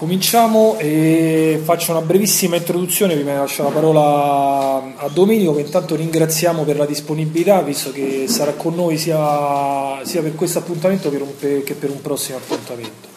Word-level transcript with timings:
Cominciamo 0.00 0.78
e 0.78 1.60
faccio 1.62 1.90
una 1.90 2.00
brevissima 2.00 2.56
introduzione 2.56 3.12
prima 3.12 3.32
di 3.32 3.36
lasciare 3.36 3.68
la 3.68 3.74
parola 3.74 4.94
a 4.96 5.08
Domenico 5.12 5.54
che 5.54 5.60
intanto 5.60 5.94
ringraziamo 5.94 6.62
per 6.62 6.78
la 6.78 6.86
disponibilità 6.86 7.60
visto 7.60 7.92
che 7.92 8.24
sarà 8.26 8.52
con 8.52 8.74
noi 8.74 8.96
sia, 8.96 10.02
sia 10.04 10.22
per 10.22 10.34
questo 10.36 10.60
appuntamento 10.60 11.10
che 11.10 11.74
per 11.78 11.90
un 11.90 12.00
prossimo 12.00 12.38
appuntamento. 12.38 13.08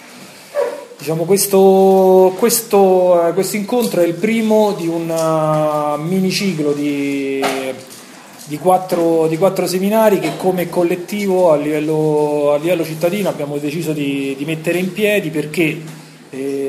Diciamo, 0.97 1.23
questo, 1.23 2.35
questo, 2.37 3.31
questo, 3.33 3.55
incontro 3.55 4.01
è 4.01 4.05
il 4.05 4.15
primo 4.15 4.73
di 4.73 4.87
un 4.89 5.09
uh, 5.09 6.01
miniciclo 6.01 6.73
di, 6.73 7.41
di, 8.43 8.57
quattro, 8.57 9.27
di, 9.27 9.37
quattro, 9.37 9.67
seminari 9.67 10.19
che 10.19 10.31
come 10.35 10.67
collettivo 10.67 11.49
a 11.53 11.55
livello, 11.55 12.51
a 12.51 12.57
livello 12.57 12.83
cittadino 12.83 13.29
abbiamo 13.29 13.55
deciso 13.57 13.93
di, 13.93 14.35
di 14.37 14.43
mettere 14.43 14.79
in 14.79 14.91
piedi 14.91 15.29
perché 15.29 16.01
e 16.33 16.62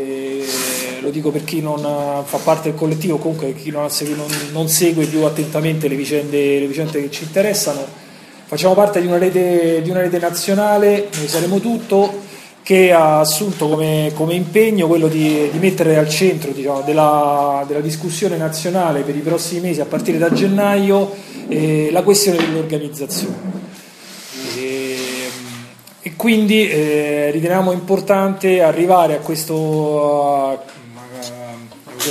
lo 1.05 1.11
dico 1.11 1.31
per 1.31 1.45
chi 1.45 1.61
non 1.61 1.81
fa 2.25 2.39
parte 2.39 2.71
del 2.71 2.79
collettivo, 2.79 3.19
comunque 3.19 3.55
chi 3.55 3.71
non, 3.71 3.89
non, 4.17 4.27
non 4.53 4.69
segue 4.69 5.07
più 5.07 5.23
attentamente 5.23 5.87
le 5.87 5.95
vicende, 5.95 6.59
le 6.59 6.67
vicende, 6.67 7.03
che 7.03 7.11
ci 7.11 7.25
interessano. 7.25 7.87
Facciamo 8.47 8.75
parte 8.75 9.01
di 9.01 9.07
una 9.07 9.19
rete, 9.19 9.83
di 9.83 9.91
una 9.91 10.01
rete 10.01 10.19
nazionale, 10.19 11.09
noi 11.15 11.29
saremo 11.29 11.61
tutto, 11.61 12.23
che 12.63 12.93
ha 12.93 13.21
assunto 13.21 13.69
come, 13.69 14.13
come 14.15 14.35
impegno 14.35 14.87
quello 14.87 15.09
di, 15.09 15.51
di, 15.53 15.59
mettere 15.59 15.99
al 15.99 16.09
centro 16.09 16.51
diciamo, 16.53 16.81
della, 16.81 17.63
della, 17.67 17.81
discussione 17.81 18.39
nazionale 18.39 19.03
per 19.03 19.15
i 19.15 19.21
prossimi 19.21 19.61
mesi, 19.61 19.81
a 19.81 19.85
partire 19.85 20.17
da 20.17 20.33
gennaio, 20.33 21.15
eh, 21.49 21.91
la 21.93 22.03
questione 22.03 22.39
dell'organizzazione 22.39 23.55
e 26.07 26.17
quindi 26.17 26.69
eh, 26.69 27.31
riteniamo 27.31 27.73
importante 27.73 28.61
arrivare 28.61 29.15
a 29.15 29.21
questo, 29.21 30.63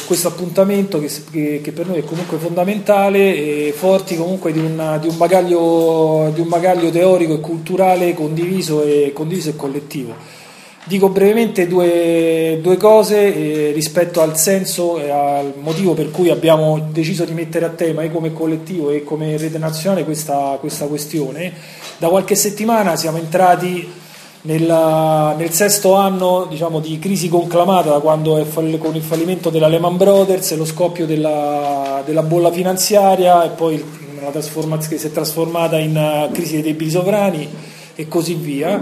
questo 0.05 0.27
appuntamento 0.27 0.99
che, 0.99 1.09
che, 1.31 1.61
che, 1.63 1.71
per 1.71 1.87
noi 1.87 1.99
è 1.99 2.03
comunque 2.03 2.37
fondamentale 2.37 3.67
e 3.67 3.73
forti 3.75 4.15
comunque 4.15 4.51
di, 4.51 4.59
una, 4.59 4.97
di, 4.97 5.07
un 5.07 5.17
bagaglio, 5.17 6.31
di, 6.33 6.41
un 6.41 6.47
bagaglio, 6.49 6.89
teorico 6.89 7.33
e 7.33 7.39
culturale 7.39 8.13
condiviso 8.13 8.83
e, 8.83 9.11
condiviso 9.13 9.49
e 9.49 9.55
collettivo. 9.55 10.41
Dico 10.85 11.07
brevemente 11.09 11.65
due, 11.65 12.59
due 12.61 12.75
cose 12.75 13.33
eh, 13.33 13.71
rispetto 13.71 14.19
al 14.19 14.37
senso 14.37 14.99
e 14.99 15.09
al 15.09 15.53
motivo 15.61 15.93
per 15.93 16.11
cui 16.11 16.29
abbiamo 16.29 16.89
deciso 16.91 17.23
di 17.23 17.31
mettere 17.31 17.65
a 17.65 17.69
tema 17.69 18.01
e 18.01 18.11
come 18.11 18.33
collettivo 18.33 18.89
e 18.89 19.03
come 19.03 19.37
rete 19.37 19.57
nazionale 19.57 20.03
questa, 20.03 20.57
questa 20.59 20.87
questione. 20.87 21.53
Da 21.97 22.09
qualche 22.09 22.35
settimana 22.35 22.97
siamo 22.97 23.17
entrati 23.17 24.01
nella, 24.43 25.35
nel 25.37 25.51
sesto 25.51 25.93
anno 25.95 26.45
diciamo, 26.49 26.79
di 26.79 26.99
crisi 26.99 27.29
conclamata 27.29 27.89
da 27.89 27.99
quando 27.99 28.37
è 28.37 28.43
fall- 28.43 28.77
con 28.77 28.95
il 28.95 29.01
fallimento 29.01 29.49
della 29.49 29.67
Lehman 29.67 29.97
Brothers 29.97 30.51
e 30.51 30.55
lo 30.55 30.65
scoppio 30.65 31.05
della, 31.05 32.01
della 32.05 32.23
bolla 32.23 32.51
finanziaria 32.51 33.43
e 33.43 33.49
poi 33.49 34.01
che 34.31 34.97
si 34.97 35.07
è 35.07 35.11
trasformata 35.11 35.77
in 35.77 35.95
uh, 35.95 36.31
crisi 36.31 36.53
dei 36.53 36.61
debiti 36.61 36.91
sovrani 36.91 37.47
e 37.95 38.07
così 38.07 38.35
via. 38.35 38.81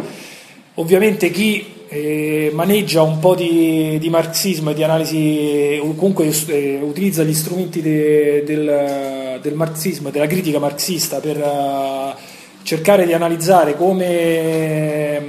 Ovviamente 0.76 1.32
chi 1.32 1.66
eh, 1.90 2.52
maneggia 2.54 3.02
un 3.02 3.20
po' 3.20 3.36
di, 3.36 3.98
di, 4.00 4.10
marxismo 4.10 4.70
e 4.70 4.74
di 4.74 4.84
analisi, 4.84 5.78
o 5.82 5.94
comunque 5.96 6.32
eh, 6.48 6.80
utilizza 6.82 7.24
gli 7.24 7.34
strumenti 7.34 7.82
de, 7.82 8.44
del, 8.46 9.40
del, 9.42 9.54
marxismo 9.54 10.10
della 10.10 10.28
critica 10.28 10.60
marxista 10.60 11.20
per 11.20 11.38
uh, 11.38 12.18
cercare 12.64 13.06
di 13.06 13.12
analizzare 13.12 13.76
come, 13.76 15.20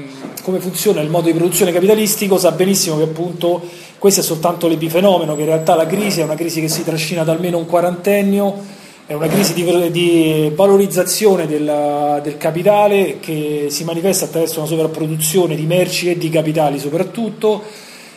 come, 0.43 0.61
funziona 0.61 1.01
il 1.01 1.09
modo 1.09 1.27
di 1.27 1.35
produzione 1.35 1.73
capitalistico, 1.73 2.39
sa 2.39 2.53
benissimo 2.53 2.97
che 2.97 3.05
appunto 3.05 3.63
questo 3.99 4.21
è 4.21 4.23
soltanto 4.23 4.69
l'epifenomeno, 4.69 5.35
che 5.35 5.43
in 5.43 5.47
realtà 5.47 5.75
la 5.75 5.87
crisi 5.87 6.21
è 6.21 6.25
una 6.25 6.35
crisi 6.35 6.61
che 6.61 6.69
si 6.69 6.85
trascina 6.85 7.25
da 7.25 7.33
almeno 7.33 7.59
un 7.59 7.67
quarantennio 7.67 8.81
è 9.05 9.15
una 9.15 9.27
crisi 9.27 9.53
di, 9.53 9.91
di 9.91 10.53
valorizzazione 10.55 11.47
del, 11.47 12.21
del, 12.23 12.37
capitale 12.39 13.19
che 13.19 13.67
si 13.69 13.85
manifesta 13.85 14.27
attraverso 14.27 14.61
una 14.61 14.69
sovrapproduzione 14.69 15.57
di 15.57 15.67
merci 15.67 16.09
e 16.09 16.17
di 16.17 16.31
capitali 16.31 16.79
soprattutto 16.79 17.63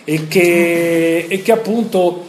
e 0.03 0.27
che, 0.27 1.25
e 1.27 1.41
che 1.41 1.51
appunto 1.51 2.23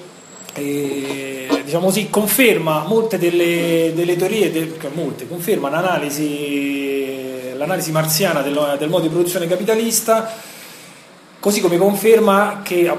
eh, 0.54 1.35
diciamo 1.76 1.86
così, 1.86 2.10
conferma 2.10 2.84
molte 2.86 3.18
delle, 3.18 3.92
delle 3.94 4.16
teorie, 4.16 4.50
de, 4.50 4.72
molte, 4.94 5.28
conferma 5.28 5.68
l'analisi, 5.68 7.54
l'analisi 7.56 7.92
marziana 7.92 8.40
del, 8.40 8.76
del 8.78 8.88
modo 8.88 9.02
di 9.02 9.08
produzione 9.08 9.46
capitalista 9.46 10.32
così 11.38 11.60
come 11.60 11.76
conferma 11.76 12.60
che 12.62 12.90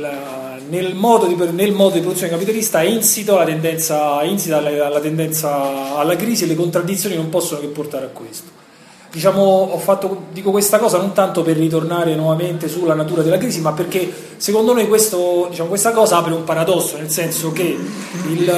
la, 0.00 0.58
nel 0.68 0.94
modo, 0.94 1.26
di, 1.26 1.36
nel 1.52 1.72
modo 1.72 1.94
di 1.94 2.00
produzione 2.00 2.32
capitalista 2.32 2.80
è 2.80 2.86
insito 2.86 3.36
la 3.36 3.44
tendenza, 3.44 4.22
insita 4.24 4.60
la, 4.60 4.88
la 4.88 5.00
tendenza 5.00 5.96
alla 5.96 6.16
crisi 6.16 6.44
e 6.44 6.46
le 6.46 6.56
contraddizioni 6.56 7.14
non 7.14 7.28
possono 7.28 7.60
che 7.60 7.68
portare 7.68 8.06
a 8.06 8.08
questo. 8.08 8.57
Diciamo, 9.10 9.78
fatto, 9.78 10.24
dico 10.32 10.50
questa 10.50 10.78
cosa 10.78 10.98
non 10.98 11.12
tanto 11.12 11.42
per 11.42 11.56
ritornare 11.56 12.14
nuovamente 12.14 12.68
sulla 12.68 12.92
natura 12.92 13.22
della 13.22 13.38
crisi, 13.38 13.60
ma 13.60 13.72
perché 13.72 14.12
secondo 14.36 14.74
noi 14.74 14.86
questo, 14.86 15.46
diciamo, 15.48 15.68
questa 15.68 15.92
cosa 15.92 16.18
apre 16.18 16.34
un 16.34 16.44
paradosso, 16.44 16.98
nel 16.98 17.08
senso 17.08 17.50
che 17.50 17.62
il, 17.62 18.52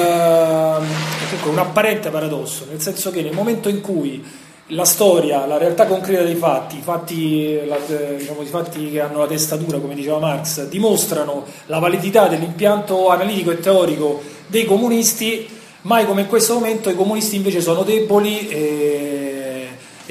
un 1.45 1.57
apparente 1.57 2.09
paradosso, 2.09 2.65
nel 2.69 2.81
senso 2.81 3.11
che 3.11 3.21
nel 3.21 3.33
momento 3.33 3.69
in 3.69 3.79
cui 3.79 4.21
la 4.67 4.85
storia, 4.85 5.45
la 5.45 5.57
realtà 5.57 5.85
concreta 5.85 6.23
dei 6.23 6.35
fatti, 6.35 6.77
i 6.77 6.81
fatti, 6.81 7.65
la, 7.65 7.77
diciamo, 8.17 8.41
i 8.41 8.45
fatti 8.45 8.91
che 8.91 8.99
hanno 8.99 9.19
la 9.19 9.27
testatura, 9.27 9.79
come 9.79 9.95
diceva 9.95 10.19
Marx, 10.19 10.67
dimostrano 10.67 11.45
la 11.67 11.79
validità 11.79 12.27
dell'impianto 12.27 13.09
analitico 13.09 13.51
e 13.51 13.59
teorico 13.59 14.21
dei 14.47 14.65
comunisti, 14.65 15.47
mai 15.83 16.05
come 16.05 16.21
in 16.21 16.27
questo 16.27 16.53
momento 16.55 16.89
i 16.89 16.95
comunisti 16.95 17.35
invece 17.37 17.61
sono 17.61 17.83
deboli 17.83 18.47
e, 18.47 19.10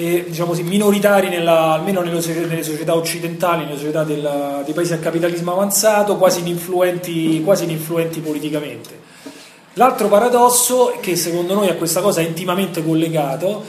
e 0.00 0.24
diciamo 0.28 0.48
così, 0.48 0.62
minoritari 0.62 1.28
nella, 1.28 1.72
almeno 1.72 2.00
nelle, 2.00 2.20
nelle, 2.46 2.62
società 2.62 2.94
occidentali, 2.94 3.64
nelle 3.64 3.76
società 3.76 4.02
del, 4.02 4.62
dei 4.64 4.72
paesi 4.72 4.94
a 4.94 4.98
capitalismo 4.98 5.52
avanzato, 5.52 6.16
quasi 6.16 6.40
ininfluenti, 6.40 7.42
quasi 7.44 7.64
ininfluenti 7.64 8.20
politicamente. 8.20 8.98
L'altro 9.74 10.08
paradosso, 10.08 10.96
che 11.00 11.16
secondo 11.16 11.52
noi 11.52 11.68
a 11.68 11.74
questa 11.74 12.00
cosa 12.00 12.22
è 12.22 12.24
intimamente 12.24 12.82
collegato, 12.82 13.62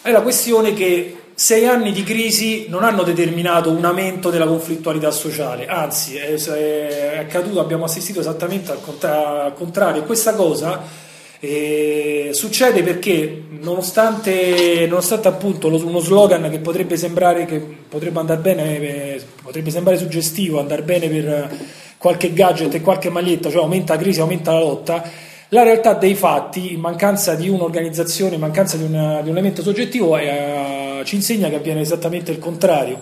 è 0.00 0.10
la 0.10 0.22
questione 0.22 0.72
che 0.72 1.16
sei 1.34 1.66
anni 1.66 1.92
di 1.92 2.02
crisi 2.02 2.64
non 2.68 2.82
hanno 2.82 3.02
determinato 3.02 3.70
un 3.70 3.84
aumento 3.84 4.30
della 4.30 4.46
conflittualità 4.46 5.10
sociale, 5.10 5.66
anzi 5.66 6.16
è, 6.16 6.34
è 6.34 7.18
accaduto, 7.18 7.60
abbiamo 7.60 7.84
assistito 7.84 8.20
esattamente 8.20 8.72
al, 8.72 8.80
contra- 8.80 9.44
al 9.44 9.54
contrario. 9.54 10.04
Questa 10.04 10.34
cosa 10.34 11.04
eh, 11.40 12.30
succede 12.32 12.82
perché 12.82 13.42
nonostante, 13.60 14.86
nonostante 14.88 15.28
appunto 15.28 15.68
uno 15.68 15.98
slogan 15.98 16.48
che 16.50 16.58
potrebbe 16.58 16.96
sembrare 16.96 17.44
che 17.44 17.58
potrebbe 17.58 18.18
andare 18.18 18.40
bene, 18.40 18.80
eh, 18.80 19.22
potrebbe 19.42 19.70
sembrare 19.70 19.98
suggestivo, 19.98 20.58
andare 20.58 20.82
bene 20.82 21.08
per 21.08 21.50
qualche 21.98 22.32
gadget 22.32 22.74
e 22.74 22.80
qualche 22.80 23.10
maglietta, 23.10 23.50
cioè 23.50 23.62
aumenta 23.62 23.94
la 23.94 24.00
crisi, 24.00 24.20
aumenta 24.20 24.52
la 24.52 24.60
lotta, 24.60 25.02
la 25.50 25.62
realtà 25.62 25.94
dei 25.94 26.14
fatti, 26.14 26.72
in 26.72 26.80
mancanza 26.80 27.34
di 27.34 27.48
un'organizzazione, 27.48 28.34
in 28.34 28.40
mancanza 28.40 28.76
di, 28.76 28.84
una, 28.84 29.20
di 29.22 29.28
un 29.28 29.36
elemento 29.36 29.62
soggettivo, 29.62 30.16
eh, 30.16 31.02
ci 31.04 31.14
insegna 31.14 31.48
che 31.48 31.56
avviene 31.56 31.80
esattamente 31.80 32.32
il 32.32 32.38
contrario. 32.38 33.00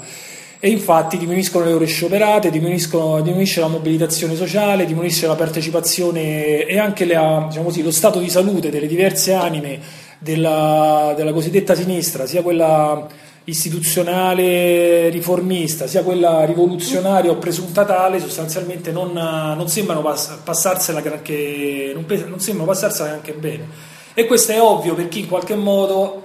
E 0.65 0.71
infatti 0.71 1.19
diminuiscono 1.19 1.67
le 1.67 1.75
ore 1.75 1.85
scioperate, 1.85 2.49
diminuisce 2.49 3.61
la 3.61 3.69
mobilitazione 3.69 4.35
sociale, 4.35 4.87
diminuisce 4.87 5.27
la 5.27 5.35
partecipazione 5.35 6.65
e 6.65 6.79
anche 6.79 7.05
la, 7.05 7.45
diciamo 7.49 7.67
così, 7.67 7.83
lo 7.83 7.91
stato 7.91 8.19
di 8.19 8.31
salute 8.31 8.71
delle 8.71 8.87
diverse 8.87 9.35
anime 9.35 9.79
della, 10.19 11.13
della 11.15 11.35
cosiddetta 11.35 11.75
sinistra, 11.75 12.25
sia 12.25 12.41
quella 12.41 13.07
istituzionale 13.45 15.11
riformista, 15.11 15.87
sia 15.87 16.03
quella 16.03 16.47
rivoluzionaria 16.47 17.31
o 17.31 17.37
presunta 17.37 17.85
tale, 17.85 18.19
sostanzialmente 18.19 18.91
non, 18.91 19.13
non 19.13 19.69
sembrano 19.69 20.01
pass- 20.01 20.39
passarsela 20.43 21.03
granché, 21.03 21.93
non, 21.93 22.07
non, 22.27 22.41
sembrano 22.41 22.71
passarsela 22.71 23.09
neanche 23.11 23.35
bene. 23.35 23.69
E 24.15 24.25
questo 24.25 24.53
è 24.53 24.63
ovvio 24.63 24.95
per 24.95 25.09
chi 25.09 25.19
in 25.19 25.29
qualche 25.29 25.57
modo 25.57 26.23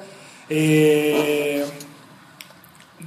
eh, 0.47 1.65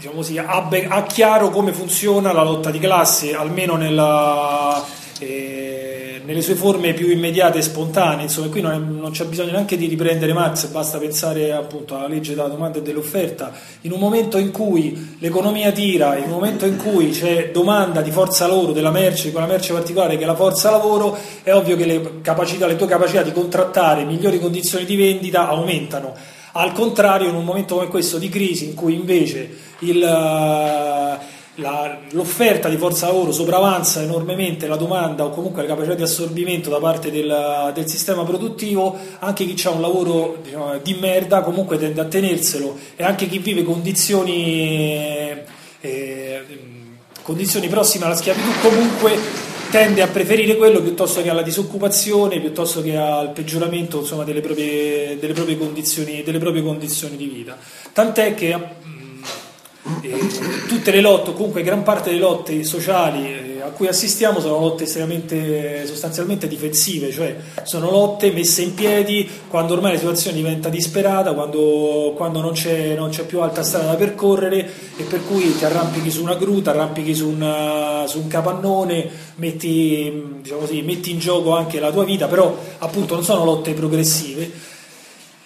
diciamo 0.03 0.17
così, 0.17 0.37
ha, 0.37 0.69
ha, 0.89 1.03
chiaro 1.05 1.51
come 1.51 1.73
funziona 1.73 2.33
la 2.33 2.43
lotta 2.43 2.73
di 2.73 2.81
classe, 2.81 3.35
almeno 3.35 3.77
nella... 3.77 4.85
Eh, 5.21 5.99
nelle 6.25 6.41
sue 6.41 6.55
forme 6.55 6.95
più 6.95 7.09
immediate 7.09 7.59
e 7.59 7.63
spontanee, 7.63 8.25
insomma, 8.25 8.49
qui 8.49 8.61
non, 8.61 8.73
è, 8.73 8.77
non, 8.77 9.11
c'è 9.11 9.25
bisogno 9.25 9.51
neanche 9.53 9.77
di 9.77 9.87
riprendere 9.87 10.33
Marx, 10.33 10.67
basta 10.67 10.99
pensare 10.99 11.53
appunto 11.53 11.97
alla 11.97 12.07
legge 12.07 12.35
della 12.35 12.47
domanda 12.47 12.79
e 12.79 12.83
dell'offerta. 12.83 13.53
In 13.83 13.93
un 13.93 13.99
momento 13.99 14.39
in 14.39 14.53
cui 14.53 15.17
l'economia 15.19 15.73
tira, 15.73 16.17
in 16.17 16.25
un 16.25 16.31
momento 16.31 16.65
in 16.65 16.77
cui 16.77 17.11
c'è 17.11 17.51
domanda 17.51 18.03
di 18.03 18.13
forza 18.13 18.47
lavoro, 18.47 18.73
della 18.73 18.93
merce, 18.93 19.33
quella 19.33 19.47
merce 19.47 19.73
particolare 19.73 20.17
che 20.17 20.23
è 20.23 20.27
la 20.27 20.37
forza 20.37 20.71
lavoro, 20.71 21.17
è 21.43 21.53
ovvio 21.53 21.77
che 21.77 21.87
le, 21.87 22.21
capacità, 22.23 22.67
le 22.67 22.77
tue 22.77 22.87
capacità 22.87 23.23
di 23.23 23.33
contrattare 23.33 24.05
migliori 24.05 24.39
condizioni 24.39 24.85
di 24.85 24.95
vendita 24.95 25.49
aumentano. 25.49 26.15
Al 26.55 26.73
contrario, 26.73 27.29
in 27.29 27.35
un 27.35 27.45
momento 27.45 27.77
come 27.77 27.89
questo 27.89 28.19
di 28.19 28.29
crisi, 28.29 28.67
in 28.67 28.75
cui 28.75 28.95
invece 28.95 29.71
il 29.83 31.21
la, 31.57 31.99
l'offerta 32.13 32.69
di 32.69 32.77
forza 32.77 33.07
lavoro 33.09 33.31
sopravanza 33.31 34.01
enormemente 34.01 34.67
la 34.67 34.77
domanda 34.77 35.25
o 35.25 35.31
comunque 35.31 35.63
la 35.63 35.69
capacità 35.69 35.95
di 35.95 36.03
assorbimento 36.03 36.71
da 36.71 36.79
parte 36.79 37.11
del, 37.11 37.73
del 37.75 37.89
sistema 37.89 38.25
produttivo, 38.25 38.97
anche 39.19 39.45
chi 39.45 39.67
ha 39.67 39.71
un 39.71 39.83
lavoro 39.83 40.39
diciamo, 40.43 40.79
di 40.79 40.95
merda 40.95 41.43
comunque 41.43 41.77
tende 41.77 42.01
a 42.01 42.05
tenerselo 42.05 42.77
e 42.97 43.05
anche 43.05 43.29
chi 43.29 43.39
vive 43.39 43.65
condizioni, 43.65 45.31
eh, 45.81 46.43
condizioni 47.23 47.69
prossime 47.69 48.07
alla 48.07 48.17
schiavitù 48.17 48.49
comunque 48.63 49.51
tende 49.73 50.03
a 50.03 50.07
preferire 50.07 50.57
quello 50.57 50.83
piuttosto 50.83 51.23
che 51.23 51.31
alla 51.31 51.41
disoccupazione, 51.41 52.41
piuttosto 52.41 52.83
che 52.83 52.95
al 52.95 53.33
peggioramento 53.33 54.01
insomma, 54.01 54.23
delle, 54.23 54.43
proprie, 54.43 55.19
delle, 55.19 55.33
proprie 55.33 55.57
delle, 56.23 56.39
proprie, 56.39 56.63
condizioni, 56.63 57.17
di 57.17 57.27
vita. 57.27 57.57
Tant'è 57.91 58.35
che 58.35 58.53
eh, 60.01 60.67
tutte 60.67 60.91
le 60.91 61.01
lotte, 61.01 61.33
comunque 61.33 61.63
gran 61.63 61.83
parte 61.83 62.11
delle 62.11 62.21
lotte 62.21 62.65
sociali 62.65 63.27
eh, 63.27 63.61
a 63.63 63.69
cui 63.69 63.87
assistiamo 63.87 64.41
sono 64.41 64.59
lotte 64.59 64.85
estremamente 64.85 65.87
sostanzialmente 65.87 66.49
difensive, 66.49 67.13
cioè 67.13 67.37
sono 67.63 67.91
lotte 67.91 68.33
messe 68.33 68.63
in 68.63 68.75
piedi 68.75 69.29
quando 69.49 69.75
ormai 69.75 69.93
la 69.93 69.99
situazione 69.99 70.37
diventa 70.37 70.69
disperata, 70.69 71.33
quando, 71.33 72.13
quando 72.17 72.41
non, 72.41 72.53
c'è, 72.53 72.95
non, 72.95 73.11
c'è, 73.11 73.25
più 73.25 73.41
alta 73.41 73.63
strada 73.63 73.93
da 73.93 73.95
percorrere 73.95 74.69
e 74.97 75.03
per 75.05 75.25
cui 75.27 75.57
ti 75.57 75.65
arrampichi 75.65 76.11
su 76.11 76.23
una 76.23 76.35
gru, 76.35 76.61
ti 76.61 76.69
arrampichi 76.69 77.15
su, 77.15 77.29
una, 77.29 78.05
su 78.07 78.19
un 78.19 78.27
capannone, 78.27 79.09
metti, 79.37 80.41
diciamo 80.41 80.61
così, 80.61 80.83
metti 80.83 81.11
in 81.11 81.19
gioco 81.19 81.55
anche 81.55 81.79
la 81.79 81.93
tua 81.93 82.05
vita, 82.05 82.27
però 82.27 82.57
appunto 82.79 83.15
non 83.15 83.23
sono 83.23 83.45
lotte 83.45 83.73
progressive 83.75 84.72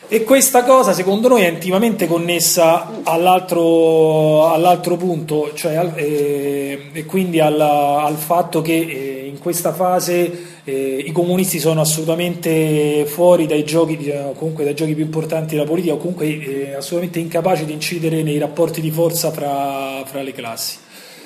e 0.08 0.22
questa 0.22 0.62
cosa 0.62 0.92
secondo 0.92 1.26
noi 1.26 1.42
è 1.42 1.48
intimamente 1.48 2.06
connessa 2.06 3.00
all'altro, 3.02 4.48
all'altro 4.52 4.96
punto, 4.96 5.50
cioè 5.54 5.74
al, 5.74 5.92
eh, 5.96 6.90
e 6.92 7.04
quindi 7.04 7.40
alla, 7.40 8.04
al 8.04 8.16
fatto 8.16 8.62
che 8.62 8.74
eh, 8.74 9.26
in 9.26 9.38
questa 9.38 9.72
fase 9.72 10.60
eh, 10.62 11.02
i 11.04 11.10
comunisti 11.10 11.58
sono 11.58 11.80
assolutamente 11.80 13.04
fuori 13.06 13.46
dai 13.46 13.64
giochi, 13.64 13.96
diciamo, 13.96 14.32
comunque 14.32 14.62
dai 14.62 14.74
giochi 14.74 14.94
più 14.94 15.04
importanti 15.04 15.54
della 15.54 15.66
politica 15.66 15.94
o 15.94 15.98
comunque 15.98 16.26
eh, 16.26 16.74
assolutamente 16.74 17.18
incapaci 17.18 17.64
di 17.64 17.72
incidere 17.72 18.22
nei 18.22 18.38
rapporti 18.38 18.80
di 18.80 18.92
forza 18.92 19.32
fra, 19.32 20.02
fra 20.04 20.22
le 20.22 20.32
classi. 20.32 20.78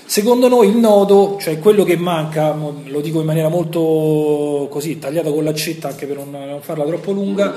Secondo 0.07 0.49
noi 0.49 0.69
il 0.69 0.77
nodo, 0.77 1.37
cioè 1.39 1.59
quello 1.59 1.85
che 1.85 1.97
manca, 1.97 2.57
lo 2.85 3.01
dico 3.01 3.21
in 3.21 3.27
maniera 3.27 3.49
molto 3.49 4.67
così 4.71 4.99
tagliata 4.99 5.31
con 5.31 5.45
l'accetta 5.45 5.89
anche 5.89 6.07
per 6.07 6.17
non, 6.17 6.31
non 6.31 6.61
farla 6.63 6.85
troppo 6.85 7.13
lunga, 7.13 7.55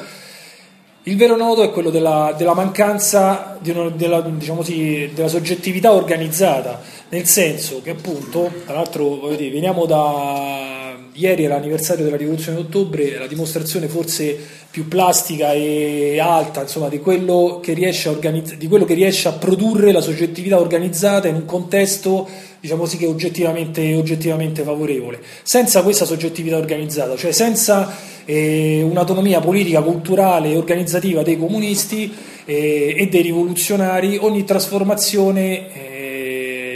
il 1.05 1.17
vero 1.17 1.35
nodo 1.35 1.63
è 1.63 1.71
quello 1.71 1.89
della, 1.89 2.33
della 2.37 2.53
mancanza 2.53 3.57
di 3.59 3.71
una, 3.71 3.89
della, 3.89 4.21
diciamo 4.21 4.63
sì, 4.63 5.11
della, 5.13 5.27
soggettività 5.27 5.91
organizzata, 5.91 6.79
nel 7.13 7.27
senso 7.27 7.79
che 7.83 7.91
appunto, 7.91 8.51
tra 8.65 8.73
l'altro 8.73 9.35
dire, 9.37 9.51
veniamo 9.51 9.85
da 9.85 10.97
ieri 11.13 11.43
era 11.43 11.53
l'anniversario 11.53 12.03
della 12.03 12.17
rivoluzione 12.17 12.57
d'ottobre, 12.57 13.19
la 13.19 13.27
dimostrazione 13.27 13.87
forse 13.87 14.35
più 14.71 14.87
plastica 14.87 15.53
e 15.53 16.19
alta 16.19 16.61
insomma, 16.61 16.89
di, 16.89 16.97
quello 16.99 17.61
organizz- 18.07 18.55
di 18.55 18.67
quello 18.67 18.85
che 18.85 18.95
riesce 18.95 19.27
a 19.27 19.33
produrre 19.33 19.91
la 19.91 20.01
soggettività 20.01 20.59
organizzata 20.59 21.27
in 21.27 21.35
un 21.35 21.45
contesto 21.45 22.27
diciamo 22.59 22.85
sì 22.85 22.97
che 22.97 23.05
oggettivamente, 23.05 23.93
oggettivamente 23.93 24.63
favorevole. 24.63 25.19
Senza 25.43 25.83
questa 25.83 26.05
soggettività 26.05 26.57
organizzata, 26.57 27.15
cioè 27.15 27.31
senza 27.31 27.93
eh, 28.25 28.81
un'autonomia 28.81 29.39
politica, 29.39 29.81
culturale 29.81 30.49
e 30.49 30.57
organizzativa 30.57 31.21
dei 31.21 31.37
comunisti 31.37 32.11
eh, 32.45 32.95
e 32.97 33.07
dei 33.07 33.21
rivoluzionari, 33.21 34.17
ogni 34.17 34.45
trasformazione 34.45 35.73
eh, 35.73 35.92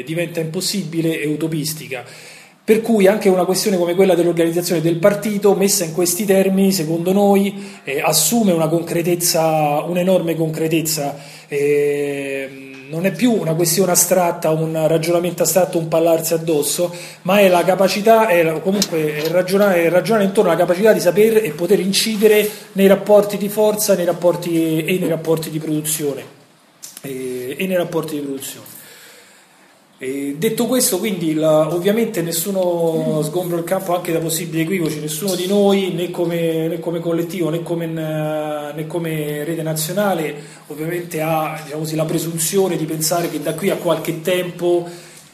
diventa 0.07 0.39
impossibile 0.39 1.19
e 1.19 1.27
utopistica. 1.27 2.05
Per 2.63 2.81
cui 2.81 3.07
anche 3.07 3.29
una 3.29 3.45
questione 3.45 3.77
come 3.77 3.93
quella 3.93 4.15
dell'organizzazione 4.15 4.81
del 4.81 4.97
partito, 4.97 5.53
messa 5.55 5.83
in 5.83 5.93
questi 5.93 6.25
termini, 6.25 6.71
secondo 6.71 7.11
noi, 7.11 7.79
eh, 7.83 8.01
assume 8.01 8.51
un'enorme 8.51 10.35
concretezza. 10.35 11.15
Eh, 11.47 12.67
non 12.89 13.05
è 13.05 13.11
più 13.11 13.33
una 13.33 13.53
questione 13.53 13.91
astratta, 13.91 14.51
un 14.51 14.85
ragionamento 14.87 15.43
astratto, 15.43 15.77
un 15.77 15.87
parlarsi 15.89 16.33
addosso, 16.33 16.93
ma 17.23 17.39
è 17.39 17.49
la 17.49 17.63
capacità, 17.63 18.27
è 18.27 18.61
comunque 18.61 19.15
è 19.15 19.27
ragionare, 19.27 19.89
ragionare, 19.89 20.25
intorno 20.25 20.49
alla 20.49 20.59
capacità 20.59 20.93
di 20.93 20.99
sapere 20.99 21.41
e 21.41 21.51
poter 21.51 21.79
incidere 21.79 22.49
nei 22.73 22.87
rapporti 22.87 23.37
di 23.37 23.49
forza 23.49 23.93
nei 23.95 24.05
rapporti, 24.05 24.83
e 24.83 24.97
nei 24.99 25.09
rapporti 25.09 25.49
di 25.49 25.59
produzione. 25.59 26.23
E, 27.01 27.55
e 27.57 27.67
nei 27.67 27.77
rapporti 27.77 28.15
di 28.15 28.21
produzione. 28.21 28.76
E 29.99 30.35
detto 30.37 30.67
questo, 30.67 30.99
quindi 30.99 31.33
la, 31.33 31.73
ovviamente 31.73 32.21
nessuno 32.21 33.23
sgombra 33.23 33.57
il 33.57 33.63
campo 33.63 33.95
anche 33.95 34.11
da 34.11 34.19
possibili 34.19 34.61
equivoci, 34.61 34.99
nessuno 34.99 35.33
di 35.33 35.47
noi, 35.47 35.91
né 35.91 36.11
come, 36.11 36.67
né 36.67 36.79
come 36.79 36.99
collettivo 36.99 37.49
né 37.49 37.63
come, 37.63 37.87
né 37.87 38.85
come, 38.85 39.43
rete 39.43 39.63
nazionale, 39.63 40.35
ovviamente 40.67 41.19
ha 41.19 41.59
diciamo 41.63 41.81
così, 41.81 41.95
la 41.95 42.05
presunzione 42.05 42.77
di 42.77 42.85
pensare 42.85 43.27
che 43.27 43.41
da 43.41 43.55
qui 43.55 43.71
a 43.71 43.77
qualche 43.77 44.21
tempo 44.21 44.87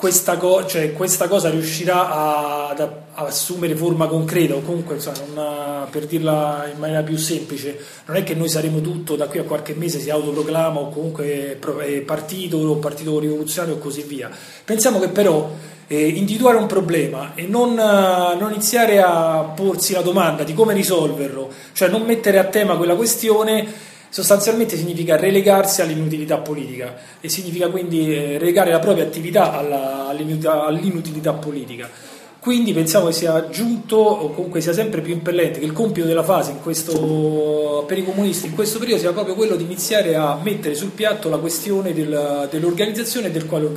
questa, 0.04 0.36
co- 0.36 0.66
cioè, 0.66 0.92
questa 0.92 1.30
cosa 1.30 1.50
riuscirà 1.50 2.12
a, 2.12 2.68
ad 2.72 2.90
assumere 3.14 3.74
forma 3.74 4.06
concreta 4.08 4.54
o 4.54 4.62
comunque 4.62 4.96
insomma, 4.96 5.18
non, 5.34 5.88
per 5.90 6.08
dirla 6.08 6.70
in 6.70 6.78
maniera 6.78 7.04
più 7.04 7.16
semplice 7.16 7.80
non 8.08 8.18
è 8.18 8.24
che 8.24 8.36
noi 8.36 8.50
saremo 8.50 8.82
tutto 8.82 9.16
da 9.16 9.28
qui 9.28 9.40
a 9.40 9.44
qualche 9.44 9.74
mese 9.76 10.02
si 10.02 10.10
autoproclama 10.10 10.78
o 10.78 10.90
comunque 10.90 11.58
partito 12.06 12.58
o 12.58 12.76
partito 12.80 13.18
rivoluzionario 13.18 13.76
o 13.76 13.78
così 13.78 14.02
via. 14.02 14.30
Pensiamo 14.66 15.00
che 15.00 15.08
però 15.08 15.50
eh, 15.88 16.06
individuare 16.06 16.58
un 16.58 16.68
problema 16.68 17.32
e 17.34 17.48
non, 17.48 17.74
non, 17.74 18.52
iniziare 18.52 19.02
a 19.02 19.54
porsi 19.56 19.94
la 19.94 20.02
domanda 20.02 20.44
di 20.44 20.54
come 20.54 20.74
risolverlo 20.74 21.50
cioè 21.72 21.88
non 21.88 22.02
mettere 22.02 22.40
a 22.40 22.46
tema 22.46 22.76
quella 22.76 22.96
questione 22.96 23.92
sostanzialmente 24.14 24.78
significa 24.78 25.16
relegarsi 25.16 25.82
all'inutilità 25.82 26.38
politica 26.38 26.96
e 27.20 27.30
significa 27.30 27.70
quindi 27.70 28.16
eh, 28.16 28.38
relegare 28.38 28.70
la 28.70 28.78
propria 28.78 29.06
attività 29.06 29.54
alla, 29.54 30.08
all'inutilità 30.08 31.34
politica. 31.34 31.90
Quindi 32.38 32.74
pensiamo 32.74 33.08
che 33.08 33.14
sia 33.14 33.50
giunto, 33.50 33.96
o 33.96 34.30
comunque 34.30 34.62
sia 34.62 34.74
sempre 34.74 35.02
più 35.02 35.14
impellente, 35.14 35.58
che 35.58 35.66
il 35.66 35.72
compito 35.72 36.06
della 36.06 36.22
fase 36.22 36.58
questo, 36.62 37.86
per 37.88 37.98
i 37.98 38.04
comunisti 38.04 38.48
in 38.48 38.54
questo 38.54 38.78
periodo 38.78 39.02
sia 39.02 39.14
proprio 39.14 39.34
quello 39.34 39.56
di 39.56 39.64
iniziare 39.64 40.14
a 40.16 40.38
mettere 40.44 40.76
sul 40.76 40.90
piatto 40.90 41.30
la 41.30 41.38
questione 41.38 41.92
del, 41.94 42.50
dell'organizzazione 42.52 43.28
e 43.28 43.32
del 43.32 43.48
quale 43.48 43.68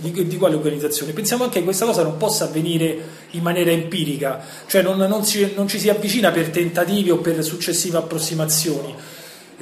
di, 0.00 0.26
di, 0.26 0.36
quale 0.36 0.56
organizzazione. 0.56 1.12
Pensiamo 1.12 1.44
anche 1.44 1.60
che 1.60 1.64
questa 1.64 1.86
cosa 1.86 2.02
non 2.02 2.18
possa 2.18 2.44
avvenire 2.44 2.98
in 3.30 3.42
maniera 3.42 3.70
empirica, 3.70 4.44
cioè 4.66 4.82
non, 4.82 4.98
non, 4.98 5.24
ci, 5.24 5.52
non 5.54 5.68
ci 5.68 5.78
si 5.78 5.88
avvicina 5.88 6.32
per 6.32 6.50
tentativi 6.50 7.10
o 7.10 7.16
per 7.16 7.42
successive 7.42 7.96
approssimazioni 7.96 8.94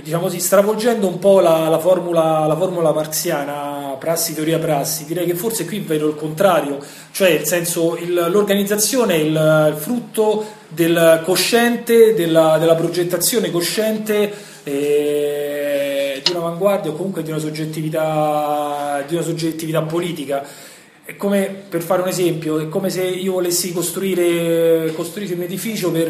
diciamo 0.02 0.24
così, 0.24 0.40
stravolgendo 0.40 1.06
un 1.06 1.18
po' 1.18 1.40
la, 1.40 1.68
la, 1.68 1.78
formula, 1.78 2.46
la, 2.46 2.56
formula, 2.56 2.92
marxiana, 2.92 3.96
prassi, 3.98 4.34
teoria, 4.34 4.58
prassi, 4.58 5.04
direi 5.04 5.26
che 5.26 5.34
forse 5.34 5.64
qui 5.64 5.78
vedo 5.80 6.08
il 6.08 6.16
contrario, 6.16 6.78
cioè 7.12 7.30
nel 7.30 7.46
senso 7.46 7.96
il, 7.96 8.12
l'organizzazione 8.30 9.14
è 9.14 9.18
il, 9.18 9.70
il, 9.72 9.76
frutto 9.76 10.44
del 10.68 11.22
cosciente, 11.24 12.14
della, 12.14 12.58
della 12.58 12.74
progettazione 12.74 13.50
cosciente 13.50 14.32
eh, 14.64 16.20
di 16.24 16.30
un'avanguardia 16.32 16.90
o 16.90 16.94
comunque 16.94 17.22
di 17.22 17.30
una 17.30 17.38
soggettività, 17.38 19.04
di 19.06 19.14
una 19.14 19.24
soggettività 19.24 19.82
politica. 19.82 20.72
È 21.06 21.16
come, 21.16 21.64
per 21.68 21.82
fare 21.82 22.00
un 22.00 22.08
esempio, 22.08 22.58
è 22.58 22.68
come 22.68 22.88
se 22.88 23.02
io 23.02 23.32
volessi 23.32 23.73
costruire, 23.73 24.92
costruire 24.94 25.34
un 25.34 25.42
edificio 25.42 25.90
per, 25.90 26.08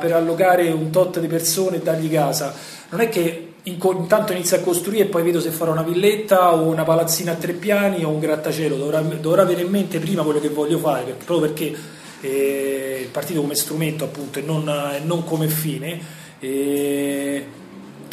per 0.00 0.12
allogare 0.12 0.70
un 0.70 0.90
tot 0.90 1.18
di 1.18 1.26
persone 1.26 1.76
e 1.76 1.80
dargli 1.80 2.10
casa 2.10 2.54
non 2.92 3.00
è 3.00 3.08
che 3.08 3.54
intanto 3.64 4.32
inizio 4.32 4.56
a 4.56 4.60
costruire 4.60 5.04
e 5.04 5.08
poi 5.08 5.22
vedo 5.22 5.40
se 5.40 5.50
farò 5.50 5.72
una 5.72 5.82
villetta 5.82 6.54
o 6.54 6.66
una 6.66 6.84
palazzina 6.84 7.32
a 7.32 7.36
tre 7.36 7.54
piani 7.54 8.04
o 8.04 8.10
un 8.10 8.20
grattacielo, 8.20 8.76
dovrà, 8.76 9.00
dovrà 9.00 9.42
avere 9.42 9.62
in 9.62 9.70
mente 9.70 9.98
prima 9.98 10.22
quello 10.22 10.40
che 10.40 10.50
voglio 10.50 10.78
fare, 10.78 11.04
perché, 11.04 11.24
proprio 11.24 11.48
perché 11.48 11.74
eh, 12.20 13.00
il 13.02 13.08
partito 13.08 13.40
come 13.40 13.54
strumento 13.54 14.04
appunto 14.04 14.38
e 14.38 14.42
non, 14.42 14.70
non 15.04 15.24
come 15.24 15.48
fine. 15.48 16.00
Eh, 16.38 17.46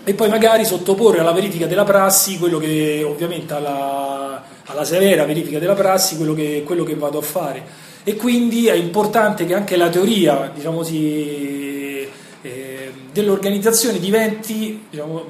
e 0.03 0.13
poi 0.13 0.29
magari 0.29 0.65
sottoporre 0.65 1.19
alla 1.19 1.31
verifica 1.31 1.67
della 1.67 1.83
prassi 1.83 2.37
quello 2.37 2.57
che 2.57 3.03
ovviamente 3.05 3.53
alla, 3.53 4.43
alla 4.65 4.83
severa 4.83 5.25
verifica 5.25 5.59
della 5.59 5.73
prassi 5.73 6.15
quello 6.15 6.33
che, 6.33 6.63
quello 6.65 6.83
che, 6.83 6.95
vado 6.95 7.19
a 7.19 7.21
fare. 7.21 7.87
E 8.03 8.15
quindi 8.15 8.67
è 8.67 8.73
importante 8.73 9.45
che 9.45 9.53
anche 9.53 9.75
la 9.75 9.89
teoria 9.89 10.51
diciamo 10.53 10.77
così, 10.77 12.07
eh, 12.41 12.91
dell'organizzazione 13.11 13.99
diventi, 13.99 14.85
diciamo, 14.89 15.25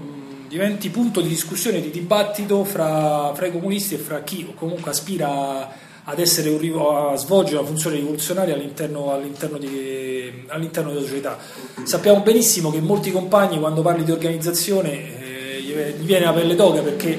diventi, 0.48 0.90
punto 0.90 1.22
di 1.22 1.28
discussione, 1.28 1.82
di 1.82 1.90
dibattito 1.90 2.64
fra, 2.64 3.34
fra, 3.34 3.48
i 3.48 3.52
comunisti 3.52 3.96
e 3.96 3.98
fra 3.98 4.22
chi 4.22 4.52
comunque 4.56 4.92
aspira 4.92 5.88
ad 6.10 6.18
essere 6.18 6.50
a 6.50 7.16
svolgere 7.16 7.58
una 7.58 7.68
funzione 7.68 7.98
rivoluzionaria 7.98 8.56
all'interno, 8.56 9.14
all'interno, 9.14 9.60
di, 9.60 10.44
all'interno, 10.48 10.92
della 10.92 11.06
società. 11.06 11.38
Sappiamo 11.84 12.22
benissimo 12.22 12.72
che 12.72 12.82
molti 12.82 13.12
compagni 13.12 13.60
quando 13.60 13.84
parli 13.84 14.04
di 14.04 14.12
organizzazione 14.12 14.92
eh, 14.92 15.62
gli 15.62 16.06
viene 16.06 16.26
la 16.26 16.34
pelle 16.34 16.56
d'oca 16.56 16.82
perché 16.82 17.16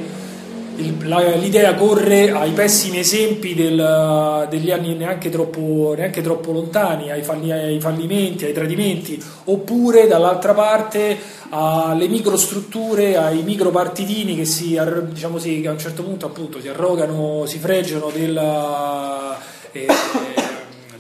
l'idea 0.81 1.75
corre 1.75 2.31
ai 2.31 2.53
pessimi 2.53 2.99
esempi 2.99 3.55
del, 3.55 4.47
degli 4.49 4.71
anni 4.71 4.95
neanche 4.95 5.29
troppo, 5.29 5.95
neanche 5.97 6.23
troppo 6.23 6.53
lontani, 6.53 7.11
ai, 7.11 7.23
falli, 7.23 7.53
ai, 7.53 7.81
fallimenti, 7.81 8.45
ai 8.45 8.53
tradimenti, 8.53 9.23
oppure 9.45 10.07
dall'altra 10.07 10.55
parte 10.55 11.19
alle 11.51 12.09
microstrutture, 12.09 13.17
ai 13.17 13.43
micropartitini 13.43 14.37
che, 14.37 14.45
si, 14.45 14.79
diciamo 15.09 15.39
sì, 15.39 15.61
che 15.61 15.69
a 15.69 15.73
un 15.73 15.79
certo 15.79 16.03
punto 16.03 16.27
appunto 16.27 16.61
si 16.61 16.69
arrogano, 16.69 17.45
si 17.47 17.59
freggiano 17.59 18.11
della, 18.11 19.39
eh, 19.73 19.87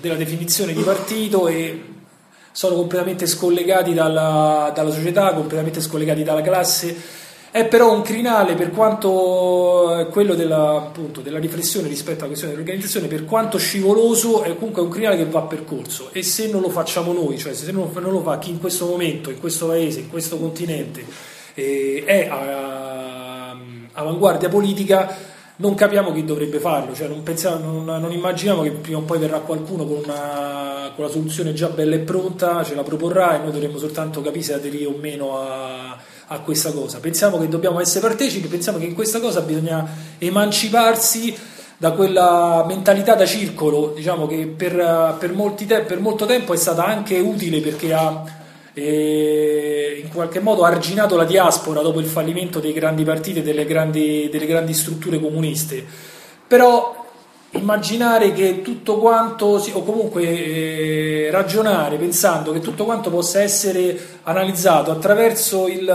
della 0.00 0.16
definizione 0.16 0.72
di 0.72 0.82
partito 0.82 1.48
e 1.48 1.84
sono 2.52 2.74
completamente 2.74 3.26
scollegati 3.26 3.94
dalla, 3.94 4.72
dalla 4.74 4.90
società, 4.90 5.32
completamente 5.32 5.80
scollegati 5.80 6.22
dalla 6.22 6.42
classe 6.42 7.18
è 7.52 7.66
però 7.66 7.92
un 7.92 8.02
crinale 8.02 8.54
per 8.54 8.70
quanto 8.70 10.06
quello 10.12 10.34
della, 10.34 10.76
appunto, 10.76 11.20
della 11.20 11.40
riflessione 11.40 11.88
rispetto 11.88 12.18
alla 12.18 12.28
questione 12.28 12.52
dell'organizzazione, 12.52 13.08
per 13.08 13.24
quanto 13.24 13.58
scivoloso, 13.58 14.42
è 14.42 14.54
comunque 14.54 14.82
un 14.82 14.88
crinale 14.88 15.16
che 15.16 15.26
va 15.26 15.42
percorso. 15.42 16.10
E 16.12 16.22
se 16.22 16.48
non 16.48 16.60
lo 16.60 16.70
facciamo 16.70 17.12
noi, 17.12 17.38
cioè 17.38 17.52
se 17.52 17.72
non, 17.72 17.90
non 17.94 18.12
lo 18.12 18.22
fa 18.22 18.38
chi 18.38 18.50
in 18.50 18.60
questo 18.60 18.86
momento, 18.86 19.30
in 19.30 19.40
questo 19.40 19.66
paese, 19.66 20.00
in 20.00 20.10
questo 20.10 20.38
continente 20.38 21.04
eh, 21.54 22.04
è 22.06 22.28
a, 22.30 23.56
avanguardia 23.94 24.48
politica, 24.48 25.12
non 25.56 25.74
capiamo 25.74 26.12
chi 26.12 26.24
dovrebbe 26.24 26.58
farlo, 26.58 26.94
cioè 26.94 27.08
non, 27.08 27.22
pensiamo, 27.22 27.82
non, 27.82 28.00
non, 28.00 28.12
immaginiamo 28.12 28.62
che 28.62 28.70
prima 28.70 28.98
o 28.98 29.02
poi 29.02 29.18
verrà 29.18 29.40
qualcuno 29.40 29.84
con, 29.84 30.00
una, 30.04 30.92
con 30.94 31.04
la 31.04 31.10
soluzione 31.10 31.52
già 31.52 31.68
bella 31.68 31.96
e 31.96 31.98
pronta, 31.98 32.62
ce 32.64 32.74
la 32.74 32.82
proporrà 32.82 33.34
e 33.34 33.42
noi 33.42 33.52
dovremmo 33.52 33.76
soltanto 33.76 34.22
capire 34.22 34.42
se 34.42 34.54
aderire 34.54 34.86
o 34.86 34.96
meno 34.98 35.38
a 35.38 35.98
a 36.32 36.38
questa 36.40 36.72
cosa. 36.72 37.00
Pensiamo 37.00 37.38
che 37.38 37.48
dobbiamo 37.48 37.80
essere 37.80 38.06
partecipi, 38.06 38.46
pensiamo 38.46 38.78
che 38.78 38.84
in 38.84 38.94
questa 38.94 39.18
cosa 39.20 39.40
bisogna 39.40 39.86
emanciparsi 40.18 41.36
da 41.76 41.92
quella 41.92 42.64
mentalità 42.68 43.14
da 43.14 43.26
circolo, 43.26 43.92
diciamo 43.96 44.26
che 44.26 44.46
per, 44.46 45.16
per, 45.18 45.34
te- 45.56 45.80
per 45.80 45.98
molto 45.98 46.26
tempo 46.26 46.52
è 46.52 46.56
stata 46.56 46.84
anche 46.84 47.18
utile 47.18 47.60
perché 47.60 47.92
ha 47.92 48.22
eh, 48.74 50.00
in 50.02 50.10
qualche 50.10 50.40
modo 50.40 50.62
arginato 50.62 51.16
la 51.16 51.24
diaspora 51.24 51.80
dopo 51.80 51.98
il 51.98 52.06
fallimento 52.06 52.60
dei 52.60 52.72
grandi 52.72 53.02
partiti 53.02 53.40
e 53.40 53.42
delle 53.42 53.64
grandi, 53.64 54.28
delle 54.30 54.46
grandi 54.46 54.72
strutture 54.72 55.18
comuniste. 55.18 55.84
Però 56.46 56.99
immaginare 57.52 58.32
che 58.32 58.62
tutto 58.62 58.98
quanto, 58.98 59.46
o 59.72 59.82
comunque 59.82 60.22
eh, 60.22 61.28
ragionare 61.32 61.96
pensando 61.96 62.52
che 62.52 62.60
tutto 62.60 62.84
quanto 62.84 63.10
possa 63.10 63.40
essere 63.40 64.18
analizzato 64.22 64.92
attraverso 64.92 65.66
il, 65.66 65.88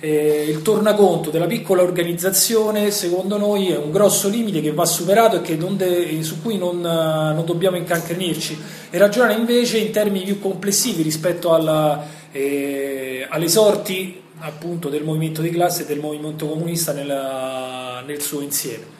eh, 0.00 0.44
il, 0.48 0.62
tornaconto 0.62 1.28
della 1.30 1.46
piccola 1.46 1.82
organizzazione, 1.82 2.90
secondo 2.90 3.36
noi 3.36 3.68
è 3.70 3.76
un 3.76 3.90
grosso 3.90 4.28
limite 4.28 4.62
che 4.62 4.72
va 4.72 4.86
superato 4.86 5.42
e 5.42 5.56
de- 5.56 6.22
su 6.22 6.40
cui 6.40 6.56
non, 6.56 6.80
non, 6.80 7.44
dobbiamo 7.44 7.76
incancrenirci 7.76 8.58
e 8.88 8.98
ragionare 8.98 9.34
invece 9.34 9.76
in 9.76 9.90
termini 9.90 10.24
più 10.24 10.40
complessivi 10.40 11.02
rispetto 11.02 11.52
alla, 11.52 12.02
eh, 12.32 13.26
alle 13.28 13.48
sorti 13.48 14.22
appunto 14.38 14.88
del 14.88 15.04
movimento 15.04 15.42
di 15.42 15.50
classe 15.50 15.82
e 15.82 15.86
del 15.86 16.00
movimento 16.00 16.46
comunista 16.46 16.92
nella, 16.92 18.02
nel 18.06 18.22
suo 18.22 18.40
insieme. 18.40 18.95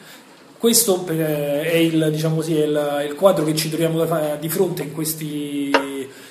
Questo 0.57 1.05
eh, 1.09 1.61
è 1.71 1.75
il, 1.75 2.09
diciamo 2.11 2.37
così, 2.37 2.59
è 2.59 2.65
il, 2.65 3.05
il 3.09 3.15
quadro 3.15 3.45
che 3.45 3.53
ci 3.53 3.69
troviamo 3.69 4.03
di 4.39 4.49
fronte 4.49 4.81
in 4.81 4.91
questi, 4.91 5.71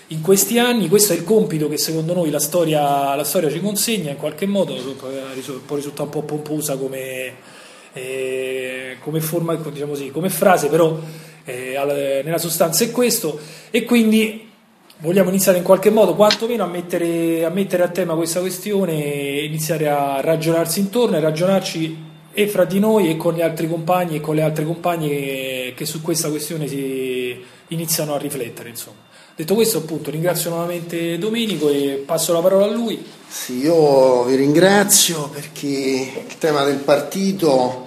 in 0.08 0.20
questi, 0.20 0.58
anni, 0.58 0.88
questo 0.88 1.12
è 1.12 1.16
il 1.16 1.22
compito 1.22 1.68
che 1.68 1.78
secondo 1.78 2.12
noi 2.12 2.30
la 2.30 2.40
storia, 2.40 3.14
la 3.14 3.22
storia 3.22 3.48
ci 3.48 3.60
consegna, 3.60 4.10
in 4.10 4.16
qualche 4.16 4.46
modo 4.46 4.74
può 4.74 5.76
risultare 5.76 6.02
un 6.02 6.10
po' 6.10 6.22
pomposa 6.22 6.76
come, 6.76 7.34
eh, 7.92 8.96
come, 9.00 9.20
forma, 9.20 9.54
diciamo 9.54 9.92
così, 9.92 10.10
come 10.10 10.28
frase, 10.28 10.66
però 10.68 10.98
eh, 11.44 12.22
nella 12.24 12.38
sostanza 12.38 12.82
è 12.82 12.90
questo. 12.90 13.38
E 13.70 13.84
quindi 13.84 14.50
vogliamo 14.98 15.28
iniziare 15.28 15.58
in 15.58 15.64
qualche 15.64 15.90
modo 15.90 16.16
quantomeno 16.16 16.64
a 16.64 16.66
mettere, 16.66 17.44
a 17.44 17.50
mettere 17.50 17.84
a 17.84 17.88
tema 17.88 18.16
questa 18.16 18.40
questione 18.40 18.92
iniziare 18.92 19.88
a 19.88 20.20
ragionarsi 20.20 20.80
intorno 20.80 21.16
e 21.16 21.20
ragionarci 21.20 22.14
e 22.38 22.48
fra 22.48 22.66
di 22.66 22.78
noi 22.78 23.08
e 23.08 23.16
con 23.16 23.32
gli 23.32 23.40
altri 23.40 23.66
compagni 23.66 24.16
e 24.16 24.20
con 24.20 24.34
le 24.34 24.42
altre 24.42 24.66
compagne 24.66 25.08
che, 25.08 25.72
che 25.74 25.86
su 25.86 26.02
questa 26.02 26.28
questione 26.28 26.68
si 26.68 27.34
iniziano 27.68 28.12
a 28.12 28.18
riflettere. 28.18 28.68
Insomma. 28.68 28.98
Detto 29.34 29.54
questo, 29.54 29.78
appunto, 29.78 30.10
ringrazio 30.10 30.50
nuovamente 30.50 31.16
Domenico 31.16 31.70
e 31.70 32.02
passo 32.04 32.34
la 32.34 32.40
parola 32.40 32.66
a 32.66 32.70
lui. 32.70 33.02
Sì, 33.26 33.60
io 33.60 34.24
vi 34.24 34.34
ringrazio 34.34 35.30
perché 35.30 35.68
il 36.28 36.36
tema 36.36 36.62
del 36.64 36.76
partito 36.76 37.86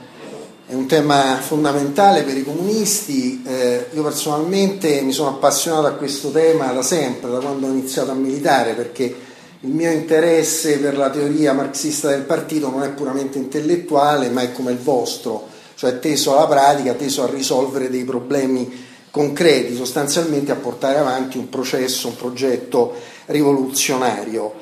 è 0.65 0.73
un 0.73 0.87
tema 0.87 1.37
fondamentale 1.39 2.23
per 2.23 2.35
i 2.35 2.43
comunisti. 2.43 3.43
Eh, 3.45 3.85
io 3.93 4.01
personalmente 4.01 5.01
mi 5.01 5.11
sono 5.11 5.29
appassionato 5.29 5.85
a 5.85 5.91
questo 5.91 6.31
tema 6.31 6.71
da 6.71 6.81
sempre, 6.81 7.29
da 7.29 7.37
quando 7.37 7.67
ho 7.67 7.69
iniziato 7.69 8.09
a 8.09 8.15
militare, 8.15 8.73
perché 8.73 9.15
il 9.61 9.71
mio 9.71 9.91
interesse 9.91 10.77
per 10.79 10.95
la 10.95 11.09
teoria 11.09 11.51
marxista 11.51 12.09
del 12.09 12.21
partito 12.21 12.69
non 12.69 12.83
è 12.83 12.89
puramente 12.89 13.37
intellettuale, 13.37 14.29
ma 14.29 14.41
è 14.41 14.53
come 14.53 14.71
il 14.71 14.77
vostro, 14.77 15.47
cioè 15.75 15.99
teso 15.99 16.37
alla 16.37 16.47
pratica, 16.47 16.93
teso 16.93 17.23
a 17.23 17.29
risolvere 17.29 17.89
dei 17.89 18.05
problemi 18.05 18.87
concreti, 19.11 19.75
sostanzialmente 19.75 20.51
a 20.51 20.55
portare 20.55 20.99
avanti 20.99 21.37
un 21.37 21.49
processo, 21.49 22.07
un 22.07 22.15
progetto 22.15 22.93
rivoluzionario. 23.25 24.53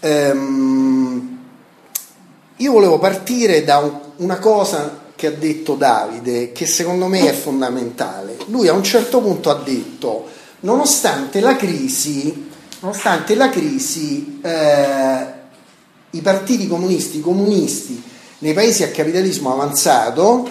Ehm, 0.00 1.38
io 2.56 2.72
volevo 2.72 2.98
partire 2.98 3.62
da 3.62 3.78
un, 3.78 3.92
una 4.16 4.38
cosa 4.38 5.04
che 5.14 5.26
ha 5.26 5.32
detto 5.32 5.74
Davide, 5.74 6.52
che 6.52 6.64
secondo 6.64 7.08
me 7.08 7.28
è 7.28 7.32
fondamentale. 7.32 8.38
Lui 8.46 8.68
a 8.68 8.72
un 8.72 8.82
certo 8.82 9.20
punto 9.20 9.50
ha 9.50 9.60
detto, 9.62 10.26
nonostante 10.60 11.40
la 11.40 11.56
crisi, 11.56 12.45
nonostante 12.86 13.34
la 13.34 13.50
crisi 13.50 14.38
eh, 14.42 15.26
i 16.10 16.20
partiti 16.20 16.68
comunisti, 16.68 17.20
comunisti 17.20 18.00
nei 18.38 18.52
paesi 18.52 18.84
a 18.84 18.90
capitalismo 18.90 19.52
avanzato, 19.52 20.48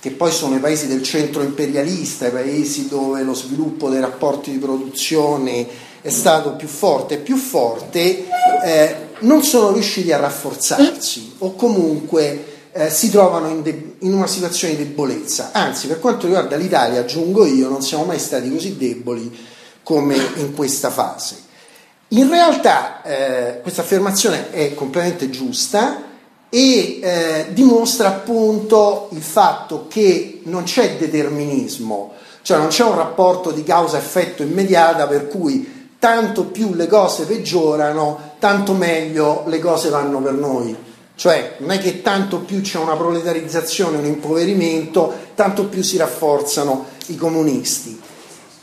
che 0.00 0.10
poi 0.12 0.32
sono 0.32 0.56
i 0.56 0.58
paesi 0.58 0.86
del 0.86 1.02
centro 1.02 1.42
imperialista, 1.42 2.28
i 2.28 2.30
paesi 2.30 2.88
dove 2.88 3.22
lo 3.22 3.34
sviluppo 3.34 3.90
dei 3.90 4.00
rapporti 4.00 4.52
di 4.52 4.58
produzione 4.58 5.66
è 6.00 6.08
stato 6.08 6.54
più 6.54 6.68
forte 6.68 7.14
e 7.14 7.18
più 7.18 7.36
forte, 7.36 8.26
eh, 8.64 8.96
non 9.20 9.42
sono 9.42 9.72
riusciti 9.72 10.12
a 10.12 10.18
rafforzarsi 10.18 11.34
o 11.38 11.54
comunque 11.54 12.52
eh, 12.72 12.90
si 12.90 13.10
trovano 13.10 13.48
in, 13.48 13.62
de- 13.62 13.96
in, 13.98 14.14
una 14.14 14.26
situazione 14.26 14.76
di 14.76 14.84
debolezza. 14.84 15.50
Anzi, 15.52 15.88
per 15.88 16.00
quanto 16.00 16.26
riguarda 16.26 16.56
l'Italia, 16.56 17.00
aggiungo 17.00 17.44
io, 17.44 17.68
non 17.68 17.82
siamo 17.82 18.04
mai 18.04 18.18
stati 18.18 18.50
così 18.50 18.76
deboli 18.76 19.52
come 19.84 20.16
in 20.36 20.52
questa 20.54 20.90
fase. 20.90 21.42
In 22.08 22.28
realtà 22.28 23.02
eh, 23.02 23.60
questa 23.60 23.82
affermazione 23.82 24.50
è 24.50 24.74
completamente 24.74 25.30
giusta 25.30 26.02
e 26.48 27.00
eh, 27.00 27.46
dimostra 27.50 28.08
appunto 28.08 29.08
il 29.12 29.22
fatto 29.22 29.86
che 29.88 30.40
non 30.44 30.64
c'è 30.64 30.96
determinismo, 30.96 32.12
cioè 32.42 32.58
non 32.58 32.68
c'è 32.68 32.84
un 32.84 32.94
rapporto 32.94 33.50
di 33.50 33.62
causa-effetto 33.62 34.42
immediata 34.42 35.06
per 35.06 35.28
cui 35.28 35.88
tanto 35.98 36.44
più 36.44 36.74
le 36.74 36.86
cose 36.86 37.24
peggiorano, 37.24 38.34
tanto 38.38 38.74
meglio 38.74 39.44
le 39.46 39.58
cose 39.58 39.88
vanno 39.88 40.20
per 40.20 40.34
noi. 40.34 40.76
Cioè 41.16 41.56
non 41.58 41.70
è 41.70 41.78
che 41.78 42.02
tanto 42.02 42.40
più 42.40 42.60
c'è 42.60 42.78
una 42.78 42.94
proletarizzazione, 42.94 43.98
un 43.98 44.04
impoverimento, 44.04 45.12
tanto 45.34 45.64
più 45.64 45.82
si 45.82 45.96
rafforzano 45.96 46.86
i 47.06 47.16
comunisti. 47.16 48.00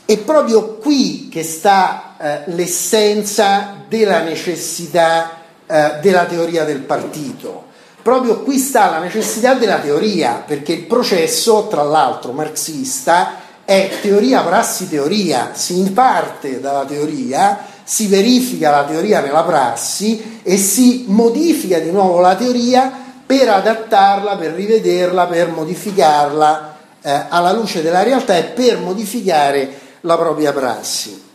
È 0.04 0.16
proprio 0.18 0.71
qui 0.82 1.28
che 1.30 1.44
sta 1.44 2.16
eh, 2.18 2.40
l'essenza 2.46 3.84
della 3.88 4.20
necessità 4.22 5.38
eh, 5.66 5.98
della 6.02 6.24
teoria 6.24 6.64
del 6.64 6.80
partito. 6.80 7.70
Proprio 8.02 8.40
qui 8.40 8.58
sta 8.58 8.90
la 8.90 8.98
necessità 8.98 9.54
della 9.54 9.78
teoria, 9.78 10.42
perché 10.44 10.72
il 10.72 10.86
processo, 10.86 11.68
tra 11.70 11.84
l'altro 11.84 12.32
marxista, 12.32 13.36
è 13.64 13.90
teoria, 14.02 14.42
prassi, 14.42 14.88
teoria, 14.88 15.52
si 15.54 15.78
imparte 15.78 16.60
dalla 16.60 16.84
teoria, 16.84 17.64
si 17.84 18.08
verifica 18.08 18.70
la 18.70 18.84
teoria 18.84 19.20
nella 19.20 19.44
prassi 19.44 20.40
e 20.42 20.56
si 20.56 21.04
modifica 21.06 21.78
di 21.78 21.92
nuovo 21.92 22.18
la 22.18 22.34
teoria 22.34 22.90
per 23.24 23.48
adattarla, 23.48 24.36
per 24.36 24.52
rivederla, 24.52 25.26
per 25.26 25.48
modificarla 25.48 26.76
eh, 27.02 27.24
alla 27.28 27.52
luce 27.52 27.82
della 27.82 28.02
realtà 28.02 28.36
e 28.36 28.44
per 28.44 28.78
modificare 28.78 29.81
la 30.02 30.16
propria 30.16 30.52
prassi. 30.52 31.30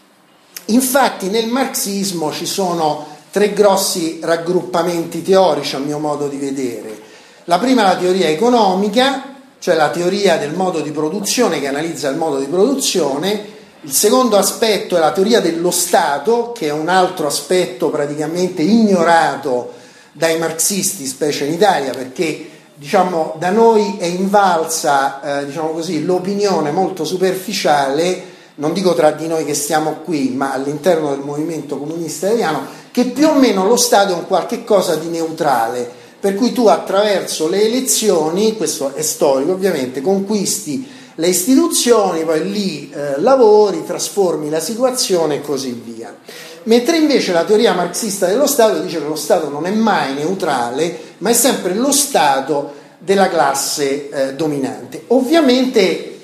Infatti 0.65 1.29
nel 1.29 1.47
marxismo 1.47 2.31
ci 2.31 2.45
sono 2.45 3.15
tre 3.31 3.53
grossi 3.53 4.19
raggruppamenti 4.21 5.21
teorici 5.21 5.75
a 5.75 5.79
mio 5.79 5.99
modo 5.99 6.27
di 6.27 6.37
vedere. 6.37 6.99
La 7.45 7.59
prima 7.59 7.81
è 7.83 7.85
la 7.85 7.95
teoria 7.95 8.27
economica, 8.27 9.35
cioè 9.59 9.75
la 9.75 9.89
teoria 9.89 10.37
del 10.37 10.53
modo 10.53 10.81
di 10.81 10.91
produzione 10.91 11.59
che 11.59 11.67
analizza 11.67 12.09
il 12.09 12.17
modo 12.17 12.39
di 12.39 12.47
produzione, 12.47 13.55
il 13.81 13.91
secondo 13.91 14.37
aspetto 14.37 14.97
è 14.97 14.99
la 14.99 15.11
teoria 15.11 15.39
dello 15.39 15.71
Stato, 15.71 16.51
che 16.51 16.67
è 16.67 16.71
un 16.71 16.89
altro 16.89 17.27
aspetto 17.27 17.89
praticamente 17.89 18.61
ignorato 18.61 19.73
dai 20.11 20.37
marxisti, 20.39 21.05
specie 21.05 21.45
in 21.45 21.53
Italia, 21.53 21.91
perché 21.91 22.49
diciamo, 22.73 23.35
da 23.37 23.49
noi 23.49 23.95
è 23.97 24.05
invalsa 24.05 25.39
eh, 25.39 25.45
diciamo 25.45 25.69
così, 25.69 26.03
l'opinione 26.03 26.71
molto 26.71 27.05
superficiale, 27.05 28.35
non 28.57 28.73
dico 28.73 28.93
tra 28.93 29.11
di 29.11 29.27
noi 29.27 29.45
che 29.45 29.53
stiamo 29.53 30.01
qui, 30.03 30.29
ma 30.29 30.53
all'interno 30.53 31.09
del 31.09 31.23
movimento 31.23 31.77
comunista 31.77 32.27
italiano, 32.27 32.65
che 32.91 33.05
più 33.05 33.27
o 33.27 33.33
meno 33.33 33.67
lo 33.67 33.77
Stato 33.77 34.13
è 34.13 34.15
un 34.15 34.25
qualche 34.25 34.63
cosa 34.63 34.95
di 34.95 35.07
neutrale, 35.07 35.89
per 36.19 36.35
cui 36.35 36.51
tu 36.51 36.67
attraverso 36.67 37.47
le 37.47 37.63
elezioni, 37.63 38.57
questo 38.57 38.95
è 38.95 39.01
storico 39.01 39.51
ovviamente, 39.51 40.01
conquisti 40.01 40.87
le 41.15 41.27
istituzioni, 41.27 42.23
poi 42.23 42.51
lì 42.51 42.91
eh, 42.91 43.19
lavori, 43.19 43.83
trasformi 43.85 44.49
la 44.49 44.59
situazione 44.59 45.35
e 45.35 45.41
così 45.41 45.71
via. 45.71 46.15
Mentre 46.63 46.97
invece 46.97 47.31
la 47.31 47.43
teoria 47.43 47.73
marxista 47.73 48.27
dello 48.27 48.45
Stato 48.45 48.79
dice 48.79 48.99
che 48.99 49.07
lo 49.07 49.15
Stato 49.15 49.49
non 49.49 49.65
è 49.65 49.71
mai 49.71 50.13
neutrale, 50.13 50.99
ma 51.19 51.29
è 51.29 51.33
sempre 51.33 51.73
lo 51.73 51.91
Stato 51.91 52.73
della 52.99 53.29
classe 53.29 54.09
eh, 54.09 54.33
dominante. 54.33 55.03
Ovviamente 55.07 56.16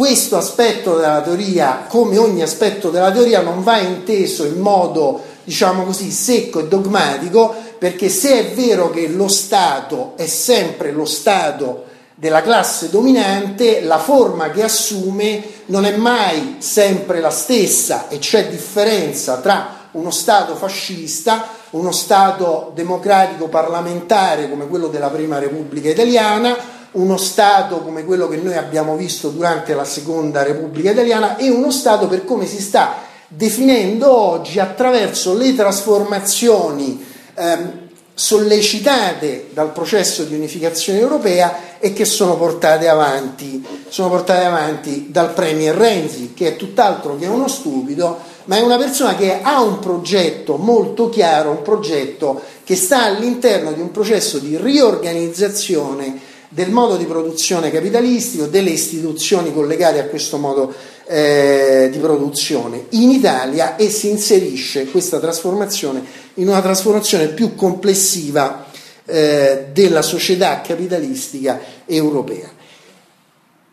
questo 0.00 0.38
aspetto 0.38 0.96
della 0.96 1.20
teoria, 1.20 1.84
come 1.86 2.16
ogni 2.16 2.40
aspetto 2.40 2.88
della 2.88 3.12
teoria, 3.12 3.42
non 3.42 3.62
va 3.62 3.80
inteso 3.80 4.46
in 4.46 4.58
modo, 4.58 5.20
diciamo 5.44 5.84
così, 5.84 6.10
secco 6.10 6.60
e 6.60 6.68
dogmatico, 6.68 7.54
perché 7.76 8.08
se 8.08 8.38
è 8.38 8.54
vero 8.54 8.88
che 8.88 9.08
lo 9.08 9.28
Stato 9.28 10.14
è 10.16 10.24
sempre 10.26 10.90
lo 10.90 11.04
Stato 11.04 11.84
della 12.14 12.40
classe 12.40 12.88
dominante, 12.88 13.82
la 13.82 13.98
forma 13.98 14.48
che 14.48 14.62
assume 14.62 15.42
non 15.66 15.84
è 15.84 15.94
mai 15.94 16.56
sempre 16.60 17.20
la 17.20 17.28
stessa 17.28 18.08
e 18.08 18.18
c'è 18.18 18.48
differenza 18.48 19.36
tra 19.36 19.88
uno 19.90 20.10
Stato 20.10 20.54
fascista, 20.56 21.46
uno 21.72 21.92
Stato 21.92 22.72
democratico 22.74 23.48
parlamentare 23.48 24.48
come 24.48 24.66
quello 24.66 24.86
della 24.86 25.10
Prima 25.10 25.38
Repubblica 25.38 25.90
Italiana, 25.90 26.78
uno 26.92 27.16
Stato 27.16 27.78
come 27.78 28.04
quello 28.04 28.28
che 28.28 28.36
noi 28.36 28.56
abbiamo 28.56 28.96
visto 28.96 29.28
durante 29.28 29.74
la 29.74 29.84
Seconda 29.84 30.42
Repubblica 30.42 30.90
Italiana 30.90 31.36
e 31.36 31.48
uno 31.48 31.70
Stato 31.70 32.08
per 32.08 32.24
come 32.24 32.46
si 32.46 32.60
sta 32.60 33.08
definendo 33.28 34.10
oggi 34.10 34.58
attraverso 34.58 35.34
le 35.34 35.54
trasformazioni 35.54 37.06
ehm, 37.34 37.88
sollecitate 38.12 39.48
dal 39.52 39.72
processo 39.72 40.24
di 40.24 40.34
unificazione 40.34 40.98
europea 40.98 41.78
e 41.78 41.92
che 41.92 42.04
sono 42.04 42.36
portate 42.36 42.88
avanti, 42.88 43.64
sono 43.88 44.08
portate 44.08 44.44
avanti 44.44 45.06
dal 45.10 45.32
Premier 45.32 45.74
Renzi, 45.74 46.34
che 46.34 46.48
è 46.48 46.56
tutt'altro 46.56 47.16
che 47.16 47.26
uno 47.26 47.48
stupido, 47.48 48.18
ma 48.44 48.56
è 48.56 48.60
una 48.60 48.76
persona 48.76 49.14
che 49.14 49.40
ha 49.40 49.62
un 49.62 49.78
progetto 49.78 50.56
molto 50.56 51.08
chiaro, 51.08 51.50
un 51.50 51.62
progetto 51.62 52.42
che 52.64 52.76
sta 52.76 53.04
all'interno 53.04 53.72
di 53.72 53.80
un 53.80 53.90
processo 53.90 54.38
di 54.38 54.58
riorganizzazione 54.58 56.28
del 56.52 56.70
modo 56.70 56.96
di 56.96 57.04
produzione 57.04 57.70
capitalistico, 57.70 58.46
delle 58.46 58.70
istituzioni 58.70 59.52
collegate 59.52 60.00
a 60.00 60.06
questo 60.06 60.36
modo 60.36 60.74
eh, 61.06 61.88
di 61.92 61.98
produzione 61.98 62.86
in 62.90 63.10
Italia 63.10 63.76
e 63.76 63.88
si 63.88 64.10
inserisce 64.10 64.86
questa 64.86 65.20
trasformazione 65.20 66.02
in 66.34 66.48
una 66.48 66.60
trasformazione 66.60 67.28
più 67.28 67.54
complessiva 67.54 68.66
eh, 69.04 69.66
della 69.72 70.02
società 70.02 70.60
capitalistica 70.60 71.60
europea. 71.86 72.50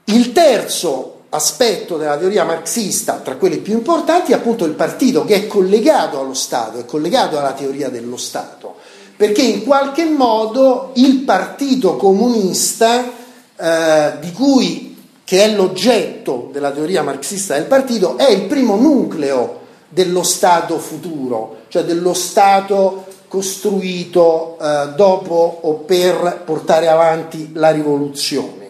Il 0.06 0.32
terzo 0.32 1.22
aspetto 1.30 1.98
della 1.98 2.18
teoria 2.18 2.44
marxista, 2.44 3.22
tra 3.24 3.38
quelli 3.38 3.58
più 3.58 3.74
importanti, 3.74 4.32
è 4.32 4.36
appunto 4.36 4.66
il 4.66 4.74
partito 4.74 5.26
che 5.26 5.34
è 5.36 5.48
collegato 5.48 6.20
allo 6.20 6.36
Stato, 6.36 6.78
è 6.78 6.86
collegato 6.86 7.40
alla 7.40 7.54
teoria 7.54 7.90
dello 7.90 8.18
Stato, 8.18 8.76
perché 9.18 9.42
in 9.42 9.64
qualche 9.64 10.06
modo 10.06 10.92
il 10.94 11.22
partito 11.22 11.96
comunista, 11.98 13.12
eh, 13.58 14.14
di 14.22 14.32
cui, 14.32 14.96
che 15.24 15.44
è 15.44 15.50
l'oggetto 15.50 16.50
della 16.54 16.70
teoria 16.70 17.02
marxista 17.02 17.56
del 17.56 17.66
partito, 17.66 18.16
è 18.18 18.30
il 18.30 18.44
primo 18.44 18.76
nucleo 18.76 19.62
dello 19.90 20.22
Stato 20.22 20.78
futuro, 20.78 21.62
cioè 21.70 21.84
dello 21.84 22.14
Stato 22.14 23.06
costruito 23.28 24.58
eh, 24.62 24.90
dopo 24.96 25.60
o 25.62 25.74
per 25.74 26.44
portare 26.46 26.88
avanti 26.88 27.50
la 27.54 27.72
rivoluzione. 27.72 28.66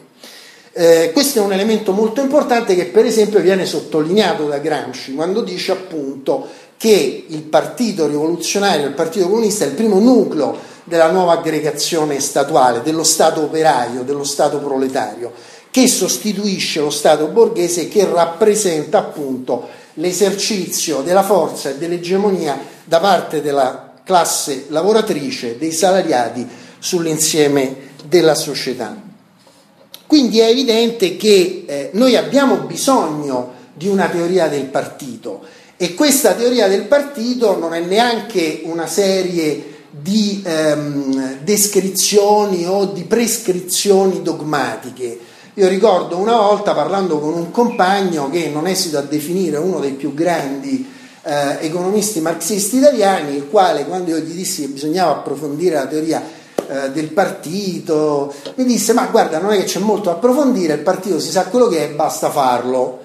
Eh, 0.71 1.11
questo 1.11 1.39
è 1.39 1.41
un 1.41 1.51
elemento 1.51 1.91
molto 1.91 2.21
importante 2.21 2.75
che 2.75 2.85
per 2.85 3.03
esempio 3.03 3.39
viene 3.39 3.65
sottolineato 3.65 4.45
da 4.45 4.59
Gramsci 4.59 5.15
quando 5.15 5.41
dice 5.41 5.71
appunto 5.71 6.47
che 6.77 7.25
il 7.27 7.41
partito 7.41 8.07
rivoluzionario, 8.07 8.85
il 8.85 8.93
partito 8.93 9.27
comunista 9.27 9.65
è 9.65 9.67
il 9.67 9.73
primo 9.73 9.99
nucleo 9.99 10.75
della 10.83 11.11
nuova 11.11 11.33
aggregazione 11.33 12.19
statuale, 12.19 12.81
dello 12.81 13.03
Stato 13.03 13.43
operaio, 13.43 14.03
dello 14.03 14.23
Stato 14.23 14.59
proletario, 14.59 15.33
che 15.69 15.87
sostituisce 15.87 16.79
lo 16.79 16.89
Stato 16.89 17.27
borghese 17.27 17.81
e 17.81 17.87
che 17.89 18.05
rappresenta 18.05 18.99
appunto 18.99 19.67
l'esercizio 19.95 21.01
della 21.01 21.23
forza 21.23 21.69
e 21.69 21.77
dell'egemonia 21.77 22.57
da 22.85 22.99
parte 22.99 23.41
della 23.41 23.93
classe 24.03 24.65
lavoratrice, 24.69 25.57
dei 25.57 25.73
salariati 25.73 26.47
sull'insieme 26.79 27.75
della 28.05 28.35
società. 28.35 28.95
Quindi 30.05 30.39
è 30.39 30.47
evidente 30.47 31.17
che 31.17 31.65
eh, 31.67 31.89
noi 31.93 32.15
abbiamo 32.15 32.57
bisogno 32.59 33.55
di 33.73 33.89
una 33.89 34.07
teoria 34.07 34.47
del 34.47 34.65
partito 34.65 35.41
e 35.77 35.93
questa 35.93 36.33
teoria 36.33 36.67
del 36.67 36.85
partito 36.85 37.57
non 37.57 37.73
è 37.75 37.79
neanche 37.79 38.61
una 38.63 38.87
serie 38.87 39.75
di 39.91 40.43
ehm, 40.43 41.39
descrizioni 41.43 42.65
o 42.65 42.85
di 42.85 43.03
prescrizioni 43.03 44.23
dogmatiche. 44.23 45.19
Io 45.53 45.67
ricordo 45.67 46.17
una 46.17 46.35
volta 46.35 46.73
parlando 46.73 47.19
con 47.19 47.33
un 47.33 47.51
compagno 47.51 48.29
che 48.29 48.49
non 48.49 48.67
esito 48.67 48.97
a 48.97 49.01
definire 49.01 49.57
uno 49.57 49.79
dei 49.79 49.93
più 49.93 50.13
grandi 50.13 50.87
eh, 51.23 51.57
economisti 51.61 52.21
marxisti 52.21 52.77
italiani, 52.77 53.35
il 53.35 53.47
quale 53.47 53.85
quando 53.85 54.11
io 54.11 54.19
gli 54.19 54.33
dissi 54.33 54.61
che 54.61 54.67
bisognava 54.69 55.11
approfondire 55.11 55.75
la 55.75 55.87
teoria 55.87 56.23
eh, 56.67 56.91
del 56.91 57.09
partito, 57.09 58.33
mi 58.55 58.65
disse 58.65 58.93
ma 58.93 59.05
guarda 59.07 59.39
non 59.39 59.51
è 59.51 59.57
che 59.57 59.63
c'è 59.63 59.79
molto 59.79 60.09
da 60.09 60.15
approfondire, 60.15 60.73
il 60.73 60.79
partito 60.79 61.19
si 61.19 61.29
sa 61.29 61.45
quello 61.45 61.67
che 61.67 61.85
è, 61.85 61.89
basta 61.89 62.29
farlo. 62.29 62.96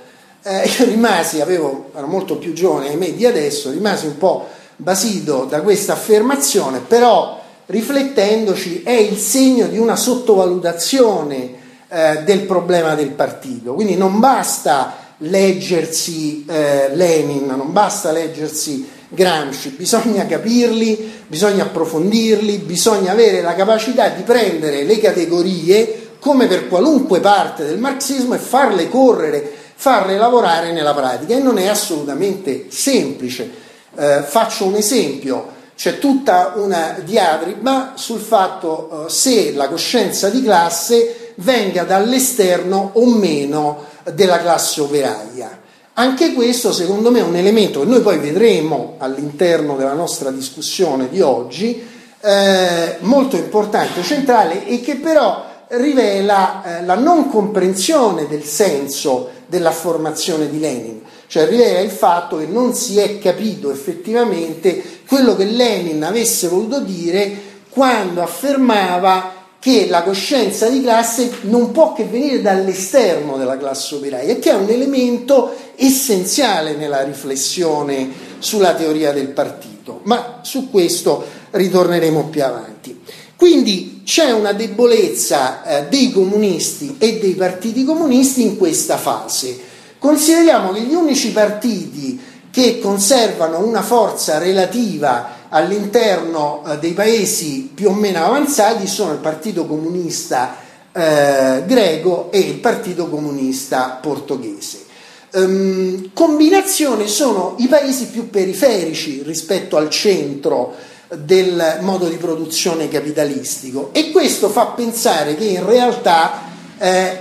Eh, 0.44 0.68
io 0.78 0.86
rimasi, 0.86 1.40
avevo, 1.40 1.90
ero 1.94 2.08
molto 2.08 2.36
più 2.36 2.52
giovane 2.52 2.88
ai 2.88 2.96
me 2.96 3.14
di 3.14 3.24
adesso, 3.26 3.70
rimasi 3.70 4.06
un 4.06 4.18
po' 4.18 4.48
basito 4.74 5.46
da 5.48 5.60
questa 5.60 5.92
affermazione, 5.92 6.80
però 6.80 7.40
riflettendoci 7.66 8.82
è 8.82 8.90
il 8.90 9.16
segno 9.18 9.68
di 9.68 9.78
una 9.78 9.94
sottovalutazione 9.94 11.54
eh, 11.88 12.22
del 12.24 12.40
problema 12.40 12.96
del 12.96 13.10
partito. 13.10 13.74
Quindi 13.74 13.96
non 13.96 14.18
basta 14.18 14.96
leggersi 15.18 16.44
eh, 16.48 16.90
Lenin, 16.92 17.46
non 17.46 17.72
basta 17.72 18.10
leggersi 18.10 18.88
Gramsci, 19.08 19.68
bisogna 19.70 20.26
capirli, 20.26 21.20
bisogna 21.28 21.64
approfondirli, 21.64 22.58
bisogna 22.58 23.12
avere 23.12 23.42
la 23.42 23.54
capacità 23.54 24.08
di 24.08 24.22
prendere 24.22 24.82
le 24.82 24.98
categorie 24.98 26.14
come 26.18 26.46
per 26.46 26.66
qualunque 26.66 27.20
parte 27.20 27.64
del 27.64 27.78
marxismo 27.78 28.34
e 28.34 28.38
farle 28.38 28.88
correre, 28.88 29.61
farle 29.82 30.16
lavorare 30.16 30.70
nella 30.70 30.94
pratica 30.94 31.34
e 31.34 31.40
non 31.40 31.58
è 31.58 31.66
assolutamente 31.66 32.66
semplice. 32.68 33.50
Eh, 33.96 34.22
faccio 34.22 34.64
un 34.66 34.76
esempio, 34.76 35.48
c'è 35.74 35.98
tutta 35.98 36.52
una 36.54 37.00
diatriba 37.02 37.94
sul 37.96 38.20
fatto 38.20 39.06
eh, 39.06 39.10
se 39.10 39.52
la 39.52 39.68
coscienza 39.68 40.28
di 40.28 40.40
classe 40.40 41.32
venga 41.38 41.82
dall'esterno 41.82 42.90
o 42.92 43.06
meno 43.06 43.86
della 44.14 44.38
classe 44.38 44.82
operaia. 44.82 45.60
Anche 45.94 46.32
questo 46.32 46.72
secondo 46.72 47.10
me 47.10 47.18
è 47.18 47.24
un 47.24 47.34
elemento 47.34 47.80
che 47.80 47.86
noi 47.86 48.02
poi 48.02 48.18
vedremo 48.18 48.94
all'interno 48.98 49.74
della 49.74 49.94
nostra 49.94 50.30
discussione 50.30 51.08
di 51.08 51.20
oggi, 51.20 51.84
eh, 52.20 52.98
molto 53.00 53.34
importante, 53.34 54.04
centrale 54.04 54.64
e 54.64 54.80
che 54.80 54.94
però 54.94 55.50
rivela 55.70 56.62
eh, 56.62 56.84
la 56.84 56.94
non 56.94 57.28
comprensione 57.28 58.28
del 58.28 58.44
senso 58.44 59.40
della 59.52 59.70
formazione 59.70 60.48
di 60.48 60.58
Lenin, 60.58 61.02
cioè 61.26 61.46
rivela 61.46 61.80
il 61.80 61.90
fatto 61.90 62.38
che 62.38 62.46
non 62.46 62.72
si 62.72 62.98
è 62.98 63.18
capito 63.18 63.70
effettivamente 63.70 64.82
quello 65.06 65.36
che 65.36 65.44
Lenin 65.44 66.02
avesse 66.02 66.48
voluto 66.48 66.80
dire 66.80 67.50
quando 67.68 68.22
affermava 68.22 69.40
che 69.58 69.88
la 69.90 70.04
coscienza 70.04 70.70
di 70.70 70.80
classe 70.80 71.30
non 71.42 71.70
può 71.70 71.92
che 71.92 72.04
venire 72.04 72.40
dall'esterno 72.40 73.36
della 73.36 73.58
classe 73.58 73.96
operaia, 73.96 74.36
che 74.36 74.52
è 74.52 74.54
un 74.54 74.70
elemento 74.70 75.54
essenziale 75.76 76.74
nella 76.74 77.02
riflessione 77.02 78.08
sulla 78.38 78.72
teoria 78.72 79.12
del 79.12 79.28
partito, 79.28 80.00
ma 80.04 80.38
su 80.40 80.70
questo 80.70 81.22
ritorneremo 81.50 82.28
più 82.30 82.42
avanti. 82.42 83.02
Quindi 83.36 83.91
c'è 84.04 84.30
una 84.32 84.52
debolezza 84.52 85.64
eh, 85.64 85.86
dei 85.88 86.12
comunisti 86.12 86.96
e 86.98 87.18
dei 87.18 87.34
partiti 87.34 87.84
comunisti 87.84 88.42
in 88.42 88.56
questa 88.56 88.96
fase. 88.96 89.58
Consideriamo 89.98 90.72
che 90.72 90.80
gli 90.80 90.94
unici 90.94 91.30
partiti 91.32 92.20
che 92.50 92.80
conservano 92.80 93.64
una 93.64 93.82
forza 93.82 94.38
relativa 94.38 95.48
all'interno 95.48 96.62
eh, 96.66 96.78
dei 96.78 96.92
paesi 96.92 97.70
più 97.72 97.88
o 97.88 97.94
meno 97.94 98.24
avanzati 98.24 98.86
sono 98.86 99.12
il 99.12 99.18
Partito 99.18 99.66
Comunista 99.66 100.56
eh, 100.92 101.62
greco 101.66 102.30
e 102.30 102.40
il 102.40 102.54
Partito 102.54 103.08
Comunista 103.08 103.98
portoghese. 104.00 104.90
Um, 105.34 106.10
combinazione 106.12 107.06
sono 107.06 107.54
i 107.58 107.66
paesi 107.66 108.08
più 108.08 108.28
periferici 108.28 109.22
rispetto 109.24 109.78
al 109.78 109.88
centro 109.88 110.74
del 111.14 111.78
modo 111.80 112.08
di 112.08 112.16
produzione 112.16 112.88
capitalistico 112.88 113.90
e 113.92 114.10
questo 114.10 114.48
fa 114.48 114.66
pensare 114.66 115.34
che 115.34 115.44
in 115.44 115.66
realtà 115.66 116.42
eh, 116.78 117.18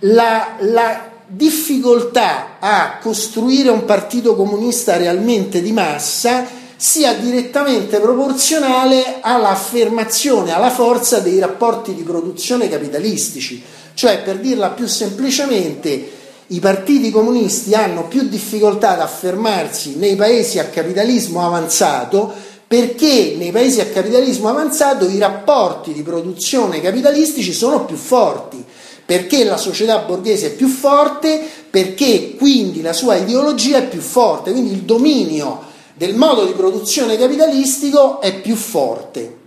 la, 0.00 0.56
la 0.60 1.10
difficoltà 1.26 2.58
a 2.60 2.98
costruire 3.00 3.70
un 3.70 3.84
partito 3.84 4.36
comunista 4.36 4.96
realmente 4.96 5.60
di 5.60 5.72
massa 5.72 6.46
sia 6.76 7.14
direttamente 7.14 7.98
proporzionale 7.98 9.18
all'affermazione, 9.20 10.52
alla 10.52 10.70
forza 10.70 11.20
dei 11.20 11.38
rapporti 11.38 11.94
di 11.94 12.02
produzione 12.02 12.68
capitalistici. 12.68 13.62
Cioè, 13.94 14.22
per 14.22 14.38
dirla 14.38 14.70
più 14.70 14.86
semplicemente, 14.86 16.10
i 16.48 16.60
partiti 16.60 17.10
comunisti 17.10 17.74
hanno 17.74 18.06
più 18.06 18.28
difficoltà 18.28 18.90
ad 18.90 19.00
affermarsi 19.00 19.96
nei 19.96 20.14
paesi 20.14 20.58
a 20.58 20.66
capitalismo 20.66 21.44
avanzato 21.44 22.52
perché 22.66 23.34
nei 23.36 23.52
paesi 23.52 23.80
a 23.80 23.86
capitalismo 23.86 24.48
avanzato 24.48 25.06
i 25.08 25.18
rapporti 25.18 25.92
di 25.92 26.02
produzione 26.02 26.80
capitalistici 26.80 27.52
sono 27.52 27.84
più 27.84 27.96
forti 27.96 28.64
perché 29.06 29.44
la 29.44 29.58
società 29.58 29.98
borghese 29.98 30.46
è 30.46 30.54
più 30.54 30.66
forte, 30.66 31.46
perché 31.68 32.36
quindi 32.36 32.80
la 32.80 32.94
sua 32.94 33.16
ideologia 33.16 33.78
è 33.78 33.88
più 33.88 34.00
forte, 34.00 34.50
quindi 34.50 34.72
il 34.72 34.82
dominio 34.82 35.72
del 35.94 36.14
modo 36.14 36.44
di 36.44 36.52
produzione 36.52 37.18
capitalistico 37.18 38.20
è 38.20 38.40
più 38.40 38.56
forte. 38.56 39.42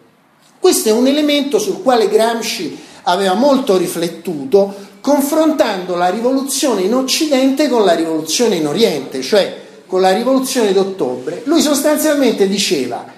Questo 0.59 0.89
è 0.89 0.91
un 0.91 1.07
elemento 1.07 1.57
sul 1.59 1.81
quale 1.81 2.07
Gramsci 2.07 2.77
aveva 3.03 3.33
molto 3.33 3.77
riflettuto 3.77 4.85
confrontando 5.01 5.95
la 5.95 6.09
rivoluzione 6.09 6.81
in 6.81 6.93
Occidente 6.93 7.67
con 7.67 7.83
la 7.83 7.93
rivoluzione 7.93 8.55
in 8.55 8.67
Oriente, 8.67 9.21
cioè 9.21 9.65
con 9.87 10.01
la 10.01 10.13
rivoluzione 10.13 10.73
d'ottobre. 10.73 11.41
Lui 11.45 11.61
sostanzialmente 11.61 12.47
diceva 12.47 13.15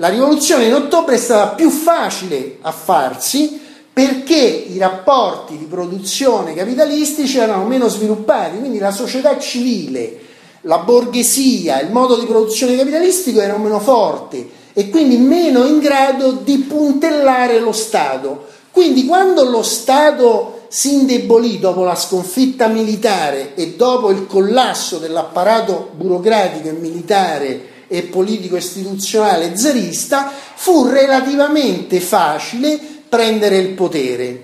la 0.00 0.08
rivoluzione 0.08 0.66
in 0.66 0.74
ottobre 0.74 1.16
è 1.16 1.18
stata 1.18 1.54
più 1.54 1.70
facile 1.70 2.58
a 2.60 2.70
farsi 2.70 3.60
perché 3.92 4.36
i 4.36 4.78
rapporti 4.78 5.58
di 5.58 5.64
produzione 5.64 6.54
capitalistici 6.54 7.38
erano 7.38 7.64
meno 7.64 7.88
sviluppati, 7.88 8.58
quindi 8.58 8.78
la 8.78 8.92
società 8.92 9.36
civile, 9.40 10.20
la 10.62 10.78
borghesia, 10.78 11.80
il 11.80 11.90
modo 11.90 12.16
di 12.16 12.26
produzione 12.26 12.76
capitalistico 12.76 13.40
erano 13.40 13.64
meno 13.64 13.80
forti 13.80 14.48
e 14.72 14.88
quindi 14.88 15.16
meno 15.16 15.64
in 15.64 15.80
grado 15.80 16.30
di 16.30 16.58
puntellare 16.58 17.58
lo 17.58 17.72
Stato. 17.72 18.46
Quindi 18.70 19.04
quando 19.04 19.42
lo 19.42 19.64
Stato 19.64 20.57
si 20.68 20.92
indebolì 20.92 21.58
dopo 21.58 21.82
la 21.82 21.94
sconfitta 21.94 22.68
militare 22.68 23.54
e 23.54 23.74
dopo 23.74 24.10
il 24.10 24.26
collasso 24.26 24.98
dell'apparato 24.98 25.90
burocratico 25.94 26.68
e 26.68 26.72
militare 26.72 27.60
e 27.88 28.02
politico 28.02 28.56
istituzionale 28.56 29.56
zarista, 29.56 30.30
fu 30.54 30.86
relativamente 30.86 32.00
facile 32.00 32.78
prendere 33.08 33.56
il 33.56 33.70
potere. 33.70 34.42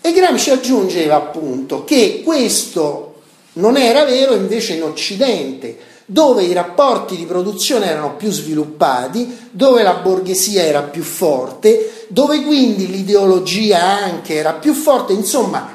E 0.00 0.12
Gramsci 0.12 0.50
aggiungeva 0.50 1.16
appunto 1.16 1.82
che 1.82 2.22
questo 2.24 3.14
non 3.54 3.76
era 3.76 4.04
vero 4.04 4.34
invece 4.34 4.74
in 4.74 4.84
Occidente, 4.84 5.76
dove 6.06 6.44
i 6.44 6.52
rapporti 6.52 7.16
di 7.16 7.24
produzione 7.24 7.86
erano 7.86 8.14
più 8.14 8.30
sviluppati, 8.30 9.48
dove 9.50 9.82
la 9.82 9.94
borghesia 9.94 10.62
era 10.62 10.82
più 10.82 11.02
forte, 11.02 11.95
dove 12.08 12.42
quindi 12.42 12.88
l'ideologia 12.88 13.82
anche 13.82 14.34
era 14.34 14.54
più 14.54 14.72
forte, 14.72 15.12
insomma 15.12 15.74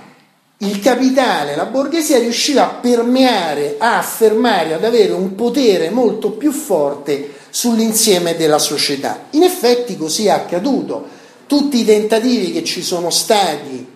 il 0.58 0.80
capitale, 0.80 1.56
la 1.56 1.66
borghesia 1.66 2.20
riusciva 2.20 2.64
a 2.64 2.74
permeare, 2.76 3.78
a 3.80 3.98
affermare, 3.98 4.74
ad 4.76 4.84
avere 4.84 5.12
un 5.12 5.34
potere 5.34 5.90
molto 5.90 6.32
più 6.32 6.52
forte 6.52 7.34
sull'insieme 7.50 8.36
della 8.36 8.60
società. 8.60 9.26
In 9.32 9.42
effetti 9.42 9.98
così 9.98 10.28
è 10.28 10.30
accaduto 10.30 11.08
tutti 11.48 11.80
i 11.80 11.86
tentativi 11.86 12.52
che 12.52 12.64
ci 12.64 12.84
sono 12.84 13.10
stati 13.10 13.88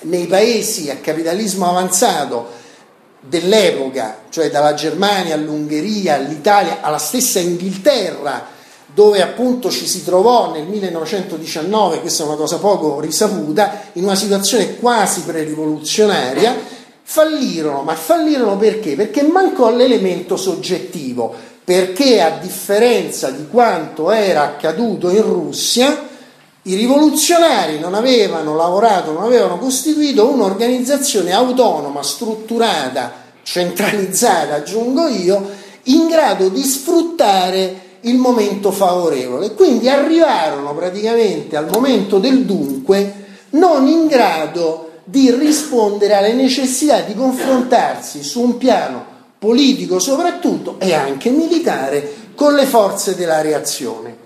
nei 0.00 0.26
paesi 0.26 0.90
a 0.90 0.96
capitalismo 0.96 1.68
avanzato 1.68 2.48
dell'epoca, 3.20 4.22
cioè 4.30 4.50
dalla 4.50 4.74
Germania 4.74 5.34
all'Ungheria, 5.34 6.14
all'Italia, 6.14 6.78
alla 6.80 6.98
stessa 6.98 7.38
Inghilterra, 7.38 8.51
dove 8.94 9.22
appunto 9.22 9.70
ci 9.70 9.86
si 9.86 10.04
trovò 10.04 10.52
nel 10.52 10.66
1919, 10.66 12.00
questa 12.00 12.24
è 12.24 12.26
una 12.26 12.36
cosa 12.36 12.58
poco 12.58 13.00
risaputa, 13.00 13.88
in 13.92 14.04
una 14.04 14.14
situazione 14.14 14.76
quasi 14.78 15.22
pre-rivoluzionaria, 15.22 16.54
fallirono, 17.02 17.82
ma 17.82 17.94
fallirono 17.94 18.56
perché? 18.56 18.94
Perché 18.94 19.22
mancò 19.22 19.74
l'elemento 19.74 20.36
soggettivo, 20.36 21.34
perché 21.64 22.20
a 22.20 22.38
differenza 22.38 23.30
di 23.30 23.46
quanto 23.50 24.10
era 24.10 24.42
accaduto 24.42 25.08
in 25.10 25.22
Russia, 25.22 26.08
i 26.64 26.74
rivoluzionari 26.74 27.78
non 27.78 27.94
avevano 27.94 28.54
lavorato, 28.54 29.12
non 29.12 29.24
avevano 29.24 29.58
costituito 29.58 30.28
un'organizzazione 30.28 31.32
autonoma, 31.32 32.02
strutturata, 32.02 33.12
centralizzata, 33.42 34.54
aggiungo 34.54 35.08
io, 35.08 35.50
in 35.84 36.06
grado 36.08 36.48
di 36.48 36.62
sfruttare 36.62 37.81
il 38.02 38.16
momento 38.16 38.70
favorevole. 38.70 39.54
Quindi 39.54 39.88
arrivarono 39.88 40.74
praticamente 40.74 41.56
al 41.56 41.68
momento 41.70 42.18
del 42.18 42.44
dunque 42.44 43.20
non 43.50 43.86
in 43.86 44.06
grado 44.06 44.90
di 45.04 45.30
rispondere 45.30 46.14
alle 46.14 46.32
necessità 46.32 47.00
di 47.00 47.14
confrontarsi 47.14 48.22
su 48.22 48.40
un 48.40 48.56
piano 48.56 49.04
politico 49.38 49.98
soprattutto 49.98 50.76
e 50.78 50.94
anche 50.94 51.30
militare 51.30 52.30
con 52.34 52.54
le 52.54 52.64
forze 52.64 53.16
della 53.16 53.40
reazione. 53.40 54.16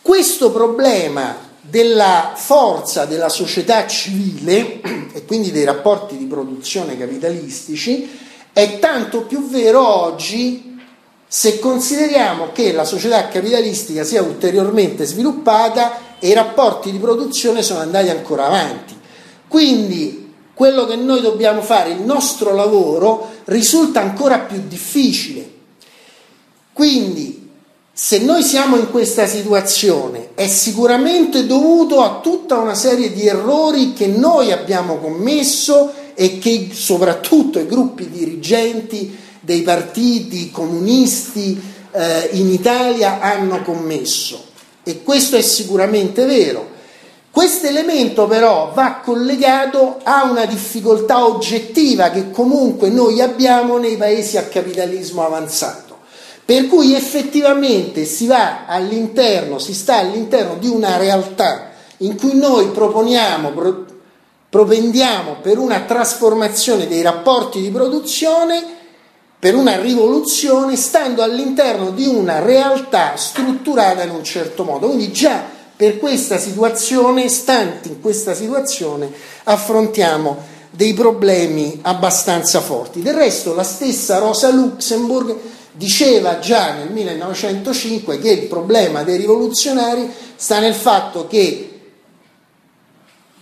Questo 0.00 0.50
problema 0.50 1.44
della 1.60 2.32
forza 2.36 3.04
della 3.04 3.28
società 3.28 3.86
civile 3.86 4.80
e 5.12 5.24
quindi 5.24 5.50
dei 5.50 5.64
rapporti 5.64 6.16
di 6.16 6.26
produzione 6.26 6.96
capitalistici 6.96 8.08
è 8.56 8.78
tanto 8.78 9.24
più 9.24 9.50
vero 9.50 9.86
oggi 9.86 10.78
se 11.28 11.58
consideriamo 11.58 12.52
che 12.52 12.72
la 12.72 12.86
società 12.86 13.28
capitalistica 13.28 14.02
sia 14.02 14.22
ulteriormente 14.22 15.04
sviluppata 15.04 16.16
e 16.18 16.28
i 16.28 16.32
rapporti 16.32 16.90
di 16.90 16.96
produzione 16.96 17.60
sono 17.62 17.80
andati 17.80 18.08
ancora 18.08 18.46
avanti. 18.46 18.98
Quindi 19.46 20.32
quello 20.54 20.86
che 20.86 20.96
noi 20.96 21.20
dobbiamo 21.20 21.60
fare, 21.60 21.90
il 21.90 22.00
nostro 22.00 22.54
lavoro, 22.54 23.28
risulta 23.44 24.00
ancora 24.00 24.38
più 24.38 24.62
difficile. 24.66 25.50
Quindi 26.72 27.50
se 27.92 28.20
noi 28.20 28.42
siamo 28.42 28.76
in 28.76 28.90
questa 28.90 29.26
situazione 29.26 30.30
è 30.34 30.46
sicuramente 30.46 31.44
dovuto 31.44 32.00
a 32.00 32.20
tutta 32.22 32.56
una 32.56 32.74
serie 32.74 33.12
di 33.12 33.26
errori 33.26 33.92
che 33.92 34.06
noi 34.06 34.50
abbiamo 34.50 34.96
commesso 34.96 36.04
e 36.16 36.38
che 36.38 36.70
soprattutto 36.72 37.60
i 37.60 37.66
gruppi 37.66 38.10
dirigenti 38.10 39.16
dei 39.38 39.62
partiti 39.62 40.50
comunisti 40.50 41.60
eh, 41.92 42.30
in 42.32 42.50
Italia 42.50 43.20
hanno 43.20 43.62
commesso. 43.62 44.46
E 44.82 45.04
questo 45.04 45.36
è 45.36 45.42
sicuramente 45.42 46.24
vero. 46.24 46.74
Questo 47.30 47.68
elemento 47.68 48.26
però 48.26 48.72
va 48.74 49.02
collegato 49.04 50.00
a 50.02 50.24
una 50.24 50.46
difficoltà 50.46 51.24
oggettiva 51.24 52.10
che 52.10 52.32
comunque 52.32 52.88
noi 52.88 53.20
abbiamo 53.20 53.78
nei 53.78 53.96
paesi 53.96 54.36
a 54.38 54.44
capitalismo 54.44 55.24
avanzato 55.24 55.86
per 56.46 56.68
cui 56.68 56.94
effettivamente 56.94 58.04
si 58.04 58.28
va 58.28 58.66
all'interno, 58.66 59.58
si 59.58 59.74
sta 59.74 59.96
all'interno 59.96 60.54
di 60.54 60.68
una 60.68 60.96
realtà 60.96 61.72
in 61.98 62.16
cui 62.16 62.36
noi 62.36 62.68
proponiamo, 62.68 63.50
pro, 63.50 63.84
propendiamo 64.48 65.36
per 65.42 65.58
una 65.58 65.80
trasformazione 65.80 66.86
dei 66.86 67.02
rapporti 67.02 67.60
di 67.60 67.70
produzione, 67.70 68.74
per 69.38 69.54
una 69.54 69.80
rivoluzione, 69.80 70.76
stando 70.76 71.22
all'interno 71.22 71.90
di 71.90 72.06
una 72.06 72.40
realtà 72.40 73.16
strutturata 73.16 74.02
in 74.02 74.10
un 74.10 74.24
certo 74.24 74.64
modo. 74.64 74.86
Quindi 74.86 75.12
già 75.12 75.54
per 75.76 75.98
questa 75.98 76.38
situazione, 76.38 77.28
stanti 77.28 77.88
in 77.88 78.00
questa 78.00 78.34
situazione, 78.34 79.12
affrontiamo 79.44 80.54
dei 80.70 80.94
problemi 80.94 81.78
abbastanza 81.82 82.60
forti. 82.60 83.02
Del 83.02 83.14
resto 83.14 83.54
la 83.54 83.62
stessa 83.62 84.18
Rosa 84.18 84.50
Luxemburg 84.50 85.36
diceva 85.72 86.38
già 86.38 86.72
nel 86.72 86.90
1905 86.90 88.18
che 88.18 88.30
il 88.30 88.46
problema 88.46 89.02
dei 89.02 89.18
rivoluzionari 89.18 90.10
sta 90.34 90.58
nel 90.58 90.74
fatto 90.74 91.26
che 91.26 91.65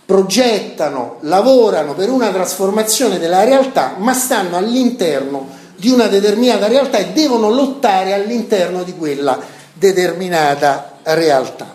progettano, 0.05 1.17
lavorano 1.21 1.93
per 1.95 2.09
una 2.09 2.29
trasformazione 2.31 3.17
della 3.17 3.43
realtà, 3.43 3.95
ma 3.97 4.13
stanno 4.13 4.55
all'interno 4.55 5.63
di 5.75 5.89
una 5.89 6.07
determinata 6.07 6.67
realtà 6.67 6.99
e 6.99 7.11
devono 7.11 7.49
lottare 7.49 8.13
all'interno 8.13 8.83
di 8.83 8.93
quella 8.93 9.39
determinata 9.73 10.99
realtà. 11.03 11.73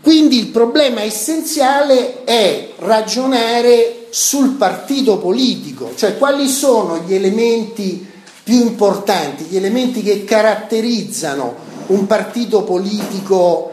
Quindi 0.00 0.38
il 0.38 0.46
problema 0.46 1.02
essenziale 1.02 2.24
è 2.24 2.70
ragionare 2.78 4.06
sul 4.08 4.52
partito 4.52 5.18
politico, 5.18 5.92
cioè 5.94 6.16
quali 6.16 6.48
sono 6.48 7.02
gli 7.06 7.14
elementi 7.14 8.06
più 8.42 8.60
importanti, 8.60 9.44
gli 9.44 9.56
elementi 9.56 10.02
che 10.02 10.24
caratterizzano 10.24 11.66
un 11.88 12.06
partito 12.06 12.62
politico 12.62 13.67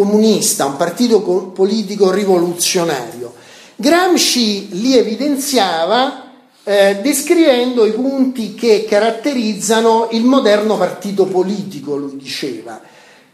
comunista, 0.00 0.64
un 0.64 0.76
partito 0.76 1.20
politico 1.20 2.10
rivoluzionario. 2.10 3.34
Gramsci 3.76 4.80
li 4.80 4.96
evidenziava 4.96 6.30
eh, 6.64 6.98
descrivendo 7.02 7.84
i 7.84 7.92
punti 7.92 8.54
che 8.54 8.86
caratterizzano 8.88 10.08
il 10.12 10.24
moderno 10.24 10.78
partito 10.78 11.26
politico, 11.26 11.96
lui 11.96 12.16
diceva 12.16 12.80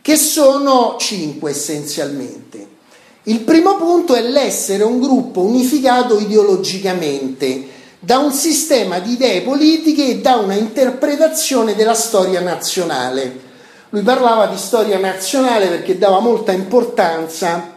che 0.02 0.16
sono 0.16 0.96
cinque 0.98 1.50
essenzialmente. 1.50 2.74
Il 3.24 3.40
primo 3.40 3.76
punto 3.76 4.14
è 4.14 4.22
l'essere 4.22 4.82
un 4.84 5.00
gruppo 5.00 5.42
unificato 5.42 6.18
ideologicamente 6.18 7.74
da 7.98 8.18
un 8.18 8.32
sistema 8.32 9.00
di 9.00 9.12
idee 9.12 9.42
politiche 9.42 10.06
e 10.06 10.18
da 10.18 10.36
una 10.36 10.54
interpretazione 10.54 11.74
della 11.74 11.94
storia 11.94 12.40
nazionale. 12.40 13.45
Lui 13.90 14.02
parlava 14.02 14.46
di 14.46 14.56
storia 14.56 14.98
nazionale 14.98 15.68
perché 15.68 15.96
dava 15.96 16.18
molta 16.18 16.52
importanza 16.52 17.74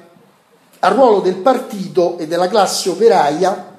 al 0.80 0.93
ruolo 0.93 1.19
del 1.19 1.36
partito 1.36 2.17
e 2.17 2.28
della 2.28 2.48
classe 2.48 2.89
operaia 2.89 3.76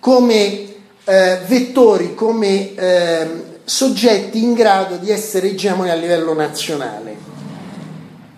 come 0.00 0.74
eh, 1.04 1.40
vettori, 1.46 2.14
come 2.14 2.74
eh, 2.74 3.28
soggetti 3.64 4.42
in 4.42 4.54
grado 4.54 4.96
di 4.96 5.10
essere 5.10 5.48
egemoni 5.48 5.90
a 5.90 5.94
livello 5.94 6.34
nazionale. 6.34 7.16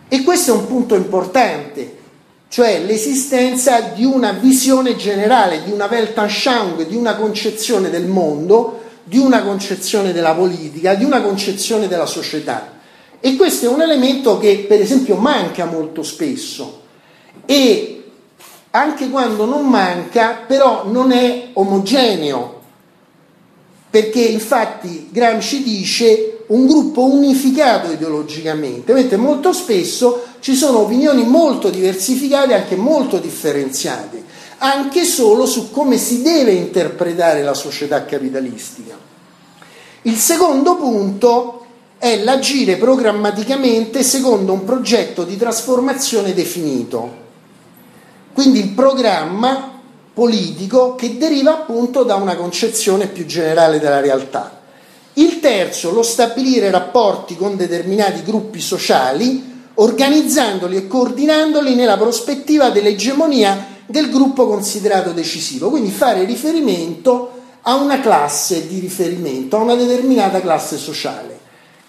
E 0.08 0.22
questo 0.22 0.52
è 0.52 0.54
un 0.54 0.66
punto 0.66 0.94
importante, 0.94 1.96
cioè 2.48 2.80
l'esistenza 2.80 3.80
di 3.80 4.04
una 4.04 4.32
visione 4.32 4.96
generale, 4.96 5.62
di 5.62 5.70
una 5.70 5.86
Weltanschauung, 5.86 6.86
di 6.86 6.96
una 6.96 7.16
concezione 7.16 7.90
del 7.90 8.06
mondo, 8.06 8.80
di 9.04 9.18
una 9.18 9.42
concezione 9.42 10.12
della 10.12 10.34
politica, 10.34 10.94
di 10.94 11.04
una 11.04 11.20
concezione 11.20 11.88
della 11.88 12.06
società. 12.06 12.76
E 13.20 13.36
questo 13.36 13.66
è 13.66 13.68
un 13.68 13.80
elemento 13.80 14.38
che 14.38 14.64
per 14.68 14.80
esempio 14.80 15.16
manca 15.16 15.64
molto 15.64 16.02
spesso. 16.02 16.82
E 17.44 18.04
anche 18.70 19.08
quando 19.10 19.44
non 19.44 19.66
manca 19.66 20.44
però 20.46 20.84
non 20.86 21.10
è 21.10 21.48
omogeneo, 21.54 22.60
perché 23.90 24.20
infatti 24.20 25.08
Gramsci 25.10 25.62
dice 25.62 26.44
un 26.48 26.66
gruppo 26.66 27.04
unificato 27.04 27.90
ideologicamente, 27.90 28.92
mentre 28.92 29.16
molto 29.16 29.52
spesso 29.52 30.24
ci 30.40 30.54
sono 30.54 30.80
opinioni 30.80 31.24
molto 31.24 31.70
diversificate, 31.70 32.54
anche 32.54 32.76
molto 32.76 33.18
differenziate, 33.18 34.22
anche 34.58 35.04
solo 35.04 35.46
su 35.46 35.70
come 35.70 35.98
si 35.98 36.22
deve 36.22 36.52
interpretare 36.52 37.42
la 37.42 37.54
società 37.54 38.04
capitalistica. 38.04 38.96
Il 40.02 40.16
secondo 40.16 40.76
punto 40.76 41.57
è 41.98 42.22
l'agire 42.22 42.76
programmaticamente 42.76 44.02
secondo 44.04 44.52
un 44.52 44.64
progetto 44.64 45.24
di 45.24 45.36
trasformazione 45.36 46.32
definito. 46.32 47.26
Quindi 48.32 48.60
il 48.60 48.68
programma 48.68 49.80
politico 50.14 50.94
che 50.94 51.16
deriva 51.16 51.52
appunto 51.52 52.04
da 52.04 52.14
una 52.14 52.36
concezione 52.36 53.08
più 53.08 53.26
generale 53.26 53.80
della 53.80 54.00
realtà. 54.00 54.60
Il 55.14 55.40
terzo, 55.40 55.92
lo 55.92 56.02
stabilire 56.04 56.70
rapporti 56.70 57.36
con 57.36 57.56
determinati 57.56 58.22
gruppi 58.22 58.60
sociali, 58.60 59.66
organizzandoli 59.74 60.76
e 60.76 60.86
coordinandoli 60.86 61.74
nella 61.74 61.96
prospettiva 61.96 62.70
dell'egemonia 62.70 63.76
del 63.86 64.10
gruppo 64.10 64.46
considerato 64.46 65.10
decisivo. 65.10 65.70
Quindi 65.70 65.90
fare 65.90 66.24
riferimento 66.24 67.32
a 67.62 67.74
una 67.74 68.00
classe 68.00 68.68
di 68.68 68.78
riferimento, 68.78 69.56
a 69.56 69.62
una 69.62 69.74
determinata 69.74 70.40
classe 70.40 70.76
sociale. 70.76 71.37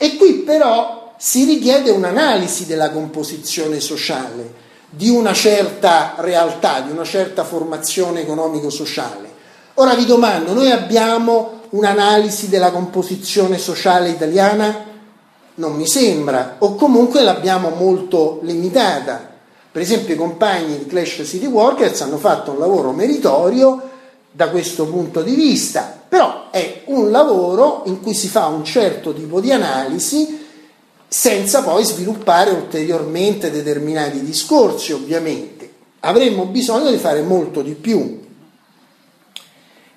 E 0.02 0.16
qui 0.16 0.36
però 0.36 1.14
si 1.18 1.44
richiede 1.44 1.90
un'analisi 1.90 2.66
della 2.66 2.90
composizione 2.92 3.82
sociale, 3.82 4.54
di 4.90 5.10
una 5.10 5.34
certa 5.34 6.16
realtà, 6.20 6.80
di 6.80 6.92
una 6.92 7.04
certa 7.04 7.44
formazione 7.44 8.22
economico-sociale. 8.22 9.30
Ora 9.74 9.96
vi 9.96 10.06
domando, 10.06 10.54
noi 10.54 10.72
abbiamo 10.72 11.64
un'analisi 11.72 12.48
della 12.48 12.72
composizione 12.72 13.58
sociale 13.58 14.08
italiana? 14.08 14.86
Non 15.56 15.74
mi 15.74 15.86
sembra, 15.86 16.56
o 16.60 16.76
comunque 16.76 17.22
l'abbiamo 17.22 17.68
molto 17.72 18.40
limitata. 18.44 19.30
Per 19.70 19.82
esempio 19.82 20.14
i 20.14 20.18
compagni 20.18 20.78
di 20.78 20.86
Clash 20.86 21.24
City 21.26 21.46
Workers 21.48 22.00
hanno 22.00 22.18
fatto 22.18 22.52
un 22.52 22.60
lavoro 22.60 22.94
meritorio 22.94 23.89
da 24.40 24.48
questo 24.48 24.86
punto 24.86 25.22
di 25.22 25.36
vista, 25.36 26.02
però 26.08 26.50
è 26.50 26.84
un 26.86 27.12
lavoro 27.12 27.82
in 27.88 28.02
cui 28.02 28.14
si 28.14 28.30
fa 28.30 28.46
un 28.46 28.64
certo 28.64 29.14
tipo 29.14 29.42
di 29.42 29.52
analisi 29.52 30.46
senza 31.06 31.62
poi 31.62 31.84
sviluppare 31.84 32.52
ulteriormente 32.52 33.52
determinati 33.52 34.24
discorsi, 34.24 34.94
ovviamente. 34.94 35.70
Avremmo 36.00 36.46
bisogno 36.46 36.90
di 36.90 36.98
fare 36.98 37.22
molto 37.22 37.62
di 37.62 37.74
più. 37.74 38.28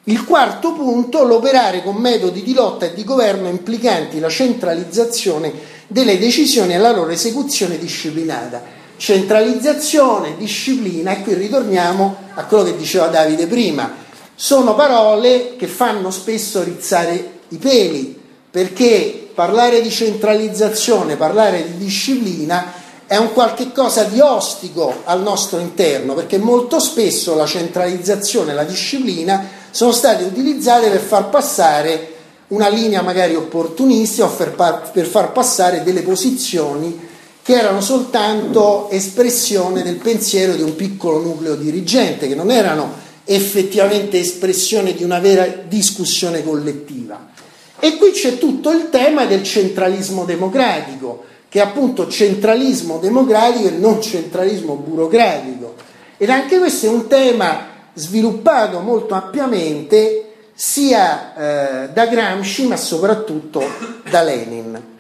Il 0.05 0.25
quarto 0.25 0.73
punto, 0.73 1.23
l'operare 1.23 1.85
con 1.85 1.95
metodi 1.95 2.43
di 2.43 2.53
lotta 2.53 2.87
e 2.87 2.95
di 2.95 3.05
governo 3.05 3.47
implicanti 3.47 4.19
la 4.19 4.29
centralizzazione 4.29 5.53
delle 5.87 6.19
decisioni 6.19 6.75
e 6.75 6.79
la 6.79 6.91
loro 6.91 7.11
esecuzione 7.11 7.79
disciplinata. 7.79 8.61
Centralizzazione, 8.97 10.37
disciplina, 10.37 11.13
e 11.13 11.23
qui 11.23 11.35
ritorniamo 11.35 12.17
a 12.35 12.45
quello 12.47 12.65
che 12.65 12.77
diceva 12.77 13.07
Davide 13.07 13.47
prima. 13.47 14.03
Sono 14.35 14.75
parole 14.75 15.57
che 15.57 15.67
fanno 15.67 16.11
spesso 16.11 16.63
rizzare 16.63 17.41
i 17.49 17.57
peli, 17.57 18.21
perché 18.51 19.31
parlare 19.35 19.81
di 19.81 19.91
centralizzazione, 19.91 21.17
parlare 21.17 21.65
di 21.65 21.85
disciplina 21.85 22.81
è 23.07 23.17
un 23.17 23.33
qualche 23.33 23.73
cosa 23.73 24.05
di 24.05 24.21
ostico 24.21 25.03
al 25.05 25.23
nostro 25.23 25.59
interno, 25.59 26.15
perché 26.15 26.39
molto 26.39 26.81
spesso 26.81 27.35
la 27.35 27.47
centralizzazione 27.47 28.53
e 28.53 28.55
la 28.55 28.65
disciplina 28.65 29.47
sono 29.71 29.93
state 29.93 30.25
utilizzate 30.25 30.89
per 30.89 31.01
far 31.01 31.29
passare 31.29 32.09
una 32.49 32.69
linea 32.69 33.03
magari 33.03 33.35
opportunistica 33.35 34.27
o 34.27 34.31
per 34.31 35.07
far 35.07 35.33
passare 35.33 35.83
delle 35.83 36.03
posizioni 36.03 37.09
che 37.43 37.55
erano 37.55 37.81
soltanto 37.81 38.89
espressione 38.91 39.83
del 39.83 39.97
pensiero 39.97 40.55
di 40.55 40.63
un 40.63 40.77
piccolo 40.77 41.19
nucleo 41.19 41.57
dirigente, 41.57 42.29
che 42.29 42.35
non 42.35 42.51
erano 42.51 43.02
effettivamente 43.25 44.19
espressione 44.19 44.95
di 44.95 45.05
una 45.05 45.19
vera 45.19 45.47
discussione 45.47 46.43
collettiva. 46.43 47.31
E 47.79 47.97
qui 47.97 48.11
c'è 48.11 48.39
tutto 48.39 48.71
il 48.71 48.91
tema 48.91 49.25
del 49.25 49.43
centralismo 49.43 50.25
democratico, 50.25 51.25
che 51.49 51.59
è 51.59 51.63
appunto 51.63 52.09
centralismo 52.09 52.99
democratico 52.99 53.69
e 53.69 53.73
non 53.73 54.01
centralismo 54.01 54.77
burocratico. 54.77 55.75
Ed 56.17 56.31
anche 56.31 56.59
questo 56.59 56.87
è 56.87 56.89
un 56.89 57.09
tema 57.09 57.67
sviluppato 57.95 58.81
molto 58.81 59.15
ampiamente 59.15 60.27
sia 60.55 61.85
eh, 61.85 61.89
da 61.93 62.07
Gramsci 62.07 62.67
ma 62.67 62.77
soprattutto 62.77 63.63
da 64.09 64.23
Lenin. 64.23 64.91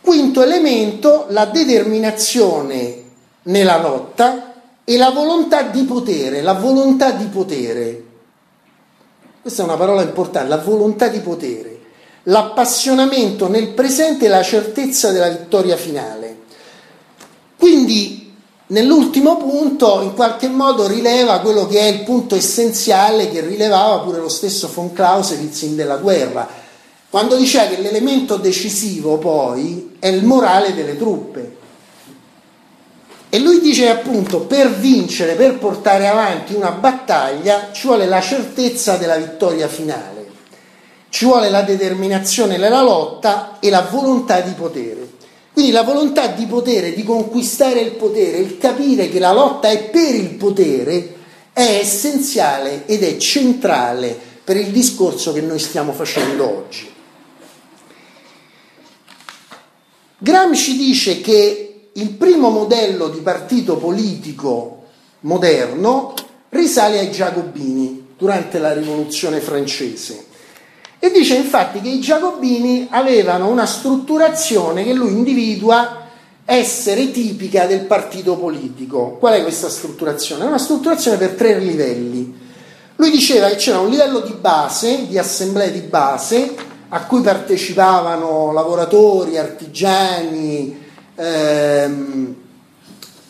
Quinto 0.00 0.42
elemento, 0.42 1.26
la 1.30 1.46
determinazione 1.46 3.02
nella 3.44 3.78
lotta 3.78 4.51
e 4.84 4.96
la 4.96 5.10
volontà 5.10 5.62
di 5.62 5.82
potere, 5.84 6.42
la 6.42 6.54
volontà 6.54 7.12
di 7.12 7.26
potere. 7.26 8.04
Questa 9.40 9.62
è 9.62 9.64
una 9.64 9.76
parola 9.76 10.02
importante, 10.02 10.48
la 10.48 10.58
volontà 10.58 11.08
di 11.08 11.20
potere, 11.20 11.80
l'appassionamento 12.24 13.48
nel 13.48 13.68
presente 13.68 14.26
e 14.26 14.28
la 14.28 14.42
certezza 14.42 15.10
della 15.10 15.28
vittoria 15.28 15.76
finale. 15.76 16.36
Quindi 17.56 18.22
Nell'ultimo 18.72 19.36
punto 19.36 20.00
in 20.00 20.14
qualche 20.14 20.48
modo 20.48 20.86
rileva 20.86 21.40
quello 21.40 21.66
che 21.66 21.78
è 21.78 21.84
il 21.84 22.04
punto 22.04 22.34
essenziale 22.36 23.28
che 23.28 23.42
rilevava 23.42 23.98
pure 23.98 24.18
lo 24.18 24.30
stesso 24.30 24.70
von 24.72 24.94
Clausewitz 24.94 25.60
in 25.62 25.76
della 25.76 25.98
guerra, 25.98 26.48
quando 27.10 27.36
diceva 27.36 27.66
che 27.66 27.82
l'elemento 27.82 28.36
decisivo 28.36 29.18
poi 29.18 29.96
è 29.98 30.06
il 30.06 30.24
morale 30.24 30.72
delle 30.72 30.96
truppe. 30.96 31.56
E 33.34 33.38
lui 33.38 33.60
dice 33.60 33.88
appunto 33.88 34.40
per 34.40 34.70
vincere, 34.74 35.36
per 35.36 35.56
portare 35.56 36.06
avanti 36.06 36.52
una 36.52 36.70
battaglia 36.70 37.70
ci 37.72 37.86
vuole 37.86 38.04
la 38.04 38.20
certezza 38.20 38.98
della 38.98 39.16
vittoria 39.16 39.68
finale, 39.68 40.30
ci 41.08 41.24
vuole 41.24 41.48
la 41.48 41.62
determinazione 41.62 42.58
nella 42.58 42.82
lotta 42.82 43.56
e 43.58 43.70
la 43.70 43.88
volontà 43.90 44.42
di 44.42 44.52
potere. 44.52 45.08
Quindi 45.50 45.72
la 45.72 45.82
volontà 45.82 46.26
di 46.26 46.44
potere, 46.44 46.92
di 46.92 47.02
conquistare 47.04 47.80
il 47.80 47.92
potere, 47.92 48.36
il 48.36 48.58
capire 48.58 49.08
che 49.08 49.18
la 49.18 49.32
lotta 49.32 49.70
è 49.70 49.88
per 49.88 50.14
il 50.14 50.34
potere, 50.34 51.14
è 51.54 51.78
essenziale 51.80 52.84
ed 52.84 53.02
è 53.02 53.16
centrale 53.16 54.14
per 54.44 54.58
il 54.58 54.68
discorso 54.68 55.32
che 55.32 55.40
noi 55.40 55.58
stiamo 55.58 55.92
facendo 55.92 56.64
oggi. 56.64 56.92
Gramsci 60.18 60.76
dice 60.76 61.22
che 61.22 61.71
il 61.94 62.10
primo 62.10 62.50
modello 62.50 63.08
di 63.08 63.20
partito 63.20 63.76
politico 63.76 64.84
moderno 65.20 66.14
risale 66.48 66.98
ai 66.98 67.10
Giacobini 67.10 68.14
durante 68.16 68.58
la 68.58 68.72
rivoluzione 68.72 69.40
francese 69.40 70.30
e 71.04 71.10
dice 71.10 71.34
infatti 71.34 71.80
che 71.80 71.88
i 71.88 72.00
Giacobini 72.00 72.86
avevano 72.88 73.48
una 73.48 73.66
strutturazione 73.66 74.84
che 74.84 74.92
lui 74.92 75.10
individua 75.10 76.06
essere 76.44 77.10
tipica 77.10 77.66
del 77.66 77.86
partito 77.86 78.36
politico. 78.36 79.16
Qual 79.18 79.34
è 79.34 79.42
questa 79.42 79.68
strutturazione? 79.68 80.44
È 80.44 80.46
una 80.46 80.58
strutturazione 80.58 81.16
per 81.16 81.30
tre 81.30 81.58
livelli. 81.58 82.32
Lui 82.94 83.10
diceva 83.10 83.48
che 83.48 83.56
c'era 83.56 83.80
un 83.80 83.88
livello 83.88 84.20
di 84.20 84.32
base, 84.40 85.08
di 85.08 85.18
assemblea 85.18 85.70
di 85.70 85.80
base, 85.80 86.54
a 86.90 87.04
cui 87.04 87.20
partecipavano 87.20 88.52
lavoratori, 88.52 89.38
artigiani, 89.38 90.81
ehm, 91.22 92.34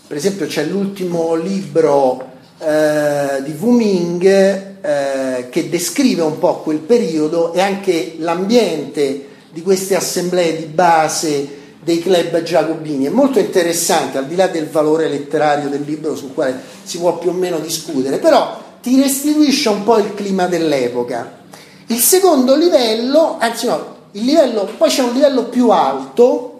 per 0.06 0.16
esempio 0.16 0.46
c'è 0.46 0.64
l'ultimo 0.64 1.34
libro 1.34 2.30
eh, 2.58 3.42
di 3.42 3.54
Wu 3.58 3.70
Ming 3.70 4.24
eh, 4.24 5.48
che 5.50 5.68
descrive 5.68 6.22
un 6.22 6.38
po' 6.38 6.60
quel 6.60 6.78
periodo 6.78 7.52
e 7.52 7.60
anche 7.60 8.16
l'ambiente 8.18 9.28
di 9.50 9.62
queste 9.62 9.94
assemblee 9.94 10.56
di 10.56 10.64
base 10.64 11.60
dei 11.82 12.00
club 12.00 12.42
giacobini. 12.42 13.06
È 13.06 13.10
molto 13.10 13.38
interessante, 13.38 14.18
al 14.18 14.26
di 14.26 14.36
là 14.36 14.46
del 14.46 14.68
valore 14.68 15.08
letterario 15.08 15.68
del 15.68 15.82
libro 15.82 16.14
sul 16.14 16.32
quale 16.32 16.58
si 16.82 16.98
può 16.98 17.18
più 17.18 17.30
o 17.30 17.32
meno 17.32 17.58
discutere, 17.58 18.18
però 18.18 18.60
ti 18.80 19.00
restituisce 19.00 19.68
un 19.68 19.82
po' 19.82 19.98
il 19.98 20.14
clima 20.14 20.46
dell'epoca. 20.46 21.40
Il 21.86 21.98
secondo 21.98 22.54
livello, 22.54 23.36
anzi 23.38 23.66
no, 23.66 23.96
livello, 24.12 24.68
poi 24.78 24.88
c'è 24.88 25.02
un 25.02 25.12
livello 25.12 25.44
più 25.44 25.70
alto 25.70 26.51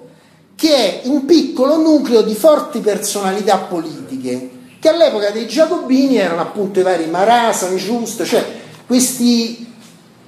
che 0.54 1.02
è 1.02 1.08
un 1.08 1.24
piccolo 1.24 1.76
nucleo 1.76 2.22
di 2.22 2.34
forti 2.34 2.80
personalità 2.80 3.58
politiche 3.58 4.60
che 4.82 4.88
all'epoca 4.88 5.30
dei 5.30 5.46
Giacobini 5.46 6.16
erano 6.16 6.40
appunto 6.40 6.80
i 6.80 6.82
vari 6.82 7.06
Marat, 7.06 7.54
San 7.54 7.76
Just, 7.76 8.24
cioè 8.24 8.44
questi 8.84 9.64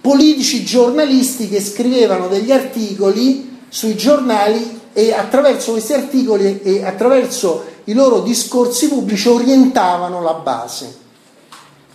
politici 0.01 0.65
giornalisti 0.65 1.49
che 1.49 1.61
scrivevano 1.61 2.29
degli 2.29 2.53
articoli 2.53 3.63
sui 3.69 3.97
giornali 3.97 4.81
e 4.93 5.13
attraverso 5.13 5.73
questi 5.73 5.95
articoli 5.95 6.61
e 6.63 6.85
attraverso 6.85 7.65
i 7.85 7.95
loro 7.95 8.21
discorsi 8.21 8.87
pubblici 8.87 9.27
orientavano 9.27 10.23
la 10.23 10.35
base. 10.35 10.99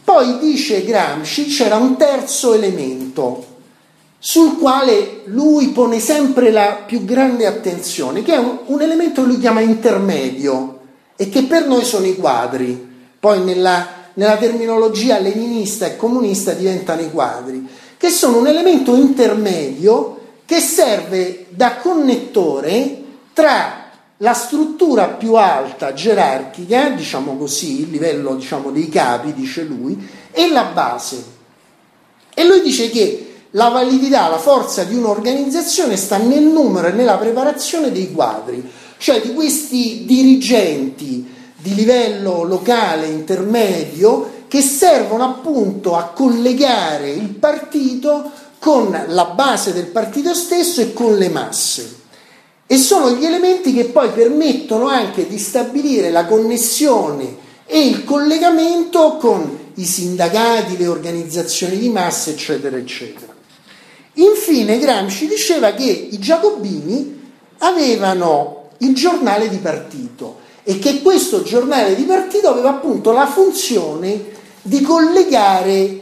Poi 0.03 0.39
dice 0.39 0.83
Gramsci 0.83 1.45
c'era 1.45 1.77
un 1.77 1.95
terzo 1.95 2.53
elemento 2.53 3.45
sul 4.19 4.57
quale 4.57 5.21
lui 5.25 5.69
pone 5.69 5.99
sempre 5.99 6.51
la 6.51 6.83
più 6.85 7.05
grande 7.05 7.45
attenzione, 7.45 8.21
che 8.21 8.33
è 8.33 8.37
un, 8.37 8.59
un 8.65 8.81
elemento 8.81 9.21
che 9.21 9.27
lui 9.27 9.39
chiama 9.39 9.61
intermedio 9.61 10.79
e 11.15 11.29
che 11.29 11.43
per 11.43 11.65
noi 11.67 11.85
sono 11.85 12.05
i 12.05 12.15
quadri. 12.15 12.87
Poi 13.17 13.41
nella, 13.43 13.87
nella 14.13 14.37
terminologia 14.37 15.19
leninista 15.19 15.85
e 15.85 15.95
comunista 15.95 16.51
diventano 16.51 17.01
i 17.01 17.09
quadri, 17.09 17.67
che 17.97 18.09
sono 18.09 18.37
un 18.37 18.47
elemento 18.47 18.95
intermedio 18.95 20.17
che 20.45 20.59
serve 20.59 21.45
da 21.49 21.75
connettore 21.77 23.03
tra 23.33 23.87
la 24.17 24.33
struttura 24.33 25.07
più 25.07 25.35
alta 25.35 25.93
gerarchica, 25.93 26.89
diciamo 26.89 27.37
così, 27.37 27.81
il 27.81 27.89
livello 27.89 28.35
diciamo, 28.35 28.69
dei 28.69 28.89
capi, 28.89 29.33
dice 29.33 29.63
lui, 29.63 30.09
e 30.31 30.49
la 30.49 30.63
base. 30.63 31.23
E 32.33 32.45
lui 32.45 32.61
dice 32.61 32.89
che 32.89 33.28
la 33.51 33.69
validità, 33.69 34.27
la 34.27 34.37
forza 34.37 34.83
di 34.83 34.95
un'organizzazione 34.95 35.97
sta 35.97 36.17
nel 36.17 36.43
numero 36.43 36.87
e 36.87 36.91
nella 36.91 37.17
preparazione 37.17 37.91
dei 37.91 38.11
quadri, 38.11 38.69
cioè 38.97 39.21
di 39.21 39.33
questi 39.33 40.03
dirigenti 40.05 41.37
di 41.57 41.73
livello 41.73 42.43
locale, 42.43 43.07
intermedio, 43.07 44.37
che 44.47 44.61
servono 44.61 45.23
appunto 45.23 45.95
a 45.95 46.11
collegare 46.13 47.11
il 47.11 47.29
partito 47.29 48.31
con 48.59 49.05
la 49.07 49.25
base 49.25 49.73
del 49.73 49.87
partito 49.87 50.33
stesso 50.33 50.81
e 50.81 50.93
con 50.93 51.17
le 51.17 51.29
masse. 51.29 51.97
E 52.65 52.77
sono 52.77 53.11
gli 53.11 53.25
elementi 53.25 53.73
che 53.73 53.85
poi 53.85 54.09
permettono 54.09 54.87
anche 54.87 55.27
di 55.27 55.39
stabilire 55.39 56.11
la 56.11 56.25
connessione 56.25 57.47
e 57.65 57.87
il 57.87 58.03
collegamento 58.03 59.17
con 59.17 59.57
i 59.75 59.85
sindacati, 59.85 60.77
le 60.77 60.87
organizzazioni 60.87 61.77
di 61.77 61.89
massa, 61.89 62.29
eccetera, 62.31 62.77
eccetera. 62.77 63.28
Infine 64.19 64.79
Gramsci 64.79 65.27
diceva 65.27 65.71
che 65.71 65.83
i 65.83 66.17
giacobini 66.19 67.31
avevano 67.59 68.69
il 68.79 68.95
giornale 68.95 69.49
di 69.49 69.57
partito 69.57 70.39
e 70.63 70.79
che 70.79 71.01
questo 71.01 71.43
giornale 71.43 71.95
di 71.95 72.03
partito 72.03 72.49
aveva 72.49 72.69
appunto 72.69 73.11
la 73.11 73.27
funzione 73.27 74.37
di 74.61 74.81
collegare, 74.81 76.01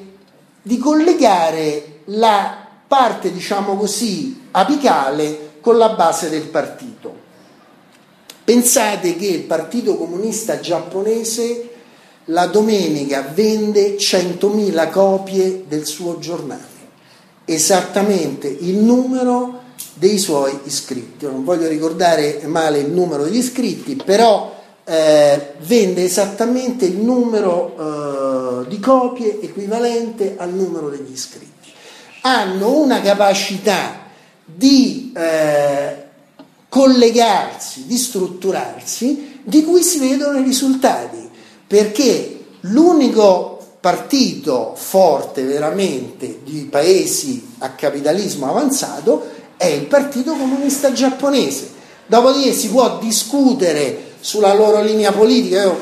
di 0.61 0.77
collegare 0.77 2.01
la 2.05 2.67
parte, 2.87 3.31
diciamo 3.31 3.77
così, 3.77 4.45
apicale 4.51 5.55
con 5.61 5.77
la 5.77 5.89
base 5.89 6.29
del 6.29 6.47
partito. 6.47 7.25
Pensate 8.43 9.17
che 9.17 9.25
il 9.25 9.41
Partito 9.41 9.97
Comunista 9.97 10.61
Giapponese 10.61 11.69
la 12.25 12.45
domenica 12.47 13.29
vende 13.33 13.97
100.000 13.97 14.89
copie 14.89 15.65
del 15.67 15.85
suo 15.85 16.17
giornale, 16.19 16.76
esattamente 17.49 18.47
il 18.47 18.75
numero 18.77 19.61
dei 19.93 20.17
suoi 20.17 20.59
iscritti. 20.65 21.23
Io 21.23 21.31
non 21.31 21.45
voglio 21.45 21.67
ricordare 21.67 22.41
male 22.45 22.79
il 22.79 22.91
numero 22.91 23.23
degli 23.23 23.37
iscritti, 23.37 23.95
però 23.95 24.53
eh, 24.83 25.53
vende 25.59 26.03
esattamente 26.03 26.85
il 26.85 26.97
numero 26.97 28.63
eh, 28.63 28.67
di 28.67 28.79
copie 28.79 29.39
equivalente 29.41 30.35
al 30.37 30.53
numero 30.53 30.89
degli 30.89 31.11
iscritti. 31.11 31.71
Hanno 32.21 32.77
una 32.77 33.01
capacità 33.01 34.05
di 34.43 35.13
eh, 35.15 36.03
collegarsi, 36.67 37.85
di 37.85 37.97
strutturarsi, 37.97 39.39
di 39.43 39.63
cui 39.63 39.83
si 39.83 39.99
vedono 39.99 40.39
i 40.39 40.43
risultati, 40.43 41.29
perché 41.65 42.43
l'unico 42.61 43.56
partito 43.79 44.73
forte 44.75 45.43
veramente 45.43 46.39
di 46.43 46.67
paesi 46.69 47.55
a 47.59 47.71
capitalismo 47.71 48.49
avanzato 48.49 49.35
è 49.57 49.65
il 49.65 49.85
Partito 49.85 50.33
Comunista 50.33 50.91
Giapponese. 50.91 51.75
Dopodiché 52.05 52.53
si 52.53 52.69
può 52.69 52.97
discutere 52.99 54.15
sulla 54.19 54.53
loro 54.53 54.81
linea 54.81 55.11
politica, 55.11 55.63
io 55.63 55.77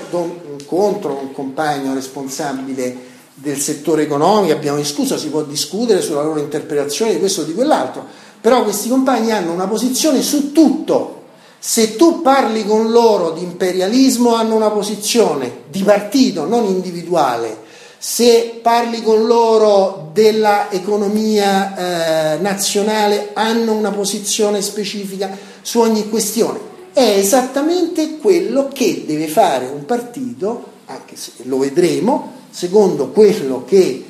incontro 0.58 1.20
un 1.22 1.32
compagno 1.32 1.94
responsabile 1.94 3.14
del 3.34 3.60
settore 3.60 4.04
economico, 4.04 4.54
abbiamo 4.54 4.78
discusso, 4.78 5.18
si 5.18 5.28
può 5.28 5.44
discutere 5.44 6.02
sulla 6.02 6.24
loro 6.24 6.40
interpretazione 6.40 7.14
di 7.14 7.20
questo 7.20 7.42
o 7.42 7.44
di 7.44 7.54
quell'altro, 7.54 8.06
però 8.40 8.64
questi 8.64 8.90
compagni 8.90 9.32
hanno 9.32 9.52
una 9.52 9.68
posizione 9.68 10.22
su 10.22 10.52
tutto. 10.52 11.24
Se 11.60 11.96
tu 11.96 12.22
parli 12.22 12.66
con 12.66 12.92
loro 12.92 13.32
di 13.32 13.42
imperialismo 13.42 14.36
hanno 14.36 14.56
una 14.56 14.70
posizione 14.70 15.64
di 15.70 15.82
partito, 15.84 16.46
non 16.46 16.66
individuale. 16.66 17.64
Se 18.08 18.60
parli 18.62 19.02
con 19.02 19.26
loro 19.26 20.12
dell'economia 20.14 22.36
eh, 22.36 22.38
nazionale 22.38 23.32
hanno 23.34 23.74
una 23.74 23.90
posizione 23.90 24.62
specifica 24.62 25.36
su 25.64 25.80
ogni 25.80 26.08
questione. 26.08 26.60
È 26.94 27.02
esattamente 27.02 28.20
quello 28.20 28.70
che 28.72 29.06
deve 29.08 29.28
fare 29.28 29.66
un 29.66 29.86
partito, 29.86 30.66
anche 30.86 31.16
se 31.16 31.32
lo 31.46 31.58
vedremo, 31.58 32.34
secondo 32.52 33.08
quello 33.08 33.66
che 33.66 34.06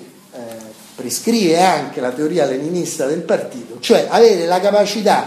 prescrive 0.94 1.64
anche 1.64 2.02
la 2.02 2.12
teoria 2.12 2.44
leninista 2.44 3.06
del 3.06 3.22
partito, 3.22 3.78
cioè 3.80 4.08
avere 4.10 4.46
la 4.46 4.60
capacità 4.60 5.26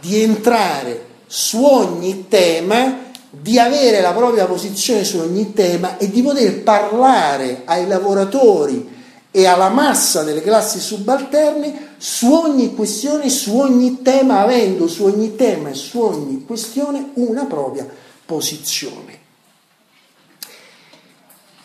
di 0.00 0.22
entrare 0.22 1.04
su 1.26 1.62
ogni 1.62 2.28
tema, 2.28 3.05
di 3.30 3.58
avere 3.58 4.00
la 4.00 4.12
propria 4.12 4.46
posizione 4.46 5.04
su 5.04 5.18
ogni 5.18 5.52
tema 5.52 5.98
e 5.98 6.10
di 6.10 6.22
poter 6.22 6.62
parlare 6.62 7.62
ai 7.64 7.86
lavoratori 7.86 8.94
e 9.30 9.46
alla 9.46 9.68
massa 9.68 10.22
delle 10.22 10.40
classi 10.40 10.80
subalterne 10.80 11.94
su 11.98 12.32
ogni 12.32 12.74
questione, 12.74 13.28
su 13.28 13.58
ogni 13.58 14.00
tema, 14.00 14.40
avendo 14.40 14.86
su 14.86 15.04
ogni 15.04 15.36
tema 15.36 15.68
e 15.68 15.74
su 15.74 16.00
ogni 16.00 16.44
questione 16.46 17.10
una 17.14 17.44
propria 17.44 17.86
posizione. 18.24 19.24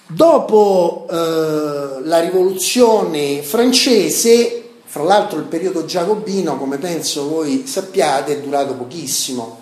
Dopo 0.08 1.08
eh, 1.10 2.02
la 2.04 2.20
rivoluzione 2.20 3.42
francese, 3.42 4.70
fra 4.84 5.04
l'altro 5.04 5.40
il 5.40 5.46
periodo 5.46 5.86
giacobino, 5.86 6.58
come 6.58 6.78
penso 6.78 7.30
voi 7.30 7.66
sappiate, 7.66 8.34
è 8.34 8.42
durato 8.42 8.74
pochissimo. 8.74 9.61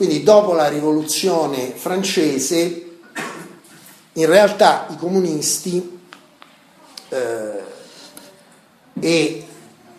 Quindi 0.00 0.22
dopo 0.22 0.54
la 0.54 0.66
rivoluzione 0.68 1.74
francese, 1.76 2.86
in 4.14 4.24
realtà 4.24 4.86
i 4.88 4.96
comunisti 4.96 6.00
eh, 7.10 7.62
e 8.98 9.44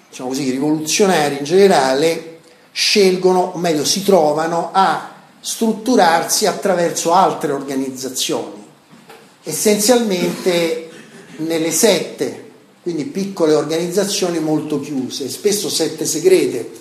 diciamo 0.09 0.29
così, 0.29 0.47
i 0.47 0.49
rivoluzionari 0.49 1.37
in 1.37 1.43
generale 1.43 2.39
scelgono, 2.71 3.51
o 3.53 3.59
meglio 3.59 3.85
si 3.85 4.03
trovano 4.03 4.71
a 4.73 5.17
strutturarsi 5.39 6.47
attraverso 6.47 7.13
altre 7.13 7.51
organizzazioni, 7.51 8.65
essenzialmente 9.43 10.89
nelle 11.35 11.69
sette, 11.69 12.49
quindi 12.81 13.05
piccole 13.05 13.53
organizzazioni 13.53 14.39
molto 14.39 14.79
chiuse, 14.79 15.29
spesso 15.29 15.69
sette 15.69 16.07
segrete. 16.07 16.71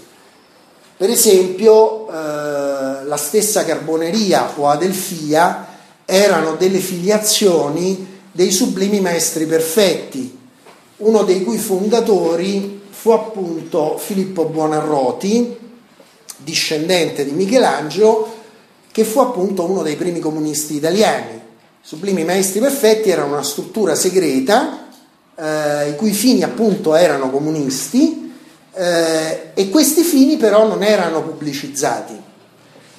Per 1.01 1.09
esempio 1.09 2.09
eh, 2.09 2.13
la 2.13 3.17
stessa 3.17 3.65
Carboneria 3.65 4.53
o 4.57 4.69
Adelfia 4.69 5.67
erano 6.05 6.57
delle 6.57 6.79
filiazioni 6.79 8.19
dei 8.31 8.51
sublimi 8.51 9.01
maestri 9.01 9.47
perfetti, 9.47 10.39
uno 10.99 11.23
dei 11.23 11.43
cui 11.43 11.57
fondatori 11.57 12.83
fu 12.91 13.13
appunto 13.13 13.97
Filippo 13.97 14.45
Buonarroti, 14.45 15.57
discendente 16.37 17.25
di 17.25 17.31
Michelangelo, 17.31 18.35
che 18.93 19.05
fu 19.05 19.21
appunto 19.21 19.65
uno 19.65 19.83
dei 19.83 19.97
primi 19.97 20.21
comunisti 20.21 20.75
italiani. 20.77 21.41
Sublimi 21.81 22.25
maestri 22.25 22.61
perfetti 22.61 23.09
erano 23.09 23.33
una 23.33 23.43
struttura 23.43 23.95
segreta, 23.95 24.87
eh, 25.35 25.89
i 25.89 25.97
cui 25.97 26.13
fini 26.13 26.43
appunto 26.43 26.95
erano 26.95 27.31
comunisti, 27.31 28.30
eh, 28.73 29.51
e 29.55 29.69
questi 29.69 30.03
fini 30.03 30.37
però 30.37 30.67
non 30.67 30.83
erano 30.83 31.23
pubblicizzati, 31.23 32.19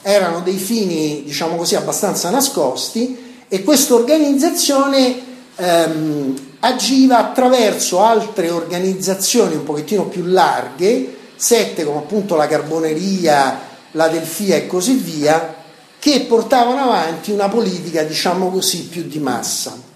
erano 0.02 0.42
dei 0.42 0.58
fini, 0.58 1.24
diciamo 1.24 1.56
così, 1.56 1.76
abbastanza 1.76 2.30
nascosti 2.30 3.46
e 3.48 3.64
questa 3.64 3.94
organizzazione 3.94 5.22
ehm, 5.56 6.50
agiva 6.60 7.18
attraverso 7.18 8.02
altre 8.02 8.50
organizzazioni 8.50 9.56
un 9.56 9.64
pochettino 9.64 10.06
più 10.06 10.24
larghe, 10.24 11.18
sette 11.36 11.84
come 11.84 12.00
appunto 12.00 12.36
la 12.36 12.48
Carboneria, 12.48 13.60
la 13.92 14.08
Delfia 14.08 14.56
e 14.56 14.68
così 14.68 14.94
via, 14.94 15.56
che 16.00 16.22
portavano 16.22 16.82
avanti 16.82 17.32
una 17.32 17.50
politica, 17.50 18.04
diciamo 18.04 18.50
così, 18.50 18.86
più 18.86 19.04
di 19.04 19.20
massa. 19.20 19.90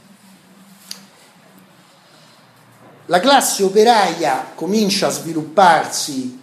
La 3.08 3.20
classe 3.20 3.62
operaia 3.62 4.48
comincia 4.56 5.08
a 5.08 5.12
svilupparsi 5.12 6.40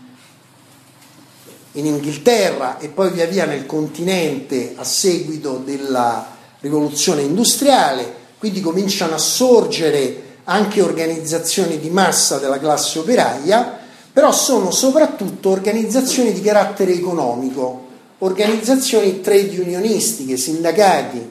in 1.72 1.86
Inghilterra 1.86 2.78
e 2.78 2.88
poi 2.88 3.10
via 3.10 3.26
via 3.26 3.46
nel 3.46 3.66
continente 3.66 4.74
a 4.76 4.84
seguito 4.84 5.60
della 5.64 6.24
rivoluzione 6.60 7.22
industriale, 7.22 8.14
quindi 8.38 8.60
cominciano 8.60 9.14
a 9.14 9.18
sorgere 9.18 10.36
anche 10.44 10.80
organizzazioni 10.82 11.80
di 11.80 11.90
massa 11.90 12.38
della 12.38 12.60
classe 12.60 13.00
operaia, 13.00 13.80
però 14.12 14.30
sono 14.30 14.70
soprattutto 14.70 15.50
organizzazioni 15.50 16.32
di 16.32 16.42
carattere 16.42 16.92
economico, 16.92 17.88
organizzazioni 18.18 19.20
trade 19.20 19.58
unionistiche, 19.58 20.36
sindacati. 20.36 21.30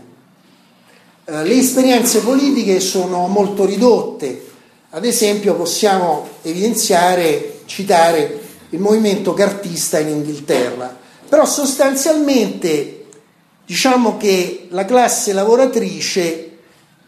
Eh, 1.24 1.44
le 1.44 1.54
esperienze 1.54 2.20
politiche 2.20 2.82
sono 2.82 3.28
molto 3.28 3.64
ridotte, 3.64 4.50
ad 4.94 5.06
esempio 5.06 5.56
possiamo 5.56 6.28
evidenziare, 6.42 7.60
citare 7.66 8.40
il 8.70 8.80
movimento 8.80 9.34
cartista 9.34 10.00
in 10.00 10.10
Inghilterra, 10.10 10.98
però 11.28 11.46
sostanzialmente 11.46 13.06
diciamo 13.66 14.18
che 14.18 14.68
la 14.70 14.84
classe 14.84 15.32
lavoratrice 15.32 16.52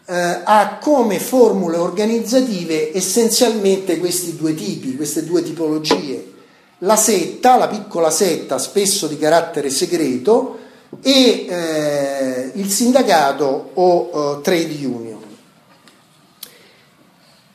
eh, 0.05 0.41
ha 0.43 0.77
come 0.81 1.19
formule 1.19 1.77
organizzative 1.77 2.95
essenzialmente 2.95 3.97
questi 3.97 4.35
due 4.37 4.53
tipi, 4.53 4.95
queste 4.95 5.25
due 5.25 5.43
tipologie. 5.43 6.31
La 6.79 6.95
setta, 6.95 7.57
la 7.57 7.67
piccola 7.67 8.09
setta, 8.09 8.57
spesso 8.57 9.07
di 9.07 9.17
carattere 9.17 9.69
segreto, 9.69 10.59
e 11.01 11.45
eh, 11.49 12.51
il 12.53 12.69
sindacato 12.69 13.71
o 13.73 14.37
eh, 14.37 14.41
trade 14.41 14.85
union. 14.85 15.22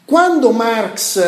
Quando 0.09 0.53
Marx, 0.53 1.21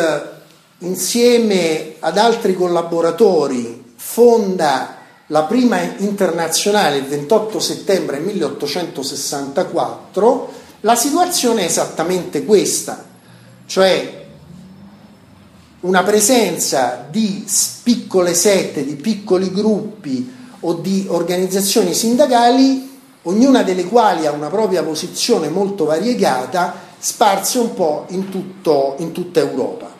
insieme 0.79 1.97
ad 1.99 2.17
altri 2.17 2.55
collaboratori, 2.55 3.93
fonda 3.95 4.95
la 5.27 5.43
prima 5.43 5.79
internazionale 5.97 6.97
il 6.97 7.05
28 7.05 7.59
settembre 7.59 8.17
1864, 8.17 10.53
la 10.79 10.95
situazione 10.95 11.61
è 11.61 11.65
esattamente 11.65 12.43
questa, 12.43 13.05
cioè 13.67 14.25
una 15.81 16.01
presenza 16.01 17.05
di 17.07 17.45
piccole 17.83 18.33
sette, 18.33 18.83
di 18.83 18.95
piccoli 18.95 19.51
gruppi 19.51 20.35
o 20.61 20.73
di 20.73 21.05
organizzazioni 21.07 21.93
sindacali, 21.93 22.97
ognuna 23.21 23.61
delle 23.61 23.85
quali 23.85 24.25
ha 24.25 24.31
una 24.31 24.49
propria 24.49 24.81
posizione 24.81 25.49
molto 25.49 25.85
variegata, 25.85 26.89
sparse 27.01 27.57
un 27.57 27.73
po' 27.73 28.05
in, 28.09 28.29
tutto, 28.29 28.93
in 28.99 29.11
tutta 29.11 29.39
Europa. 29.39 29.91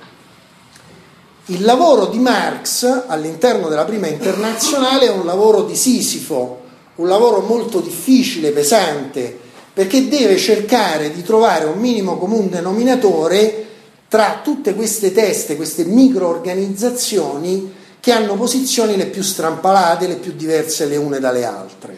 Il 1.45 1.64
lavoro 1.64 2.06
di 2.06 2.20
Marx 2.20 3.06
all'interno 3.08 3.70
della 3.70 3.86
prima 3.86 4.06
internazionale 4.06 5.08
è 5.08 5.10
un 5.12 5.26
lavoro 5.26 5.64
di 5.64 5.76
Sisifo, 5.76 6.60
un 6.95 7.08
lavoro 7.08 7.39
molto 7.39 7.80
difficile, 7.80 8.52
pesante, 8.52 9.36
perché 9.74 10.08
deve 10.08 10.38
cercare 10.38 11.12
di 11.12 11.24
trovare 11.24 11.66
un 11.66 11.80
minimo 11.80 12.18
comune 12.18 12.49
denominatore 12.49 13.66
tra 14.08 14.41
tutte 14.43 14.76
queste 14.76 15.12
teste, 15.12 15.56
queste 15.56 15.86
microorganizzazioni 15.86 17.74
che 17.99 18.12
hanno 18.12 18.36
posizioni 18.36 18.95
le 18.95 19.08
più 19.08 19.24
strampalate, 19.24 20.08
le 20.08 20.18
più 20.18 20.34
diverse 20.34 20.86
le 20.86 20.97
une 20.97 21.20
dalle 21.20 21.45
altre. 21.45 21.97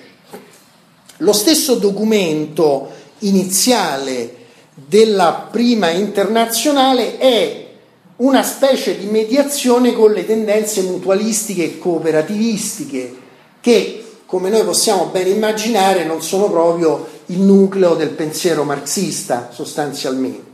Lo 1.18 1.34
stesso 1.34 1.76
documento 1.76 2.90
iniziale 3.20 4.43
della 4.88 5.48
prima 5.52 5.90
internazionale 5.90 7.18
è 7.18 7.68
una 8.18 8.44
specie 8.44 8.98
di 8.98 9.06
mediazione 9.06 9.94
con 9.94 10.12
le 10.12 10.26
tendenze 10.26 10.82
mutualistiche 10.84 11.64
e 11.64 11.78
cooperativistiche 11.80 13.16
che, 13.60 14.04
come 14.26 14.50
noi 14.50 14.64
possiamo 14.64 15.06
ben 15.06 15.28
immaginare, 15.28 16.06
non 16.06 16.22
sono 16.22 16.50
proprio 16.50 17.08
il 17.28 17.40
nucleo 17.40 17.96
del 17.96 18.10
pensiero 18.10 18.64
marxista 18.64 19.50
sostanzialmente. 19.52 20.52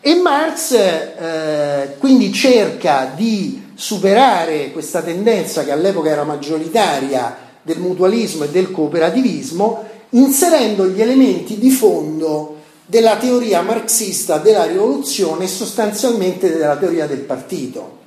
E 0.00 0.14
Marx 0.14 0.72
eh, 0.72 1.96
quindi 1.98 2.32
cerca 2.32 3.12
di 3.14 3.68
superare 3.74 4.70
questa 4.72 5.02
tendenza 5.02 5.62
che 5.64 5.72
all'epoca 5.72 6.08
era 6.08 6.24
maggioritaria 6.24 7.36
del 7.62 7.78
mutualismo 7.78 8.44
e 8.44 8.48
del 8.48 8.70
cooperativismo 8.70 9.84
inserendo 10.10 10.86
gli 10.86 11.00
elementi 11.00 11.58
di 11.58 11.70
fondo 11.70 12.59
della 12.90 13.18
teoria 13.18 13.62
marxista 13.62 14.38
della 14.38 14.64
rivoluzione 14.64 15.44
e 15.44 15.48
sostanzialmente 15.48 16.52
della 16.52 16.76
teoria 16.76 17.06
del 17.06 17.20
partito. 17.20 17.98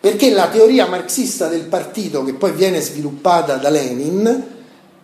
Perché 0.00 0.30
la 0.30 0.48
teoria 0.48 0.86
marxista 0.86 1.46
del 1.46 1.66
partito, 1.66 2.24
che 2.24 2.34
poi 2.34 2.50
viene 2.50 2.80
sviluppata 2.80 3.54
da 3.54 3.70
Lenin 3.70 4.44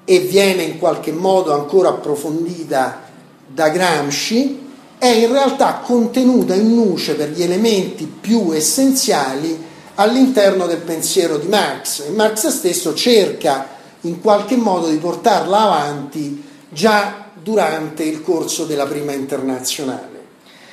e 0.04 0.18
viene 0.18 0.64
in 0.64 0.78
qualche 0.78 1.12
modo 1.12 1.54
ancora 1.54 1.90
approfondita 1.90 3.02
da 3.46 3.68
Gramsci, 3.68 4.66
è 4.98 5.06
in 5.06 5.30
realtà 5.30 5.80
contenuta 5.84 6.54
in 6.54 6.74
nuce 6.74 7.14
per 7.14 7.30
gli 7.30 7.42
elementi 7.42 8.06
più 8.06 8.50
essenziali 8.52 9.56
all'interno 9.94 10.66
del 10.66 10.78
pensiero 10.78 11.38
di 11.38 11.46
Marx 11.46 12.00
e 12.00 12.10
Marx 12.10 12.48
stesso 12.48 12.94
cerca 12.94 13.78
in 14.02 14.20
qualche 14.20 14.56
modo 14.56 14.88
di 14.88 14.96
portarla 14.96 15.60
avanti 15.60 16.42
già 16.68 17.29
durante 17.42 18.02
il 18.02 18.22
corso 18.22 18.64
della 18.64 18.86
prima 18.86 19.12
internazionale. 19.12 20.18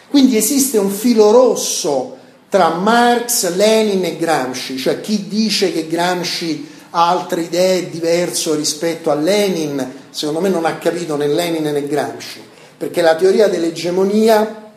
Quindi 0.09 0.38
esiste 0.38 0.78
un 0.78 0.89
filo 0.89 1.32
rosso 1.32 2.15
tra 2.49 2.70
Marx, 2.70 3.53
Lenin 3.55 4.05
e 4.05 4.15
Gramsci, 4.15 4.78
cioè 4.78 5.01
chi 5.01 5.28
dice 5.28 5.72
che 5.74 5.88
Gramsci 5.88 6.76
ha 6.91 7.09
altre 7.09 7.41
idee 7.41 7.89
diverse 7.89 8.55
rispetto 8.55 9.11
a 9.11 9.15
Lenin, 9.15 10.05
secondo 10.09 10.39
me 10.39 10.49
non 10.49 10.65
ha 10.65 10.78
capito 10.78 11.18
né 11.18 11.28
Lenin 11.28 11.63
né 11.63 11.86
Gramsci, 11.86 12.41
perché 12.78 13.01
la 13.01 13.15
teoria 13.15 13.49
dell'egemonia 13.49 14.72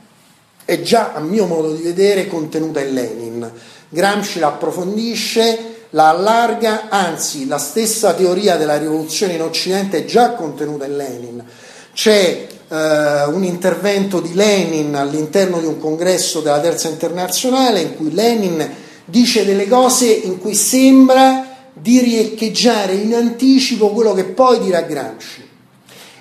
è 0.64 0.80
già, 0.82 1.12
a 1.14 1.20
mio 1.20 1.46
modo 1.46 1.72
di 1.72 1.82
vedere, 1.82 2.26
contenuta 2.26 2.80
in 2.80 2.92
Lenin. 2.92 3.52
Gramsci 3.88 4.38
la 4.38 4.48
approfondisce, 4.48 5.86
la 5.90 6.10
allarga, 6.10 6.88
anzi 6.88 7.46
la 7.46 7.58
stessa 7.58 8.14
teoria 8.14 8.56
della 8.56 8.76
rivoluzione 8.78 9.34
in 9.34 9.42
Occidente 9.42 9.98
è 9.98 10.04
già 10.04 10.32
contenuta 10.32 10.84
in 10.86 10.96
Lenin. 10.96 11.44
C'è 11.92 12.46
eh, 12.68 13.24
un 13.24 13.42
intervento 13.44 14.20
di 14.20 14.32
Lenin 14.34 14.94
all'interno 14.94 15.58
di 15.58 15.66
un 15.66 15.78
congresso 15.78 16.40
della 16.40 16.60
Terza 16.60 16.88
Internazionale 16.88 17.80
in 17.80 17.96
cui 17.96 18.12
Lenin 18.12 18.68
dice 19.04 19.44
delle 19.44 19.66
cose 19.66 20.06
in 20.06 20.38
cui 20.38 20.54
sembra 20.54 21.46
di 21.72 21.98
riecheggiare 21.98 22.94
in 22.94 23.14
anticipo 23.14 23.90
quello 23.90 24.12
che 24.14 24.24
poi 24.24 24.60
dirà 24.60 24.82
Gramsci. 24.82 25.48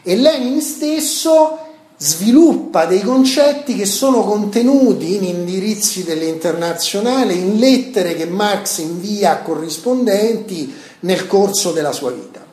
E 0.02 0.16
Lenin 0.16 0.62
stesso 0.62 1.60
sviluppa 1.98 2.86
dei 2.86 3.02
concetti 3.02 3.76
che 3.76 3.86
sono 3.86 4.24
contenuti 4.24 5.16
in 5.16 5.26
indirizzi 5.26 6.04
delle 6.04 6.26
internazionali, 6.26 7.38
in 7.38 7.58
lettere 7.58 8.16
che 8.16 8.26
Marx 8.26 8.78
invia 8.78 9.32
a 9.32 9.42
corrispondenti 9.42 10.74
nel 11.02 11.28
corso 11.28 11.72
della 11.72 11.92
sua 11.92 12.12
vita. 12.12 12.44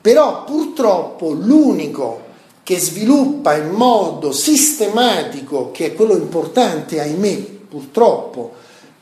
Però 0.00 0.44
purtroppo 0.44 1.30
l'unico 1.30 2.26
che 2.68 2.78
sviluppa 2.78 3.56
in 3.56 3.70
modo 3.70 4.30
sistematico, 4.30 5.70
che 5.70 5.86
è 5.86 5.94
quello 5.94 6.12
importante, 6.12 7.00
ahimè, 7.00 7.36
purtroppo, 7.66 8.52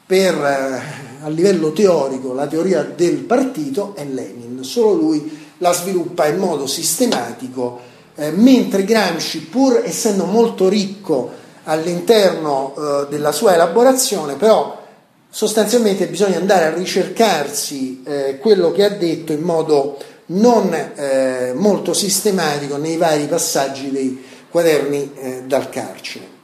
per, 0.06 0.34
eh, 0.36 1.24
a 1.24 1.28
livello 1.28 1.72
teorico, 1.72 2.32
la 2.32 2.46
teoria 2.46 2.84
del 2.84 3.16
partito, 3.16 3.96
è 3.96 4.04
Lenin. 4.04 4.62
Solo 4.62 4.92
lui 4.92 5.36
la 5.58 5.72
sviluppa 5.72 6.28
in 6.28 6.36
modo 6.36 6.68
sistematico, 6.68 7.80
eh, 8.14 8.30
mentre 8.30 8.84
Gramsci, 8.84 9.40
pur 9.40 9.82
essendo 9.84 10.26
molto 10.26 10.68
ricco 10.68 11.28
all'interno 11.64 12.72
eh, 12.72 13.06
della 13.10 13.32
sua 13.32 13.54
elaborazione, 13.54 14.36
però 14.36 14.80
sostanzialmente 15.28 16.06
bisogna 16.06 16.38
andare 16.38 16.66
a 16.66 16.72
ricercarsi 16.72 18.04
eh, 18.06 18.38
quello 18.38 18.70
che 18.70 18.84
ha 18.84 18.90
detto 18.90 19.32
in 19.32 19.42
modo 19.42 19.98
non 20.27 20.72
eh, 20.72 21.53
molto 21.55 21.93
sistematico 21.95 22.77
nei 22.77 22.97
vari 22.97 23.27
passaggi 23.27 23.91
dei 23.91 24.24
quaderni 24.51 25.12
eh, 25.14 25.43
dal 25.47 25.68
carcere. 25.68 26.35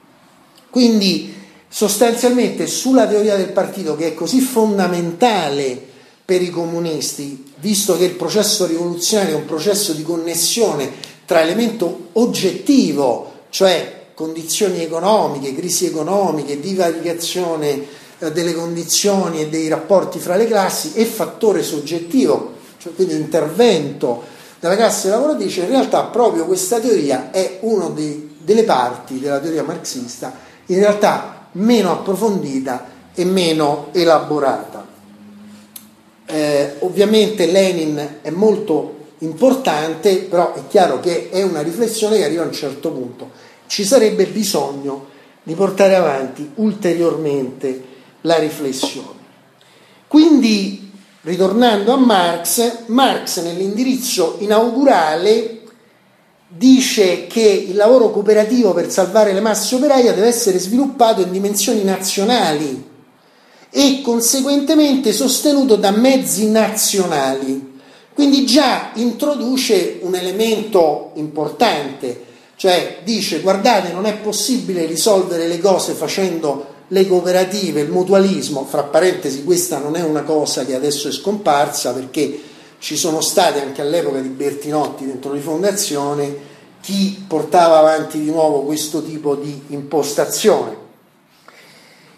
Quindi 0.71 1.35
sostanzialmente 1.69 2.67
sulla 2.67 3.07
teoria 3.07 3.37
del 3.37 3.51
partito 3.51 3.97
che 3.97 4.09
è 4.09 4.15
così 4.15 4.41
fondamentale 4.41 5.91
per 6.25 6.43
i 6.43 6.51
comunisti, 6.51 7.53
visto 7.57 7.97
che 7.97 8.05
il 8.05 8.15
processo 8.15 8.67
rivoluzionario 8.67 9.35
è 9.35 9.39
un 9.39 9.47
processo 9.47 9.93
di 9.93 10.03
connessione 10.03 10.91
tra 11.25 11.41
elemento 11.41 12.09
oggettivo, 12.13 13.33
cioè 13.51 14.01
condizioni 14.15 14.83
economiche, 14.83 15.55
crisi 15.55 15.87
economiche, 15.87 16.61
divaricazione 16.61 17.85
eh, 18.19 18.33
delle 18.33 18.55
condizioni 18.55 19.41
e 19.41 19.49
dei 19.49 19.69
rapporti 19.69 20.19
fra 20.19 20.37
le 20.37 20.47
classi, 20.47 20.93
e 20.95 21.05
fattore 21.05 21.63
soggettivo, 21.63 22.52
cioè 22.83 22.95
quindi 22.95 23.15
intervento 23.15 24.25
della 24.59 24.75
classe 24.75 25.09
lavoratrice, 25.09 25.63
in 25.63 25.69
realtà 25.69 26.03
proprio 26.03 26.47
questa 26.47 26.81
teoria 26.81 27.31
è 27.31 27.59
una 27.61 27.89
delle 27.89 28.65
parti 28.65 29.21
della 29.21 29.39
teoria 29.39 29.63
marxista, 29.63 30.35
in 30.67 30.81
realtà 30.81 31.47
meno 31.53 31.93
approfondita 31.93 32.87
e 33.15 33.25
meno 33.25 33.89
elaborata. 33.93 34.85
Eh, 36.27 36.77
ovviamente 36.81 37.47
Lenin 37.47 38.19
è 38.23 38.31
molto 38.31 39.11
importante, 39.19 40.17
però 40.17 40.53
è 40.53 40.67
chiaro 40.67 40.99
che 40.99 41.31
è 41.31 41.43
una 41.43 41.63
riflessione 41.63 42.17
che 42.17 42.25
arriva 42.25 42.43
a 42.43 42.47
un 42.47 42.53
certo 42.53 42.91
punto. 42.91 43.31
Ci 43.67 43.85
sarebbe 43.85 44.27
bisogno 44.27 45.07
di 45.45 45.55
portare 45.55 45.95
avanti 45.95 46.51
ulteriormente 46.57 47.85
la 48.23 48.39
riflessione. 48.39 49.21
Quindi 50.09 50.82
Ritornando 51.25 51.93
a 51.93 51.97
Marx, 51.97 52.87
Marx 52.87 53.41
nell'indirizzo 53.43 54.39
inaugurale 54.41 55.61
dice 56.49 57.29
che 57.29 57.41
il 57.41 57.77
lavoro 57.77 58.11
cooperativo 58.11 58.73
per 58.75 58.91
salvare 58.91 59.33
le 59.33 59.41
masse 59.41 59.77
operaie 59.77 60.13
deve 60.15 60.27
essere 60.27 60.59
sviluppato 60.59 61.21
in 61.21 61.31
dimensioni 61.31 61.85
nazionali 61.85 62.91
e 63.71 64.01
conseguentemente 64.03 65.13
sostenuto 65.13 65.77
da 65.77 65.93
mezzi 65.93 66.51
nazionali. 66.51 67.81
Quindi 68.13 68.45
già 68.45 68.91
introduce 68.95 70.01
un 70.03 70.17
elemento 70.17 71.13
importante, 71.15 72.25
cioè 72.57 72.99
dice 73.05 73.41
guardate 73.43 73.93
non 73.93 74.07
è 74.07 74.17
possibile 74.17 74.87
risolvere 74.87 75.47
le 75.47 75.61
cose 75.61 75.93
facendo 75.93 76.72
le 76.93 77.07
cooperative, 77.07 77.81
il 77.81 77.91
mutualismo, 77.91 78.67
fra 78.67 78.83
parentesi 78.83 79.45
questa 79.45 79.79
non 79.79 79.97
è 79.97 80.03
una 80.03 80.23
cosa 80.23 80.67
che 80.67 80.75
adesso 80.75 81.09
è 81.09 81.11
scomparsa 81.11 81.95
perché 81.95 82.39
ci 82.79 82.97
sono 82.97 83.23
stati 83.23 83.61
anche 83.61 83.81
all'epoca 83.81 84.21
di 84.21 84.29
Bertinotti 84.29 85.07
dentro 85.07 85.33
Rifondazione 85.33 86.51
chi 86.83 87.25
portava 87.27 87.79
avanti 87.79 88.19
di 88.21 88.31
nuovo 88.31 88.63
questo 88.63 89.03
tipo 89.03 89.37
di 89.37 89.63
impostazione. 89.69 90.81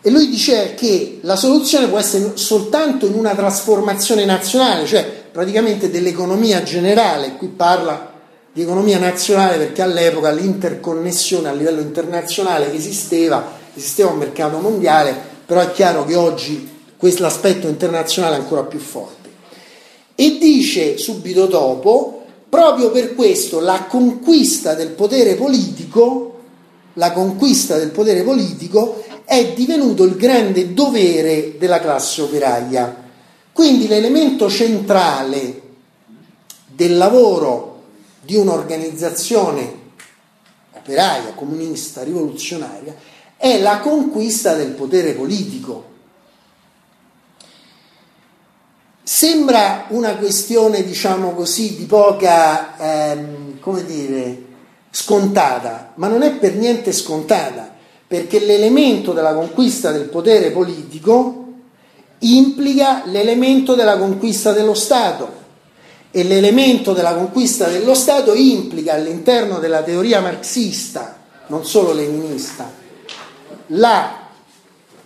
E 0.00 0.10
lui 0.10 0.28
dice 0.28 0.74
che 0.74 1.18
la 1.22 1.36
soluzione 1.36 1.86
può 1.86 1.98
essere 1.98 2.32
soltanto 2.34 3.06
in 3.06 3.14
una 3.14 3.34
trasformazione 3.34 4.24
nazionale, 4.24 4.86
cioè 4.86 5.04
praticamente 5.04 5.88
dell'economia 5.88 6.62
generale, 6.64 7.36
qui 7.36 7.46
parla 7.46 8.12
di 8.52 8.62
economia 8.62 8.98
nazionale 8.98 9.56
perché 9.56 9.82
all'epoca 9.82 10.32
l'interconnessione 10.32 11.48
a 11.48 11.52
livello 11.52 11.80
internazionale 11.80 12.74
esisteva 12.74 13.62
esisteva 13.74 14.10
un 14.10 14.18
mercato 14.18 14.58
mondiale, 14.58 15.14
però 15.44 15.60
è 15.60 15.70
chiaro 15.72 16.04
che 16.04 16.14
oggi 16.14 16.72
l'aspetto 17.18 17.68
internazionale 17.68 18.36
è 18.36 18.38
ancora 18.38 18.62
più 18.62 18.78
forte. 18.78 19.30
E 20.14 20.38
dice 20.38 20.96
subito 20.96 21.46
dopo, 21.46 22.24
proprio 22.48 22.90
per 22.90 23.14
questo 23.14 23.60
la 23.60 23.84
conquista 23.88 24.74
del 24.74 24.90
potere 24.90 25.34
politico, 25.34 26.40
la 26.94 27.12
conquista 27.12 27.76
del 27.76 27.90
potere 27.90 28.22
politico 28.22 29.04
è 29.24 29.52
divenuto 29.52 30.04
il 30.04 30.16
grande 30.16 30.72
dovere 30.72 31.56
della 31.58 31.80
classe 31.80 32.22
operaia. 32.22 33.02
Quindi 33.52 33.86
l'elemento 33.86 34.48
centrale 34.48 35.60
del 36.66 36.96
lavoro 36.96 37.82
di 38.20 38.36
un'organizzazione 38.36 39.82
operaia, 40.72 41.32
comunista, 41.34 42.02
rivoluzionaria, 42.02 42.94
è 43.36 43.60
la 43.60 43.78
conquista 43.78 44.54
del 44.54 44.70
potere 44.70 45.12
politico. 45.12 45.92
Sembra 49.02 49.86
una 49.88 50.16
questione, 50.16 50.82
diciamo 50.82 51.32
così, 51.32 51.76
di 51.76 51.84
poca, 51.84 52.76
ehm, 52.78 53.60
come 53.60 53.84
dire, 53.84 54.42
scontata, 54.90 55.92
ma 55.96 56.08
non 56.08 56.22
è 56.22 56.32
per 56.32 56.54
niente 56.54 56.92
scontata, 56.92 57.74
perché 58.06 58.38
l'elemento 58.40 59.12
della 59.12 59.34
conquista 59.34 59.90
del 59.90 60.08
potere 60.08 60.50
politico 60.52 61.42
implica 62.20 63.02
l'elemento 63.06 63.74
della 63.74 63.98
conquista 63.98 64.52
dello 64.52 64.74
Stato 64.74 65.42
e 66.10 66.22
l'elemento 66.22 66.92
della 66.92 67.14
conquista 67.14 67.66
dello 67.68 67.94
Stato 67.94 68.34
implica 68.34 68.94
all'interno 68.94 69.58
della 69.58 69.82
teoria 69.82 70.20
marxista, 70.20 71.18
non 71.48 71.66
solo 71.66 71.92
leninista, 71.92 72.82
la 73.68 74.22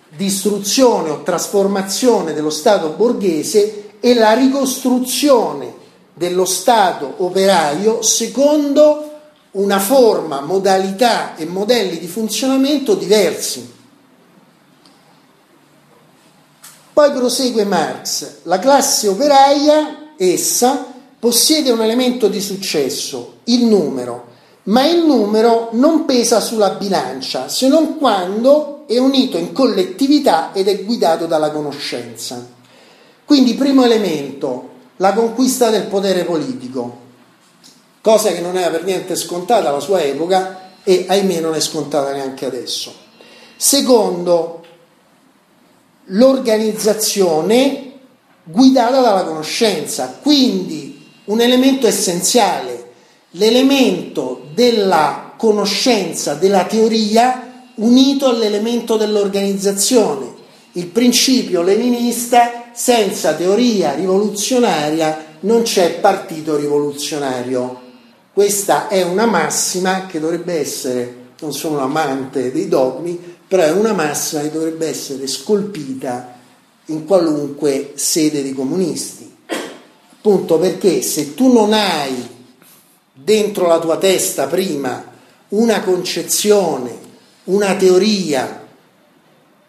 distruzione 0.08 1.10
o 1.10 1.22
trasformazione 1.22 2.32
dello 2.32 2.50
Stato 2.50 2.90
borghese 2.90 3.92
e 4.00 4.14
la 4.14 4.32
ricostruzione 4.32 5.74
dello 6.14 6.44
Stato 6.44 7.14
operaio 7.18 8.02
secondo 8.02 9.04
una 9.52 9.78
forma, 9.78 10.40
modalità 10.40 11.36
e 11.36 11.46
modelli 11.46 11.98
di 11.98 12.06
funzionamento 12.06 12.94
diversi. 12.94 13.76
Poi 16.92 17.12
prosegue 17.12 17.64
Marx, 17.64 18.40
la 18.42 18.58
classe 18.58 19.08
operaia, 19.08 20.14
essa, 20.16 20.84
possiede 21.18 21.70
un 21.70 21.80
elemento 21.80 22.28
di 22.28 22.40
successo, 22.40 23.38
il 23.44 23.64
numero, 23.64 24.27
ma 24.68 24.86
il 24.86 25.04
numero 25.04 25.70
non 25.72 26.04
pesa 26.04 26.40
sulla 26.40 26.70
bilancia 26.70 27.48
se 27.48 27.68
non 27.68 27.98
quando 27.98 28.84
è 28.86 28.98
unito 28.98 29.36
in 29.36 29.52
collettività 29.52 30.52
ed 30.52 30.68
è 30.68 30.84
guidato 30.84 31.26
dalla 31.26 31.50
conoscenza. 31.50 32.56
Quindi 33.24 33.54
primo 33.54 33.84
elemento, 33.84 34.70
la 34.96 35.12
conquista 35.12 35.68
del 35.68 35.84
potere 35.84 36.24
politico, 36.24 37.06
cosa 38.00 38.30
che 38.30 38.40
non 38.40 38.56
era 38.56 38.70
per 38.70 38.84
niente 38.84 39.16
scontata 39.16 39.68
alla 39.68 39.80
sua 39.80 40.02
epoca 40.02 40.70
e 40.82 41.04
ahimè 41.06 41.40
non 41.40 41.54
è 41.54 41.60
scontata 41.60 42.12
neanche 42.12 42.46
adesso. 42.46 42.94
Secondo, 43.56 44.64
l'organizzazione 46.04 47.92
guidata 48.44 49.00
dalla 49.00 49.24
conoscenza, 49.24 50.18
quindi 50.22 51.06
un 51.24 51.40
elemento 51.40 51.86
essenziale 51.86 52.77
l'elemento 53.32 54.48
della 54.54 55.34
conoscenza, 55.36 56.34
della 56.34 56.64
teoria, 56.64 57.66
unito 57.76 58.28
all'elemento 58.28 58.96
dell'organizzazione. 58.96 60.36
Il 60.72 60.86
principio 60.86 61.62
leninista, 61.62 62.70
senza 62.72 63.34
teoria 63.34 63.94
rivoluzionaria 63.94 65.26
non 65.40 65.62
c'è 65.62 65.98
partito 66.00 66.56
rivoluzionario. 66.56 67.86
Questa 68.32 68.88
è 68.88 69.02
una 69.02 69.26
massima 69.26 70.06
che 70.06 70.20
dovrebbe 70.20 70.54
essere, 70.54 71.16
non 71.40 71.52
sono 71.52 71.76
un 71.76 71.82
amante 71.82 72.52
dei 72.52 72.68
dogmi, 72.68 73.36
però 73.46 73.62
è 73.62 73.72
una 73.72 73.92
massima 73.92 74.42
che 74.42 74.50
dovrebbe 74.50 74.86
essere 74.86 75.26
scolpita 75.26 76.36
in 76.86 77.04
qualunque 77.04 77.92
sede 77.94 78.42
di 78.42 78.52
comunisti. 78.52 79.36
Appunto 80.10 80.58
perché 80.58 81.02
se 81.02 81.34
tu 81.34 81.52
non 81.52 81.72
hai 81.72 82.36
dentro 83.22 83.66
la 83.66 83.78
tua 83.78 83.96
testa 83.96 84.46
prima 84.46 85.16
una 85.48 85.80
concezione, 85.80 86.96
una 87.44 87.74
teoria, 87.74 88.66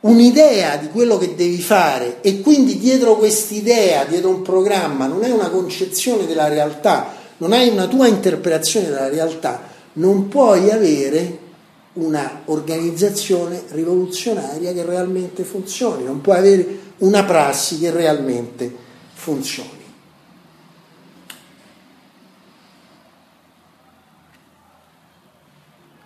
un'idea 0.02 0.78
di 0.78 0.90
quello 0.90 1.18
che 1.18 1.36
devi 1.36 1.62
fare 1.62 2.18
e 2.22 2.42
quindi 2.42 2.78
dietro 2.78 3.16
quest'idea, 3.16 4.06
dietro 4.06 4.30
un 4.30 4.42
programma, 4.42 5.08
non 5.08 5.24
è 5.24 5.32
una 5.32 5.50
concezione 5.50 6.26
della 6.26 6.48
realtà, 6.48 7.16
non 7.38 7.54
hai 7.54 7.70
una 7.70 7.88
tua 7.88 8.08
interpretazione 8.08 8.88
della 8.88 9.10
realtà, 9.10 9.62
non 9.94 10.28
puoi 10.28 10.70
avere 10.70 11.48
una 11.94 12.42
organizzazione 12.46 13.64
rivoluzionaria 13.70 14.74
che 14.74 14.84
realmente 14.84 15.44
funzioni, 15.44 16.04
non 16.04 16.22
puoi 16.22 16.38
avere 16.38 16.80
una 17.00 17.24
prassi 17.24 17.80
che 17.80 17.92
realmente 17.92 18.74
funzioni. 19.14 19.79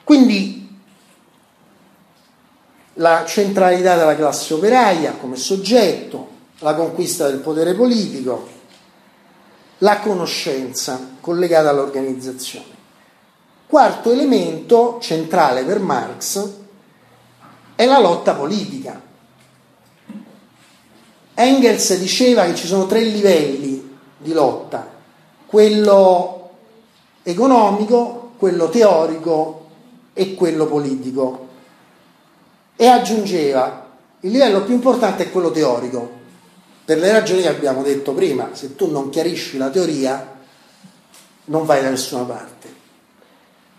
Quindi 0.03 0.63
la 2.95 3.25
centralità 3.25 3.95
della 3.95 4.15
classe 4.15 4.53
operaia 4.53 5.13
come 5.13 5.35
soggetto, 5.35 6.29
la 6.59 6.75
conquista 6.75 7.27
del 7.27 7.39
potere 7.39 7.73
politico, 7.73 8.47
la 9.79 9.99
conoscenza 9.99 11.15
collegata 11.19 11.69
all'organizzazione. 11.69 12.81
Quarto 13.65 14.11
elemento 14.11 14.99
centrale 15.01 15.63
per 15.63 15.79
Marx 15.79 16.49
è 17.75 17.85
la 17.85 17.99
lotta 17.99 18.33
politica. 18.35 19.01
Engels 21.33 21.97
diceva 21.97 22.45
che 22.45 22.55
ci 22.55 22.67
sono 22.67 22.85
tre 22.85 23.01
livelli 23.01 23.97
di 24.17 24.31
lotta, 24.31 24.87
quello 25.47 26.51
economico, 27.23 28.33
quello 28.37 28.69
teorico 28.69 29.62
e 30.13 30.35
quello 30.35 30.67
politico. 30.67 31.47
E 32.75 32.87
aggiungeva, 32.87 33.89
il 34.21 34.31
livello 34.31 34.63
più 34.63 34.73
importante 34.73 35.23
è 35.23 35.31
quello 35.31 35.51
teorico, 35.51 36.21
per 36.85 36.97
le 36.97 37.11
ragioni 37.11 37.41
che 37.41 37.49
abbiamo 37.49 37.81
detto 37.81 38.13
prima, 38.13 38.49
se 38.53 38.75
tu 38.75 38.91
non 38.91 39.09
chiarisci 39.09 39.57
la 39.57 39.69
teoria 39.69 40.31
non 41.45 41.65
vai 41.65 41.81
da 41.81 41.89
nessuna 41.89 42.23
parte. 42.23 42.71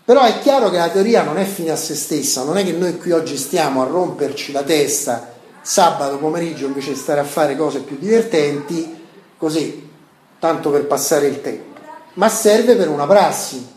Però 0.03 0.21
è 0.21 0.39
chiaro 0.39 0.69
che 0.69 0.77
la 0.77 0.89
teoria 0.89 1.23
non 1.23 1.37
è 1.37 1.45
fine 1.45 1.71
a 1.71 1.75
se 1.75 1.95
stessa, 1.95 2.43
non 2.43 2.57
è 2.57 2.63
che 2.63 2.73
noi 2.73 2.97
qui 2.97 3.11
oggi 3.11 3.37
stiamo 3.37 3.81
a 3.81 3.85
romperci 3.85 4.51
la 4.51 4.63
testa 4.63 5.33
sabato 5.65 6.19
pomeriggio 6.19 6.67
invece 6.67 6.91
di 6.91 6.97
stare 6.97 7.19
a 7.19 7.23
fare 7.23 7.57
cose 7.57 7.79
più 7.79 7.97
divertenti, 7.97 9.03
così, 9.35 9.89
tanto 10.37 10.69
per 10.69 10.85
passare 10.85 11.25
il 11.25 11.41
tempo, 11.41 11.79
ma 12.13 12.29
serve 12.29 12.75
per 12.75 12.87
una 12.87 13.07
prassi. 13.07 13.73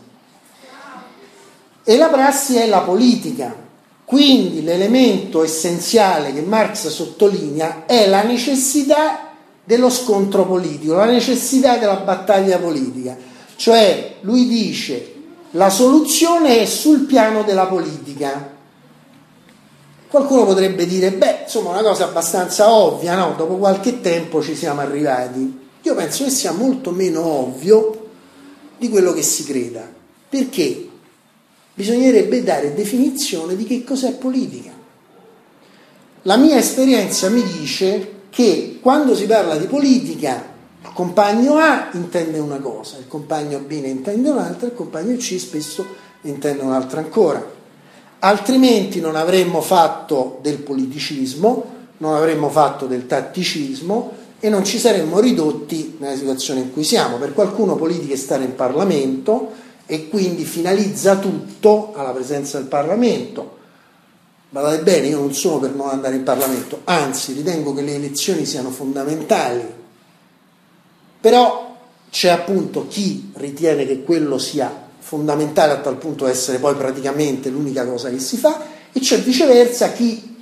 E 1.89 1.97
la 1.97 2.09
prassi 2.09 2.55
è 2.55 2.67
la 2.67 2.81
politica. 2.81 3.51
Quindi 4.05 4.61
l'elemento 4.61 5.43
essenziale 5.43 6.31
che 6.31 6.41
Marx 6.41 6.87
sottolinea 6.87 7.87
è 7.87 8.07
la 8.07 8.21
necessità 8.21 9.31
dello 9.63 9.89
scontro 9.89 10.45
politico, 10.45 10.93
la 10.93 11.05
necessità 11.05 11.77
della 11.77 11.95
battaglia 11.95 12.59
politica. 12.59 13.17
Cioè 13.55 14.17
lui 14.21 14.47
dice 14.47 15.15
la 15.53 15.71
soluzione 15.71 16.59
è 16.59 16.65
sul 16.67 17.05
piano 17.05 17.41
della 17.41 17.65
politica. 17.65 18.53
Qualcuno 20.09 20.45
potrebbe 20.45 20.85
dire, 20.85 21.11
beh, 21.11 21.39
insomma, 21.45 21.71
una 21.71 21.81
cosa 21.81 22.03
abbastanza 22.03 22.71
ovvia, 22.71 23.15
no? 23.15 23.33
Dopo 23.35 23.55
qualche 23.55 23.99
tempo 23.99 24.43
ci 24.43 24.55
siamo 24.55 24.81
arrivati. 24.81 25.67
Io 25.81 25.95
penso 25.95 26.25
che 26.25 26.29
sia 26.29 26.51
molto 26.51 26.91
meno 26.91 27.25
ovvio 27.25 28.09
di 28.77 28.89
quello 28.89 29.11
che 29.11 29.23
si 29.23 29.43
creda. 29.43 29.89
Perché? 30.29 30.88
Bisognerebbe 31.79 32.43
dare 32.43 32.73
definizione 32.73 33.55
di 33.55 33.63
che 33.63 33.85
cos'è 33.85 34.11
politica. 34.15 34.69
La 36.23 36.35
mia 36.35 36.57
esperienza 36.57 37.29
mi 37.29 37.41
dice 37.41 38.15
che 38.29 38.79
quando 38.81 39.15
si 39.15 39.25
parla 39.25 39.55
di 39.55 39.65
politica 39.65 40.43
il 40.81 40.89
compagno 40.93 41.55
A 41.55 41.87
intende 41.93 42.37
una 42.37 42.57
cosa, 42.57 42.97
il 42.97 43.07
compagno 43.07 43.59
B 43.59 43.79
ne 43.79 43.87
intende 43.87 44.29
un'altra, 44.29 44.67
il 44.67 44.73
compagno 44.73 45.15
C 45.15 45.39
spesso 45.39 45.85
ne 46.19 46.31
intende 46.31 46.63
un'altra 46.63 46.99
ancora. 46.99 47.49
Altrimenti 48.19 48.99
non 48.99 49.15
avremmo 49.15 49.61
fatto 49.61 50.39
del 50.41 50.57
politicismo, 50.57 51.65
non 51.99 52.13
avremmo 52.13 52.49
fatto 52.49 52.87
del 52.87 53.05
tatticismo 53.07 54.11
e 54.41 54.49
non 54.49 54.65
ci 54.65 54.77
saremmo 54.79 55.21
ridotti 55.21 55.95
nella 55.99 56.17
situazione 56.17 56.59
in 56.59 56.73
cui 56.73 56.83
siamo. 56.83 57.15
Per 57.15 57.33
qualcuno 57.33 57.77
politica 57.77 58.15
è 58.15 58.17
stare 58.17 58.43
in 58.43 58.55
Parlamento 58.55 59.67
e 59.91 60.07
quindi 60.07 60.45
finalizza 60.45 61.17
tutto 61.17 61.93
alla 61.95 62.11
presenza 62.11 62.59
del 62.59 62.67
Parlamento. 62.67 63.57
Guardate 64.49 64.83
bene, 64.83 65.07
io 65.07 65.19
non 65.19 65.33
sono 65.33 65.59
per 65.59 65.71
non 65.71 65.89
andare 65.89 66.15
in 66.15 66.23
Parlamento, 66.23 66.81
anzi 66.83 67.33
ritengo 67.33 67.73
che 67.73 67.81
le 67.81 67.95
elezioni 67.95 68.45
siano 68.45 68.69
fondamentali 68.69 69.77
però 71.19 71.75
c'è 72.09 72.29
appunto 72.29 72.87
chi 72.87 73.31
ritiene 73.35 73.85
che 73.85 74.03
quello 74.03 74.37
sia 74.37 74.87
fondamentale 74.99 75.73
a 75.73 75.77
tal 75.77 75.97
punto 75.97 76.27
essere 76.27 76.59
poi 76.59 76.75
praticamente 76.75 77.49
l'unica 77.49 77.85
cosa 77.85 78.09
che 78.09 78.19
si 78.19 78.37
fa 78.37 78.61
e 78.91 78.99
c'è 78.99 79.19
viceversa 79.19 79.91
chi 79.91 80.37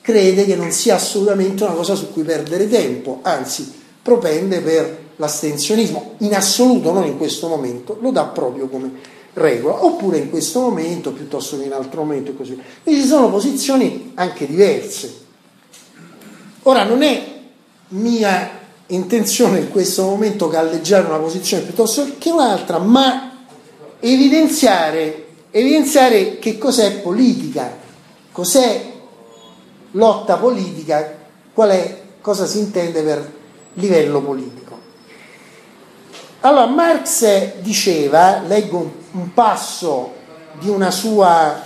crede 0.00 0.46
che 0.46 0.56
non 0.56 0.70
sia 0.72 0.94
assolutamente 0.94 1.64
una 1.64 1.74
cosa 1.74 1.94
su 1.94 2.10
cui 2.12 2.22
perdere 2.22 2.66
tempo, 2.68 3.20
anzi 3.22 3.70
propende 4.00 4.60
per 4.60 5.06
l'astensionismo, 5.18 6.14
in 6.18 6.34
assoluto 6.34 6.92
non 6.92 7.04
in 7.04 7.16
questo 7.16 7.48
momento, 7.48 7.98
lo 8.00 8.10
dà 8.10 8.24
proprio 8.24 8.68
come 8.68 9.16
regola, 9.34 9.84
oppure 9.84 10.18
in 10.18 10.30
questo 10.30 10.60
momento 10.60 11.12
piuttosto 11.12 11.58
che 11.58 11.64
in 11.64 11.72
altro 11.72 12.02
momento 12.02 12.30
e 12.30 12.36
così 12.36 12.54
via. 12.54 12.64
Quindi 12.82 13.02
ci 13.02 13.06
sono 13.06 13.30
posizioni 13.30 14.12
anche 14.14 14.46
diverse. 14.46 15.26
Ora 16.62 16.84
non 16.84 17.02
è 17.02 17.36
mia 17.88 18.50
intenzione 18.86 19.60
in 19.60 19.70
questo 19.70 20.02
momento 20.04 20.48
galleggiare 20.48 21.06
una 21.06 21.18
posizione 21.18 21.62
piuttosto 21.62 22.06
che 22.18 22.30
un'altra, 22.30 22.78
ma 22.78 23.44
evidenziare, 24.00 25.26
evidenziare 25.50 26.38
che 26.38 26.58
cos'è 26.58 27.00
politica, 27.00 27.76
cos'è 28.30 28.92
lotta 29.92 30.36
politica, 30.36 31.16
qual 31.52 31.70
è, 31.70 32.02
cosa 32.20 32.46
si 32.46 32.58
intende 32.58 33.02
per 33.02 33.32
livello 33.74 34.20
politico. 34.22 34.67
Allora, 36.48 36.64
Marx 36.64 37.60
diceva, 37.60 38.40
leggo 38.46 38.90
un, 39.10 39.34
passo 39.34 40.14
di 40.58 40.70
una, 40.70 40.90
sua, 40.90 41.60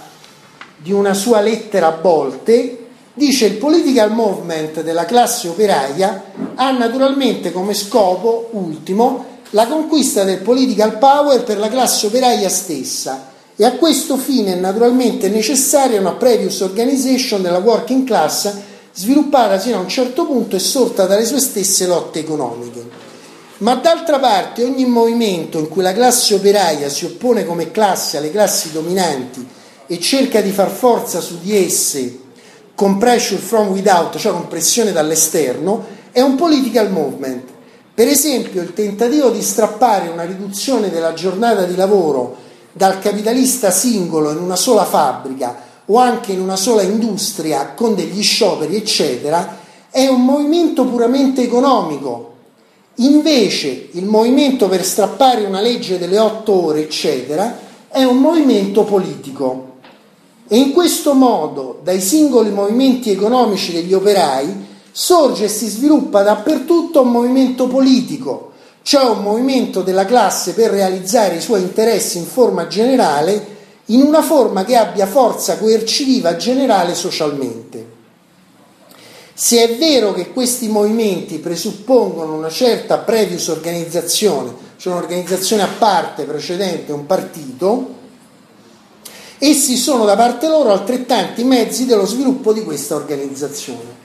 di 0.76 0.90
una 0.90 1.14
sua 1.14 1.40
lettera 1.40 1.86
a 1.86 1.98
volte, 2.00 2.78
Dice 3.14 3.44
il 3.44 3.56
political 3.58 4.10
movement 4.10 4.80
della 4.80 5.04
classe 5.04 5.46
operaia 5.46 6.24
ha 6.54 6.70
naturalmente 6.70 7.52
come 7.52 7.74
scopo 7.74 8.48
ultimo 8.52 9.26
la 9.50 9.66
conquista 9.66 10.24
del 10.24 10.38
political 10.38 10.96
power 10.96 11.44
per 11.44 11.58
la 11.58 11.68
classe 11.68 12.06
operaia 12.06 12.48
stessa 12.48 13.28
e 13.54 13.66
a 13.66 13.72
questo 13.72 14.16
fine 14.16 14.54
è 14.54 14.58
naturalmente 14.58 15.28
necessaria 15.28 16.00
una 16.00 16.12
previous 16.12 16.60
organization 16.60 17.42
della 17.42 17.58
working 17.58 18.06
class 18.06 18.50
sviluppata 18.94 19.60
sino 19.60 19.76
a 19.76 19.80
un 19.80 19.90
certo 19.90 20.24
punto 20.24 20.56
e 20.56 20.58
sorta 20.58 21.04
dalle 21.04 21.26
sue 21.26 21.40
stesse 21.40 21.86
lotte 21.86 22.20
economiche. 22.20 23.01
Ma 23.62 23.76
d'altra 23.76 24.18
parte 24.18 24.64
ogni 24.64 24.84
movimento 24.86 25.60
in 25.60 25.68
cui 25.68 25.82
la 25.82 25.92
classe 25.92 26.34
operaia 26.34 26.88
si 26.88 27.04
oppone 27.04 27.44
come 27.44 27.70
classe 27.70 28.16
alle 28.16 28.32
classi 28.32 28.72
dominanti 28.72 29.46
e 29.86 30.00
cerca 30.00 30.40
di 30.40 30.50
far 30.50 30.68
forza 30.68 31.20
su 31.20 31.38
di 31.40 31.56
esse 31.56 32.18
compression 32.74 33.38
from 33.38 33.68
without, 33.68 34.16
cioè 34.16 34.32
compressione 34.32 34.90
dall'esterno, 34.90 35.86
è 36.10 36.20
un 36.20 36.34
political 36.34 36.90
movement. 36.90 37.44
Per 37.94 38.08
esempio 38.08 38.62
il 38.62 38.72
tentativo 38.72 39.30
di 39.30 39.42
strappare 39.42 40.08
una 40.08 40.24
riduzione 40.24 40.90
della 40.90 41.12
giornata 41.12 41.62
di 41.62 41.76
lavoro 41.76 42.36
dal 42.72 42.98
capitalista 42.98 43.70
singolo 43.70 44.32
in 44.32 44.38
una 44.38 44.56
sola 44.56 44.84
fabbrica 44.84 45.56
o 45.86 45.98
anche 45.98 46.32
in 46.32 46.40
una 46.40 46.56
sola 46.56 46.82
industria 46.82 47.74
con 47.76 47.94
degli 47.94 48.24
scioperi, 48.24 48.74
eccetera, 48.74 49.58
è 49.88 50.08
un 50.08 50.24
movimento 50.24 50.84
puramente 50.84 51.42
economico. 51.42 52.31
Invece 52.96 53.88
il 53.92 54.04
movimento 54.04 54.68
per 54.68 54.84
strappare 54.84 55.44
una 55.44 55.60
legge 55.60 55.98
delle 55.98 56.18
otto 56.18 56.66
ore, 56.66 56.82
eccetera, 56.82 57.58
è 57.88 58.04
un 58.04 58.18
movimento 58.18 58.84
politico. 58.84 59.70
E 60.46 60.56
in 60.58 60.72
questo 60.72 61.14
modo 61.14 61.80
dai 61.82 62.00
singoli 62.00 62.50
movimenti 62.50 63.10
economici 63.10 63.72
degli 63.72 63.94
operai 63.94 64.66
sorge 64.92 65.44
e 65.44 65.48
si 65.48 65.66
sviluppa 65.68 66.22
dappertutto 66.22 67.00
un 67.00 67.10
movimento 67.10 67.66
politico, 67.66 68.52
cioè 68.82 69.08
un 69.08 69.22
movimento 69.22 69.80
della 69.80 70.04
classe 70.04 70.52
per 70.52 70.70
realizzare 70.70 71.36
i 71.36 71.40
suoi 71.40 71.62
interessi 71.62 72.18
in 72.18 72.26
forma 72.26 72.66
generale, 72.66 73.46
in 73.86 74.02
una 74.02 74.20
forma 74.20 74.64
che 74.64 74.76
abbia 74.76 75.06
forza 75.06 75.56
coercitiva 75.56 76.36
generale 76.36 76.94
socialmente. 76.94 77.91
Se 79.44 79.60
è 79.60 79.76
vero 79.76 80.12
che 80.12 80.30
questi 80.30 80.68
movimenti 80.68 81.38
presuppongono 81.38 82.36
una 82.36 82.48
certa 82.48 82.98
previous 82.98 83.48
organizzazione, 83.48 84.54
cioè 84.76 84.92
un'organizzazione 84.92 85.62
a 85.64 85.68
parte 85.78 86.22
precedente 86.22 86.92
un 86.92 87.06
partito, 87.06 87.94
essi 89.38 89.74
sono 89.74 90.04
da 90.04 90.14
parte 90.14 90.46
loro 90.46 90.70
altrettanti 90.70 91.42
mezzi 91.42 91.86
dello 91.86 92.06
sviluppo 92.06 92.52
di 92.52 92.62
questa 92.62 92.94
organizzazione. 92.94 93.96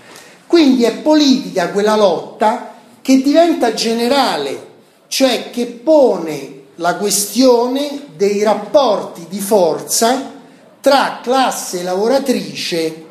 Quindi 0.47 0.85
è 0.85 0.95
politica 0.95 1.69
quella 1.69 1.95
lotta 1.95 2.73
che 3.03 3.21
diventa 3.21 3.75
generale, 3.75 4.69
cioè 5.05 5.51
che 5.51 5.67
pone 5.67 6.61
la 6.77 6.95
questione 6.95 8.07
dei 8.15 8.41
rapporti 8.41 9.27
di 9.29 9.39
forza 9.39 10.33
tra 10.81 11.19
classe 11.21 11.83
lavoratrice 11.83 13.05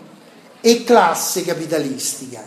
e 0.60 0.84
classe 0.84 1.44
capitalistica, 1.44 2.42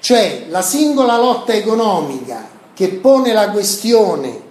cioè 0.00 0.46
la 0.48 0.62
singola 0.62 1.16
lotta 1.16 1.52
economica 1.52 2.48
che 2.74 2.88
pone 2.88 3.32
la 3.32 3.50
questione 3.50 4.42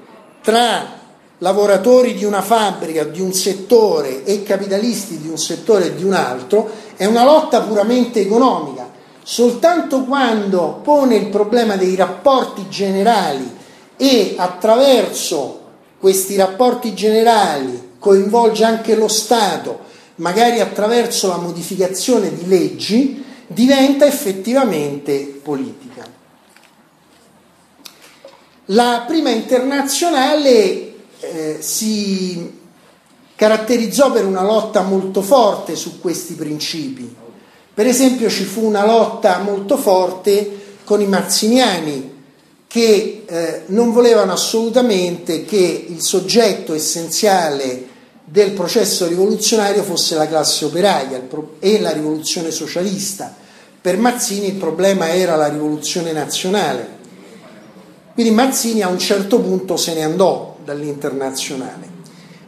tra 0.41 1.01
lavoratori 1.39 2.13
di 2.13 2.23
una 2.23 2.41
fabbrica, 2.41 3.03
di 3.03 3.19
un 3.19 3.33
settore 3.33 4.23
e 4.23 4.43
capitalisti 4.43 5.19
di 5.19 5.27
un 5.27 5.37
settore 5.37 5.87
e 5.87 5.95
di 5.95 6.03
un 6.03 6.13
altro, 6.13 6.71
è 6.95 7.05
una 7.05 7.25
lotta 7.25 7.61
puramente 7.61 8.21
economica. 8.21 8.89
Soltanto 9.21 10.03
quando 10.03 10.79
pone 10.81 11.15
il 11.15 11.27
problema 11.27 11.75
dei 11.75 11.95
rapporti 11.95 12.67
generali 12.69 13.49
e 13.97 14.35
attraverso 14.37 15.59
questi 15.99 16.35
rapporti 16.35 16.93
generali 16.93 17.91
coinvolge 17.99 18.65
anche 18.65 18.95
lo 18.95 19.07
Stato, 19.07 19.79
magari 20.23 20.61
attraverso 20.61 21.27
la 21.27 21.35
modificazione 21.35 22.33
di 22.33 22.47
leggi, 22.47 23.21
diventa 23.45 24.05
effettivamente 24.05 25.19
politica. 25.43 26.09
La 28.67 29.03
prima 29.05 29.31
internazionale 29.31 30.93
eh, 31.19 31.57
si 31.59 32.61
caratterizzò 33.35 34.13
per 34.13 34.25
una 34.25 34.43
lotta 34.43 34.81
molto 34.83 35.21
forte 35.21 35.75
su 35.75 35.99
questi 35.99 36.35
principi. 36.35 37.13
Per 37.73 37.85
esempio 37.85 38.29
ci 38.29 38.45
fu 38.45 38.63
una 38.63 38.85
lotta 38.85 39.39
molto 39.39 39.75
forte 39.75 40.61
con 40.85 41.01
i 41.01 41.07
mazziniani 41.07 42.11
che 42.67 43.23
eh, 43.25 43.63
non 43.67 43.91
volevano 43.91 44.31
assolutamente 44.31 45.43
che 45.43 45.85
il 45.89 46.01
soggetto 46.01 46.73
essenziale 46.73 47.91
del 48.25 48.51
processo 48.51 49.07
rivoluzionario 49.07 49.83
fosse 49.83 50.15
la 50.15 50.27
classe 50.27 50.65
operaia 50.65 51.21
e 51.59 51.79
la 51.79 51.91
rivoluzione 51.91 52.51
socialista. 52.51 53.33
Per 53.81 53.97
Mazzini 53.97 54.47
il 54.47 54.55
problema 54.55 55.13
era 55.13 55.35
la 55.35 55.49
rivoluzione 55.49 56.13
nazionale. 56.13 57.01
Quindi 58.13 58.31
Mazzini 58.31 58.81
a 58.81 58.87
un 58.87 58.99
certo 58.99 59.39
punto 59.39 59.75
se 59.75 59.93
ne 59.93 60.03
andò 60.03 60.57
dall'internazionale. 60.63 61.91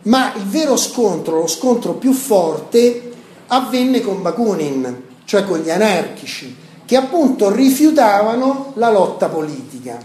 Ma 0.04 0.34
il 0.36 0.44
vero 0.44 0.78
scontro, 0.78 1.40
lo 1.40 1.48
scontro 1.48 1.94
più 1.94 2.14
forte, 2.14 3.12
avvenne 3.48 4.02
con 4.02 4.22
Bakunin, 4.22 5.04
cioè 5.26 5.44
con 5.44 5.60
gli 5.60 5.70
anarchici, 5.70 6.56
che 6.86 6.96
appunto 6.96 7.52
rifiutavano 7.52 8.74
la 8.76 8.92
lotta 8.92 9.28
politica, 9.28 9.98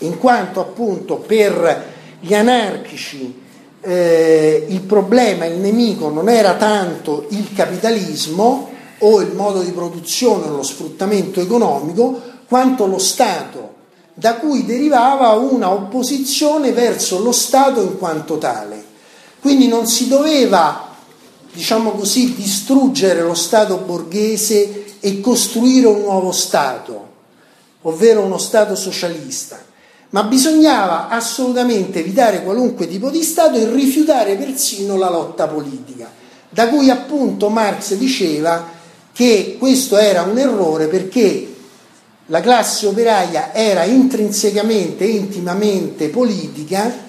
in 0.00 0.18
quanto 0.18 0.60
appunto 0.60 1.16
per 1.16 1.94
gli 2.20 2.34
anarchici 2.34 3.44
eh, 3.86 4.66
il 4.68 4.80
problema, 4.80 5.44
il 5.44 5.58
nemico 5.58 6.08
non 6.08 6.28
era 6.28 6.54
tanto 6.54 7.26
il 7.30 7.52
capitalismo 7.54 8.70
o 8.98 9.20
il 9.20 9.32
modo 9.32 9.62
di 9.62 9.70
produzione 9.70 10.46
o 10.46 10.56
lo 10.56 10.62
sfruttamento 10.64 11.40
economico, 11.40 12.20
quanto 12.48 12.86
lo 12.86 12.98
Stato 12.98 13.74
da 14.12 14.36
cui 14.36 14.64
derivava 14.64 15.32
una 15.32 15.70
opposizione 15.70 16.72
verso 16.72 17.22
lo 17.22 17.32
Stato 17.32 17.82
in 17.82 17.98
quanto 17.98 18.38
tale. 18.38 18.82
Quindi 19.40 19.68
non 19.68 19.86
si 19.86 20.08
doveva, 20.08 20.88
diciamo 21.52 21.90
così, 21.92 22.34
distruggere 22.34 23.20
lo 23.22 23.34
Stato 23.34 23.76
borghese 23.76 24.96
e 24.98 25.20
costruire 25.20 25.86
un 25.86 26.00
nuovo 26.00 26.32
Stato, 26.32 27.08
ovvero 27.82 28.22
uno 28.22 28.38
Stato 28.38 28.74
socialista, 28.74 29.62
ma 30.10 30.22
bisognava 30.24 31.08
assolutamente 31.08 32.00
evitare 32.00 32.42
qualunque 32.42 32.86
tipo 32.88 33.10
di 33.10 33.22
Stato 33.22 33.56
e 33.56 33.70
rifiutare 33.70 34.36
persino 34.36 34.96
la 34.96 35.10
lotta 35.10 35.46
politica, 35.48 36.10
da 36.48 36.68
cui 36.68 36.90
appunto 36.90 37.48
Marx 37.48 37.94
diceva 37.94 38.74
che 39.12 39.56
questo 39.58 39.96
era 39.96 40.22
un 40.22 40.38
errore 40.38 40.86
perché 40.86 41.54
la 42.26 42.40
classe 42.40 42.86
operaia 42.86 43.54
era 43.54 43.84
intrinsecamente, 43.84 45.04
intimamente 45.04 46.08
politica 46.08 47.04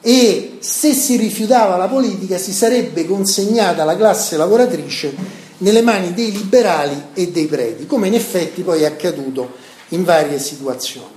e 0.00 0.56
se 0.60 0.92
si 0.94 1.16
rifiutava 1.16 1.76
la 1.76 1.88
politica 1.88 2.38
si 2.38 2.52
sarebbe 2.52 3.06
consegnata 3.06 3.84
la 3.84 3.96
classe 3.96 4.36
lavoratrice 4.36 5.14
nelle 5.58 5.82
mani 5.82 6.12
dei 6.12 6.32
liberali 6.32 7.00
e 7.14 7.30
dei 7.30 7.46
preti, 7.46 7.86
come 7.86 8.08
in 8.08 8.14
effetti 8.14 8.62
poi 8.62 8.82
è 8.82 8.86
accaduto 8.86 9.52
in 9.90 10.04
varie 10.04 10.38
situazioni. 10.38 11.11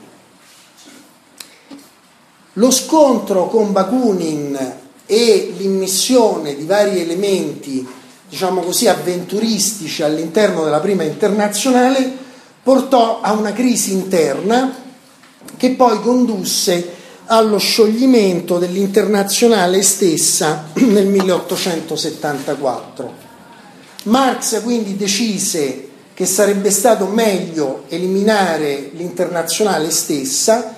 Lo 2.57 2.71
scontro 2.71 3.47
con 3.47 3.71
Bakunin 3.71 4.57
e 5.05 5.53
l'immissione 5.57 6.55
di 6.55 6.63
vari 6.63 7.01
elementi, 7.01 7.85
diciamo 8.29 8.61
così, 8.61 8.87
avventuristici 8.87 10.03
all'interno 10.03 10.63
della 10.63 10.79
prima 10.79 11.03
internazionale 11.03 12.23
portò 12.63 13.19
a 13.21 13.33
una 13.33 13.51
crisi 13.51 13.91
interna 13.91 14.73
che 15.57 15.71
poi 15.71 16.01
condusse 16.01 16.93
allo 17.25 17.57
scioglimento 17.57 18.57
dell'internazionale 18.57 19.81
stessa 19.81 20.69
nel 20.75 21.07
1874. 21.07 23.23
Marx 24.03 24.61
quindi 24.61 24.95
decise 24.95 25.89
che 26.13 26.25
sarebbe 26.25 26.71
stato 26.71 27.07
meglio 27.07 27.83
eliminare 27.89 28.91
l'internazionale 28.93 29.91
stessa, 29.91 30.74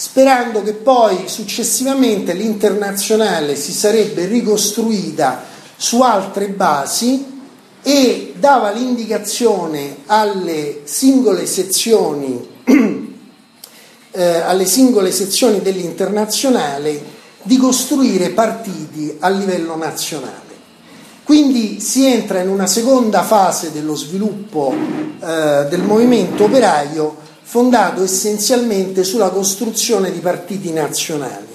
sperando 0.00 0.62
che 0.62 0.74
poi 0.74 1.24
successivamente 1.26 2.32
l'internazionale 2.32 3.56
si 3.56 3.72
sarebbe 3.72 4.26
ricostruita 4.26 5.42
su 5.76 6.02
altre 6.02 6.50
basi 6.50 7.40
e 7.82 8.34
dava 8.38 8.70
l'indicazione 8.70 9.96
alle 10.06 10.82
singole 10.84 11.46
sezioni, 11.46 12.48
eh, 14.12 14.34
alle 14.36 14.66
singole 14.66 15.10
sezioni 15.10 15.60
dell'internazionale 15.62 17.02
di 17.42 17.56
costruire 17.56 18.30
partiti 18.30 19.16
a 19.18 19.28
livello 19.30 19.74
nazionale. 19.74 20.46
Quindi 21.24 21.80
si 21.80 22.06
entra 22.06 22.40
in 22.40 22.50
una 22.50 22.68
seconda 22.68 23.24
fase 23.24 23.72
dello 23.72 23.96
sviluppo 23.96 24.72
eh, 24.72 25.66
del 25.68 25.82
movimento 25.82 26.44
operaio 26.44 27.26
fondato 27.50 28.02
essenzialmente 28.02 29.04
sulla 29.04 29.30
costruzione 29.30 30.12
di 30.12 30.18
partiti 30.18 30.70
nazionali 30.70 31.46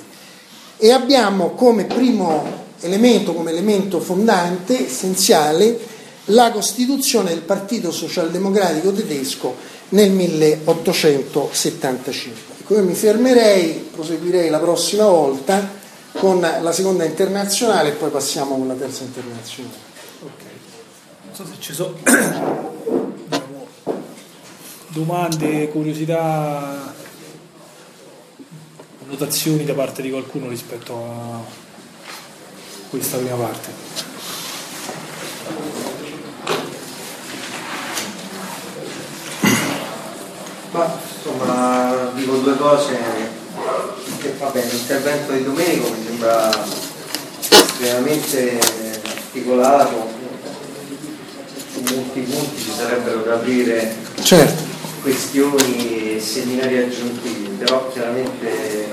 e 0.78 0.92
abbiamo 0.92 1.52
come 1.52 1.86
primo 1.86 2.44
elemento, 2.80 3.36
come 3.36 3.52
elemento 3.52 4.00
fondante, 4.00 4.88
essenziale, 4.88 5.92
la 6.26 6.52
costituzione 6.52 7.30
del 7.30 7.42
Partito 7.42 7.92
Socialdemocratico 7.92 8.92
tedesco 8.92 9.56
nel 9.90 10.10
1875. 10.10 12.40
Ecco, 12.62 12.74
io 12.74 12.84
mi 12.84 12.96
fermerei, 12.96 13.90
proseguirei 13.94 14.50
la 14.50 14.58
prossima 14.58 15.06
volta 15.06 15.70
con 16.14 16.40
la 16.40 16.72
seconda 16.72 17.04
internazionale 17.04 17.90
e 17.90 17.92
poi 17.92 18.10
passiamo 18.10 18.56
con 18.56 18.68
la 18.68 18.74
terza 18.74 19.04
internazionale. 19.04 19.78
Ok, 20.24 20.42
non 21.26 21.36
so 21.36 21.46
se 21.46 21.54
ci 21.60 21.74
sono 21.74 21.94
domande, 24.94 25.70
curiosità, 25.70 26.94
notazioni 29.08 29.66
da 29.66 29.74
parte 29.74 30.04
di 30.04 30.12
qualcuno 30.12 30.48
rispetto 30.48 30.94
a 30.96 31.42
questa 32.90 33.18
prima 33.18 33.36
parte. 33.36 33.70
Ma 40.72 41.00
insomma 41.16 42.12
dico 42.14 42.36
due 42.38 42.56
cose 42.58 42.98
che 44.20 44.36
va 44.38 44.50
bene, 44.50 44.72
l'intervento 44.72 45.32
di 45.32 45.44
Domenico 45.44 45.90
mi 45.90 46.04
sembra 46.06 46.52
estremamente 47.40 48.60
articolato, 49.06 50.08
su 51.72 51.96
molti 51.96 52.20
punti 52.22 52.62
ci 52.62 52.72
sarebbero 52.76 53.22
da 53.22 53.34
aprire 53.34 53.96
certo. 54.22 54.73
Questioni 55.04 56.16
e 56.16 56.20
seminari 56.22 56.78
aggiuntivi, 56.78 57.50
però 57.58 57.90
chiaramente 57.92 58.88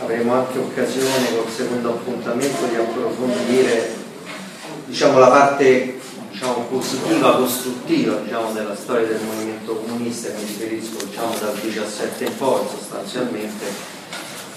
avremo 0.00 0.34
anche 0.34 0.58
occasione 0.58 1.34
col 1.36 1.50
secondo 1.50 1.90
appuntamento 1.90 2.64
di 2.66 2.76
approfondire 2.76 3.90
diciamo, 4.86 5.18
la 5.18 5.26
parte 5.26 5.98
diciamo, 6.30 6.66
positiva, 6.70 7.36
costruttiva 7.36 8.14
diciamo, 8.18 8.52
della 8.52 8.76
storia 8.76 9.08
del 9.08 9.20
movimento 9.20 9.74
comunista, 9.74 10.28
mi 10.28 10.44
riferisco 10.44 11.04
diciamo, 11.04 11.34
dal 11.40 11.58
17 11.60 12.24
in 12.24 12.36
poi 12.36 12.60
sostanzialmente, 12.70 13.66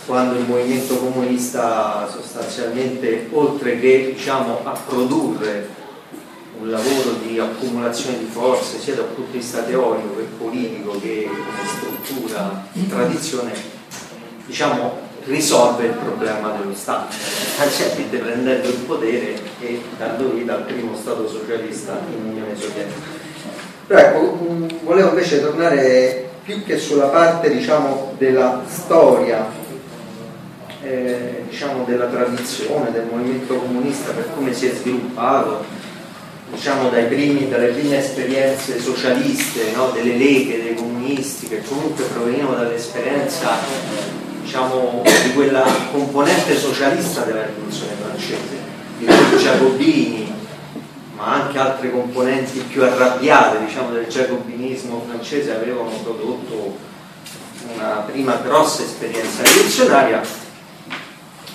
quando 0.05 0.37
il 0.37 0.45
movimento 0.45 0.97
comunista 0.97 2.07
sostanzialmente 2.11 3.27
oltre 3.31 3.79
che 3.79 4.13
diciamo, 4.15 4.59
a 4.63 4.77
produrre 4.87 5.83
un 6.59 6.69
lavoro 6.69 7.17
di 7.21 7.39
accumulazione 7.39 8.19
di 8.19 8.25
forze 8.25 8.79
sia 8.79 8.95
dal 8.95 9.05
punto 9.05 9.31
di 9.31 9.37
vista 9.37 9.61
teorico 9.61 10.15
che 10.15 10.27
politico 10.37 10.99
che 10.99 11.27
come 11.27 11.67
struttura, 11.67 12.67
tradizione, 12.87 13.53
diciamo, 14.45 15.03
risolve 15.25 15.85
il 15.85 15.93
problema 15.93 16.51
dello 16.51 16.73
Stato, 16.73 17.11
semplicemente 17.11 18.17
prendendo 18.17 18.67
il 18.67 18.75
potere 18.85 19.39
e 19.59 19.81
dando 19.97 20.29
vita 20.31 20.55
al 20.55 20.63
primo 20.63 20.95
Stato 20.95 21.27
socialista 21.27 21.99
in 22.11 22.31
Unione 22.31 22.55
Sovietica. 22.55 23.23
Però 23.87 23.99
ecco, 23.99 24.37
mm, 24.41 24.67
volevo 24.83 25.09
invece 25.09 25.41
tornare 25.41 26.29
più 26.43 26.63
che 26.63 26.77
sulla 26.77 27.07
parte 27.07 27.51
diciamo, 27.51 28.13
della 28.17 28.63
storia, 28.67 29.47
eh, 30.83 31.43
diciamo, 31.49 31.83
della 31.85 32.05
tradizione 32.05 32.91
del 32.91 33.07
movimento 33.11 33.55
comunista 33.55 34.11
per 34.11 34.29
come 34.35 34.53
si 34.53 34.67
è 34.67 34.73
sviluppato, 34.73 35.63
diciamo, 36.55 36.87
primi, 36.89 37.49
dalle 37.49 37.67
prime 37.67 37.99
esperienze 37.99 38.79
socialiste, 38.79 39.71
no? 39.75 39.89
delle 39.91 40.15
leghe, 40.15 40.63
dei 40.63 40.73
comunisti, 40.73 41.47
che 41.47 41.61
comunque 41.63 42.05
provenivano 42.05 42.55
dall'esperienza 42.55 43.57
diciamo, 44.41 45.03
di 45.03 45.33
quella 45.33 45.65
componente 45.91 46.57
socialista 46.57 47.21
della 47.21 47.45
rivoluzione 47.45 47.93
francese, 48.01 48.57
di 48.97 49.05
quei 49.05 49.37
giacobini, 49.37 50.33
ma 51.17 51.43
anche 51.43 51.57
altre 51.59 51.91
componenti 51.91 52.59
più 52.59 52.83
arrabbiate 52.83 53.65
diciamo, 53.65 53.91
del 53.91 54.07
giacobinismo 54.07 55.03
francese 55.07 55.53
avevano 55.53 55.89
prodotto 56.03 56.77
una 57.73 58.05
prima 58.09 58.39
grossa 58.43 58.83
esperienza 58.83 59.43
rivoluzionaria. 59.43 60.21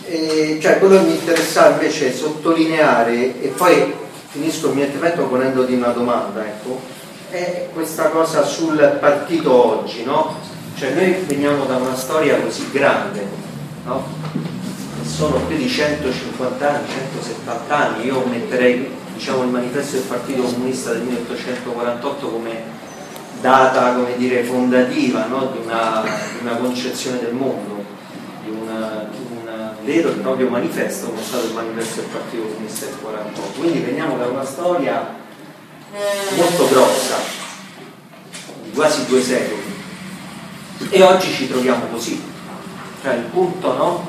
E, 0.05 0.59
cioè, 0.61 0.79
quello 0.79 0.97
che 0.97 1.05
mi 1.05 1.15
interessava 1.15 1.73
invece 1.75 2.09
è 2.09 2.13
sottolineare, 2.13 3.41
e 3.41 3.49
poi 3.49 4.09
finisco 4.31 4.69
il 4.69 4.75
mio 4.75 4.85
intervento 4.85 5.27
ponendoti 5.27 5.75
una 5.75 5.89
domanda, 5.89 6.45
ecco, 6.45 6.81
è 7.31 7.69
questa 7.73 8.11
cosa 8.11 8.45
sul 8.45 8.99
partito 9.01 9.81
oggi, 9.81 10.05
no? 10.05 10.37
Cioè 10.77 10.93
noi 10.95 11.13
veniamo 11.27 11.65
da 11.65 11.77
una 11.77 11.97
storia 11.97 12.41
così 12.41 12.71
grande, 12.71 13.27
no? 13.85 14.19
sono 15.03 15.39
più 15.47 15.57
di 15.57 15.69
150 15.69 16.69
anni, 16.69 16.87
170 16.89 17.77
anni, 17.77 18.07
io 18.07 18.25
metterei 18.25 18.89
diciamo, 19.13 19.43
il 19.43 19.51
manifesto 19.51 19.97
del 19.97 20.07
Partito 20.07 20.43
Comunista 20.43 20.93
del 20.93 21.03
1848 21.03 22.29
come 22.29 22.63
data 23.41 23.95
come 23.95 24.17
dire, 24.17 24.45
fondativa 24.45 25.27
no? 25.27 25.51
di, 25.53 25.59
una, 25.65 26.03
di, 26.03 26.47
una, 26.47 26.57
concezione 26.57 27.19
del 27.19 27.35
mondo, 27.35 27.85
di, 28.45 28.51
una, 28.51 29.09
vero 29.85 30.11
e 30.11 30.15
proprio 30.15 30.49
manifesto 30.49 31.07
come 31.07 31.21
è 31.21 31.25
stato 31.25 31.47
il 31.47 31.55
manifesto 31.55 32.01
del 32.01 32.11
Partito 32.11 32.43
Comunista 32.43 32.87
del 32.87 32.97
48. 33.01 33.59
Quindi 33.59 33.79
veniamo 33.81 34.17
da 34.17 34.27
una 34.27 34.45
storia 34.45 35.19
molto 36.37 36.69
grossa, 36.69 37.17
di 38.63 38.71
quasi 38.71 39.07
due 39.07 39.23
secoli 39.23 39.79
e 40.91 41.03
oggi 41.03 41.33
ci 41.33 41.49
troviamo 41.49 41.87
così. 41.87 42.23
Cioè 43.03 43.15
il 43.15 43.25
punto, 43.25 43.73
no? 43.75 44.09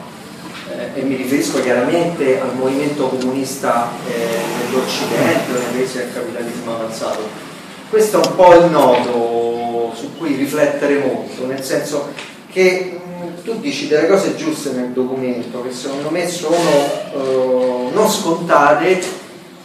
Eh, 0.69 0.99
e 0.99 1.01
mi 1.03 1.15
riferisco 1.15 1.61
chiaramente 1.61 2.39
al 2.39 2.55
movimento 2.55 3.07
comunista 3.07 3.89
eh, 4.07 4.39
nell'Occidente, 4.57 5.51
nei 5.51 5.71
paesi 5.71 5.97
del 5.97 6.13
capitalismo 6.13 6.75
avanzato. 6.75 7.49
Questo 7.89 8.21
è 8.21 8.25
un 8.25 8.35
po' 8.35 8.53
il 8.55 8.65
nodo 8.69 9.93
su 9.95 10.17
cui 10.17 10.35
riflettere 10.35 10.97
molto, 10.99 11.45
nel 11.45 11.63
senso 11.63 12.13
che 12.51 12.99
mh, 12.99 13.43
tu 13.43 13.59
dici 13.59 13.87
delle 13.87 14.07
cose 14.07 14.35
giuste 14.35 14.71
nel 14.71 14.89
documento 14.89 15.63
che 15.63 15.71
secondo 15.71 16.09
me 16.09 16.27
sono 16.27 16.57
eh, 16.57 17.89
non 17.93 18.09
scontate 18.09 19.01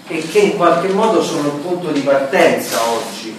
e 0.09 0.29
che 0.31 0.39
in 0.39 0.57
qualche 0.57 0.89
modo 0.89 1.23
sono 1.23 1.49
il 1.49 1.61
punto 1.63 1.91
di 1.91 2.01
partenza 2.01 2.79
oggi. 2.83 3.35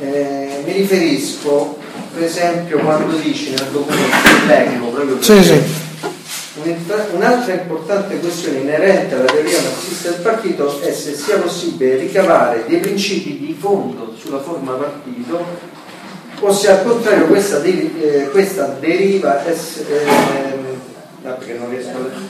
Eh, 0.00 0.62
mi 0.64 0.72
riferisco 0.72 1.78
per 2.12 2.24
esempio 2.24 2.78
quando 2.80 3.16
dici 3.16 3.50
nel 3.50 3.68
documento 3.70 4.16
leggo 4.46 4.86
proprio 4.88 5.22
sì, 5.22 5.42
sì. 5.42 5.62
un'altra 7.12 7.54
importante 7.54 8.18
questione 8.18 8.58
inerente 8.58 9.14
alla 9.14 9.24
teoria 9.24 9.58
marxista 9.60 10.10
del 10.10 10.20
partito 10.20 10.82
è 10.82 10.92
se 10.92 11.14
sia 11.14 11.38
possibile 11.38 11.96
ricavare 11.96 12.64
dei 12.66 12.78
principi 12.78 13.38
di 13.38 13.56
fondo 13.58 14.14
sulla 14.18 14.40
forma 14.40 14.72
partito 14.72 15.44
o 16.40 16.52
se 16.52 16.70
al 16.70 16.84
contrario 16.84 17.26
questa, 17.26 17.62
eh, 17.62 18.28
questa 18.30 18.76
deriva 18.80 19.44
es, 19.46 19.78
eh, 19.88 20.34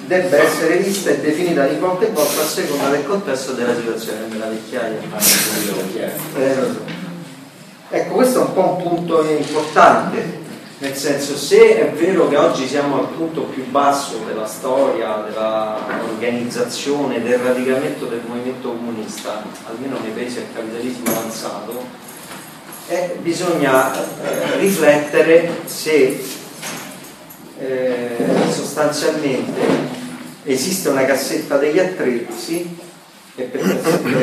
debba 0.06 0.36
essere 0.36 0.76
vista 0.78 1.10
e 1.10 1.20
definita 1.20 1.66
di 1.66 1.78
volta 1.78 2.06
in 2.06 2.14
volta 2.14 2.40
a 2.40 2.44
seconda 2.44 2.88
del 2.88 3.04
contesto 3.06 3.52
della 3.52 3.74
situazione 3.74 4.28
della 4.28 4.46
vecchiaia. 4.46 4.98
Eh, 6.36 7.04
Ecco, 7.88 8.14
questo 8.14 8.40
è 8.40 8.42
un 8.42 8.52
po' 8.52 8.76
un 8.76 8.82
punto 8.82 9.24
importante, 9.24 10.40
nel 10.78 10.96
senso 10.96 11.36
se 11.36 11.78
è 11.78 11.92
vero 11.92 12.26
che 12.28 12.36
oggi 12.36 12.66
siamo 12.66 12.98
al 12.98 13.06
punto 13.10 13.42
più 13.42 13.64
basso 13.70 14.24
della 14.26 14.46
storia, 14.46 15.24
dell'organizzazione, 15.24 17.22
del 17.22 17.38
radicamento 17.38 18.06
del 18.06 18.22
movimento 18.26 18.70
comunista, 18.70 19.40
almeno 19.68 19.98
nei 20.02 20.10
paesi 20.10 20.34
del 20.34 20.48
capitalismo 20.52 21.10
avanzato, 21.10 21.84
eh, 22.88 23.16
bisogna 23.20 23.92
eh, 23.94 24.58
riflettere 24.58 25.50
se 25.64 26.24
eh, 27.58 28.16
sostanzialmente 28.50 29.60
esiste 30.44 30.88
una 30.90 31.04
cassetta 31.04 31.56
degli 31.56 31.78
attrezzi 31.78 32.84
e 33.38 33.42
per 33.42 33.60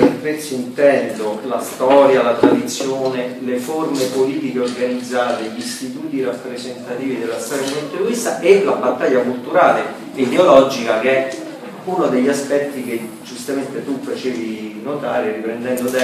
attrezzi 0.02 0.56
intendo 0.56 1.40
la 1.46 1.60
storia, 1.60 2.24
la 2.24 2.34
tradizione, 2.36 3.38
le 3.42 3.58
forme 3.58 4.06
politiche 4.06 4.60
organizzate, 4.60 5.52
gli 5.54 5.60
istituti 5.60 6.24
rappresentativi 6.24 7.20
della 7.20 7.40
storia 7.40 7.68
movimento 7.68 8.42
e 8.42 8.64
la 8.64 8.72
battaglia 8.72 9.20
culturale 9.20 9.84
e 10.16 10.22
ideologica 10.24 11.00
che 11.00 11.28
è 11.28 11.38
uno 11.84 12.08
degli 12.08 12.30
aspetti 12.30 12.84
che 12.84 13.08
giustamente 13.24 13.84
tu 13.84 14.00
facevi 14.02 14.80
notare 14.84 15.34
riprendendo 15.34 15.90
da 15.90 16.02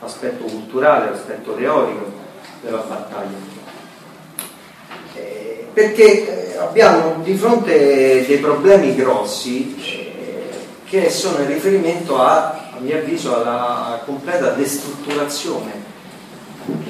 l'aspetto 0.00 0.44
culturale, 0.44 1.10
l'aspetto 1.10 1.54
teorico 1.54 2.12
della 2.62 2.84
battaglia. 2.88 3.36
Eh, 5.14 5.66
perché 5.72 6.54
eh, 6.54 6.58
abbiamo 6.58 7.22
di 7.22 7.34
fronte 7.34 8.24
dei 8.26 8.38
problemi 8.38 8.94
grossi 8.94 10.04
che 10.84 11.10
sono 11.10 11.40
in 11.40 11.48
riferimento 11.48 12.20
a, 12.20 12.70
a 12.76 12.78
mio 12.78 12.98
avviso 12.98 13.34
alla 13.34 14.00
completa 14.04 14.50
destrutturazione 14.50 15.94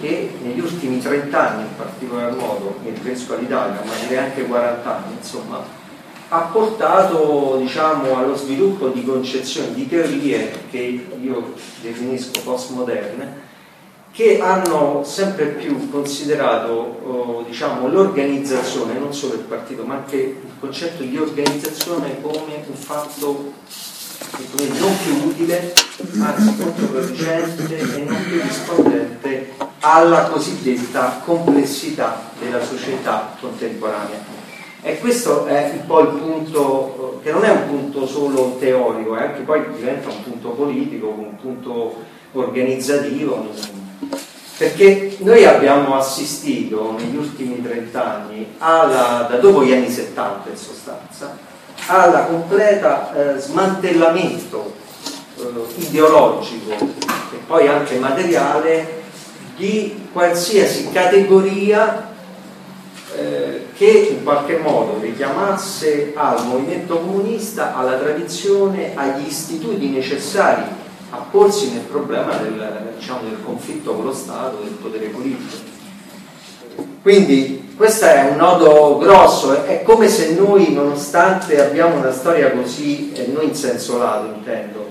che 0.01 0.31
negli 0.43 0.61
ultimi 0.61 1.01
30 1.01 1.51
anni 1.51 1.63
in 1.63 1.77
particolar 1.77 2.35
modo, 2.35 2.79
mi 2.83 2.91
riferisco 2.91 3.35
all'Italia, 3.35 3.81
ma 3.85 3.93
direi 4.01 4.25
anche 4.25 4.47
40 4.47 4.97
anni, 4.97 5.17
insomma, 5.19 5.65
ha 6.29 6.41
portato 6.41 7.57
diciamo, 7.59 8.17
allo 8.17 8.35
sviluppo 8.35 8.89
di 8.89 9.05
concezioni, 9.05 9.75
di 9.75 9.89
teorie 9.89 10.65
che 10.71 11.07
io 11.21 11.53
definisco 11.81 12.41
postmoderne, 12.43 13.45
che 14.11 14.41
hanno 14.41 15.03
sempre 15.05 15.47
più 15.47 15.91
considerato 15.91 16.71
oh, 16.73 17.45
diciamo, 17.47 17.89
l'organizzazione, 17.89 18.99
non 18.99 19.13
solo 19.13 19.35
il 19.35 19.41
partito, 19.41 19.85
ma 19.85 19.97
anche 19.97 20.17
il 20.17 20.53
concetto 20.59 21.03
di 21.03 21.17
organizzazione 21.17 22.21
come 22.21 22.65
un 22.67 22.75
fatto 22.75 23.53
non 24.39 24.97
più 25.03 25.29
utile, 25.29 25.75
anzi 26.21 26.57
controproducente 26.57 27.79
e 27.79 28.05
non 28.05 28.25
più 28.25 28.41
rispondente 28.41 29.55
alla 29.81 30.25
cosiddetta 30.25 31.23
complessità 31.25 32.31
della 32.41 32.65
società 32.65 33.37
contemporanea. 33.39 34.36
E 34.87 35.01
questo 35.01 35.47
è 35.47 35.73
un 35.73 35.85
po' 35.85 35.99
il 35.99 36.09
punto, 36.11 37.19
che 37.21 37.33
non 37.33 37.45
è 37.45 37.51
un 37.51 37.67
punto 37.67 38.07
solo 38.07 38.55
teorico, 38.57 39.17
è 39.17 39.23
anche 39.23 39.41
poi 39.41 39.65
diventa 39.75 40.11
un 40.11 40.23
punto 40.23 40.51
politico, 40.51 41.09
un 41.09 41.35
punto 41.41 42.05
organizzativo, 42.31 43.49
perché 44.57 45.17
noi 45.23 45.45
abbiamo 45.45 45.97
assistito 45.97 46.95
negli 46.97 47.17
ultimi 47.17 47.61
30 47.61 48.15
anni, 48.15 48.55
alla, 48.59 49.27
da 49.29 49.39
dopo 49.39 49.65
gli 49.65 49.73
anni 49.73 49.91
70 49.91 50.51
in 50.51 50.57
sostanza, 50.57 51.37
al 51.89 52.29
completa 52.29 53.13
eh, 53.35 53.41
smantellamento 53.41 54.73
eh, 55.37 55.43
ideologico 55.79 56.75
e 56.75 57.39
poi 57.45 57.67
anche 57.67 57.99
materiale 57.99 59.03
di 59.57 60.07
qualsiasi 60.13 60.93
categoria 60.93 62.15
eh, 63.17 63.67
che 63.75 64.09
in 64.11 64.23
qualche 64.23 64.59
modo 64.59 64.99
richiamasse 65.01 66.13
al 66.15 66.47
movimento 66.47 66.99
comunista, 66.99 67.75
alla 67.75 67.97
tradizione, 67.97 68.93
agli 68.95 69.27
istituti 69.27 69.89
necessari 69.89 70.63
a 71.11 71.17
porsi 71.31 71.73
nel 71.73 71.83
problema 71.83 72.37
del, 72.37 72.95
diciamo, 72.99 73.21
del 73.23 73.39
conflitto 73.45 73.95
con 73.95 74.05
lo 74.05 74.13
Stato, 74.13 74.59
del 74.63 74.73
potere 74.73 75.07
politico. 75.07 75.75
Quindi 77.01 77.73
questo 77.77 78.07
è 78.07 78.29
un 78.29 78.37
nodo 78.37 78.99
grosso, 78.99 79.65
è 79.65 79.83
come 79.83 80.09
se 80.09 80.35
noi, 80.35 80.73
nonostante 80.73 81.65
abbiamo 81.65 81.97
una 81.97 82.11
storia 82.11 82.51
così, 82.51 83.13
e 83.13 83.27
noi 83.33 83.49
in 83.49 83.55
senso 83.55 83.99
lato 83.99 84.27
intendo, 84.35 84.91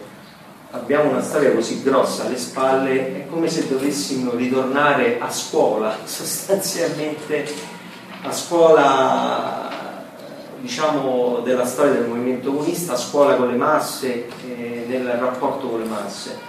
abbiamo 0.71 1.09
una 1.09 1.21
storia 1.21 1.51
così 1.51 1.84
grossa 1.84 2.26
alle 2.26 2.38
spalle, 2.38 3.15
è 3.15 3.26
come 3.30 3.49
se 3.49 3.67
dovessimo 3.67 4.32
ritornare 4.36 5.17
a 5.19 5.30
scuola, 5.30 5.97
sostanzialmente 6.05 7.45
a 8.28 8.32
scuola 8.32 9.69
diciamo 10.59 11.41
della 11.43 11.65
storia 11.65 11.93
del 11.93 12.07
movimento 12.07 12.51
comunista, 12.51 12.93
a 12.93 12.97
scuola 12.97 13.36
con 13.36 13.49
le 13.49 13.55
masse, 13.55 14.26
eh, 14.57 14.86
nel 14.88 15.05
rapporto 15.05 15.67
con 15.67 15.80
le 15.80 15.86
masse. 15.86 16.39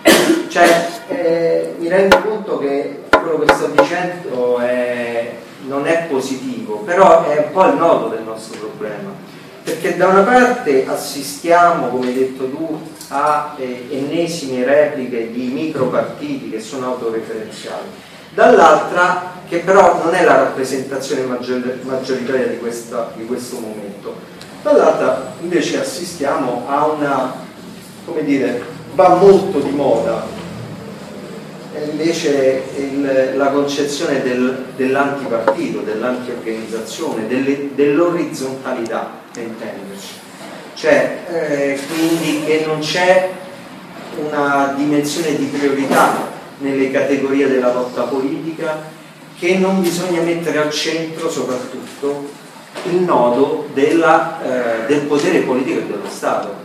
Cioè, 0.49 0.89
eh, 1.09 1.74
mi 1.79 1.89
rendo 1.89 2.18
conto 2.22 2.59
che 2.59 3.03
quello 3.11 3.39
che 3.41 3.53
sto 3.53 3.66
dicendo 3.66 4.59
è, 4.59 5.35
non 5.66 5.87
è 5.87 6.07
positivo, 6.09 6.79
però 6.79 7.24
è 7.24 7.45
un 7.47 7.53
po' 7.53 7.66
il 7.66 7.77
nodo 7.77 8.09
del 8.09 8.22
nostro 8.22 8.59
problema. 8.59 9.11
Perché 9.62 9.97
da 9.97 10.07
una 10.07 10.22
parte 10.22 10.87
assistiamo, 10.87 11.89
come 11.89 12.07
hai 12.07 12.14
detto 12.14 12.49
tu, 12.49 12.81
a 13.09 13.55
eh, 13.59 13.87
ennesime 13.91 14.64
repliche 14.64 15.31
di 15.31 15.49
micropartiti 15.49 16.49
che 16.51 16.61
sono 16.61 16.87
autoreferenziali, 16.87 17.89
dall'altra 18.37 19.32
che 19.49 19.59
però 19.61 20.03
non 20.05 20.14
è 20.14 20.22
la 20.24 20.37
rappresentazione 20.37 21.22
maggioritaria 21.22 22.49
di, 22.49 22.59
questa, 22.59 23.12
di 23.16 23.24
questo 23.24 23.59
momento, 23.59 24.14
dall'altra 24.62 25.32
invece 25.41 25.80
assistiamo 25.80 26.64
a 26.68 26.87
una, 26.87 27.32
come 28.05 28.24
dire, 28.24 28.62
va 28.95 29.14
molto 29.14 29.61
di 29.61 29.70
moda 29.70 30.45
invece 31.91 32.62
il, 32.76 33.34
la 33.37 33.49
concezione 33.49 34.22
del, 34.22 34.64
dell'antipartito, 34.76 35.80
dell'antiorganizzazione, 35.80 37.26
delle, 37.26 37.74
dell'orizzontalità, 37.74 39.11
per 39.32 39.45
intenderci. 39.45 40.09
Cioè, 40.74 41.18
eh, 41.30 41.78
quindi 41.89 42.45
che 42.45 42.64
non 42.66 42.80
c'è 42.80 43.30
una 44.28 44.74
dimensione 44.76 45.37
di 45.37 45.45
priorità 45.47 46.34
nelle 46.59 46.90
categorie 46.90 47.48
della 47.48 47.72
lotta 47.72 48.02
politica, 48.02 48.82
che 49.38 49.59
non 49.59 49.82
bisogna 49.82 50.20
mettere 50.22 50.59
al 50.59 50.70
centro 50.70 51.30
soprattutto 51.30 52.28
il 52.84 52.96
nodo 52.96 53.68
della, 53.74 54.40
eh, 54.42 54.86
del 54.86 55.00
potere 55.02 55.40
politico 55.40 55.78
e 55.78 55.84
dello 55.84 56.09
Stato. 56.09 56.64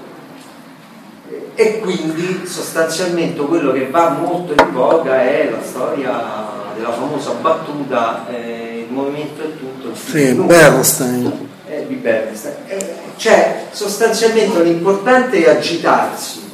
E 1.55 1.79
quindi 1.79 2.43
sostanzialmente 2.45 3.41
quello 3.41 3.71
che 3.71 3.87
va 3.89 4.09
molto 4.09 4.53
in 4.53 4.71
voga 4.71 5.21
è 5.21 5.49
la 5.49 5.61
storia 5.61 6.59
della 6.75 6.91
famosa 6.91 7.31
battuta 7.33 8.25
eh, 8.29 8.85
il 8.87 8.93
movimento 8.93 9.41
è 9.41 9.57
tutto 9.57 9.93
sì, 9.93 10.33
Bernstein. 10.33 11.49
Eh, 11.67 11.85
di 11.87 11.95
Bernstein. 11.95 12.55
Eh, 12.67 12.95
cioè 13.17 13.65
sostanzialmente 13.71 14.63
l'importante 14.63 15.43
è 15.43 15.49
agitarsi 15.49 16.50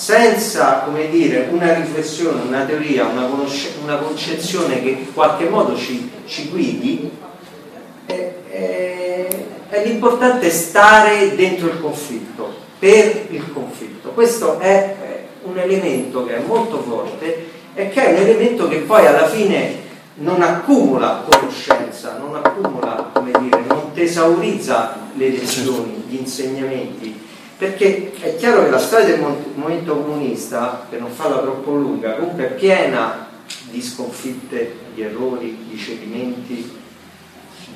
senza 0.00 0.86
dire 1.10 1.48
una 1.50 1.74
riflessione, 1.74 2.40
una 2.40 2.64
teoria, 2.64 3.04
una, 3.04 3.28
una 3.82 3.96
concezione 3.96 4.82
che 4.82 4.88
in 4.88 5.12
qualche 5.12 5.46
modo 5.46 5.76
ci, 5.76 6.10
ci 6.24 6.48
guidi 6.48 7.10
è, 8.06 8.32
è, 8.48 9.28
è 9.68 9.84
l'importante 9.84 10.48
stare 10.48 11.36
dentro 11.36 11.66
il 11.66 11.82
conflitto 11.82 12.50
per 12.78 13.26
il 13.28 13.52
conflitto. 13.52 14.08
Questo 14.12 14.58
è 14.58 14.96
un 15.42 15.58
elemento 15.58 16.24
che 16.24 16.36
è 16.36 16.42
molto 16.46 16.80
forte 16.80 17.50
e 17.74 17.90
che 17.90 18.02
è 18.02 18.12
un 18.12 18.26
elemento 18.26 18.68
che 18.68 18.78
poi 18.78 19.04
alla 19.04 19.28
fine 19.28 19.88
non 20.14 20.40
accumula 20.40 21.26
conoscenza, 21.28 22.16
non 22.18 22.36
accumula, 22.36 23.10
come 23.12 23.32
dire, 23.38 23.64
non 23.68 23.92
tesaurizza 23.92 24.96
le 25.12 25.28
lezioni, 25.28 26.04
gli 26.08 26.16
insegnamenti, 26.16 27.19
perché 27.60 28.12
è 28.20 28.36
chiaro 28.36 28.64
che 28.64 28.70
la 28.70 28.78
storia 28.78 29.04
del 29.04 29.20
movimento 29.20 29.94
comunista, 29.94 30.86
per 30.88 30.98
non 30.98 31.10
farla 31.10 31.40
troppo 31.42 31.74
lunga, 31.74 32.14
comunque 32.14 32.48
è 32.48 32.54
piena 32.54 33.28
di 33.70 33.82
sconfitte, 33.82 34.76
di 34.94 35.02
errori, 35.02 35.66
di 35.68 35.76
cedimenti, 35.76 36.72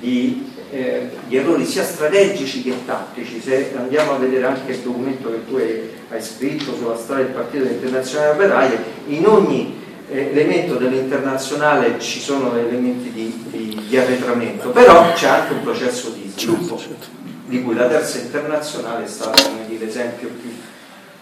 di 0.01 0.53
eh, 0.71 1.11
gli 1.29 1.37
errori 1.37 1.67
sia 1.67 1.85
strategici 1.85 2.63
che 2.63 2.73
tattici. 2.87 3.43
Se 3.43 3.75
andiamo 3.77 4.13
a 4.13 4.17
vedere 4.17 4.47
anche 4.47 4.73
il 4.73 4.79
documento 4.79 5.31
che 5.31 5.47
tu 5.47 5.57
hai, 5.57 5.91
hai 6.09 6.23
scritto 6.23 6.75
sulla 6.75 6.97
storia 6.97 7.25
del 7.25 7.35
Partito 7.35 7.65
Internazionale 7.65 8.31
Operaio, 8.31 8.79
in 9.09 9.27
ogni 9.27 9.83
eh, 10.09 10.31
elemento 10.31 10.77
dell'internazionale 10.77 12.01
ci 12.01 12.21
sono 12.21 12.57
elementi 12.57 13.11
di, 13.11 13.45
di, 13.51 13.83
di, 13.87 13.99
arretramento, 13.99 14.71
però 14.71 15.13
c'è 15.13 15.29
anche 15.29 15.53
un 15.53 15.63
processo 15.63 16.09
di 16.09 16.33
sviluppo, 16.35 16.79
certo, 16.79 17.05
certo. 17.05 17.24
Di 17.45 17.63
cui 17.63 17.75
la 17.75 17.87
terza 17.87 18.19
internazionale 18.19 19.05
è 19.05 19.09
stato 19.09 19.43
l'esempio 19.79 20.29
più, 20.29 20.51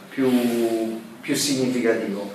più, 0.08 1.00
più 1.20 1.34
significativo. 1.34 2.30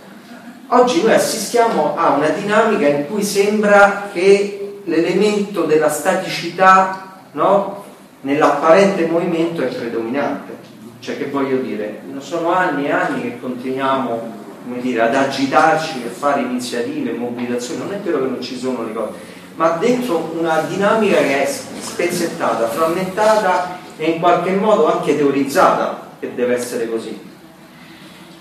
Oggi 0.67 1.01
noi 1.01 1.13
assistiamo 1.13 1.95
a 1.95 2.11
una 2.11 2.29
dinamica 2.29 2.87
in 2.87 3.07
cui 3.07 3.23
sembra 3.23 4.09
che 4.11 4.81
l'elemento 4.83 5.63
della 5.63 5.89
staticità 5.89 7.21
no? 7.31 7.85
nell'apparente 8.21 9.05
movimento 9.05 9.61
è 9.61 9.67
predominante. 9.67 10.55
Cioè 10.99 11.17
che 11.17 11.29
voglio 11.29 11.57
dire, 11.57 12.01
sono 12.19 12.51
anni 12.51 12.87
e 12.87 12.91
anni 12.91 13.21
che 13.21 13.39
continuiamo 13.39 14.35
dire, 14.81 15.01
ad 15.01 15.15
agitarci 15.15 16.03
e 16.03 16.09
fare 16.09 16.41
iniziative, 16.41 17.13
mobilitazioni, 17.13 17.79
non 17.79 17.93
è 17.93 17.99
vero 17.99 18.19
che 18.19 18.29
non 18.29 18.41
ci 18.41 18.57
sono 18.57 18.83
le 18.83 18.93
cose, 18.93 19.11
ma 19.57 19.71
dentro 19.71 20.33
una 20.37 20.61
dinamica 20.61 21.17
che 21.17 21.43
è 21.43 21.45
spezzettata, 21.47 22.67
frammentata 22.67 23.79
e 23.97 24.11
in 24.11 24.19
qualche 24.19 24.51
modo 24.51 24.91
anche 24.91 25.17
teorizzata 25.17 26.09
che 26.19 26.33
deve 26.35 26.55
essere 26.55 26.87
così. 26.87 27.19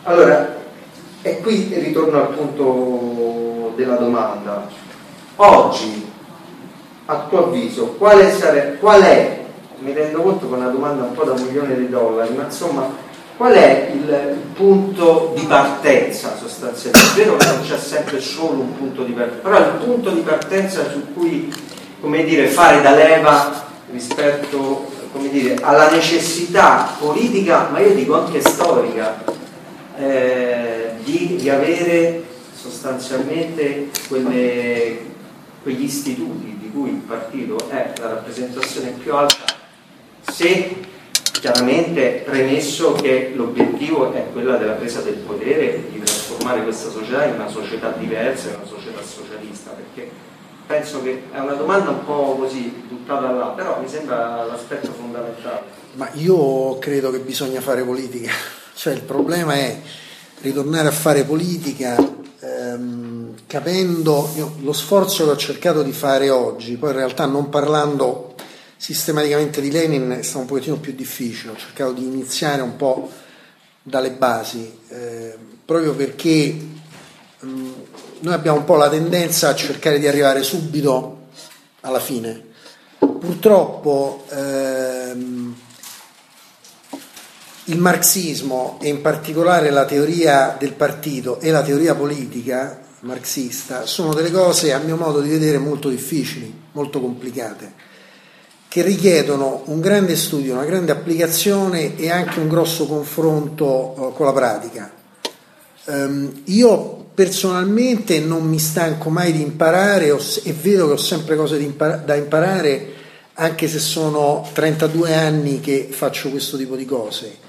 Allora, 0.03 0.57
e 1.23 1.41
qui 1.41 1.73
ritorno 1.75 2.19
al 2.19 2.29
punto 2.29 3.73
della 3.77 3.97
domanda. 3.97 4.69
Oggi 5.37 6.13
a 7.07 7.27
tuo 7.29 7.47
avviso, 7.47 7.95
quale 7.99 8.31
sare, 8.33 8.77
qual 8.79 9.01
è, 9.01 9.45
mi 9.79 9.93
rendo 9.93 10.21
conto 10.21 10.49
che 10.49 10.55
è 10.55 10.59
una 10.59 10.69
domanda 10.69 11.05
un 11.05 11.15
po' 11.15 11.25
da 11.25 11.33
un 11.33 11.43
milione 11.43 11.77
di 11.77 11.89
dollari, 11.89 12.35
ma 12.35 12.45
insomma, 12.45 12.91
qual 13.37 13.53
è 13.53 13.91
il, 13.93 14.45
punto 14.55 15.35
di 15.37 15.45
partenza 15.45 16.35
sostanzialmente? 16.37 17.11
È 17.11 17.25
vero 17.25 17.37
che 17.37 17.47
non 17.47 17.63
c'è 17.63 17.79
sempre 17.79 18.21
solo 18.21 18.61
un 18.61 18.77
punto 18.77 19.05
di 19.05 19.13
partenza, 19.13 19.43
però 19.43 19.59
il 19.59 19.85
punto 19.85 20.11
di 20.11 20.21
partenza 20.21 20.91
su 20.91 21.13
cui, 21.13 21.53
dire, 22.25 22.47
fare 22.47 22.81
da 22.81 22.95
leva 22.95 23.65
rispetto 23.91 24.91
dire, 25.31 25.57
alla 25.61 25.91
necessità 25.91 26.95
politica, 26.99 27.69
ma 27.71 27.81
io 27.81 27.95
dico 27.95 28.15
anche 28.15 28.41
storica, 28.41 29.23
eh, 29.99 30.93
di, 31.05 31.37
di 31.37 31.51
avere 31.51 32.25
sostanzialmente 32.55 33.91
quelle, 34.09 35.01
quegli 35.63 35.83
istituti 35.83 36.57
cui 36.77 36.91
il 36.91 36.97
partito 36.97 37.57
è 37.71 37.93
la 37.99 38.09
rappresentazione 38.09 38.91
più 38.91 39.15
alta, 39.15 39.45
se 40.31 40.77
chiaramente 41.39 42.23
premesso 42.25 42.93
che 42.93 43.33
l'obiettivo 43.35 44.13
è 44.13 44.27
quella 44.33 44.57
della 44.57 44.73
presa 44.73 45.01
del 45.01 45.15
potere 45.15 45.85
di 45.91 46.01
trasformare 46.01 46.63
questa 46.63 46.91
società 46.91 47.25
in 47.25 47.35
una 47.35 47.49
società 47.49 47.91
diversa, 47.91 48.49
in 48.49 48.55
una 48.57 48.67
società 48.67 49.01
socialista, 49.03 49.71
perché 49.71 50.11
penso 50.67 51.03
che 51.03 51.23
è 51.33 51.39
una 51.39 51.55
domanda 51.55 51.91
un 51.91 52.05
po' 52.05 52.37
così 52.39 52.85
buttata 52.89 53.31
là, 53.31 53.47
però 53.49 53.81
mi 53.81 53.89
sembra 53.89 54.45
l'aspetto 54.45 54.93
fondamentale. 54.93 55.63
Ma 55.95 56.09
io 56.15 56.79
credo 56.79 57.11
che 57.11 57.19
bisogna 57.19 57.61
fare 57.61 57.83
politica, 57.83 58.31
cioè 58.75 58.93
il 58.93 59.03
problema 59.03 59.55
è 59.55 59.81
ritornare 60.41 60.89
a 60.89 60.93
fare 60.93 61.25
politica 61.25 61.97
ehm, 62.41 63.35
capendo 63.47 64.31
io, 64.37 64.55
lo 64.61 64.73
sforzo 64.73 65.25
che 65.25 65.31
ho 65.31 65.37
cercato 65.37 65.83
di 65.83 65.93
fare 65.93 66.31
oggi, 66.31 66.77
poi 66.77 66.91
in 66.91 66.97
realtà 66.97 67.27
non 67.27 67.49
parlando 67.49 68.26
sistematicamente 68.77 69.61
di 69.61 69.71
Lenin 69.71 70.17
è 70.19 70.23
stato 70.23 70.41
un 70.41 70.47
pochettino 70.47 70.77
più 70.77 70.93
difficile, 70.93 71.53
ho 71.53 71.57
cercato 71.57 71.93
di 71.93 72.05
iniziare 72.05 72.63
un 72.63 72.77
po' 72.77 73.11
dalle 73.83 74.11
basi, 74.11 74.79
eh, 74.89 75.37
proprio 75.65 75.95
perché 75.95 76.57
mh, 77.41 77.49
mm, 77.49 77.73
noi 78.21 78.35
abbiamo 78.35 78.59
un 78.59 78.65
po' 78.65 78.77
la 78.77 78.89
tendenza 78.89 79.49
a 79.49 79.55
cercare 79.55 79.99
di 79.99 80.07
arrivare 80.07 80.43
subito 80.43 81.29
alla 81.81 82.01
fine. 82.01 82.45
Purtroppo 82.99 84.25
ehm, 84.31 85.55
il 87.65 87.79
marxismo 87.79 88.79
e 88.81 88.89
in 88.89 89.01
particolare 89.01 89.71
la 89.71 89.85
teoria 89.85 90.57
del 90.59 90.73
partito 90.73 91.41
e 91.41 91.51
la 91.51 91.63
teoria 91.63 91.95
politica 91.95 92.81
marxista 93.01 93.87
sono 93.87 94.15
delle 94.15 94.31
cose 94.31 94.73
a 94.73 94.79
mio 94.79 94.97
modo 94.97 95.21
di 95.21 95.29
vedere 95.29 95.59
molto 95.59 95.89
difficili, 95.89 96.53
molto 96.73 97.01
complicate, 97.01 97.73
che 98.69 98.83
richiedono 98.83 99.63
un 99.67 99.81
grande 99.81 100.17
studio, 100.17 100.55
una 100.55 100.65
grande 100.65 100.93
applicazione 100.93 101.97
e 101.97 102.11
anche 102.11 102.41
un 102.41 102.49
grosso 102.49 102.87
confronto 102.87 103.95
eh, 103.95 104.13
con 104.15 104.27
la 104.27 104.33
pratica. 104.33 104.93
Um, 105.85 106.43
io 106.45 107.07
personalmente 107.15 108.21
non 108.21 108.47
mi 108.47 108.59
stanco 108.59 109.09
mai 109.09 109.33
di 109.33 109.41
imparare 109.41 110.09
e 110.09 110.53
vedo 110.53 110.87
che 110.87 110.93
ho 110.93 110.97
sempre 110.99 111.37
cose 111.37 111.75
da 112.05 112.15
imparare 112.15 112.95
anche 113.35 113.69
se 113.69 113.79
sono 113.79 114.47
32 114.53 115.15
anni 115.15 115.61
che 115.61 115.89
faccio 115.91 116.31
questo 116.31 116.57
tipo 116.57 116.77
di 116.77 116.85
cose. 116.85 117.45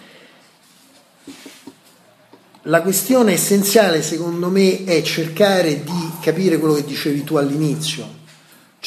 La 2.63 2.81
questione 2.81 3.33
essenziale 3.33 4.01
secondo 4.01 4.49
me 4.49 4.83
è 4.83 5.01
cercare 5.01 5.83
di 5.83 6.11
capire 6.21 6.57
quello 6.57 6.73
che 6.73 6.83
dicevi 6.83 7.23
tu 7.23 7.35
all'inizio, 7.35 8.07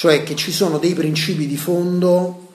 cioè 0.01 0.23
che 0.23 0.35
ci 0.35 0.51
sono 0.51 0.79
dei 0.79 0.95
principi 0.95 1.47
di 1.47 1.59
fondo 1.59 2.55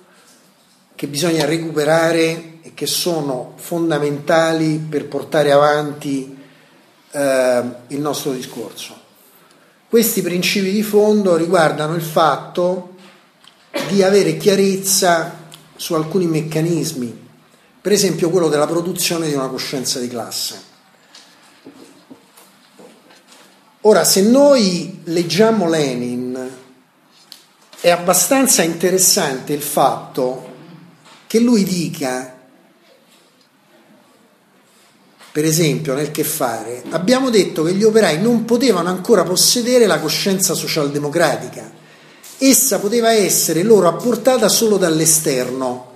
che 0.96 1.06
bisogna 1.06 1.46
recuperare 1.46 2.58
e 2.64 2.72
che 2.74 2.88
sono 2.88 3.54
fondamentali 3.58 4.80
per 4.80 5.08
portare 5.08 5.52
avanti 5.52 6.36
eh, 7.12 7.64
il 7.90 8.00
nostro 8.00 8.32
discorso. 8.32 9.00
Questi 9.88 10.24
principi 10.24 10.72
di 10.72 10.82
fondo 10.82 11.36
riguardano 11.36 11.94
il 11.94 12.02
fatto 12.02 12.96
di 13.90 14.02
avere 14.02 14.38
chiarezza 14.38 15.44
su 15.76 15.94
alcuni 15.94 16.26
meccanismi, 16.26 17.28
per 17.80 17.92
esempio 17.92 18.32
quello 18.32 18.50
della 18.50 18.66
produzione 18.66 19.28
di 19.28 19.36
una 19.36 19.50
coscienza 19.50 20.00
di 20.00 20.08
classe. 20.08 20.60
Ora, 23.82 24.04
se 24.04 24.24
noi 24.24 25.02
leggiamo 25.04 25.70
Lenin, 25.70 26.35
è 27.86 27.92
abbastanza 27.92 28.64
interessante 28.64 29.54
il 29.54 29.62
fatto 29.62 30.54
che 31.28 31.40
lui 31.40 31.64
dica, 31.64 32.36
per 35.32 35.46
esempio 35.46 35.94
nel 35.94 36.10
che 36.10 36.24
fare, 36.24 36.82
abbiamo 36.90 37.30
detto 37.30 37.62
che 37.62 37.74
gli 37.74 37.84
operai 37.84 38.20
non 38.20 38.44
potevano 38.44 38.90
ancora 38.90 39.22
possedere 39.22 39.86
la 39.86 40.00
coscienza 40.00 40.56
socialdemocratica, 40.56 41.72
essa 42.40 42.80
poteva 42.80 43.12
essere 43.12 43.62
loro 43.62 43.88
apportata 43.88 44.50
solo 44.50 44.78
dall'esterno. 44.78 45.94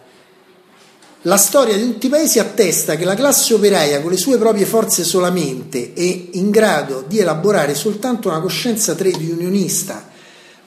La 1.24 1.38
storia 1.38 1.76
di 1.76 1.86
tutti 1.86 2.06
i 2.06 2.10
paesi 2.10 2.38
attesta 2.38 2.98
che 2.98 3.04
la 3.04 3.16
classe 3.16 3.56
operaia 3.56 4.00
con 4.00 4.12
le 4.12 4.18
sue 4.18 4.38
proprie 4.38 4.68
forze 4.68 5.04
solamente 5.04 5.94
è 5.94 6.28
in 6.34 6.52
grado 6.52 7.04
di 7.08 7.18
elaborare 7.18 7.74
soltanto 7.74 8.28
una 8.28 8.42
coscienza 8.42 8.94
trade 8.94 9.32
unionista, 9.32 10.18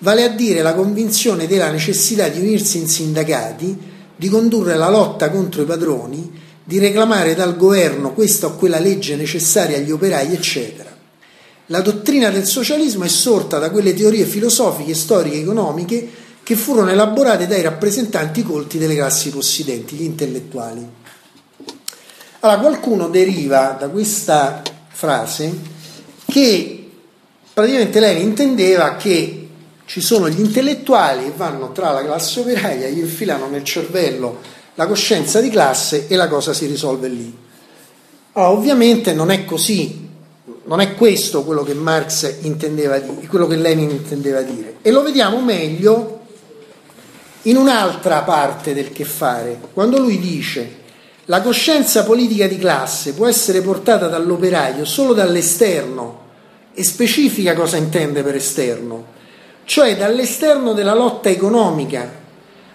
vale 0.02 0.24
a 0.24 0.28
dire 0.28 0.62
la 0.62 0.74
convinzione 0.74 1.46
della 1.46 1.70
necessità 1.70 2.28
di 2.28 2.40
unirsi 2.40 2.78
in 2.78 2.88
sindacati, 2.88 3.90
di 4.16 4.28
condurre 4.28 4.76
la 4.76 4.88
lotta 4.88 5.30
contro 5.30 5.62
i 5.62 5.64
padroni, 5.64 6.40
di 6.64 6.78
reclamare 6.78 7.34
dal 7.34 7.56
governo 7.56 8.12
questa 8.12 8.46
o 8.46 8.54
quella 8.56 8.78
legge 8.78 9.16
necessaria 9.16 9.76
agli 9.76 9.90
operai, 9.90 10.32
eccetera. 10.32 10.90
La 11.66 11.80
dottrina 11.80 12.30
del 12.30 12.44
socialismo 12.44 13.04
è 13.04 13.08
sorta 13.08 13.58
da 13.58 13.70
quelle 13.70 13.94
teorie 13.94 14.24
filosofiche, 14.24 14.94
storiche 14.94 15.38
economiche 15.38 16.08
che 16.42 16.56
furono 16.56 16.90
elaborate 16.90 17.46
dai 17.46 17.62
rappresentanti 17.62 18.42
colti 18.42 18.78
delle 18.78 18.96
classi 18.96 19.30
possidenti, 19.30 19.94
gli 19.94 20.02
intellettuali. 20.02 20.84
Allora, 22.40 22.58
qualcuno 22.58 23.08
deriva 23.08 23.76
da 23.78 23.88
questa 23.88 24.62
frase 24.88 25.52
che 26.26 26.90
praticamente 27.54 28.00
lei 28.00 28.22
intendeva 28.22 28.96
che 28.96 29.41
ci 29.92 30.00
sono 30.00 30.26
gli 30.30 30.40
intellettuali 30.40 31.24
che 31.24 31.32
vanno 31.36 31.70
tra 31.70 31.90
la 31.90 32.02
classe 32.02 32.40
operaia, 32.40 32.88
gli 32.88 33.00
infilano 33.00 33.46
nel 33.48 33.62
cervello 33.62 34.38
la 34.76 34.86
coscienza 34.86 35.38
di 35.42 35.50
classe 35.50 36.06
e 36.08 36.16
la 36.16 36.28
cosa 36.28 36.54
si 36.54 36.64
risolve 36.64 37.08
lì. 37.08 37.36
Allora, 38.32 38.52
ovviamente 38.52 39.12
non 39.12 39.30
è 39.30 39.44
così, 39.44 40.08
non 40.64 40.80
è 40.80 40.94
questo 40.94 41.44
quello 41.44 41.62
che 41.62 41.74
Marx 41.74 42.36
intendeva 42.40 42.98
dire, 43.00 43.26
quello 43.26 43.46
che 43.46 43.56
Lenin 43.56 43.90
intendeva 43.90 44.40
dire. 44.40 44.76
E 44.80 44.90
lo 44.90 45.02
vediamo 45.02 45.42
meglio 45.42 46.20
in 47.42 47.58
un'altra 47.58 48.22
parte 48.22 48.72
del 48.72 48.92
che 48.92 49.04
fare, 49.04 49.60
quando 49.74 49.98
lui 49.98 50.18
dice 50.18 50.76
la 51.26 51.42
coscienza 51.42 52.02
politica 52.02 52.46
di 52.46 52.56
classe 52.56 53.12
può 53.12 53.26
essere 53.26 53.60
portata 53.60 54.08
dall'operaio 54.08 54.86
solo 54.86 55.12
dall'esterno 55.12 56.20
e 56.72 56.82
specifica 56.82 57.52
cosa 57.52 57.76
intende 57.76 58.22
per 58.22 58.36
esterno, 58.36 59.20
cioè 59.64 59.96
dall'esterno 59.96 60.72
della 60.72 60.94
lotta 60.94 61.28
economica, 61.28 62.20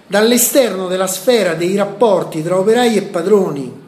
dall'esterno 0.07 0.87
della 0.87 1.07
sfera 1.07 1.53
dei 1.53 1.75
rapporti 1.75 2.41
tra 2.41 2.57
operai 2.57 2.95
e 2.95 3.01
padroni, 3.03 3.85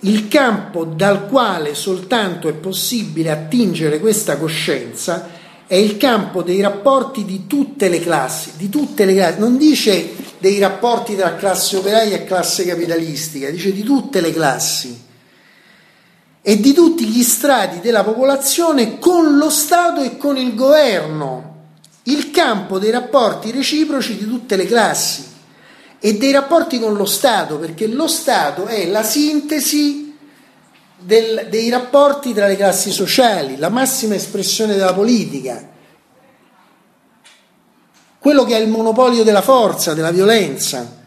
il 0.00 0.28
campo 0.28 0.84
dal 0.84 1.26
quale 1.28 1.74
soltanto 1.74 2.48
è 2.48 2.52
possibile 2.54 3.30
attingere 3.30 4.00
questa 4.00 4.36
coscienza 4.36 5.40
è 5.66 5.76
il 5.76 5.96
campo 5.96 6.42
dei 6.42 6.60
rapporti 6.60 7.24
di 7.24 7.46
tutte 7.46 7.88
le 7.88 8.00
classi, 8.00 8.52
di 8.56 8.68
tutte 8.68 9.04
le 9.04 9.14
classi, 9.14 9.38
non 9.38 9.56
dice 9.56 10.10
dei 10.38 10.58
rapporti 10.58 11.16
tra 11.16 11.36
classe 11.36 11.76
operaia 11.76 12.16
e 12.16 12.24
classe 12.24 12.66
capitalistica, 12.66 13.48
dice 13.48 13.72
di 13.72 13.82
tutte 13.82 14.20
le 14.20 14.32
classi 14.32 15.00
e 16.42 16.60
di 16.60 16.72
tutti 16.72 17.06
gli 17.06 17.22
strati 17.22 17.80
della 17.80 18.02
popolazione 18.02 18.98
con 18.98 19.38
lo 19.38 19.48
Stato 19.48 20.02
e 20.02 20.16
con 20.16 20.36
il 20.36 20.54
governo, 20.54 21.51
il 22.04 22.30
campo 22.30 22.78
dei 22.78 22.90
rapporti 22.90 23.50
reciproci 23.52 24.16
di 24.16 24.26
tutte 24.26 24.56
le 24.56 24.66
classi 24.66 25.30
e 25.98 26.16
dei 26.16 26.32
rapporti 26.32 26.80
con 26.80 26.94
lo 26.94 27.04
Stato, 27.04 27.58
perché 27.58 27.86
lo 27.86 28.08
Stato 28.08 28.66
è 28.66 28.86
la 28.86 29.04
sintesi 29.04 30.16
del, 30.98 31.46
dei 31.48 31.68
rapporti 31.70 32.32
tra 32.32 32.46
le 32.48 32.56
classi 32.56 32.90
sociali, 32.90 33.56
la 33.56 33.68
massima 33.68 34.16
espressione 34.16 34.74
della 34.74 34.94
politica, 34.94 35.70
quello 38.18 38.44
che 38.44 38.56
è 38.56 38.60
il 38.60 38.68
monopolio 38.68 39.22
della 39.22 39.42
forza, 39.42 39.94
della 39.94 40.10
violenza. 40.10 41.00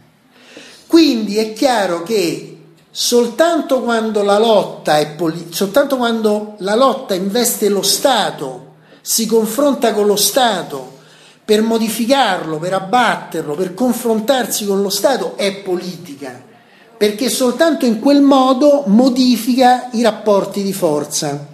Quindi 0.88 1.38
è 1.38 1.52
chiaro 1.52 2.04
che 2.04 2.58
soltanto 2.90 3.82
quando 3.82 4.24
la 4.24 4.38
lotta, 4.38 4.98
è 4.98 5.16
soltanto 5.50 5.98
quando 5.98 6.56
la 6.60 6.76
lotta 6.76 7.14
investe 7.14 7.68
lo 7.68 7.82
Stato, 7.82 8.65
si 9.06 9.28
confronta 9.28 9.94
con 9.94 10.08
lo 10.08 10.16
Stato 10.16 10.94
per 11.46 11.62
modificarlo, 11.62 12.58
per 12.58 12.74
abbatterlo, 12.74 13.54
per 13.54 13.76
confrontarsi 13.76 14.66
con 14.66 14.82
lo 14.82 14.90
Stato, 14.90 15.38
è 15.38 15.58
politica 15.58 16.54
perché 16.98 17.30
soltanto 17.30 17.86
in 17.86 18.00
quel 18.00 18.22
modo 18.22 18.84
modifica 18.88 19.90
i 19.92 20.02
rapporti 20.02 20.64
di 20.64 20.74
forza. 20.74 21.54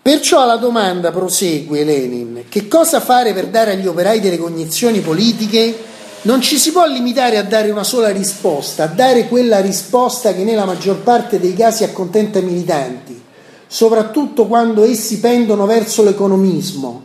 Perciò 0.00 0.44
la 0.46 0.56
domanda 0.56 1.10
prosegue 1.10 1.84
Lenin, 1.84 2.44
che 2.48 2.68
cosa 2.68 3.00
fare 3.00 3.32
per 3.32 3.48
dare 3.48 3.72
agli 3.72 3.86
operai 3.86 4.20
delle 4.20 4.38
cognizioni 4.38 5.00
politiche? 5.00 5.92
Non 6.22 6.40
ci 6.40 6.58
si 6.58 6.72
può 6.72 6.86
limitare 6.86 7.36
a 7.36 7.42
dare 7.42 7.70
una 7.70 7.84
sola 7.84 8.10
risposta, 8.10 8.84
a 8.84 8.88
dare 8.88 9.28
quella 9.28 9.60
risposta 9.60 10.34
che 10.34 10.44
nella 10.44 10.64
maggior 10.64 10.98
parte 10.98 11.38
dei 11.38 11.54
casi 11.54 11.84
accontenta 11.84 12.38
i 12.38 12.42
militanti, 12.42 13.22
soprattutto 13.66 14.46
quando 14.46 14.84
essi 14.84 15.20
pendono 15.20 15.66
verso 15.66 16.02
l'economismo, 16.02 17.02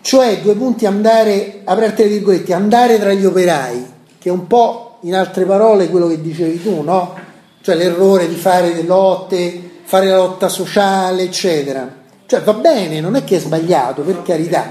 cioè 0.00 0.40
due 0.40 0.54
punti 0.54 0.86
andare, 0.86 1.60
aperte 1.64 2.04
le 2.04 2.10
virgolette, 2.10 2.52
andare 2.52 2.98
tra 2.98 3.12
gli 3.12 3.24
operai, 3.24 3.86
che 4.18 4.28
è 4.28 4.32
un 4.32 4.46
po' 4.46 4.98
in 5.02 5.14
altre 5.14 5.44
parole 5.44 5.88
quello 5.88 6.08
che 6.08 6.20
dicevi 6.20 6.62
tu, 6.62 6.82
no? 6.82 7.14
Cioè 7.60 7.76
l'errore 7.76 8.28
di 8.28 8.34
fare 8.34 8.74
le 8.74 8.82
lotte, 8.82 9.70
fare 9.84 10.06
la 10.06 10.16
lotta 10.16 10.48
sociale, 10.48 11.22
eccetera. 11.22 12.00
Cioè 12.26 12.40
va 12.42 12.54
bene, 12.54 13.00
non 13.00 13.14
è 13.14 13.24
che 13.24 13.36
è 13.36 13.38
sbagliato, 13.40 14.02
per 14.02 14.22
carità. 14.22 14.70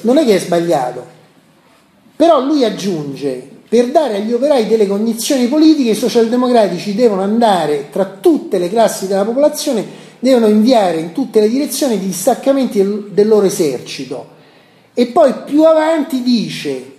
Non 0.00 0.18
è 0.18 0.24
che 0.24 0.36
è 0.36 0.38
sbagliato. 0.38 1.04
Però 2.16 2.40
lui 2.40 2.64
aggiunge, 2.64 3.48
per 3.68 3.90
dare 3.90 4.16
agli 4.16 4.32
operai 4.32 4.66
delle 4.66 4.86
condizioni 4.86 5.46
politiche, 5.46 5.90
i 5.90 5.94
socialdemocratici 5.94 6.94
devono 6.94 7.22
andare 7.22 7.90
tra 7.90 8.04
tutte 8.20 8.58
le 8.58 8.68
classi 8.68 9.06
della 9.06 9.24
popolazione, 9.24 9.84
devono 10.18 10.48
inviare 10.48 10.98
in 10.98 11.12
tutte 11.12 11.40
le 11.40 11.48
direzioni 11.48 11.98
distaccamenti 11.98 13.06
del 13.10 13.28
loro 13.28 13.46
esercito. 13.46 14.36
E 14.94 15.06
poi 15.06 15.32
più 15.44 15.64
avanti 15.64 16.22
dice, 16.22 16.96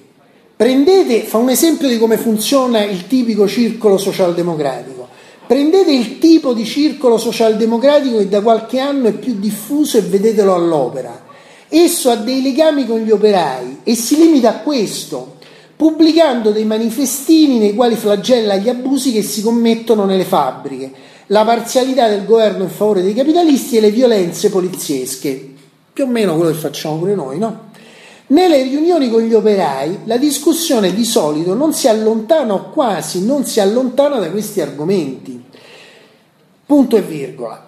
Prendete, 0.59 1.21
fa 1.21 1.37
un 1.37 1.47
esempio 1.47 1.87
di 1.87 1.97
come 1.97 2.17
funziona 2.17 2.83
il 2.83 3.07
tipico 3.07 3.47
circolo 3.47 3.97
socialdemocratico. 3.97 5.07
Prendete 5.47 5.89
il 5.89 6.19
tipo 6.19 6.51
di 6.51 6.65
circolo 6.65 7.17
socialdemocratico 7.17 8.17
che 8.17 8.27
da 8.27 8.41
qualche 8.41 8.77
anno 8.77 9.07
è 9.07 9.13
più 9.13 9.39
diffuso 9.39 9.97
e 9.97 10.01
vedetelo 10.01 10.53
all'opera. 10.53 11.27
Esso 11.69 12.09
ha 12.09 12.17
dei 12.17 12.41
legami 12.41 12.85
con 12.85 12.99
gli 12.99 13.09
operai 13.09 13.79
e 13.83 13.95
si 13.95 14.17
limita 14.17 14.49
a 14.49 14.57
questo, 14.59 15.37
pubblicando 15.77 16.51
dei 16.51 16.65
manifestini 16.65 17.57
nei 17.57 17.73
quali 17.73 17.95
flagella 17.95 18.57
gli 18.57 18.67
abusi 18.67 19.13
che 19.13 19.23
si 19.23 19.41
commettono 19.41 20.03
nelle 20.03 20.25
fabbriche, 20.25 20.91
la 21.31 21.43
parzialità 21.43 22.07
del 22.07 22.25
governo 22.25 22.63
in 22.63 22.69
favore 22.69 23.01
dei 23.01 23.13
capitalisti 23.13 23.77
e 23.77 23.81
le 23.81 23.91
violenze 23.91 24.49
poliziesche. 24.49 25.53
Più 25.91 26.03
o 26.03 26.07
meno 26.07 26.35
quello 26.35 26.51
che 26.51 26.57
facciamo 26.57 26.97
pure 26.97 27.15
noi, 27.15 27.37
no? 27.37 27.67
Nelle 28.27 28.61
riunioni 28.61 29.09
con 29.09 29.21
gli 29.21 29.33
operai 29.33 30.01
la 30.05 30.17
discussione 30.17 30.93
di 30.93 31.03
solito 31.03 31.55
non 31.55 31.73
si 31.73 31.87
allontana 31.87 32.53
o 32.53 32.69
quasi 32.69 33.25
non 33.25 33.43
si 33.45 33.59
allontana 33.59 34.19
da 34.19 34.29
questi 34.29 34.61
argomenti. 34.61 35.43
punto 36.65 36.97
e 36.97 37.01
virgola. 37.01 37.67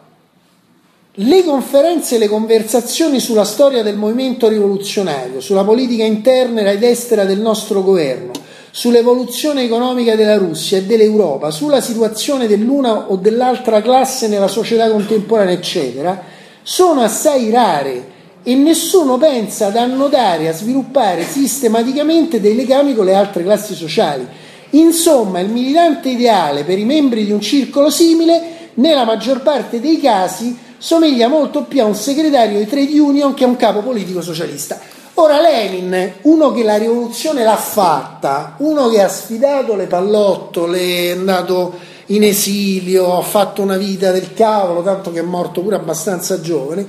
Le 1.16 1.44
conferenze 1.44 2.16
e 2.16 2.18
le 2.20 2.30
conversazioni 2.30 3.20
sulla 3.20 3.44
storia 3.44 3.82
del 3.82 3.98
movimento 3.98 4.48
rivoluzionario, 4.48 5.42
sulla 5.42 5.64
politica 5.64 6.04
interna 6.04 6.70
ed 6.70 6.84
estera 6.84 7.26
del 7.26 7.40
nostro 7.40 7.82
governo, 7.82 8.32
sull'evoluzione 8.72 9.64
economica 9.64 10.16
della 10.16 10.38
Russia 10.38 10.78
e 10.78 10.84
dell'Europa, 10.84 11.52
sulla 11.52 11.82
situazione 11.82 12.48
dell'una 12.48 13.12
o 13.12 13.18
dell'altra 13.18 13.82
classe 13.82 14.28
nella 14.28 14.48
società 14.48 14.90
contemporanea, 14.90 15.54
eccetera, 15.54 16.24
sono 16.64 17.02
assai 17.02 17.50
rare 17.50 18.10
e 18.44 18.56
nessuno 18.56 19.18
pensa 19.18 19.68
ad 19.68 19.76
annodare, 19.76 20.48
a 20.48 20.54
sviluppare 20.54 21.24
sistematicamente 21.24 22.40
dei 22.40 22.56
legami 22.56 22.96
con 22.96 23.06
le 23.06 23.14
altre 23.14 23.44
classi 23.44 23.76
sociali. 23.76 24.26
Insomma, 24.72 25.40
il 25.40 25.50
militante 25.50 26.10
ideale 26.10 26.64
per 26.64 26.80
i 26.80 26.86
membri 26.86 27.26
di 27.26 27.32
un 27.32 27.42
circolo 27.42 27.90
simile, 27.90 28.70
nella 28.76 29.04
maggior 29.04 29.42
parte 29.42 29.82
dei 29.82 30.00
casi, 30.00 30.58
somiglia 30.78 31.28
molto 31.28 31.64
più 31.64 31.82
a 31.82 31.86
un 31.86 31.94
segretario 31.94 32.58
di 32.58 32.66
trade 32.66 33.00
union 33.00 33.34
che 33.34 33.44
a 33.44 33.48
un 33.48 33.58
capo 33.58 33.82
politico 33.82 34.22
socialista. 34.22 34.80
Ora 35.16 35.42
Lenin, 35.42 36.14
uno 36.22 36.52
che 36.52 36.64
la 36.64 36.78
rivoluzione 36.78 37.44
l'ha 37.44 37.58
fatta, 37.58 38.56
uno 38.60 38.90
che 38.90 39.02
ha 39.02 39.10
sfidato 39.10 39.76
le 39.76 39.86
pallottole, 39.86 40.80
è 40.80 41.12
andato 41.12 41.74
in 42.08 42.24
esilio, 42.24 43.18
ha 43.18 43.22
fatto 43.22 43.62
una 43.62 43.78
vita 43.78 44.12
del 44.12 44.34
cavolo, 44.34 44.82
tanto 44.82 45.12
che 45.12 45.20
è 45.20 45.24
morto 45.24 45.62
pure 45.62 45.76
abbastanza 45.76 46.42
giovane, 46.42 46.86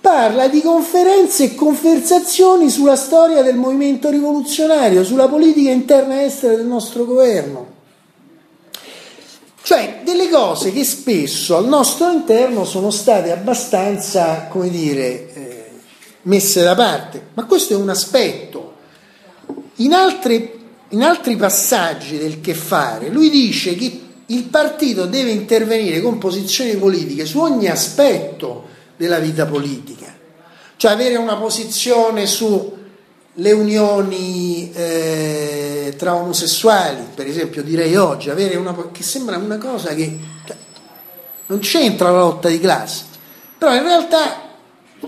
parla 0.00 0.48
di 0.48 0.60
conferenze 0.60 1.44
e 1.44 1.54
conversazioni 1.54 2.68
sulla 2.68 2.96
storia 2.96 3.42
del 3.42 3.56
movimento 3.56 4.10
rivoluzionario, 4.10 5.04
sulla 5.04 5.28
politica 5.28 5.70
interna 5.70 6.20
e 6.20 6.24
estera 6.24 6.54
del 6.54 6.66
nostro 6.66 7.04
governo. 7.04 7.70
Cioè 9.62 10.00
delle 10.04 10.28
cose 10.28 10.72
che 10.72 10.84
spesso 10.84 11.56
al 11.56 11.68
nostro 11.68 12.10
interno 12.10 12.64
sono 12.64 12.90
state 12.90 13.30
abbastanza, 13.30 14.48
come 14.48 14.68
dire, 14.68 15.31
messe 16.22 16.62
da 16.62 16.74
parte. 16.74 17.28
Ma 17.34 17.44
questo 17.44 17.74
è 17.74 17.76
un 17.76 17.88
aspetto. 17.88 18.74
In, 19.76 19.92
altre, 19.92 20.54
in 20.90 21.02
altri 21.02 21.36
passaggi 21.36 22.18
del 22.18 22.40
che 22.40 22.54
fare, 22.54 23.08
lui 23.08 23.30
dice 23.30 23.74
che 23.74 24.00
il 24.26 24.44
partito 24.44 25.06
deve 25.06 25.30
intervenire 25.30 26.00
con 26.00 26.18
posizioni 26.18 26.76
politiche 26.76 27.26
su 27.26 27.38
ogni 27.38 27.68
aspetto 27.68 28.68
della 28.96 29.18
vita 29.18 29.46
politica, 29.46 30.14
cioè 30.76 30.92
avere 30.92 31.16
una 31.16 31.36
posizione 31.36 32.26
su 32.26 32.80
le 33.36 33.52
unioni 33.52 34.70
eh, 34.72 35.94
tra 35.96 36.14
omosessuali, 36.14 37.02
per 37.14 37.26
esempio 37.26 37.62
direi 37.62 37.96
oggi, 37.96 38.30
avere 38.30 38.56
una, 38.56 38.76
che 38.92 39.02
sembra 39.02 39.38
una 39.38 39.58
cosa 39.58 39.94
che 39.94 40.18
cioè, 40.46 40.56
non 41.46 41.58
c'entra 41.60 42.10
la 42.10 42.18
lotta 42.18 42.48
di 42.48 42.60
classe, 42.60 43.04
però 43.56 43.74
in 43.74 43.82
realtà 43.82 44.51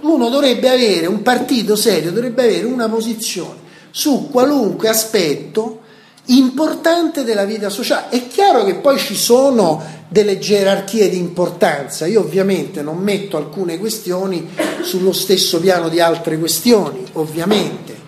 uno 0.02 0.28
dovrebbe 0.28 0.68
avere, 0.68 1.06
un 1.06 1.22
partito 1.22 1.76
serio 1.76 2.12
dovrebbe 2.12 2.44
avere 2.44 2.66
una 2.66 2.88
posizione 2.88 3.62
su 3.90 4.28
qualunque 4.30 4.88
aspetto 4.88 5.80
importante 6.26 7.24
della 7.24 7.44
vita 7.44 7.68
sociale. 7.68 8.08
È 8.10 8.26
chiaro 8.28 8.64
che 8.64 8.76
poi 8.76 8.98
ci 8.98 9.14
sono 9.14 9.82
delle 10.08 10.38
gerarchie 10.38 11.08
di 11.08 11.18
importanza, 11.18 12.06
io 12.06 12.20
ovviamente 12.20 12.82
non 12.82 12.98
metto 12.98 13.36
alcune 13.36 13.78
questioni 13.78 14.48
sullo 14.82 15.12
stesso 15.12 15.60
piano 15.60 15.88
di 15.88 16.00
altre 16.00 16.38
questioni, 16.38 17.04
ovviamente 17.12 18.02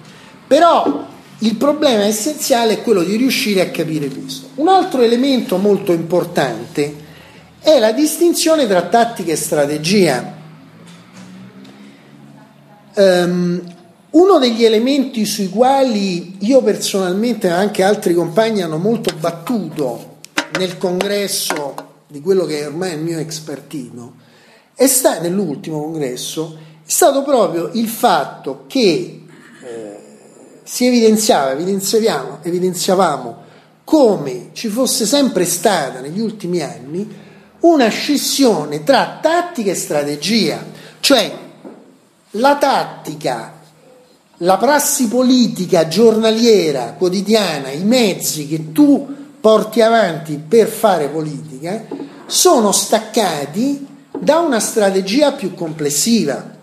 però 0.46 1.04
il 1.40 1.56
problema 1.56 2.04
essenziale 2.04 2.74
è 2.74 2.82
quello 2.82 3.02
di 3.02 3.16
riuscire 3.16 3.60
a 3.60 3.70
capire 3.70 4.08
questo. 4.08 4.48
Un 4.54 4.68
altro 4.68 5.02
elemento 5.02 5.56
molto 5.56 5.92
importante 5.92 7.04
è 7.60 7.78
la 7.78 7.92
distinzione 7.92 8.66
tra 8.66 8.82
tattica 8.82 9.32
e 9.32 9.36
strategia. 9.36 10.34
Um, 12.96 13.74
uno 14.10 14.38
degli 14.38 14.64
elementi 14.64 15.26
sui 15.26 15.50
quali 15.50 16.36
io 16.40 16.62
personalmente 16.62 17.48
e 17.48 17.50
anche 17.50 17.82
altri 17.82 18.14
compagni 18.14 18.62
hanno 18.62 18.78
molto 18.78 19.14
battuto 19.14 20.16
nel 20.58 20.78
congresso 20.78 21.74
di 22.08 22.20
quello 22.20 22.46
che 22.46 22.60
è 22.60 22.66
ormai 22.66 22.94
il 22.94 23.00
mio 23.00 23.18
ex 23.18 23.40
partito, 23.40 24.14
è 24.74 24.86
stato, 24.86 25.22
nell'ultimo 25.22 25.82
congresso, 25.82 26.56
è 26.86 26.88
stato 26.90 27.22
proprio 27.22 27.70
il 27.74 27.88
fatto 27.88 28.64
che 28.66 29.20
si 30.66 30.86
evidenziava, 30.86 31.52
evidenziavamo, 31.52 32.38
evidenziavamo 32.42 33.44
come 33.84 34.50
ci 34.52 34.68
fosse 34.68 35.06
sempre 35.06 35.44
stata 35.44 36.00
negli 36.00 36.20
ultimi 36.20 36.60
anni 36.60 37.24
una 37.60 37.88
scissione 37.88 38.82
tra 38.82 39.18
tattica 39.22 39.70
e 39.70 39.74
strategia, 39.76 40.64
cioè 40.98 41.32
la 42.36 42.56
tattica, 42.56 43.52
la 44.38 44.56
prassi 44.56 45.08
politica 45.08 45.88
giornaliera, 45.88 46.94
quotidiana, 46.96 47.70
i 47.70 47.84
mezzi 47.84 48.46
che 48.46 48.72
tu 48.72 49.14
porti 49.40 49.80
avanti 49.80 50.42
per 50.46 50.68
fare 50.68 51.08
politica 51.08 51.86
sono 52.26 52.72
staccati 52.72 53.86
da 54.18 54.38
una 54.38 54.60
strategia 54.60 55.32
più 55.32 55.54
complessiva. 55.54 56.54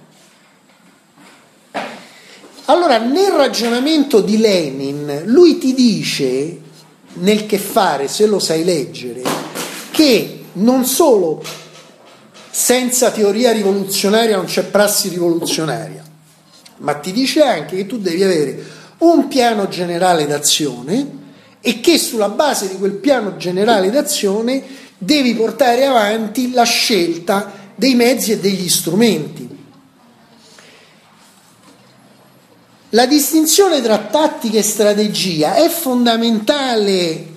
Allora, 2.65 2.97
nel 2.97 3.31
ragionamento 3.31 4.21
di 4.21 4.37
Lenin, 4.37 5.23
lui 5.25 5.57
ti 5.57 5.73
dice, 5.73 6.59
nel 7.15 7.45
che 7.45 7.57
fare, 7.57 8.07
se 8.07 8.25
lo 8.25 8.39
sai 8.39 8.63
leggere, 8.63 9.21
che 9.91 10.45
non 10.53 10.85
solo 10.85 11.43
senza 12.55 13.09
teoria 13.09 13.51
rivoluzionaria 13.51 14.35
non 14.35 14.45
c'è 14.45 14.65
prassi 14.65 15.09
rivoluzionaria, 15.09 16.03
ma 16.77 16.93
ti 16.93 17.11
dice 17.11 17.41
anche 17.41 17.77
che 17.77 17.88
tu 17.88 17.97
devi 17.97 18.21
avere 18.21 18.63
un 18.99 19.27
piano 19.27 19.67
generale 19.67 20.27
d'azione 20.27 21.21
e 21.59 21.80
che 21.80 21.97
sulla 21.97 22.30
base 22.30 22.69
di 22.69 22.77
quel 22.77 22.91
piano 22.91 23.38
generale 23.38 23.89
d'azione 23.89 24.61
devi 24.99 25.34
portare 25.34 25.88
avanti 25.88 26.51
la 26.51 26.61
scelta 26.61 27.51
dei 27.73 27.95
mezzi 27.95 28.34
e 28.34 28.39
degli 28.39 28.69
strumenti. 28.69 29.49
La 32.89 33.07
distinzione 33.07 33.81
tra 33.81 33.97
tattica 33.97 34.59
e 34.59 34.61
strategia 34.61 35.55
è 35.55 35.67
fondamentale 35.69 37.31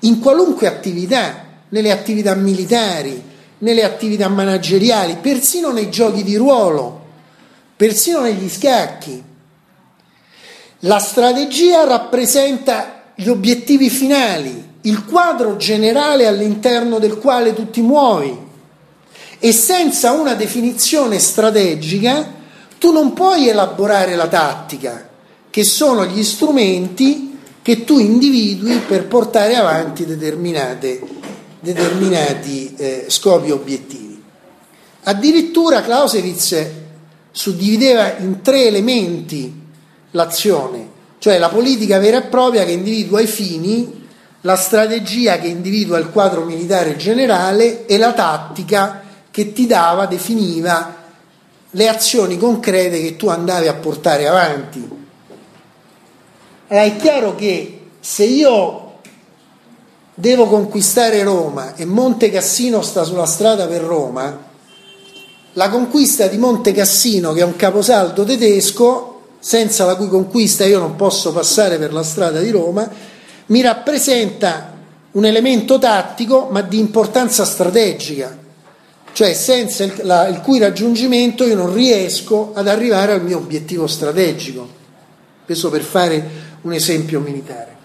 in 0.00 0.18
qualunque 0.18 0.66
attività, 0.66 1.44
nelle 1.68 1.92
attività 1.92 2.34
militari, 2.34 3.30
nelle 3.62 3.84
attività 3.84 4.28
manageriali, 4.28 5.18
persino 5.20 5.70
nei 5.70 5.90
giochi 5.90 6.22
di 6.22 6.36
ruolo, 6.36 7.00
persino 7.76 8.20
negli 8.20 8.48
scacchi. 8.48 9.22
La 10.80 10.98
strategia 10.98 11.84
rappresenta 11.84 13.12
gli 13.14 13.28
obiettivi 13.28 13.88
finali, 13.88 14.70
il 14.82 15.04
quadro 15.04 15.56
generale 15.56 16.26
all'interno 16.26 16.98
del 16.98 17.18
quale 17.18 17.54
tu 17.54 17.70
ti 17.70 17.80
muovi 17.82 18.36
e 19.38 19.52
senza 19.52 20.12
una 20.12 20.34
definizione 20.34 21.18
strategica 21.20 22.40
tu 22.78 22.90
non 22.90 23.12
puoi 23.12 23.48
elaborare 23.48 24.16
la 24.16 24.26
tattica, 24.26 25.08
che 25.50 25.62
sono 25.62 26.04
gli 26.04 26.24
strumenti 26.24 27.38
che 27.62 27.84
tu 27.84 28.00
individui 28.00 28.78
per 28.78 29.06
portare 29.06 29.54
avanti 29.54 30.04
determinati 31.62 32.74
eh, 32.76 33.04
scopi 33.08 33.48
e 33.48 33.52
obiettivi. 33.52 34.22
Addirittura 35.04 35.82
Clausewitz 35.82 36.66
suddivideva 37.30 38.18
in 38.18 38.42
tre 38.42 38.66
elementi 38.66 39.60
l'azione, 40.10 40.88
cioè 41.18 41.38
la 41.38 41.48
politica 41.48 41.98
vera 41.98 42.18
e 42.18 42.26
propria 42.26 42.64
che 42.64 42.72
individua 42.72 43.20
i 43.20 43.26
fini, 43.26 44.00
la 44.42 44.56
strategia 44.56 45.38
che 45.38 45.46
individua 45.46 45.98
il 45.98 46.10
quadro 46.10 46.44
militare 46.44 46.96
generale 46.96 47.86
e 47.86 47.96
la 47.96 48.12
tattica 48.12 49.02
che 49.30 49.52
ti 49.52 49.66
dava, 49.66 50.06
definiva 50.06 50.96
le 51.70 51.88
azioni 51.88 52.36
concrete 52.36 53.00
che 53.00 53.16
tu 53.16 53.28
andavi 53.28 53.68
a 53.68 53.74
portare 53.74 54.26
avanti. 54.26 55.00
Allora 56.68 56.86
è 56.86 56.96
chiaro 56.96 57.34
che 57.34 57.80
se 58.00 58.24
io 58.24 58.81
devo 60.22 60.46
conquistare 60.46 61.24
Roma 61.24 61.74
e 61.74 61.84
Monte 61.84 62.30
Cassino 62.30 62.80
sta 62.80 63.02
sulla 63.02 63.26
strada 63.26 63.66
per 63.66 63.80
Roma, 63.80 64.50
la 65.54 65.68
conquista 65.68 66.28
di 66.28 66.38
Monte 66.38 66.70
Cassino, 66.70 67.32
che 67.32 67.40
è 67.40 67.44
un 67.44 67.56
caposaldo 67.56 68.22
tedesco, 68.22 69.22
senza 69.40 69.84
la 69.84 69.96
cui 69.96 70.06
conquista 70.06 70.64
io 70.64 70.78
non 70.78 70.94
posso 70.94 71.32
passare 71.32 71.76
per 71.76 71.92
la 71.92 72.04
strada 72.04 72.38
di 72.38 72.50
Roma, 72.50 72.88
mi 73.46 73.60
rappresenta 73.62 74.74
un 75.10 75.24
elemento 75.24 75.80
tattico 75.80 76.46
ma 76.52 76.62
di 76.62 76.78
importanza 76.78 77.44
strategica 77.44 78.38
cioè 79.12 79.34
senza 79.34 79.84
il, 79.84 79.92
la, 80.04 80.28
il 80.28 80.40
cui 80.40 80.58
raggiungimento 80.58 81.44
io 81.44 81.56
non 81.56 81.74
riesco 81.74 82.52
ad 82.54 82.66
arrivare 82.66 83.12
al 83.12 83.22
mio 83.22 83.36
obiettivo 83.36 83.86
strategico. 83.86 84.66
Questo 85.44 85.68
per 85.68 85.82
fare 85.82 86.30
un 86.62 86.72
esempio 86.72 87.20
militare. 87.20 87.81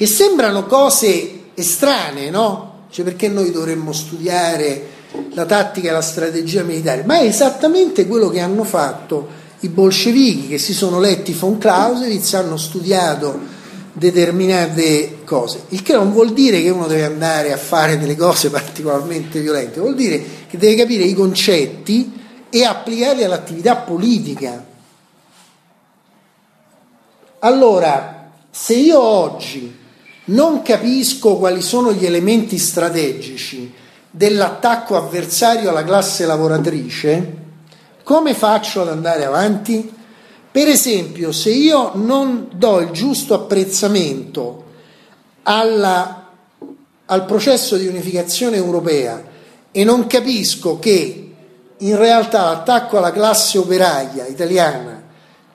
Che 0.00 0.06
sembrano 0.06 0.64
cose 0.64 1.50
estranee, 1.52 2.30
no? 2.30 2.86
cioè 2.88 3.04
perché 3.04 3.28
noi 3.28 3.50
dovremmo 3.50 3.92
studiare 3.92 4.82
la 5.32 5.44
tattica 5.44 5.90
e 5.90 5.92
la 5.92 6.00
strategia 6.00 6.62
militare, 6.62 7.04
ma 7.04 7.18
è 7.18 7.24
esattamente 7.24 8.06
quello 8.06 8.30
che 8.30 8.40
hanno 8.40 8.64
fatto 8.64 9.28
i 9.60 9.68
bolscevichi 9.68 10.48
che 10.48 10.56
si 10.56 10.72
sono 10.72 11.00
letti 11.00 11.34
von 11.34 11.58
Clausewitz, 11.58 12.32
hanno 12.32 12.56
studiato 12.56 13.40
determinate 13.92 15.18
cose, 15.24 15.64
il 15.68 15.82
che 15.82 15.92
non 15.92 16.12
vuol 16.12 16.32
dire 16.32 16.62
che 16.62 16.70
uno 16.70 16.86
deve 16.86 17.04
andare 17.04 17.52
a 17.52 17.58
fare 17.58 17.98
delle 17.98 18.16
cose 18.16 18.48
particolarmente 18.48 19.38
violente, 19.38 19.80
vuol 19.80 19.96
dire 19.96 20.24
che 20.48 20.56
deve 20.56 20.76
capire 20.76 21.04
i 21.04 21.12
concetti 21.12 22.10
e 22.48 22.64
applicarli 22.64 23.22
all'attività 23.22 23.76
politica. 23.76 24.64
Allora, 27.40 28.30
se 28.50 28.74
io 28.76 28.98
oggi 28.98 29.76
non 30.30 30.62
capisco 30.62 31.36
quali 31.36 31.62
sono 31.62 31.92
gli 31.92 32.04
elementi 32.04 32.58
strategici 32.58 33.72
dell'attacco 34.10 34.96
avversario 34.96 35.70
alla 35.70 35.84
classe 35.84 36.26
lavoratrice, 36.26 37.38
come 38.02 38.34
faccio 38.34 38.82
ad 38.82 38.88
andare 38.88 39.24
avanti? 39.24 39.92
Per 40.50 40.66
esempio, 40.66 41.30
se 41.30 41.50
io 41.50 41.92
non 41.94 42.48
do 42.52 42.80
il 42.80 42.90
giusto 42.90 43.34
apprezzamento 43.34 44.64
alla, 45.44 46.28
al 47.06 47.24
processo 47.24 47.76
di 47.76 47.86
unificazione 47.86 48.56
europea 48.56 49.22
e 49.70 49.84
non 49.84 50.08
capisco 50.08 50.78
che 50.80 51.32
in 51.76 51.96
realtà 51.96 52.44
l'attacco 52.44 52.98
alla 52.98 53.12
classe 53.12 53.58
operaia 53.58 54.26
italiana 54.26 54.99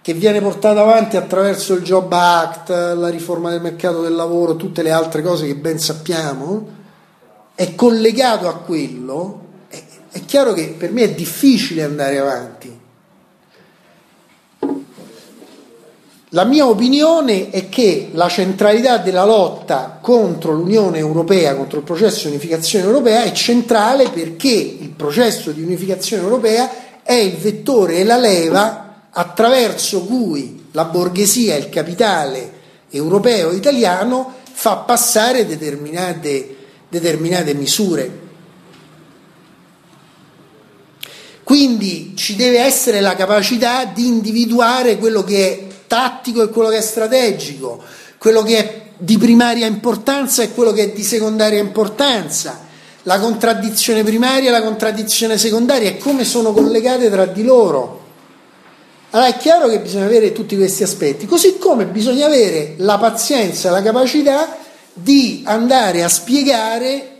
che 0.05 0.13
viene 0.13 0.39
portato 0.39 0.79
avanti 0.79 1.17
attraverso 1.17 1.73
il 1.73 1.81
Job 1.81 2.13
Act, 2.13 2.69
la 2.69 3.09
riforma 3.09 3.49
del 3.49 3.59
mercato 3.59 4.03
del 4.03 4.13
lavoro, 4.13 4.55
tutte 4.55 4.83
le 4.83 4.91
altre 4.91 5.23
cose 5.23 5.47
che 5.47 5.55
ben 5.55 5.79
sappiamo, 5.79 6.67
è 7.55 7.73
collegato 7.73 8.47
a 8.47 8.53
quello, 8.53 9.41
è, 9.67 9.81
è 10.11 10.23
chiaro 10.25 10.53
che 10.53 10.75
per 10.77 10.91
me 10.91 11.01
è 11.01 11.13
difficile 11.15 11.81
andare 11.81 12.19
avanti. 12.19 12.79
La 16.29 16.43
mia 16.43 16.67
opinione 16.67 17.49
è 17.49 17.67
che 17.67 18.09
la 18.11 18.29
centralità 18.29 18.99
della 18.99 19.25
lotta 19.25 19.97
contro 19.99 20.51
l'Unione 20.51 20.99
Europea, 20.99 21.55
contro 21.55 21.79
il 21.79 21.83
processo 21.83 22.27
di 22.27 22.35
unificazione 22.35 22.85
europea, 22.85 23.23
è 23.23 23.31
centrale 23.31 24.09
perché 24.09 24.51
il 24.51 24.91
processo 24.95 25.49
di 25.49 25.63
unificazione 25.63 26.21
europea 26.21 27.01
è 27.01 27.13
il 27.13 27.37
vettore 27.37 27.95
e 27.95 28.03
la 28.03 28.17
leva 28.17 28.84
attraverso 29.17 30.01
cui 30.01 30.67
la 30.71 30.85
borghesia, 30.85 31.55
il 31.55 31.69
capitale 31.69 32.51
europeo 32.89 33.51
e 33.51 33.55
italiano 33.55 34.33
fa 34.51 34.77
passare 34.77 35.45
determinate, 35.45 36.55
determinate 36.89 37.53
misure. 37.53 38.23
Quindi 41.43 42.13
ci 42.15 42.35
deve 42.35 42.59
essere 42.59 42.99
la 42.99 43.15
capacità 43.15 43.85
di 43.85 44.07
individuare 44.07 44.97
quello 44.97 45.23
che 45.23 45.49
è 45.49 45.67
tattico 45.87 46.43
e 46.43 46.49
quello 46.49 46.69
che 46.69 46.77
è 46.77 46.81
strategico, 46.81 47.83
quello 48.17 48.41
che 48.41 48.57
è 48.57 48.81
di 48.97 49.17
primaria 49.17 49.67
importanza 49.67 50.41
e 50.41 50.53
quello 50.53 50.71
che 50.71 50.83
è 50.83 50.91
di 50.91 51.03
secondaria 51.03 51.59
importanza, 51.59 52.65
la 53.03 53.19
contraddizione 53.19 54.03
primaria 54.03 54.49
e 54.49 54.51
la 54.51 54.63
contraddizione 54.63 55.37
secondaria 55.37 55.89
e 55.89 55.97
come 55.97 56.25
sono 56.25 56.51
collegate 56.51 57.09
tra 57.09 57.25
di 57.25 57.43
loro. 57.43 58.04
Allora 59.15 59.29
è 59.29 59.37
chiaro 59.37 59.69
che 59.69 59.79
bisogna 59.79 60.03
avere 60.03 60.33
tutti 60.33 60.57
questi 60.57 60.83
aspetti, 60.83 61.25
così 61.25 61.57
come 61.57 61.85
bisogna 61.85 62.25
avere 62.25 62.73
la 62.79 62.97
pazienza, 62.97 63.71
la 63.71 63.81
capacità 63.81 64.57
di 64.91 65.41
andare 65.45 66.03
a 66.03 66.09
spiegare 66.09 67.11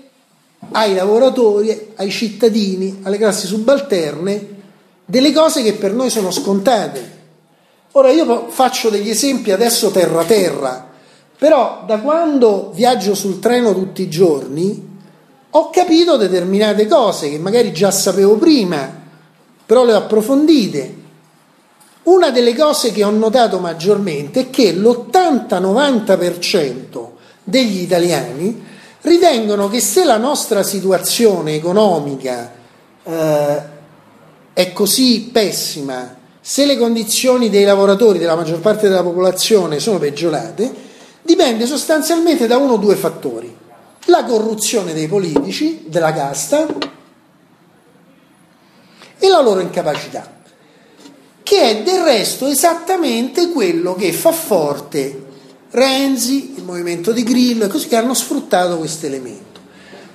ai 0.72 0.94
lavoratori, 0.94 1.94
ai 1.96 2.12
cittadini, 2.12 3.00
alle 3.04 3.18
classi 3.18 3.48
subalterne 3.48 4.48
delle 5.06 5.32
cose 5.32 5.64
che 5.64 5.72
per 5.76 5.94
noi 5.94 6.10
sono 6.10 6.32
scontate. 6.32 7.14
Ora 7.94 8.12
io 8.12 8.50
faccio 8.50 8.90
degli 8.90 9.10
esempi 9.10 9.52
adesso 9.52 9.90
terra 9.90 10.26
terra, 10.26 10.86
però 11.38 11.84
da 11.88 12.00
quando 12.00 12.72
viaggio 12.74 13.16
sul 13.16 13.40
treno 13.40 13.74
tutti 13.74 14.02
i 14.02 14.10
giorni 14.10 14.98
ho 15.50 15.70
capito 15.70 16.18
determinate 16.18 16.88
cose 16.88 17.30
che 17.30 17.40
magari 17.40 17.72
già 17.72 17.90
sapevo 17.90 18.36
prima, 18.36 19.02
però 19.66 19.86
le 19.86 19.94
ho 19.94 19.98
approfondite. 19.98 21.04
Una 22.06 22.32
delle 22.32 22.56
cose 22.56 22.92
che 22.92 23.04
ho 23.04 23.10
notato 23.10 23.60
maggiormente 23.60 24.42
è 24.42 24.50
che 24.50 24.74
l'80-90% 24.74 27.10
degli 27.44 27.82
italiani 27.82 28.64
ritengono 29.02 29.70
che 29.70 29.80
se 29.80 30.04
la 30.04 30.18
nostra 30.18 30.64
situazione 30.64 31.56
economica 31.56 32.52
eh, 33.04 33.62
è 34.54 34.74
così 34.74 35.30
pessima 35.32 36.24
se 36.48 36.68
le 36.68 36.78
condizioni 36.78 37.50
dei 37.50 37.64
lavoratori, 37.64 38.20
della 38.20 38.36
maggior 38.36 38.60
parte 38.60 38.88
della 38.88 39.02
popolazione, 39.02 39.80
sono 39.80 39.98
peggiorate, 39.98 40.72
dipende 41.24 41.66
sostanzialmente 41.66 42.46
da 42.46 42.58
uno 42.58 42.74
o 42.74 42.78
due 42.78 42.96
fattori. 42.96 43.52
La 44.06 44.24
corruzione 44.26 44.94
dei 44.94 45.08
politici, 45.08 45.86
della 45.88 46.14
casta 46.14 46.68
e 49.18 49.28
la 49.28 49.42
loro 49.42 49.60
incapacità, 49.60 50.35
che 51.46 51.62
è 51.62 51.84
del 51.84 52.02
resto 52.02 52.48
esattamente 52.48 53.52
quello 53.52 53.94
che 53.94 54.12
fa 54.12 54.32
forte 54.32 55.26
Renzi, 55.70 56.56
il 56.58 56.64
movimento 56.64 57.12
di 57.12 57.22
Grillo 57.22 57.66
e 57.66 57.68
così 57.68 57.88
che 57.88 57.98
hanno 57.98 58.16
sfruttato 58.16 58.80
questo 58.80 59.06
elemento. 59.06 59.60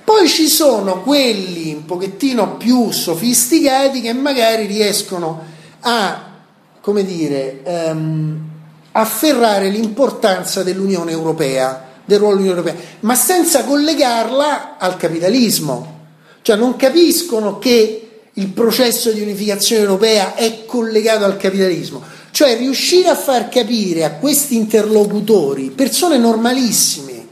Poi 0.03 0.27
ci 0.27 0.49
sono 0.49 1.03
quelli 1.03 1.73
un 1.73 1.85
pochettino 1.85 2.57
più 2.57 2.91
sofisticati 2.91 4.01
che 4.01 4.11
magari 4.11 4.65
riescono 4.65 5.41
a, 5.79 6.33
come 6.81 7.05
dire, 7.05 7.61
um, 7.63 8.37
afferrare 8.91 9.69
l'importanza 9.69 10.63
dell'Unione 10.63 11.11
Europea, 11.11 11.91
del 12.03 12.19
ruolo 12.19 12.35
dell'Unione 12.35 12.59
Europea, 12.59 12.85
ma 13.01 13.15
senza 13.15 13.63
collegarla 13.63 14.77
al 14.77 14.97
capitalismo. 14.97 15.99
Cioè 16.41 16.57
non 16.57 16.75
capiscono 16.75 17.57
che 17.57 18.10
il 18.41 18.47
processo 18.47 19.11
di 19.11 19.21
unificazione 19.21 19.83
europea 19.83 20.33
è 20.33 20.65
collegato 20.65 21.23
al 21.23 21.37
capitalismo. 21.37 22.01
Cioè 22.31 22.57
riuscire 22.57 23.09
a 23.09 23.15
far 23.15 23.49
capire 23.49 24.03
a 24.03 24.13
questi 24.13 24.55
interlocutori, 24.55 25.69
persone 25.69 26.17
normalissime, 26.17 27.27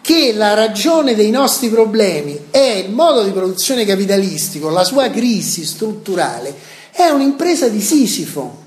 che 0.00 0.32
la 0.32 0.54
ragione 0.54 1.14
dei 1.14 1.30
nostri 1.30 1.68
problemi 1.68 2.46
è 2.50 2.82
il 2.86 2.90
modo 2.90 3.22
di 3.22 3.30
produzione 3.30 3.84
capitalistico, 3.84 4.70
la 4.70 4.84
sua 4.84 5.10
crisi 5.10 5.64
strutturale, 5.64 6.54
è 6.90 7.08
un'impresa 7.08 7.68
di 7.68 7.80
Sisifo. 7.80 8.66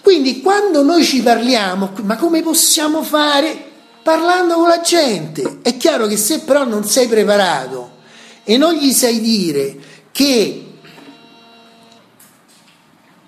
Quindi 0.00 0.40
quando 0.40 0.82
noi 0.82 1.02
ci 1.02 1.22
parliamo, 1.22 1.92
ma 2.02 2.16
come 2.16 2.42
possiamo 2.42 3.02
fare? 3.02 3.70
Parlando 4.02 4.54
con 4.54 4.68
la 4.68 4.80
gente. 4.80 5.60
È 5.62 5.76
chiaro 5.76 6.06
che 6.06 6.16
se 6.16 6.40
però 6.40 6.64
non 6.64 6.84
sei 6.84 7.06
preparato 7.06 7.91
e 8.44 8.56
non 8.56 8.74
gli 8.74 8.92
sai 8.92 9.20
dire 9.20 9.76
che 10.10 10.64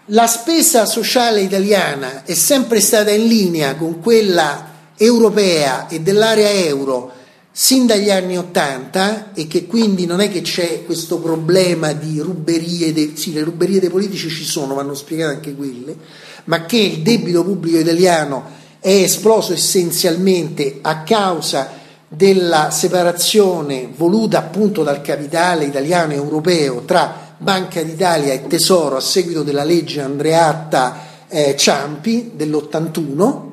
la 0.09 0.27
spesa 0.27 0.85
sociale 0.85 1.41
italiana 1.41 2.25
è 2.25 2.35
sempre 2.35 2.81
stata 2.81 3.11
in 3.11 3.27
linea 3.27 3.75
con 3.77 4.01
quella 4.01 4.73
europea 4.97 5.89
e 5.89 6.01
dell'area 6.01 6.51
euro 6.51 7.13
sin 7.51 7.87
dagli 7.87 8.11
anni 8.11 8.37
Ottanta 8.37 9.33
e 9.33 9.47
che 9.47 9.67
quindi 9.67 10.07
non 10.07 10.21
è 10.21 10.29
che 10.29 10.43
c'è 10.43 10.85
questo 10.85 11.21
problema 11.21 11.93
di 11.93 12.19
ruberie, 12.19 12.93
de, 12.93 13.13
sì 13.15 13.33
le 13.33 13.45
ruberie 13.45 13.79
dei 13.79 13.91
politici 13.91 14.29
ci 14.29 14.45
sono, 14.45 14.75
vanno 14.75 14.95
spiegate 14.95 15.37
anche 15.37 15.55
quelle, 15.55 15.97
ma 16.45 16.67
che 16.67 16.79
il 16.79 17.03
debito 17.03 17.45
pubblico 17.45 17.79
italiano 17.79 18.45
è 18.81 18.91
esploso 18.91 19.53
essenzialmente 19.53 20.81
a 20.83 21.03
causa 21.05 21.83
della 22.17 22.71
separazione 22.71 23.89
voluta 23.95 24.39
appunto 24.39 24.83
dal 24.83 25.01
capitale 25.01 25.65
italiano 25.65 26.13
e 26.13 26.17
europeo 26.17 26.83
tra 26.85 27.35
Banca 27.37 27.83
d'Italia 27.83 28.33
e 28.33 28.47
Tesoro 28.47 28.97
a 28.97 29.01
seguito 29.01 29.43
della 29.43 29.65
legge 29.65 30.01
Andreatta 30.01 31.13
eh, 31.29 31.57
Ciampi 31.57 32.33
dell'81 32.35 33.53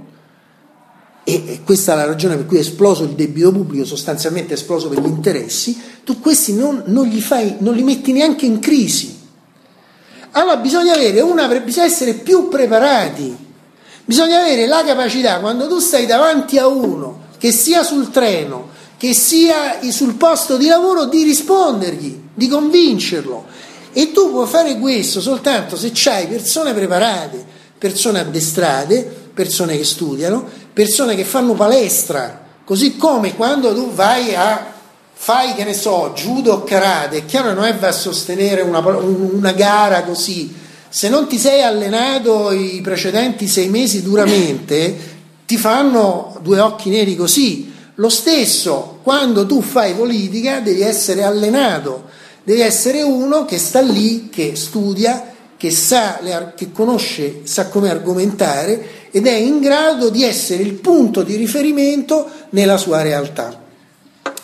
e 1.24 1.62
questa 1.64 1.94
è 1.94 1.96
la 1.96 2.06
ragione 2.06 2.36
per 2.36 2.46
cui 2.46 2.58
è 2.58 2.62
esploso 2.62 3.04
il 3.04 3.12
debito 3.12 3.52
pubblico, 3.52 3.86
sostanzialmente 3.86 4.54
è 4.54 4.58
esploso 4.58 4.90
per 4.90 5.00
gli 5.00 5.08
interessi, 5.08 5.80
tu 6.04 6.20
questi 6.20 6.54
non, 6.54 6.84
non, 6.88 7.08
li, 7.08 7.22
fai, 7.22 7.58
non 7.60 7.76
li 7.76 7.84
metti 7.84 8.12
neanche 8.12 8.46
in 8.46 8.60
crisi. 8.60 9.20
Allora 10.32 10.58
bisogna, 10.58 10.94
avere 10.94 11.22
una, 11.22 11.48
bisogna 11.60 11.86
essere 11.86 12.14
più 12.14 12.48
preparati, 12.48 13.36
bisogna 14.04 14.40
avere 14.40 14.66
la 14.66 14.84
capacità, 14.84 15.40
quando 15.40 15.68
tu 15.68 15.80
stai 15.80 16.06
davanti 16.06 16.58
a 16.58 16.68
uno, 16.68 17.21
che 17.42 17.52
sia 17.52 17.82
sul 17.82 18.12
treno, 18.12 18.70
che 18.98 19.16
sia 19.16 19.80
sul 19.90 20.14
posto 20.14 20.58
di 20.58 20.68
lavoro, 20.68 21.06
di 21.06 21.24
rispondergli, 21.24 22.22
di 22.36 22.48
convincerlo. 22.48 23.46
E 23.92 24.12
tu 24.12 24.30
puoi 24.30 24.46
fare 24.46 24.78
questo 24.78 25.20
soltanto 25.20 25.76
se 25.76 25.92
hai 26.10 26.28
persone 26.28 26.72
preparate, 26.74 27.44
persone 27.80 28.20
addestrate, 28.20 29.30
persone 29.34 29.76
che 29.76 29.84
studiano, 29.84 30.48
persone 30.72 31.16
che 31.16 31.24
fanno 31.24 31.54
palestra 31.54 32.42
Così 32.72 32.96
come 32.96 33.36
quando 33.36 33.74
tu 33.74 33.92
vai 33.92 34.34
a 34.34 34.74
fai 35.12 35.54
che 35.56 35.66
ne 35.66 35.74
so, 35.74 36.14
judo 36.16 36.54
o 36.54 36.64
karate, 36.64 37.18
è 37.18 37.26
chiaro 37.26 37.50
che 37.50 37.56
non 37.56 37.66
è 37.66 37.76
vai 37.76 37.90
a 37.90 37.92
sostenere 37.92 38.62
una, 38.62 38.80
una 38.80 39.52
gara 39.52 40.04
così. 40.04 40.56
Se 40.88 41.10
non 41.10 41.28
ti 41.28 41.38
sei 41.38 41.64
allenato 41.64 42.52
i 42.54 42.80
precedenti 42.82 43.50
sei 43.50 43.68
mesi 43.68 44.02
duramente, 44.02 45.11
ti 45.52 45.58
fanno 45.58 46.40
due 46.42 46.62
occhi 46.62 46.90
neri 46.90 47.14
così. 47.14 47.74
Lo 47.96 48.08
stesso, 48.08 49.00
quando 49.04 49.46
tu 49.46 49.62
fai 49.62 49.94
politica, 49.94 50.62
devi 50.62 50.80
essere 50.80 51.24
allenato, 51.24 52.06
devi 52.42 52.62
essere 52.62 53.02
uno 53.02 53.44
che 53.44 53.58
sta 53.58 53.82
lì, 53.82 54.30
che 54.30 54.56
studia, 54.56 55.34
che 55.58 55.70
sa, 55.70 56.22
che 56.56 56.72
conosce, 56.72 57.42
sa 57.44 57.68
come 57.68 57.90
argomentare 57.90 59.10
ed 59.12 59.28
è 59.28 59.34
in 59.34 59.60
grado 59.60 60.08
di 60.08 60.24
essere 60.24 60.64
il 60.64 60.76
punto 60.76 61.22
di 61.22 61.36
riferimento 61.36 62.30
nella 62.52 62.78
sua 62.78 63.02
realtà. 63.02 63.62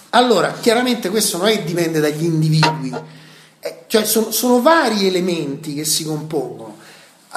Allora, 0.09 0.55
chiaramente 0.59 1.09
questo 1.09 1.37
non 1.37 1.47
è 1.47 1.63
dipende 1.63 2.01
dagli 2.01 2.25
individui, 2.25 2.93
eh, 3.61 3.83
cioè 3.87 4.03
sono, 4.03 4.31
sono 4.31 4.61
vari 4.61 5.07
elementi 5.07 5.73
che 5.73 5.85
si 5.85 6.03
compongono. 6.03 6.76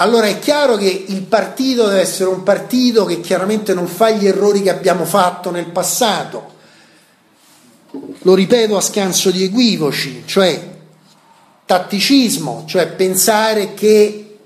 Allora 0.01 0.29
è 0.29 0.39
chiaro 0.39 0.77
che 0.77 1.05
il 1.09 1.23
partito 1.25 1.87
deve 1.87 2.01
essere 2.01 2.31
un 2.31 2.43
partito 2.43 3.05
che 3.05 3.21
chiaramente 3.21 3.75
non 3.75 3.87
fa 3.87 4.09
gli 4.09 4.27
errori 4.27 4.63
che 4.63 4.71
abbiamo 4.71 5.05
fatto 5.05 5.51
nel 5.51 5.67
passato. 5.67 6.55
Lo 8.23 8.35
ripeto 8.35 8.79
a 8.79 8.81
scanso 8.81 9.31
di 9.31 9.45
equivoci, 9.45 10.23
cioè 10.25 10.69
tatticismo, 11.67 12.65
cioè 12.67 12.87
pensare 12.93 13.75
che 13.75 14.39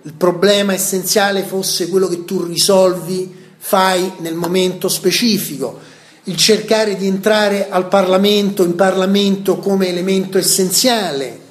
il 0.00 0.14
problema 0.14 0.72
essenziale 0.72 1.42
fosse 1.42 1.90
quello 1.90 2.08
che 2.08 2.24
tu 2.24 2.42
risolvi, 2.42 3.52
fai 3.58 4.14
nel 4.20 4.34
momento 4.34 4.88
specifico 4.88 5.78
il 6.24 6.36
cercare 6.36 6.96
di 6.96 7.06
entrare 7.06 7.68
al 7.68 7.86
Parlamento, 7.88 8.64
in 8.64 8.76
Parlamento 8.76 9.58
come 9.58 9.88
elemento 9.88 10.38
essenziale, 10.38 11.43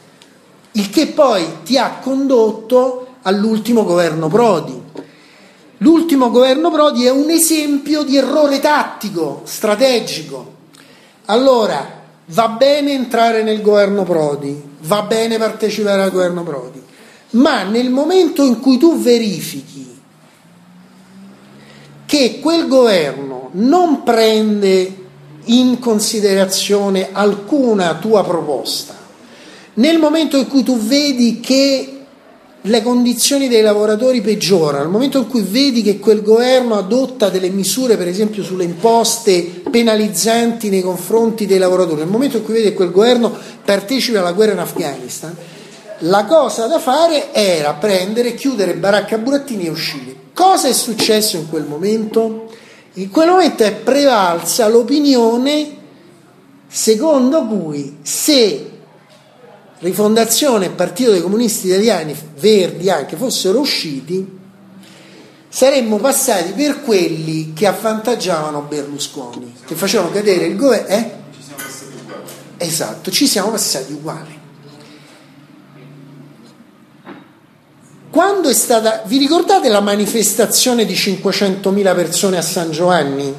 il 0.73 0.89
che 0.89 1.07
poi 1.07 1.45
ti 1.63 1.77
ha 1.77 1.99
condotto 2.01 3.07
all'ultimo 3.23 3.83
governo 3.83 4.27
Prodi. 4.27 4.81
L'ultimo 5.77 6.31
governo 6.31 6.71
Prodi 6.71 7.05
è 7.05 7.11
un 7.11 7.29
esempio 7.29 8.03
di 8.03 8.17
errore 8.17 8.59
tattico, 8.59 9.41
strategico. 9.43 10.51
Allora, 11.25 12.01
va 12.25 12.47
bene 12.49 12.93
entrare 12.93 13.43
nel 13.43 13.61
governo 13.61 14.03
Prodi, 14.03 14.61
va 14.81 15.01
bene 15.03 15.37
partecipare 15.37 16.01
al 16.01 16.11
governo 16.11 16.43
Prodi, 16.43 16.81
ma 17.31 17.63
nel 17.63 17.89
momento 17.89 18.43
in 18.43 18.59
cui 18.59 18.77
tu 18.77 18.97
verifichi 18.97 20.01
che 22.05 22.39
quel 22.39 22.67
governo 22.67 23.49
non 23.53 24.03
prende 24.03 25.01
in 25.45 25.79
considerazione 25.79 27.09
alcuna 27.11 27.95
tua 27.95 28.23
proposta, 28.23 28.95
nel 29.75 29.97
momento 29.97 30.37
in 30.37 30.47
cui 30.47 30.63
tu 30.63 30.77
vedi 30.77 31.39
che 31.39 31.93
le 32.65 32.81
condizioni 32.81 33.49
dei 33.49 33.61
lavoratori 33.61 34.21
peggiorano, 34.21 34.83
nel 34.83 34.91
momento 34.91 35.17
in 35.17 35.27
cui 35.27 35.41
vedi 35.41 35.81
che 35.81 35.99
quel 35.99 36.21
governo 36.21 36.75
adotta 36.77 37.29
delle 37.29 37.49
misure, 37.49 37.97
per 37.97 38.07
esempio 38.07 38.41
sulle 38.43 38.63
imposte 38.63 39.63
penalizzanti 39.69 40.69
nei 40.69 40.81
confronti 40.81 41.45
dei 41.45 41.57
lavoratori, 41.57 42.01
nel 42.01 42.09
momento 42.09 42.37
in 42.37 42.43
cui 42.43 42.53
vedi 42.53 42.69
che 42.69 42.73
quel 42.75 42.91
governo 42.91 43.35
partecipa 43.65 44.19
alla 44.19 44.31
guerra 44.31 44.53
in 44.53 44.59
Afghanistan, 44.59 45.35
la 45.99 46.25
cosa 46.25 46.67
da 46.67 46.79
fare 46.79 47.33
era 47.33 47.73
prendere, 47.73 48.33
chiudere 48.33 48.75
baracca 48.75 49.17
burattini 49.17 49.65
e 49.65 49.69
uscire. 49.69 50.15
Cosa 50.33 50.67
è 50.67 50.73
successo 50.73 51.37
in 51.37 51.49
quel 51.49 51.65
momento? 51.65 52.49
In 52.93 53.09
quel 53.09 53.29
momento 53.29 53.63
è 53.63 53.73
prevalsa 53.73 54.67
l'opinione 54.67 55.81
secondo 56.67 57.45
cui 57.45 57.97
se 58.01 58.72
Rifondazione 59.83 60.67
e 60.67 60.69
Partito 60.69 61.11
dei 61.11 61.21
Comunisti 61.21 61.67
Italiani, 61.67 62.15
Verdi 62.39 62.89
anche, 62.89 63.17
fossero 63.17 63.59
usciti, 63.59 64.25
saremmo 65.49 65.97
passati 65.97 66.53
per 66.53 66.83
quelli 66.83 67.51
che 67.51 67.67
avvantaggiavano 67.67 68.61
Berlusconi, 68.61 69.53
che 69.65 69.75
facevano 69.75 70.09
cadere 70.11 70.45
il 70.45 70.55
governo. 70.55 70.87
Eh? 70.87 71.11
Esatto, 72.59 73.11
ci 73.11 73.27
siamo 73.27 73.51
passati 73.51 73.91
uguali. 73.91 74.39
Quando 78.09 78.47
è 78.47 78.53
stata, 78.53 79.03
vi 79.05 79.17
ricordate 79.17 79.67
la 79.67 79.81
manifestazione 79.81 80.85
di 80.85 80.93
500.000 80.93 81.93
persone 81.93 82.37
a 82.37 82.41
San 82.41 82.71
Giovanni? 82.71 83.35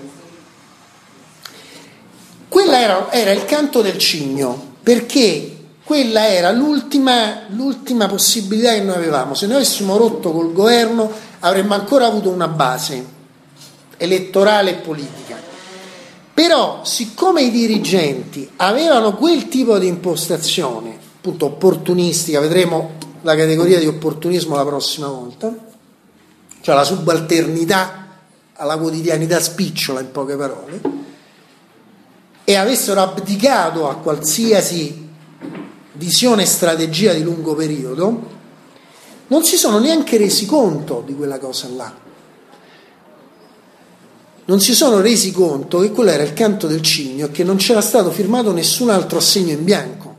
Quella 2.48 2.80
era, 2.82 3.10
era 3.10 3.30
il 3.30 3.46
canto 3.46 3.80
del 3.80 3.96
cigno, 3.96 4.72
perché 4.82 5.53
quella 5.85 6.28
era 6.28 6.51
l'ultima, 6.51 7.43
l'ultima 7.48 8.09
possibilità 8.09 8.73
che 8.73 8.81
noi 8.81 8.97
avevamo. 8.97 9.35
Se 9.35 9.47
noi 9.47 9.56
avessimo 9.56 9.97
rotto 9.98 10.32
col 10.32 10.52
governo 10.52 11.11
avremmo 11.40 11.74
ancora 11.74 12.06
avuto 12.06 12.31
una 12.31 12.48
base 12.48 13.05
elettorale 13.98 14.70
e 14.70 14.74
politica. 14.77 15.36
Però, 16.32 16.81
siccome 16.85 17.43
i 17.43 17.51
dirigenti 17.51 18.51
avevano 18.56 19.15
quel 19.15 19.48
tipo 19.48 19.78
di 19.78 19.86
impostazione, 19.86 20.98
appunto 21.16 21.47
opportunistica, 21.47 22.40
vedremo 22.40 22.93
la 23.20 23.36
categoria 23.36 23.78
di 23.78 23.86
opportunismo 23.86 24.56
la 24.56 24.65
prossima 24.65 25.06
volta, 25.09 25.55
cioè 26.61 26.74
la 26.74 26.85
subalternità 26.85 28.06
alla 28.55 28.78
quotidianità 28.78 29.39
spicciola 29.39 30.01
in 30.01 30.11
poche 30.11 30.36
parole, 30.36 30.81
e 32.43 32.56
avessero 32.56 33.01
abdicato 33.01 33.89
a 33.89 33.97
qualsiasi 33.97 35.03
visione 35.94 36.42
e 36.42 36.46
strategia 36.46 37.12
di 37.12 37.22
lungo 37.22 37.54
periodo, 37.54 38.32
non 39.28 39.44
si 39.44 39.56
sono 39.56 39.78
neanche 39.78 40.16
resi 40.16 40.46
conto 40.46 41.02
di 41.04 41.14
quella 41.14 41.38
cosa 41.38 41.68
là. 41.74 42.02
Non 44.46 44.60
si 44.60 44.74
sono 44.74 45.00
resi 45.00 45.32
conto 45.32 45.78
che 45.80 45.90
quello 45.90 46.10
era 46.10 46.22
il 46.22 46.34
canto 46.34 46.66
del 46.66 46.82
cigno 46.82 47.26
e 47.26 47.30
che 47.30 47.44
non 47.44 47.56
c'era 47.56 47.80
stato 47.80 48.10
firmato 48.10 48.52
nessun 48.52 48.90
altro 48.90 49.18
assegno 49.18 49.52
in 49.52 49.64
bianco. 49.64 50.14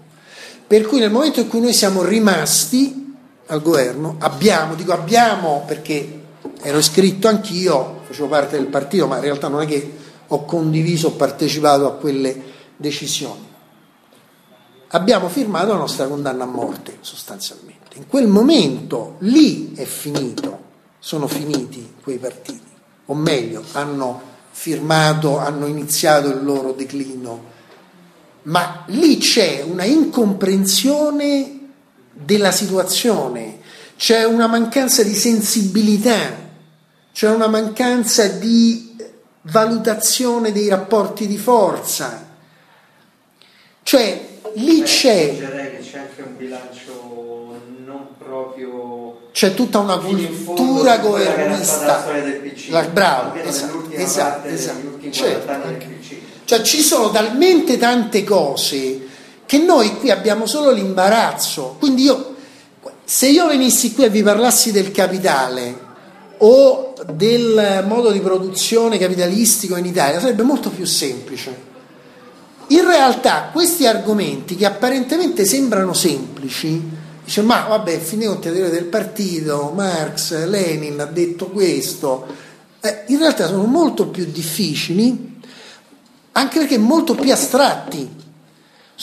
Per 0.65 0.88
cui 0.88 0.99
nel 0.99 1.11
momento 1.11 1.39
in 1.39 1.47
cui 1.47 1.60
noi 1.60 1.73
siamo 1.73 2.02
rimasti 2.02 3.14
al 3.47 3.61
governo, 3.61 4.15
abbiamo, 4.19 4.73
dico 4.73 4.93
abbiamo 4.93 5.64
perché 5.68 6.22
ero 6.61 6.80
iscritto 6.80 7.27
anch'io, 7.27 8.02
facevo 8.07 8.27
parte 8.27 8.57
del 8.57 8.65
partito, 8.65 9.06
ma 9.06 9.18
in 9.18 9.22
realtà 9.22 9.47
non 9.47 9.61
è 9.61 9.68
che 9.68 9.93
ho 10.27 10.45
condiviso, 10.45 11.10
ho 11.10 11.11
partecipato 11.11 11.85
a 11.85 11.93
quelle 11.93 12.41
decisioni. 12.76 13.53
Abbiamo 14.95 15.30
firmato 15.30 15.73
la 15.73 15.80
nostra 15.80 16.07
condanna 16.07 16.43
a 16.43 16.47
morte, 16.47 16.97
sostanzialmente. 17.01 17.97
In 17.97 18.07
quel 18.07 18.27
momento 18.27 19.15
lì 19.19 19.73
è 19.76 19.85
finito, 19.85 20.63
sono 20.99 21.27
finiti 21.27 21.95
quei 22.01 22.17
partiti, 22.17 22.72
o 23.07 23.13
meglio, 23.13 23.63
hanno 23.73 24.22
firmato, 24.51 25.38
hanno 25.38 25.65
iniziato 25.65 26.30
il 26.30 26.43
loro 26.43 26.72
declino 26.72 27.53
ma 28.45 28.84
lì 28.88 29.17
c'è 29.17 29.63
una 29.67 29.85
incomprensione 29.85 31.59
della 32.11 32.51
situazione, 32.51 33.59
c'è 33.97 34.23
una 34.23 34.47
mancanza 34.47 35.03
di 35.03 35.15
sensibilità, 35.15 36.43
c'è 37.11 37.30
una 37.30 37.47
mancanza 37.47 38.27
di 38.27 38.95
valutazione 39.43 40.51
dei 40.51 40.67
rapporti 40.67 41.26
di 41.26 41.38
forza. 41.38 42.34
Cioè, 43.81 44.35
lì 44.53 44.81
c'è... 44.81 45.38
c'è 45.38 45.97
anche 45.97 46.22
un 46.22 46.38
bilancio 46.38 47.61
non 47.85 48.07
proprio... 48.17 49.30
C'è 49.31 49.53
tutta 49.53 49.80
una 49.80 49.97
cultura 49.97 50.97
governista. 50.97 52.05
bravo, 52.91 53.35
esatto, 53.35 53.91
esatto, 53.91 54.47
esatto. 54.47 55.09
Certo, 55.09 55.53
cioè 56.45 56.61
ci 56.61 56.81
sono 56.81 57.11
talmente 57.11 57.77
tante 57.77 58.23
cose 58.23 59.07
che 59.45 59.57
noi 59.57 59.97
qui 59.97 60.09
abbiamo 60.09 60.45
solo 60.45 60.72
l'imbarazzo. 60.72 61.76
Quindi 61.80 62.03
io, 62.03 62.35
se 63.03 63.27
io 63.27 63.47
venissi 63.47 63.93
qui 63.93 64.05
e 64.05 64.09
vi 64.09 64.23
parlassi 64.23 64.72
del 64.72 64.91
capitale 64.91 65.84
o 66.38 66.93
del 67.13 67.84
modo 67.88 68.11
di 68.11 68.19
produzione 68.19 68.97
capitalistico 68.97 69.76
in 69.76 69.85
Italia, 69.85 70.19
sarebbe 70.19 70.43
molto 70.43 70.69
più 70.69 70.85
semplice. 70.85 71.73
In 72.68 72.86
realtà 72.86 73.50
questi 73.52 73.86
argomenti 73.86 74.56
che 74.56 74.66
apparentemente 74.66 75.46
sembrano 75.46 75.94
semplici, 75.94 76.82
dice 77.24 77.42
ma 77.42 77.66
vabbè, 77.68 78.00
fine 78.00 78.26
conti 78.26 78.50
del 78.50 78.86
partito, 78.86 79.72
Marx, 79.76 80.46
Lenin 80.46 81.00
ha 81.00 81.06
detto 81.06 81.48
questo, 81.48 82.26
eh, 82.82 83.04
in 83.08 83.20
realtà 83.20 83.48
sono 83.48 83.66
molto 83.66 84.08
più 84.08 84.26
difficili 84.26 85.34
anche 86.38 86.60
perché 86.60 86.78
molto 86.78 87.16
più 87.16 87.32
astratti, 87.32 88.10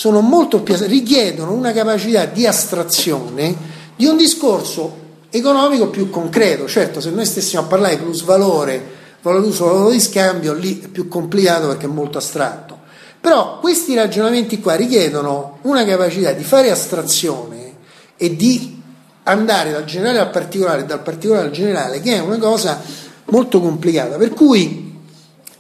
molto 0.04 0.60
più, 0.60 0.76
richiedono 0.80 1.52
una 1.52 1.72
capacità 1.72 2.26
di 2.26 2.46
astrazione 2.46 3.56
di 3.96 4.04
un 4.04 4.18
discorso 4.18 4.98
economico 5.30 5.88
più 5.88 6.10
concreto. 6.10 6.68
Certo, 6.68 7.00
se 7.00 7.10
noi 7.10 7.24
stessimo 7.24 7.62
a 7.62 7.64
parlare 7.64 7.96
di 7.96 8.02
plusvalore 8.02 9.00
valore 9.22 9.44
d'uso, 9.44 9.64
valore 9.64 9.92
di 9.92 10.00
scambio, 10.00 10.52
lì 10.52 10.80
è 10.80 10.88
più 10.88 11.08
complicato 11.08 11.68
perché 11.68 11.86
è 11.86 11.88
molto 11.88 12.18
astratto. 12.18 12.80
Però 13.22 13.60
questi 13.60 13.94
ragionamenti 13.94 14.58
qua 14.58 14.74
richiedono 14.74 15.58
una 15.62 15.84
capacità 15.84 16.32
di 16.32 16.42
fare 16.42 16.72
astrazione 16.72 17.72
e 18.16 18.34
di 18.34 18.82
andare 19.22 19.70
dal 19.70 19.84
generale 19.84 20.18
al 20.18 20.30
particolare 20.30 20.80
e 20.80 20.86
dal 20.86 21.02
particolare 21.02 21.46
al 21.46 21.52
generale, 21.52 22.00
che 22.00 22.16
è 22.16 22.18
una 22.18 22.38
cosa 22.38 22.82
molto 23.26 23.60
complicata. 23.60 24.16
Per 24.16 24.30
cui, 24.30 24.98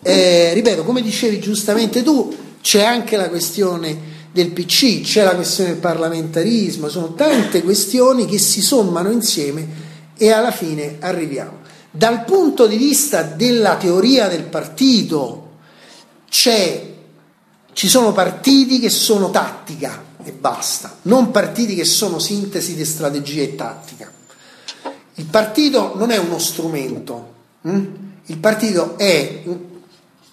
eh, 0.02 0.52
ripeto, 0.54 0.82
come 0.82 1.02
dicevi 1.02 1.38
giustamente 1.38 2.02
tu, 2.02 2.34
c'è 2.60 2.82
anche 2.82 3.16
la 3.16 3.28
questione 3.28 3.96
del 4.32 4.50
PC, 4.50 5.02
c'è 5.02 5.22
la 5.22 5.36
questione 5.36 5.70
del 5.70 5.78
parlamentarismo, 5.78 6.88
sono 6.88 7.14
tante 7.14 7.62
questioni 7.62 8.26
che 8.26 8.40
si 8.40 8.60
sommano 8.60 9.12
insieme 9.12 9.68
e 10.16 10.32
alla 10.32 10.50
fine 10.50 10.96
arriviamo. 10.98 11.60
Dal 11.92 12.24
punto 12.24 12.66
di 12.66 12.76
vista 12.76 13.22
della 13.22 13.76
teoria 13.76 14.26
del 14.26 14.46
partito, 14.46 15.50
ci 17.72 17.88
sono 17.88 18.12
partiti 18.12 18.78
che 18.78 18.90
sono 18.90 19.30
tattica 19.30 20.10
e 20.22 20.32
basta, 20.32 20.96
non 21.02 21.30
partiti 21.30 21.74
che 21.74 21.84
sono 21.84 22.18
sintesi 22.18 22.74
di 22.74 22.84
strategia 22.84 23.42
e 23.42 23.54
tattica. 23.54 24.10
Il 25.14 25.26
partito 25.26 25.92
non 25.96 26.10
è 26.10 26.18
uno 26.18 26.38
strumento, 26.38 27.32
hm? 27.62 27.86
il 28.26 28.38
partito 28.38 28.96
è, 28.96 29.42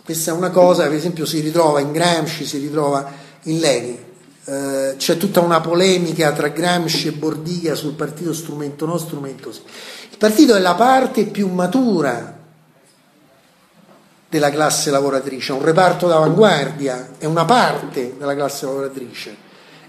questa 0.03 0.32
è 0.32 0.34
una 0.34 0.52
cosa 0.52 0.84
per 0.84 0.94
esempio 0.94 1.26
si 1.26 1.40
ritrova 1.40 1.80
in 1.80 1.91
Gramsci, 1.91 2.45
si 2.45 2.57
ritrova 2.57 3.11
in 3.44 3.60
Lenin, 3.60 3.98
eh, 4.45 4.95
c'è 4.98 5.18
tutta 5.18 5.41
una 5.41 5.60
polemica 5.60 6.32
tra 6.32 6.48
Gramsci 6.48 7.07
e 7.07 7.11
Bordiga 7.11 7.76
sul 7.76 7.94
partito 7.94 8.34
strumento 8.34 8.86
no, 8.86 8.98
strumento 8.98 9.52
sì. 9.52 9.61
Il 10.11 10.18
partito 10.18 10.56
è 10.56 10.60
la 10.60 10.76
parte 10.76 11.26
più 11.26 11.49
matura 11.49 12.39
della 14.30 14.51
classe 14.51 14.91
lavoratrice, 14.91 15.51
è 15.51 15.56
un 15.56 15.64
reparto 15.64 16.07
d'avanguardia, 16.07 17.14
è 17.18 17.26
una 17.26 17.45
parte 17.45 18.15
della 18.18 18.35
classe 18.35 18.65
lavoratrice, 18.65 19.35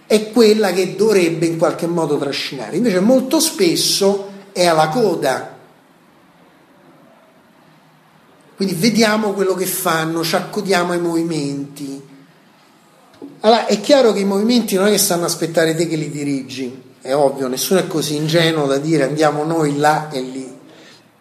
è 0.06 0.30
quella 0.32 0.72
che 0.72 0.96
dovrebbe 0.96 1.46
in 1.46 1.58
qualche 1.58 1.86
modo 1.86 2.16
trascinare. 2.16 2.76
Invece 2.76 3.00
molto 3.00 3.38
spesso 3.38 4.30
è 4.52 4.66
alla 4.66 4.88
coda. 4.88 5.58
Quindi 8.56 8.74
vediamo 8.74 9.32
quello 9.32 9.54
che 9.54 9.66
fanno, 9.66 10.24
ci 10.24 10.36
accodiamo 10.36 10.92
ai 10.92 11.00
movimenti, 11.00 12.08
allora, 13.40 13.66
è 13.66 13.80
chiaro 13.80 14.12
che 14.12 14.20
i 14.20 14.24
movimenti 14.24 14.76
non 14.76 14.86
è 14.86 14.90
che 14.90 14.98
stanno 14.98 15.22
a 15.22 15.26
aspettare 15.26 15.74
te 15.74 15.86
che 15.86 15.96
li 15.96 16.10
dirigi, 16.10 16.82
è 17.00 17.14
ovvio, 17.14 17.48
nessuno 17.48 17.80
è 17.80 17.86
così 17.86 18.16
ingenuo 18.16 18.66
da 18.66 18.76
dire 18.76 19.04
andiamo 19.04 19.44
noi 19.44 19.76
là 19.76 20.10
e 20.10 20.20
lì, 20.20 20.49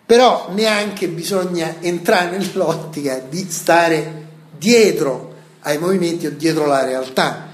però 0.09 0.47
neanche 0.53 1.07
bisogna 1.07 1.75
entrare 1.81 2.35
nell'ottica 2.35 3.21
di 3.29 3.45
stare 3.47 4.25
dietro 4.57 5.35
ai 5.59 5.77
movimenti 5.77 6.25
o 6.25 6.31
dietro 6.31 6.65
la 6.65 6.83
realtà, 6.83 7.49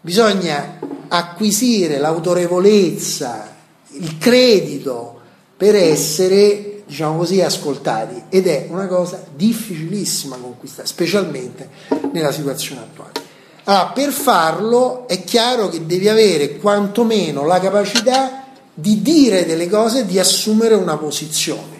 bisogna 0.00 0.80
acquisire 1.06 1.98
l'autorevolezza, 1.98 3.54
il 3.92 4.18
credito 4.18 5.20
per 5.56 5.76
essere, 5.76 6.82
diciamo 6.84 7.16
così, 7.16 7.42
ascoltati. 7.42 8.24
Ed 8.28 8.48
è 8.48 8.66
una 8.68 8.88
cosa 8.88 9.24
difficilissima 9.32 10.34
conquistare, 10.34 10.88
specialmente 10.88 11.70
nella 12.10 12.32
situazione 12.32 12.80
attuale. 12.80 13.12
Allora, 13.62 13.86
per 13.90 14.10
farlo 14.10 15.06
è 15.06 15.22
chiaro 15.22 15.68
che 15.68 15.86
devi 15.86 16.08
avere 16.08 16.56
quantomeno 16.56 17.46
la 17.46 17.60
capacità 17.60 18.46
di 18.74 19.00
dire 19.00 19.46
delle 19.46 19.68
cose, 19.68 20.04
di 20.06 20.18
assumere 20.18 20.74
una 20.74 20.96
posizione 20.96 21.78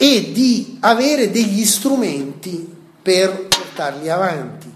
e 0.00 0.30
di 0.32 0.78
avere 0.80 1.30
degli 1.30 1.66
strumenti 1.66 2.72
per 3.02 3.48
portarli 3.48 4.08
avanti. 4.08 4.72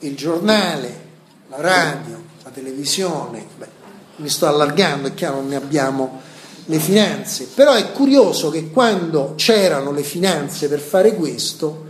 Il 0.00 0.16
giornale, 0.16 1.02
la 1.48 1.60
radio, 1.60 2.20
la 2.42 2.50
televisione, 2.50 3.46
beh, 3.56 3.68
mi 4.16 4.28
sto 4.28 4.46
allargando, 4.46 5.08
è 5.08 5.14
chiaro, 5.14 5.36
non 5.36 5.48
ne 5.48 5.56
abbiamo 5.56 6.20
le 6.66 6.78
finanze, 6.78 7.48
però 7.54 7.74
è 7.74 7.92
curioso 7.92 8.50
che 8.50 8.70
quando 8.70 9.34
c'erano 9.36 9.92
le 9.92 10.02
finanze 10.02 10.68
per 10.68 10.80
fare 10.80 11.14
questo, 11.14 11.84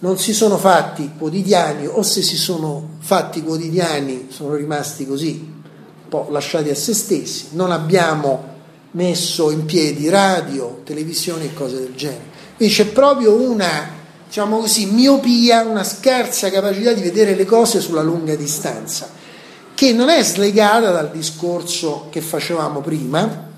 non 0.00 0.18
si 0.18 0.34
sono 0.34 0.58
fatti 0.58 1.12
quotidiani 1.16 1.86
o 1.86 2.02
se 2.02 2.22
si 2.22 2.36
sono 2.36 2.96
fatti 2.98 3.42
quotidiani 3.42 4.26
sono 4.30 4.54
rimasti 4.54 5.06
così 5.06 5.38
un 5.38 6.08
po' 6.08 6.26
lasciati 6.30 6.68
a 6.70 6.74
se 6.74 6.92
stessi, 6.92 7.48
non 7.52 7.70
abbiamo 7.70 8.51
messo 8.92 9.50
in 9.50 9.64
piedi 9.64 10.08
radio, 10.08 10.80
televisione 10.84 11.44
e 11.44 11.54
cose 11.54 11.78
del 11.78 11.94
genere. 11.94 12.30
Quindi 12.56 12.74
c'è 12.74 12.86
proprio 12.86 13.34
una, 13.34 13.90
diciamo 14.26 14.60
così, 14.60 14.86
miopia, 14.86 15.62
una 15.64 15.84
scarsa 15.84 16.50
capacità 16.50 16.92
di 16.92 17.02
vedere 17.02 17.34
le 17.34 17.44
cose 17.44 17.80
sulla 17.80 18.02
lunga 18.02 18.34
distanza, 18.34 19.10
che 19.74 19.92
non 19.92 20.08
è 20.08 20.22
slegata 20.22 20.90
dal 20.90 21.10
discorso 21.10 22.08
che 22.10 22.20
facevamo 22.20 22.80
prima 22.80 23.50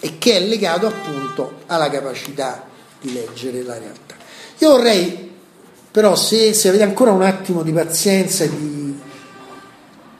e 0.00 0.18
che 0.18 0.36
è 0.36 0.40
legato 0.40 0.86
appunto 0.86 1.62
alla 1.66 1.88
capacità 1.88 2.64
di 3.00 3.12
leggere 3.12 3.62
la 3.62 3.78
realtà. 3.78 4.14
Io 4.58 4.70
vorrei 4.70 5.32
però 5.94 6.16
se, 6.16 6.54
se 6.54 6.70
avete 6.70 6.82
ancora 6.82 7.12
un 7.12 7.22
attimo 7.22 7.62
di 7.62 7.70
pazienza 7.70 8.42
e 8.42 8.50
di, 8.50 8.98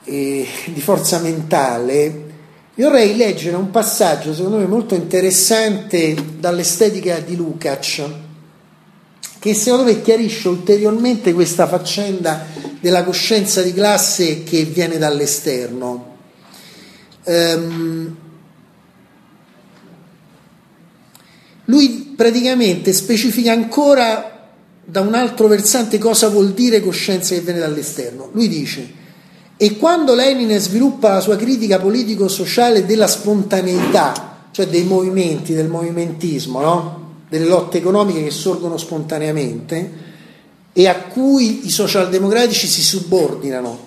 eh, 0.05 0.48
di 0.66 0.81
forza 0.81 1.18
mentale, 1.18 2.23
vi 2.76 2.82
vorrei 2.82 3.16
leggere 3.16 3.56
un 3.56 3.70
passaggio 3.70 4.34
secondo 4.34 4.56
me 4.56 4.66
molto 4.66 4.96
interessante 4.96 6.16
dall'estetica 6.38 7.20
di 7.20 7.36
Lukács, 7.36 8.02
che 9.38 9.55
secondo 9.55 9.84
me 9.84 10.02
chiarisce 10.02 10.48
ulteriormente 10.48 11.32
questa 11.32 11.68
faccenda 11.68 12.46
della 12.80 13.05
coscienza 13.05 13.62
di 13.62 13.72
classe 13.72 14.42
che 14.42 14.64
viene 14.64 14.98
dall'esterno. 14.98 16.16
Um, 17.24 18.16
lui 21.66 22.12
praticamente 22.16 22.92
specifica 22.92 23.52
ancora 23.52 24.51
da 24.84 25.01
un 25.01 25.14
altro 25.14 25.46
versante 25.46 25.96
cosa 25.98 26.28
vuol 26.28 26.52
dire 26.52 26.80
coscienza 26.80 27.34
che 27.34 27.40
viene 27.40 27.60
dall'esterno. 27.60 28.30
Lui 28.32 28.48
dice, 28.48 29.02
e 29.56 29.76
quando 29.76 30.14
Lenin 30.14 30.59
sviluppa 30.59 31.12
la 31.12 31.20
sua 31.20 31.36
critica 31.36 31.78
politico-sociale 31.78 32.85
della 32.85 33.06
spontaneità, 33.06 34.48
cioè 34.51 34.66
dei 34.66 34.85
movimenti, 34.85 35.55
del 35.55 35.68
movimentismo, 35.68 36.60
no? 36.60 37.02
delle 37.28 37.47
lotte 37.47 37.78
economiche 37.78 38.22
che 38.22 38.31
sorgono 38.31 38.76
spontaneamente 38.76 40.02
e 40.72 40.89
a 40.89 41.02
cui 41.02 41.66
i 41.66 41.70
socialdemocratici 41.70 42.66
si 42.66 42.82
subordinano, 42.82 43.78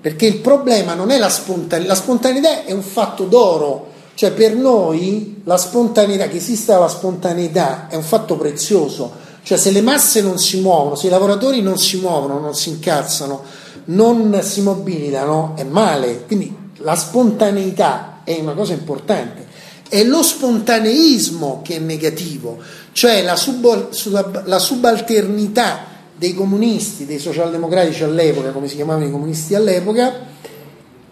perché 0.00 0.26
il 0.26 0.38
problema 0.38 0.94
non 0.94 1.10
è 1.10 1.18
la 1.18 1.28
spontaneità, 1.28 1.92
la 1.92 1.98
spontaneità 1.98 2.64
è 2.64 2.72
un 2.72 2.82
fatto 2.82 3.24
d'oro, 3.24 3.90
cioè 4.14 4.32
per 4.32 4.54
noi 4.54 5.42
la 5.44 5.58
spontaneità, 5.58 6.28
che 6.28 6.38
esista 6.38 6.78
la 6.78 6.88
spontaneità 6.88 7.88
è 7.88 7.96
un 7.96 8.02
fatto 8.02 8.36
prezioso, 8.36 9.12
cioè 9.42 9.58
se 9.58 9.70
le 9.70 9.82
masse 9.82 10.22
non 10.22 10.38
si 10.38 10.60
muovono, 10.60 10.94
se 10.94 11.08
i 11.08 11.10
lavoratori 11.10 11.60
non 11.60 11.76
si 11.76 11.98
muovono, 11.98 12.38
non 12.38 12.54
si 12.54 12.70
incazzano, 12.70 13.42
non 13.86 14.38
si 14.42 14.62
mobilitano, 14.62 15.54
è 15.56 15.64
male. 15.64 16.24
Quindi 16.26 16.54
la 16.78 16.94
spontaneità 16.94 18.20
è 18.24 18.38
una 18.40 18.52
cosa 18.52 18.72
importante. 18.72 19.46
È 19.88 20.02
lo 20.04 20.22
spontaneismo 20.22 21.60
che 21.62 21.76
è 21.76 21.78
negativo, 21.78 22.58
cioè 22.92 23.22
la, 23.22 23.36
sub- 23.36 24.46
la 24.46 24.58
subalternità 24.58 25.90
dei 26.16 26.34
comunisti, 26.34 27.04
dei 27.04 27.18
socialdemocratici 27.18 28.04
all'epoca, 28.04 28.50
come 28.52 28.68
si 28.68 28.76
chiamavano 28.76 29.06
i 29.06 29.10
comunisti 29.10 29.54
all'epoca, 29.54 30.30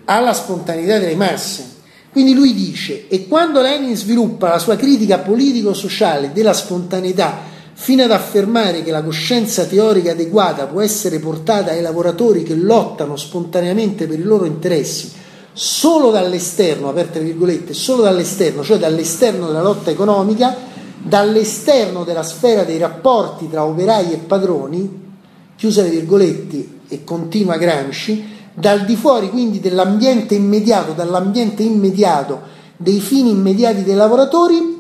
alla 0.05 0.32
spontaneità 0.32 0.98
delle 0.98 1.16
masse. 1.16 1.78
Quindi 2.10 2.32
lui 2.32 2.55
dice, 2.55 3.06
e 3.09 3.28
quando 3.28 3.60
Lenin 3.60 3.97
sviluppa 3.97 4.48
la 4.48 4.59
sua 4.59 4.76
critica 4.76 5.18
politico-sociale 5.18 6.32
della 6.32 6.52
spontaneità 6.52 7.38
fino 7.81 8.02
ad 8.02 8.11
affermare 8.11 8.82
che 8.82 8.90
la 8.90 9.02
coscienza 9.02 9.65
teorica 9.65 10.11
adeguata 10.11 10.66
può 10.66 10.82
essere 10.82 11.19
portata 11.19 11.70
ai 11.70 11.81
lavoratori 11.81 12.43
che 12.43 12.55
lottano 12.55 13.16
spontaneamente 13.16 14.07
per 14.07 14.19
i 14.19 14.23
loro 14.23 14.44
interessi 14.44 15.11
solo 15.51 16.11
dall'esterno, 16.11 16.90
aperte 16.90 17.20
virgolette, 17.20 17.73
solo 17.73 18.02
dall'esterno, 18.02 18.62
cioè 18.62 18.77
dall'esterno 18.77 19.47
della 19.47 19.62
lotta 19.62 19.90
economica, 19.90 20.55
dall'esterno 20.98 22.05
della 22.05 22.23
sfera 22.23 22.65
dei 22.65 22.77
rapporti 22.77 23.48
tra 23.48 23.65
operai 23.65 24.12
e 24.12 24.19
padroni, 24.19 25.12
chiuse 25.57 25.82
le 25.82 25.89
virgolette 25.89 26.69
e 26.86 27.02
continua 27.02 27.57
Gramsci, 27.57 28.28
dal 28.52 28.85
di 28.85 28.94
fuori 28.94 29.31
quindi 29.31 29.59
dell'ambiente 29.59 30.35
immediato, 30.35 30.93
dall'ambiente 30.93 31.62
immediato 31.62 32.43
dei 32.77 33.01
fini 33.01 33.31
immediati 33.31 33.85
dei 33.85 33.94
lavoratori, 33.94 34.80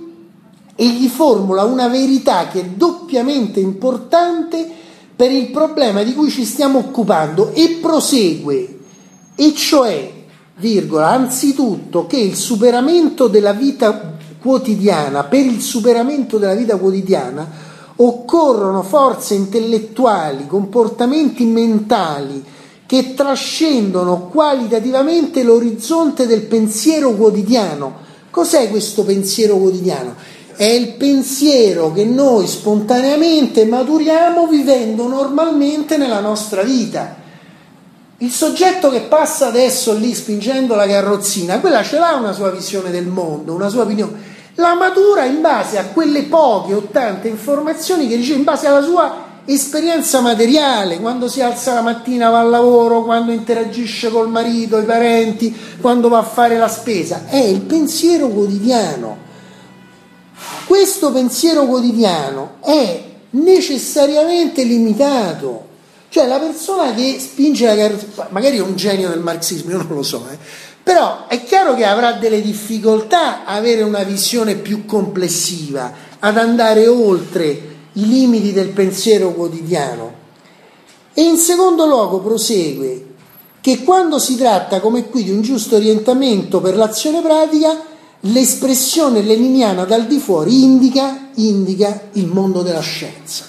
e 0.80 0.88
gli 0.88 1.08
formula 1.08 1.64
una 1.64 1.88
verità 1.88 2.48
che 2.48 2.60
è 2.60 2.64
doppiamente 2.64 3.60
importante 3.60 4.66
per 5.14 5.30
il 5.30 5.50
problema 5.50 6.02
di 6.02 6.14
cui 6.14 6.30
ci 6.30 6.46
stiamo 6.46 6.78
occupando 6.78 7.52
e 7.52 7.80
prosegue, 7.82 8.78
e 9.34 9.52
cioè, 9.54 10.10
virgola, 10.56 11.10
anzitutto 11.10 12.06
che 12.06 12.16
il 12.16 12.34
superamento 12.34 13.28
della 13.28 13.52
vita 13.52 14.16
quotidiana, 14.40 15.24
per 15.24 15.44
il 15.44 15.60
superamento 15.60 16.38
della 16.38 16.54
vita 16.54 16.78
quotidiana, 16.78 17.46
occorrono 17.96 18.82
forze 18.82 19.34
intellettuali, 19.34 20.46
comportamenti 20.46 21.44
mentali 21.44 22.42
che 22.86 23.12
trascendono 23.12 24.28
qualitativamente 24.28 25.42
l'orizzonte 25.42 26.26
del 26.26 26.44
pensiero 26.44 27.10
quotidiano. 27.10 28.08
Cos'è 28.30 28.70
questo 28.70 29.04
pensiero 29.04 29.58
quotidiano? 29.58 30.38
È 30.60 30.66
il 30.66 30.88
pensiero 30.88 31.90
che 31.90 32.04
noi 32.04 32.46
spontaneamente 32.46 33.64
maturiamo 33.64 34.46
vivendo 34.46 35.08
normalmente 35.08 35.96
nella 35.96 36.20
nostra 36.20 36.60
vita. 36.60 37.16
Il 38.18 38.30
soggetto 38.30 38.90
che 38.90 39.00
passa 39.00 39.46
adesso 39.46 39.94
lì 39.94 40.12
spingendo 40.12 40.74
la 40.74 40.86
carrozzina, 40.86 41.60
quella 41.60 41.82
ce 41.82 41.98
l'ha 41.98 42.14
una 42.14 42.32
sua 42.32 42.50
visione 42.50 42.90
del 42.90 43.06
mondo, 43.06 43.54
una 43.54 43.70
sua 43.70 43.84
opinione. 43.84 44.12
La 44.56 44.74
matura 44.74 45.24
in 45.24 45.40
base 45.40 45.78
a 45.78 45.86
quelle 45.86 46.24
poche 46.24 46.74
o 46.74 46.82
tante 46.92 47.28
informazioni 47.28 48.06
che 48.06 48.18
dice 48.18 48.34
in 48.34 48.44
base 48.44 48.66
alla 48.66 48.82
sua 48.82 49.14
esperienza 49.46 50.20
materiale, 50.20 51.00
quando 51.00 51.26
si 51.28 51.40
alza 51.40 51.72
la 51.72 51.80
mattina 51.80 52.28
va 52.28 52.40
al 52.40 52.50
lavoro, 52.50 53.02
quando 53.04 53.32
interagisce 53.32 54.10
col 54.10 54.28
marito, 54.28 54.76
i 54.76 54.84
parenti, 54.84 55.56
quando 55.80 56.10
va 56.10 56.18
a 56.18 56.22
fare 56.22 56.58
la 56.58 56.68
spesa, 56.68 57.22
è 57.28 57.38
il 57.38 57.62
pensiero 57.62 58.28
quotidiano. 58.28 59.28
Questo 60.70 61.10
pensiero 61.10 61.66
quotidiano 61.66 62.58
è 62.60 63.02
necessariamente 63.30 64.62
limitato 64.62 65.66
cioè 66.10 66.28
la 66.28 66.38
persona 66.38 66.94
che 66.94 67.18
spinge 67.18 67.66
la 67.66 67.74
carrozzeria, 67.74 68.28
magari 68.30 68.58
è 68.58 68.60
un 68.60 68.76
genio 68.76 69.08
del 69.08 69.18
marxismo, 69.18 69.70
io 69.74 69.78
non 69.78 69.96
lo 69.96 70.04
so, 70.04 70.24
eh, 70.30 70.38
però 70.80 71.26
è 71.26 71.42
chiaro 71.42 71.74
che 71.74 71.84
avrà 71.84 72.12
delle 72.12 72.40
difficoltà 72.40 73.44
a 73.44 73.54
avere 73.54 73.82
una 73.82 74.04
visione 74.04 74.54
più 74.54 74.84
complessiva, 74.86 75.92
ad 76.20 76.38
andare 76.38 76.86
oltre 76.86 77.48
i 77.94 78.06
limiti 78.06 78.52
del 78.52 78.68
pensiero 78.68 79.32
quotidiano. 79.32 80.14
E 81.12 81.22
in 81.22 81.36
secondo 81.36 81.84
luogo 81.84 82.20
prosegue 82.20 83.06
che 83.60 83.82
quando 83.82 84.20
si 84.20 84.36
tratta 84.36 84.78
come 84.78 85.08
qui 85.08 85.24
di 85.24 85.30
un 85.30 85.42
giusto 85.42 85.74
orientamento 85.74 86.60
per 86.60 86.76
l'azione 86.76 87.22
pratica, 87.22 87.89
l'espressione 88.20 89.22
leniniana 89.22 89.84
dal 89.84 90.06
di 90.06 90.18
fuori 90.18 90.62
indica, 90.62 91.28
indica 91.34 92.08
il 92.12 92.26
mondo 92.26 92.62
della 92.62 92.80
scienza. 92.80 93.46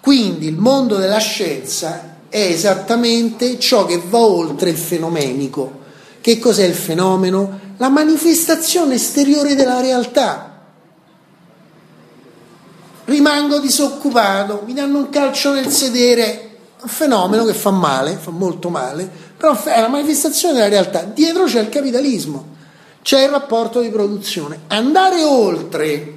Quindi 0.00 0.46
il 0.46 0.56
mondo 0.56 0.96
della 0.96 1.18
scienza 1.18 2.16
è 2.28 2.40
esattamente 2.40 3.58
ciò 3.58 3.84
che 3.84 4.02
va 4.08 4.18
oltre 4.18 4.70
il 4.70 4.76
fenomenico. 4.76 5.80
Che 6.20 6.38
cos'è 6.38 6.64
il 6.64 6.74
fenomeno? 6.74 7.66
La 7.76 7.88
manifestazione 7.88 8.94
esteriore 8.94 9.54
della 9.54 9.80
realtà. 9.80 10.62
Rimango 13.04 13.58
disoccupato, 13.60 14.62
mi 14.66 14.74
danno 14.74 14.98
un 14.98 15.08
calcio 15.08 15.52
nel 15.52 15.70
sedere, 15.70 16.56
un 16.82 16.88
fenomeno 16.88 17.44
che 17.44 17.54
fa 17.54 17.70
male, 17.70 18.18
fa 18.20 18.30
molto 18.30 18.68
male, 18.68 19.08
però 19.36 19.62
è 19.62 19.80
la 19.80 19.88
manifestazione 19.88 20.54
della 20.54 20.68
realtà. 20.68 21.04
Dietro 21.04 21.44
c'è 21.44 21.60
il 21.60 21.70
capitalismo, 21.70 22.56
c'è 23.08 23.22
il 23.22 23.30
rapporto 23.30 23.80
di 23.80 23.88
produzione. 23.88 24.64
Andare 24.66 25.24
oltre 25.24 26.12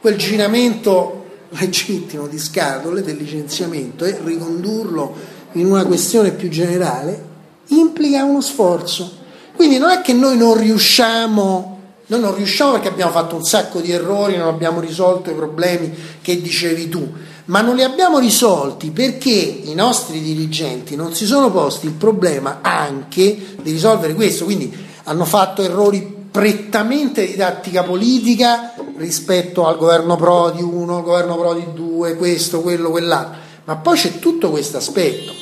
quel 0.00 0.16
giramento 0.16 1.24
legittimo 1.50 2.26
di 2.26 2.36
scatole 2.36 3.02
del 3.02 3.14
licenziamento 3.14 4.04
e 4.04 4.18
ricondurlo 4.24 5.14
in 5.52 5.66
una 5.66 5.84
questione 5.84 6.32
più 6.32 6.48
generale 6.48 7.26
implica 7.68 8.24
uno 8.24 8.40
sforzo. 8.40 9.18
Quindi 9.54 9.78
non 9.78 9.90
è 9.90 10.00
che 10.00 10.12
noi 10.12 10.36
non 10.36 10.58
riusciamo, 10.58 11.80
noi 12.06 12.20
non 12.20 12.34
riusciamo 12.34 12.72
perché 12.72 12.88
abbiamo 12.88 13.12
fatto 13.12 13.36
un 13.36 13.44
sacco 13.44 13.78
di 13.78 13.92
errori, 13.92 14.36
non 14.36 14.48
abbiamo 14.48 14.80
risolto 14.80 15.30
i 15.30 15.34
problemi 15.34 15.94
che 16.20 16.42
dicevi 16.42 16.88
tu, 16.88 17.08
ma 17.44 17.60
non 17.60 17.76
li 17.76 17.84
abbiamo 17.84 18.18
risolti 18.18 18.90
perché 18.90 19.30
i 19.30 19.74
nostri 19.74 20.20
dirigenti 20.20 20.96
non 20.96 21.14
si 21.14 21.24
sono 21.24 21.52
posti 21.52 21.86
il 21.86 21.92
problema 21.92 22.58
anche 22.62 23.54
di 23.62 23.70
risolvere 23.70 24.14
questo, 24.14 24.44
quindi 24.44 24.88
hanno 25.04 25.24
fatto 25.24 25.62
errori 25.62 26.18
prettamente 26.30 27.26
di 27.26 27.34
tattica 27.36 27.82
politica 27.82 28.74
rispetto 28.96 29.66
al 29.66 29.76
governo 29.76 30.16
Prodi 30.16 30.62
1, 30.62 30.96
al 30.96 31.02
governo 31.02 31.36
Prodi 31.36 31.66
2, 31.74 32.16
questo, 32.16 32.60
quello, 32.60 32.90
quell'altro, 32.90 33.38
ma 33.64 33.76
poi 33.76 33.96
c'è 33.96 34.18
tutto 34.18 34.50
questo 34.50 34.76
aspetto. 34.76 35.32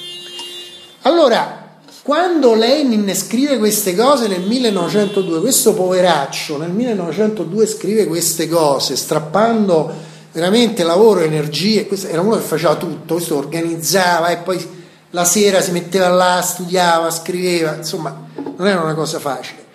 Allora, 1.02 1.66
quando 2.02 2.54
Lenin 2.54 3.14
scrive 3.14 3.58
queste 3.58 3.94
cose 3.94 4.28
nel 4.28 4.40
1902, 4.40 5.40
questo 5.40 5.74
poveraccio 5.74 6.56
nel 6.56 6.70
1902 6.70 7.66
scrive 7.66 8.06
queste 8.06 8.48
cose, 8.48 8.96
strappando 8.96 9.92
veramente 10.32 10.84
lavoro, 10.84 11.20
energie, 11.20 11.86
era 12.08 12.22
uno 12.22 12.36
che 12.36 12.42
faceva 12.42 12.76
tutto, 12.76 13.14
questo 13.14 13.36
organizzava 13.36 14.28
e 14.28 14.38
poi 14.38 14.77
la 15.10 15.24
sera 15.24 15.60
si 15.60 15.70
metteva 15.70 16.08
là, 16.08 16.42
studiava, 16.42 17.10
scriveva, 17.10 17.74
insomma, 17.76 18.26
non 18.56 18.66
era 18.66 18.82
una 18.82 18.94
cosa 18.94 19.18
facile. 19.18 19.66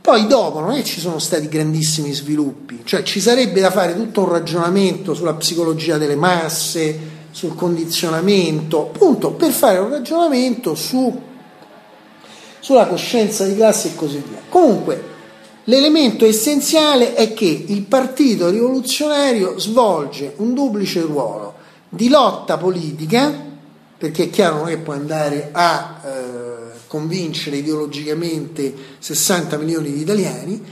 Poi 0.00 0.26
dopo 0.26 0.60
non 0.60 0.72
è 0.72 0.76
che 0.76 0.84
ci 0.84 1.00
sono 1.00 1.18
stati 1.18 1.48
grandissimi 1.48 2.12
sviluppi, 2.12 2.82
cioè 2.84 3.02
ci 3.02 3.20
sarebbe 3.20 3.60
da 3.60 3.70
fare 3.70 3.94
tutto 3.94 4.22
un 4.22 4.28
ragionamento 4.28 5.14
sulla 5.14 5.34
psicologia 5.34 5.98
delle 5.98 6.14
masse, 6.14 6.98
sul 7.32 7.54
condizionamento, 7.54 8.82
appunto 8.82 9.32
per 9.32 9.50
fare 9.50 9.78
un 9.78 9.90
ragionamento 9.90 10.74
su, 10.74 11.20
sulla 12.60 12.86
coscienza 12.86 13.44
di 13.44 13.56
classe 13.56 13.88
e 13.88 13.94
così 13.96 14.22
via. 14.26 14.40
Comunque 14.48 15.02
l'elemento 15.64 16.24
essenziale 16.24 17.14
è 17.14 17.34
che 17.34 17.64
il 17.66 17.82
partito 17.82 18.48
rivoluzionario 18.48 19.58
svolge 19.58 20.34
un 20.36 20.54
duplice 20.54 21.00
ruolo 21.00 21.54
di 21.88 22.08
lotta 22.08 22.56
politica, 22.56 23.45
perché 23.98 24.24
è 24.24 24.30
chiaro 24.30 24.56
non 24.56 24.68
è 24.68 24.70
che 24.70 24.78
può 24.78 24.92
andare 24.92 25.48
a... 25.52 26.00
Eh, 26.04 26.46
convincere 26.86 27.56
ideologicamente 27.56 28.72
60 28.98 29.58
milioni 29.58 29.92
di 29.92 30.00
italiani 30.00 30.64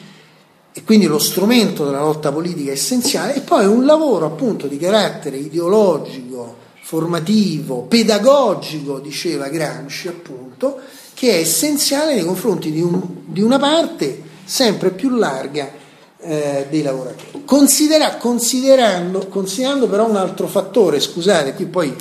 e 0.73 0.83
quindi 0.83 1.07
lo 1.07 1.19
strumento 1.19 1.85
della 1.85 2.01
lotta 2.01 2.33
politica 2.33 2.71
è 2.71 2.75
essenziale 2.75 3.37
e 3.37 3.41
poi 3.41 3.67
un 3.67 3.85
lavoro 3.85 4.27
appunto 4.27 4.67
di 4.67 4.77
carattere 4.77 5.37
ideologico, 5.37 6.57
formativo, 6.83 7.83
pedagogico, 7.83 8.99
diceva 8.99 9.49
Gramsci 9.49 10.09
appunto, 10.09 10.81
che 11.15 11.31
è 11.31 11.39
essenziale 11.39 12.15
nei 12.15 12.25
confronti 12.25 12.73
di, 12.73 12.81
un, 12.81 13.01
di 13.27 13.41
una 13.41 13.59
parte 13.59 14.21
sempre 14.45 14.91
più 14.91 15.11
larga 15.11 15.71
eh, 16.19 16.67
dei 16.69 16.83
lavoratori. 16.83 17.45
Considera, 17.45 18.17
considerando, 18.17 19.29
considerando 19.29 19.87
però 19.87 20.09
un 20.09 20.17
altro 20.17 20.49
fattore, 20.49 20.99
scusate, 20.99 21.55
qui 21.55 21.67
poi 21.67 21.95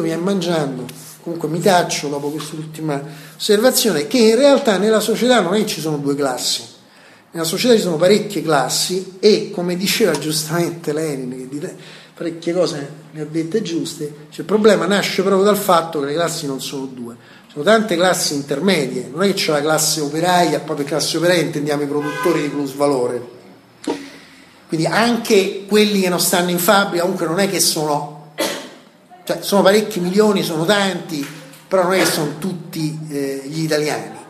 mi 0.00 0.10
è 0.10 0.16
mangiando, 0.16 0.84
comunque 1.22 1.48
mi 1.48 1.60
taccio 1.60 2.08
dopo 2.08 2.28
quest'ultima 2.30 3.02
osservazione, 3.36 4.06
che 4.06 4.18
in 4.18 4.36
realtà 4.36 4.76
nella 4.76 5.00
società 5.00 5.40
non 5.40 5.54
è 5.54 5.58
che 5.58 5.66
ci 5.66 5.80
sono 5.80 5.96
due 5.96 6.14
classi, 6.14 6.62
nella 7.30 7.46
società 7.46 7.74
ci 7.74 7.80
sono 7.80 7.96
parecchie 7.96 8.42
classi 8.42 9.16
e 9.20 9.50
come 9.50 9.76
diceva 9.76 10.12
giustamente 10.12 10.92
Lenin, 10.92 11.48
che 11.48 11.74
parecchie 12.14 12.52
cose 12.52 12.90
ne 13.12 13.22
ha 13.22 13.24
dette 13.24 13.62
giuste, 13.62 14.26
cioè 14.28 14.40
il 14.40 14.44
problema 14.44 14.86
nasce 14.86 15.22
proprio 15.22 15.42
dal 15.42 15.56
fatto 15.56 16.00
che 16.00 16.06
le 16.06 16.14
classi 16.14 16.46
non 16.46 16.60
sono 16.60 16.84
due, 16.84 17.16
sono 17.50 17.64
tante 17.64 17.96
classi 17.96 18.34
intermedie, 18.34 19.08
non 19.10 19.22
è 19.22 19.28
che 19.28 19.34
c'è 19.34 19.52
la 19.52 19.60
classe 19.60 20.00
operaia, 20.00 20.60
poi 20.60 20.76
per 20.76 20.84
classe 20.84 21.16
operaia 21.16 21.40
intendiamo 21.40 21.82
i 21.82 21.86
produttori 21.86 22.42
di 22.42 22.48
plus 22.48 22.74
valore. 22.74 23.32
Quindi 24.68 24.86
anche 24.86 25.64
quelli 25.66 26.00
che 26.00 26.08
non 26.08 26.20
stanno 26.20 26.50
in 26.50 26.58
fabbrica 26.58 27.02
comunque 27.02 27.26
non 27.26 27.38
è 27.38 27.48
che 27.48 27.60
sono 27.60 28.13
cioè, 29.24 29.38
sono 29.40 29.62
parecchi 29.62 30.00
milioni, 30.00 30.42
sono 30.42 30.64
tanti, 30.64 31.26
però 31.66 31.84
non 31.84 31.94
è 31.94 31.98
che 31.98 32.06
sono 32.06 32.34
tutti 32.38 32.98
eh, 33.08 33.42
gli 33.46 33.62
italiani. 33.62 34.22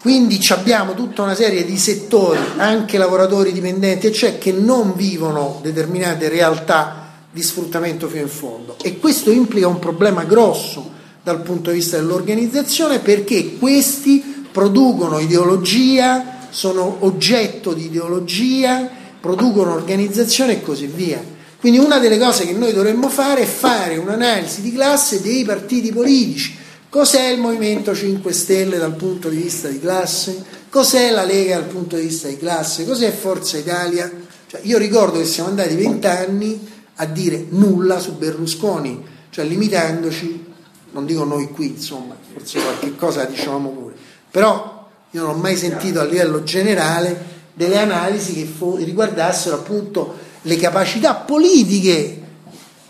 Quindi 0.00 0.38
abbiamo 0.50 0.92
tutta 0.94 1.22
una 1.22 1.34
serie 1.34 1.64
di 1.64 1.78
settori, 1.78 2.38
anche 2.56 2.98
lavoratori 2.98 3.52
dipendenti, 3.52 4.12
cioè 4.12 4.36
che 4.36 4.52
non 4.52 4.94
vivono 4.94 5.60
determinate 5.62 6.28
realtà 6.28 7.04
di 7.30 7.42
sfruttamento 7.42 8.06
fino 8.08 8.22
in 8.22 8.28
fondo. 8.28 8.76
E 8.82 8.98
questo 8.98 9.30
implica 9.30 9.66
un 9.66 9.78
problema 9.78 10.24
grosso 10.24 10.90
dal 11.22 11.40
punto 11.40 11.70
di 11.70 11.78
vista 11.78 11.96
dell'organizzazione 11.96 12.98
perché 12.98 13.56
questi 13.56 14.46
producono 14.52 15.18
ideologia, 15.18 16.46
sono 16.50 16.98
oggetto 17.00 17.72
di 17.72 17.86
ideologia, 17.86 18.88
producono 19.18 19.72
organizzazione 19.72 20.52
e 20.52 20.62
così 20.62 20.86
via. 20.86 21.33
Quindi 21.64 21.80
una 21.80 21.98
delle 21.98 22.18
cose 22.18 22.44
che 22.44 22.52
noi 22.52 22.74
dovremmo 22.74 23.08
fare 23.08 23.40
è 23.40 23.46
fare 23.46 23.96
un'analisi 23.96 24.60
di 24.60 24.70
classe 24.70 25.22
dei 25.22 25.46
partiti 25.46 25.90
politici. 25.92 26.54
Cos'è 26.90 27.28
il 27.28 27.40
Movimento 27.40 27.94
5 27.94 28.34
Stelle 28.34 28.76
dal 28.76 28.92
punto 28.92 29.30
di 29.30 29.36
vista 29.38 29.68
di 29.68 29.80
classe? 29.80 30.44
Cos'è 30.68 31.10
la 31.10 31.24
Lega 31.24 31.54
dal 31.54 31.68
punto 31.68 31.96
di 31.96 32.02
vista 32.02 32.28
di 32.28 32.36
classe? 32.36 32.84
Cos'è 32.84 33.10
Forza 33.10 33.56
Italia? 33.56 34.12
Cioè, 34.46 34.60
io 34.64 34.76
ricordo 34.76 35.18
che 35.18 35.24
siamo 35.24 35.48
andati 35.48 35.74
vent'anni 35.74 36.68
a 36.96 37.06
dire 37.06 37.46
nulla 37.48 37.98
su 37.98 38.18
Berlusconi, 38.18 39.02
cioè 39.30 39.46
limitandoci, 39.46 40.44
non 40.90 41.06
dico 41.06 41.24
noi 41.24 41.48
qui, 41.48 41.68
insomma, 41.68 42.14
forse 42.30 42.60
qualche 42.60 42.94
cosa 42.94 43.24
dicevamo 43.24 43.70
pure, 43.70 43.94
però 44.30 44.86
io 45.12 45.22
non 45.22 45.30
ho 45.30 45.38
mai 45.38 45.56
sentito 45.56 45.98
a 45.98 46.04
livello 46.04 46.42
generale 46.42 47.32
delle 47.54 47.78
analisi 47.78 48.34
che 48.34 48.46
riguardassero 48.84 49.56
appunto 49.56 50.32
le 50.46 50.56
capacità 50.56 51.14
politiche 51.14 52.20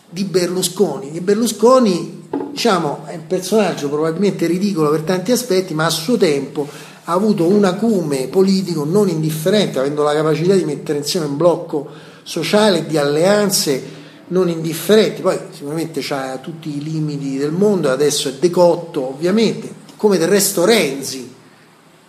di 0.09 0.24
Berlusconi. 0.24 1.12
Che 1.12 1.20
Berlusconi 1.20 2.22
diciamo, 2.51 3.05
è 3.06 3.14
un 3.14 3.26
personaggio 3.26 3.89
probabilmente 3.89 4.47
ridicolo 4.47 4.90
per 4.90 5.02
tanti 5.02 5.32
aspetti, 5.32 5.74
ma 5.74 5.86
a 5.86 5.90
suo 5.90 6.16
tempo 6.16 6.68
ha 7.05 7.12
avuto 7.12 7.47
un 7.47 7.64
acume 7.64 8.28
politico 8.28 8.85
non 8.85 9.09
indifferente, 9.09 9.78
avendo 9.78 10.02
la 10.02 10.14
capacità 10.14 10.55
di 10.55 10.64
mettere 10.64 10.98
insieme 10.98 11.26
un 11.26 11.36
blocco 11.36 11.89
sociale 12.22 12.78
e 12.78 12.86
di 12.86 12.97
alleanze 12.97 13.82
non 14.28 14.48
indifferenti. 14.48 15.20
Poi 15.20 15.39
sicuramente 15.51 16.02
ha 16.09 16.39
tutti 16.39 16.76
i 16.76 16.82
limiti 16.82 17.36
del 17.36 17.52
mondo, 17.52 17.90
adesso 17.90 18.28
è 18.28 18.32
decotto 18.35 19.09
ovviamente, 19.09 19.82
come 19.97 20.16
del 20.18 20.28
resto 20.28 20.64
Renzi, 20.64 21.32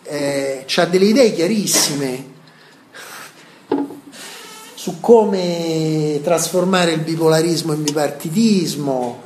eh, 0.04 0.66
ha 0.76 0.86
delle 0.86 1.06
idee 1.06 1.34
chiarissime 1.34 2.34
su 4.86 5.00
come 5.00 6.20
trasformare 6.24 6.92
il 6.92 7.00
bipolarismo 7.00 7.74
in 7.74 7.82
bipartitismo, 7.82 9.20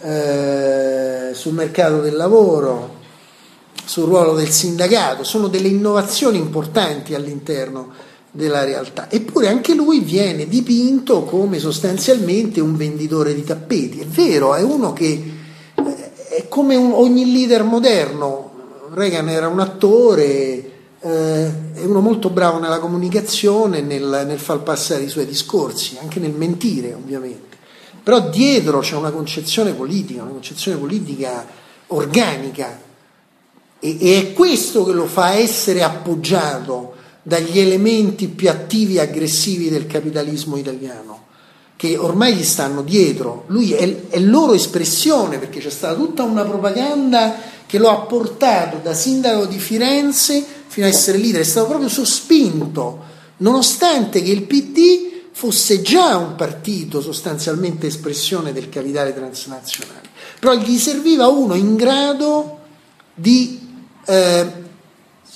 eh, 0.00 1.32
sul 1.34 1.52
mercato 1.52 2.00
del 2.00 2.16
lavoro, 2.16 2.94
sul 3.84 4.06
ruolo 4.06 4.32
del 4.32 4.48
sindacato, 4.48 5.22
sono 5.22 5.48
delle 5.48 5.68
innovazioni 5.68 6.38
importanti 6.38 7.14
all'interno 7.14 7.88
della 8.30 8.64
realtà. 8.64 9.10
Eppure 9.10 9.48
anche 9.48 9.74
lui 9.74 10.00
viene 10.00 10.48
dipinto 10.48 11.24
come 11.24 11.58
sostanzialmente 11.58 12.62
un 12.62 12.74
venditore 12.74 13.34
di 13.34 13.44
tappeti. 13.44 14.00
È 14.00 14.06
vero, 14.06 14.54
è 14.54 14.62
uno 14.62 14.94
che 14.94 15.32
eh, 15.74 16.12
è 16.30 16.48
come 16.48 16.74
un, 16.74 16.92
ogni 16.94 17.30
leader 17.30 17.64
moderno. 17.64 18.50
Reagan 18.94 19.28
era 19.28 19.48
un 19.48 19.60
attore, 19.60 20.70
eh, 21.06 21.52
è 21.74 21.84
uno 21.84 22.00
molto 22.00 22.30
bravo 22.30 22.58
nella 22.58 22.80
comunicazione, 22.80 23.80
nel, 23.80 24.24
nel 24.26 24.38
far 24.40 24.62
passare 24.62 25.04
i 25.04 25.08
suoi 25.08 25.24
discorsi, 25.26 25.96
anche 26.00 26.18
nel 26.18 26.32
mentire 26.32 26.94
ovviamente. 26.94 27.56
Però 28.02 28.28
dietro 28.28 28.80
c'è 28.80 28.96
una 28.96 29.10
concezione 29.10 29.72
politica, 29.72 30.22
una 30.22 30.32
concezione 30.32 30.78
politica 30.78 31.46
organica 31.88 32.80
e, 33.78 33.96
e 34.00 34.18
è 34.18 34.32
questo 34.32 34.84
che 34.84 34.92
lo 34.92 35.06
fa 35.06 35.34
essere 35.34 35.82
appoggiato 35.82 36.94
dagli 37.22 37.58
elementi 37.58 38.28
più 38.28 38.48
attivi 38.48 38.96
e 38.96 39.00
aggressivi 39.00 39.68
del 39.68 39.86
capitalismo 39.86 40.56
italiano 40.56 41.24
che 41.76 41.96
ormai 41.98 42.34
gli 42.34 42.44
stanno 42.44 42.82
dietro. 42.82 43.44
Lui 43.48 43.72
è, 43.72 44.08
è 44.08 44.18
loro 44.18 44.54
espressione 44.54 45.38
perché 45.38 45.60
c'è 45.60 45.70
stata 45.70 45.94
tutta 45.94 46.22
una 46.22 46.42
propaganda 46.42 47.36
che 47.66 47.78
lo 47.78 47.90
ha 47.90 48.00
portato 48.00 48.78
da 48.82 48.94
sindaco 48.94 49.44
di 49.46 49.58
Firenze 49.58 50.55
fino 50.76 50.84
a 50.84 50.90
essere 50.90 51.16
leader, 51.16 51.40
è 51.40 51.44
stato 51.44 51.68
proprio 51.68 51.88
sospinto, 51.88 53.02
nonostante 53.38 54.20
che 54.20 54.30
il 54.30 54.42
PD 54.42 55.30
fosse 55.32 55.80
già 55.80 56.18
un 56.18 56.34
partito 56.34 57.00
sostanzialmente 57.00 57.86
espressione 57.86 58.52
del 58.52 58.68
capitale 58.68 59.14
transnazionale, 59.14 60.02
però 60.38 60.52
gli 60.52 60.76
serviva 60.76 61.28
uno 61.28 61.54
in 61.54 61.76
grado 61.76 62.58
di 63.14 63.58
eh, 64.04 64.52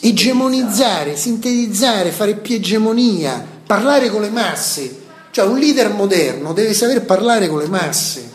egemonizzare, 0.00 1.16
sintetizzare, 1.16 2.10
fare 2.10 2.34
più 2.36 2.56
egemonia, 2.56 3.42
parlare 3.66 4.10
con 4.10 4.20
le 4.20 4.28
masse. 4.28 5.04
Cioè 5.30 5.46
un 5.46 5.58
leader 5.58 5.90
moderno 5.94 6.52
deve 6.52 6.74
saper 6.74 7.06
parlare 7.06 7.48
con 7.48 7.60
le 7.60 7.68
masse. 7.68 8.30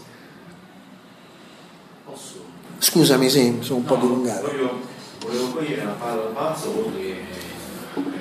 Scusami 2.80 3.30
se 3.30 3.58
sono 3.60 3.78
un 3.78 3.86
po' 3.86 3.96
dilungato. 3.98 4.94
Volevo, 5.26 5.48
cogliere 5.54 5.82
una 5.82 5.94
palla 5.94 6.22
al 6.28 6.34
balzo 6.34 6.86
oltre 6.86 7.02
che 7.02 7.16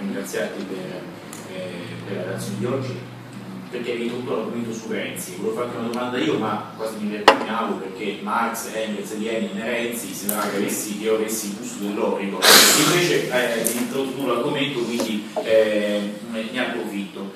ringraziarti 0.00 0.62
per, 0.64 1.02
eh, 1.54 1.70
per 2.06 2.16
la 2.16 2.22
relazione 2.22 2.58
di 2.58 2.64
oggi 2.64 2.98
perché 3.70 3.90
hai 3.90 4.08
tutto 4.08 4.36
l'argomento 4.36 4.72
su 4.72 4.88
Renzi. 4.88 5.34
Volevo 5.36 5.56
farti 5.56 5.76
una 5.76 5.88
domanda 5.88 6.18
io, 6.18 6.38
ma 6.38 6.72
quasi 6.76 6.94
mi 7.00 7.10
vergognavo 7.10 7.74
perché 7.74 8.20
Marx, 8.22 8.70
Engels, 8.72 9.18
Lenin 9.18 9.58
e 9.58 9.64
Renzi 9.64 10.14
sembrava 10.14 10.48
che, 10.48 10.56
avessi, 10.56 10.96
che 10.96 11.04
io 11.04 11.16
avessi 11.16 11.46
il 11.48 11.56
gusto 11.56 11.82
dell'orico. 11.82 12.40
Invece 12.86 13.28
eh, 13.28 13.32
hai 13.32 13.76
introdotto 13.76 14.26
l'argomento, 14.26 14.78
quindi 14.78 15.28
eh, 15.42 16.14
ne 16.30 16.60
approfitto. 16.60 17.32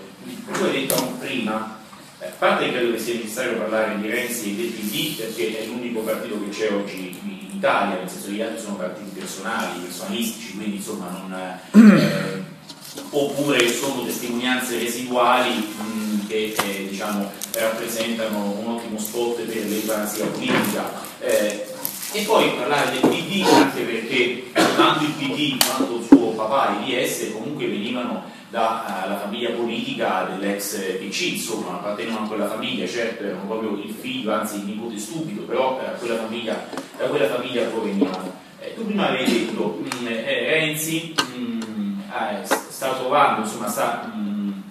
Hai 0.62 0.70
detto 0.70 1.14
prima, 1.18 1.80
eh, 2.20 2.26
a 2.26 2.32
parte 2.38 2.66
che 2.66 2.72
credo 2.72 2.92
che 2.92 2.98
sia 3.00 3.14
necessario 3.14 3.58
parlare 3.58 3.98
di 4.00 4.08
Renzi 4.08 4.52
e 4.52 4.56
del 4.56 4.70
PD 4.70 5.16
perché 5.16 5.58
è 5.58 5.66
l'unico 5.66 6.00
partito 6.00 6.40
che 6.40 6.50
c'è 6.50 6.72
oggi 6.72 7.47
Italia, 7.58 7.98
nel 7.98 8.08
senso 8.08 8.28
che 8.28 8.32
gli 8.32 8.40
altri 8.40 8.60
sono 8.60 8.76
partiti 8.76 9.18
personali, 9.18 9.80
personalistici, 9.80 10.56
quindi 10.56 10.76
insomma 10.76 11.10
non... 11.10 11.34
Eh, 11.34 12.46
oppure 13.10 13.72
sono 13.72 14.04
testimonianze 14.04 14.78
residuali 14.78 15.50
mh, 15.50 16.26
che 16.26 16.54
eh, 16.56 16.88
diciamo, 16.88 17.30
rappresentano 17.52 18.56
un 18.58 18.74
ottimo 18.74 18.98
spot 18.98 19.40
per 19.42 19.64
l'eutanasia 19.66 20.26
politica. 20.26 20.90
Eh, 21.20 21.66
e 22.12 22.22
poi 22.22 22.54
parlare 22.54 22.92
del 22.92 23.10
PD 23.10 23.44
anche 23.46 23.82
perché 23.82 24.50
tanto 24.52 25.04
il 25.04 25.10
PD 25.10 25.62
quanto 25.62 25.96
il 25.96 26.06
suo 26.06 26.30
papà 26.30 26.78
l'IS 26.78 27.32
comunque 27.32 27.66
venivano 27.66 28.24
dalla 28.50 29.16
uh, 29.16 29.20
famiglia 29.20 29.50
politica 29.50 30.24
dell'ex 30.24 30.98
PC, 30.98 31.20
insomma, 31.32 31.74
appartenevano 31.74 32.24
a 32.24 32.28
quella 32.28 32.48
famiglia, 32.48 32.86
certo 32.86 33.24
erano 33.24 33.46
proprio 33.46 33.76
il 33.82 33.92
figlio, 33.92 34.32
anzi 34.32 34.56
il 34.56 34.64
nipote 34.64 34.98
stupido, 34.98 35.42
però 35.42 35.78
quella 35.98 36.16
famiglia, 36.16 36.66
da 36.96 37.04
quella 37.06 37.28
famiglia 37.28 37.64
provenivano. 37.64 38.46
Eh, 38.60 38.74
tu 38.74 38.86
prima 38.86 39.08
avevi 39.08 39.46
detto 39.46 39.78
mh, 39.80 40.06
eh, 40.06 40.50
Renzi 40.50 41.14
mh, 41.36 42.02
eh, 42.10 42.44
sta 42.44 42.94
trovando, 42.94 43.42
insomma, 43.42 43.68
sta 43.68 44.04
mh, 44.06 44.62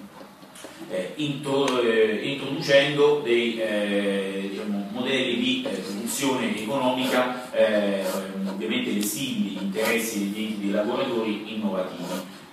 eh, 0.89 1.13
intro, 1.15 1.81
eh, 1.81 2.19
introducendo 2.23 3.21
dei 3.23 3.59
eh, 3.59 4.47
diciamo, 4.49 4.89
modelli 4.91 5.37
di 5.37 5.65
eh, 5.65 5.77
produzione 5.77 6.57
economica 6.57 7.51
eh, 7.51 8.03
ovviamente 8.47 8.91
lesivi 8.91 9.57
agli 9.57 9.65
interessi 9.65 10.31
dei, 10.31 10.57
dei 10.59 10.71
lavoratori 10.71 11.53
innovativi 11.53 12.03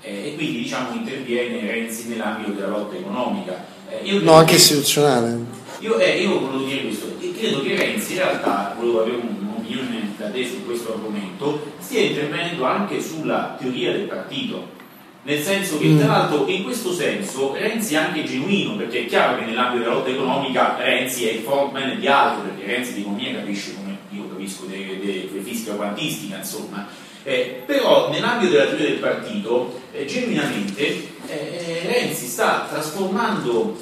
eh, 0.04 0.28
e 0.28 0.34
quindi 0.34 0.62
diciamo, 0.62 0.94
interviene 0.94 1.60
Renzi 1.60 2.08
nell'ambito 2.08 2.52
della 2.52 2.68
lotta 2.68 2.94
economica. 2.96 3.64
no, 4.20 4.32
anche 4.34 4.56
istituzionale. 4.56 5.62
Io, 5.80 5.98
io 5.98 6.38
volevo 6.38 6.64
dire 6.64 6.82
questo, 6.82 7.16
e 7.18 7.32
credo 7.36 7.62
che 7.62 7.74
Renzi 7.74 8.12
in 8.12 8.18
realtà, 8.18 8.74
volevo 8.78 9.00
avere 9.00 9.16
un'opinione 9.16 10.12
da 10.16 10.28
te 10.30 10.46
su 10.46 10.64
questo 10.64 10.92
argomento, 10.92 11.72
stia 11.78 12.00
intervenendo 12.00 12.64
anche 12.64 13.00
sulla 13.00 13.56
teoria 13.58 13.92
del 13.92 14.06
partito 14.06 14.82
nel 15.24 15.42
senso 15.42 15.78
che 15.78 15.96
tra 15.96 16.04
mm. 16.04 16.08
l'altro 16.08 16.46
in 16.48 16.64
questo 16.64 16.92
senso 16.92 17.54
Renzi 17.54 17.94
è 17.94 17.96
anche 17.96 18.24
genuino 18.24 18.76
perché 18.76 19.00
è 19.00 19.06
chiaro 19.06 19.38
che 19.38 19.46
nell'ambito 19.46 19.82
della 19.82 19.94
lotta 19.94 20.10
economica 20.10 20.76
Renzi 20.78 21.26
è 21.26 21.32
il 21.32 21.40
frontman 21.40 21.98
di 21.98 22.06
altro 22.06 22.42
perché 22.42 22.66
Renzi 22.66 22.92
di 22.92 23.00
economia 23.00 23.32
capisce 23.32 23.74
come 23.74 23.98
io 24.10 24.28
capisco 24.28 24.66
delle 24.66 25.28
fisica 25.42 25.72
quantistica 25.72 26.36
insomma 26.36 26.86
eh, 27.24 27.62
però 27.66 28.10
nell'ambito 28.10 28.52
della 28.52 28.66
teoria 28.66 28.88
del 28.88 28.98
partito 28.98 29.80
eh, 29.92 30.04
genuinamente 30.04 31.08
eh, 31.26 31.82
Renzi 31.86 32.26
sta 32.26 32.66
trasformando 32.70 33.76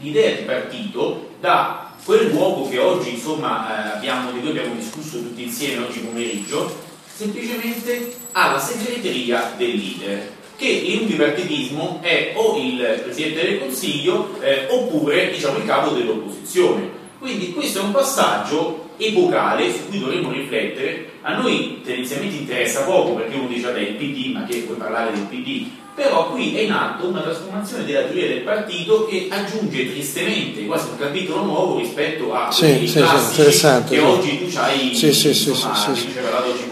l'idea 0.00 0.36
di 0.36 0.42
partito 0.42 1.30
da 1.40 1.94
quel 2.04 2.28
luogo 2.28 2.68
che 2.68 2.78
oggi 2.78 3.14
insomma 3.14 3.92
eh, 3.92 3.96
abbiamo, 3.96 4.30
di 4.30 4.40
cui 4.40 4.50
abbiamo 4.50 4.74
discusso 4.74 5.18
tutti 5.18 5.42
insieme 5.42 5.84
oggi 5.84 6.00
pomeriggio 6.00 6.84
semplicemente 7.12 8.14
alla 8.32 8.58
segreteria 8.58 9.54
del 9.56 9.74
leader 9.74 10.34
che 10.56 10.66
in 10.66 11.00
un 11.00 11.06
bipartitismo 11.06 12.00
è 12.02 12.32
o 12.34 12.56
il 12.58 13.00
Presidente 13.02 13.42
del 13.42 13.58
Consiglio 13.58 14.40
eh, 14.40 14.66
oppure 14.70 15.30
diciamo, 15.30 15.58
il 15.58 15.66
capo 15.66 15.90
dell'opposizione. 15.90 16.90
Quindi 17.18 17.52
questo 17.52 17.80
è 17.80 17.82
un 17.82 17.92
passaggio 17.92 18.85
epocale 18.96 19.72
su 19.72 19.88
cui 19.88 20.00
dovremmo 20.00 20.32
riflettere. 20.32 21.10
A 21.22 21.40
noi 21.40 21.80
tendenzialmente 21.84 22.36
interessa 22.36 22.82
poco 22.82 23.14
perché 23.14 23.36
uno 23.36 23.48
dice, 23.48 23.66
vabbè, 23.66 23.80
il 23.80 23.94
PD, 23.94 24.32
ma 24.32 24.44
che 24.44 24.62
vuoi 24.66 24.76
parlare 24.76 25.12
del 25.12 25.26
PD? 25.28 25.66
Però 25.96 26.30
qui 26.30 26.54
è 26.54 26.60
in 26.60 26.72
atto 26.72 27.06
una 27.06 27.22
trasformazione 27.22 27.86
della 27.86 28.02
teoria 28.02 28.28
del 28.28 28.40
partito 28.40 29.06
che 29.06 29.28
aggiunge 29.30 29.90
tristemente 29.90 30.66
quasi 30.66 30.88
un 30.90 30.98
capitolo 30.98 31.44
nuovo 31.44 31.78
rispetto 31.78 32.34
a 32.34 32.50
sì, 32.52 32.86
sì, 32.86 33.02
sì, 33.02 33.66
che 33.88 33.98
oggi 34.00 34.50
tu 34.50 34.58
hai 34.58 34.94
sì, 34.94 35.12
sì, 35.14 35.28
insomma, 35.28 35.74
sì, 35.74 35.94
sì, 35.94 36.08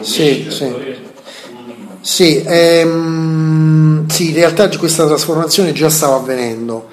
sì, 0.03 0.45
sì, 0.45 0.51
sì. 0.51 0.73
Sì, 2.05 2.45
ehm, 2.47 4.07
sì, 4.09 4.29
in 4.29 4.35
realtà 4.35 4.69
questa 4.77 5.07
trasformazione 5.07 5.73
già 5.73 5.89
stava 5.89 6.17
avvenendo, 6.17 6.89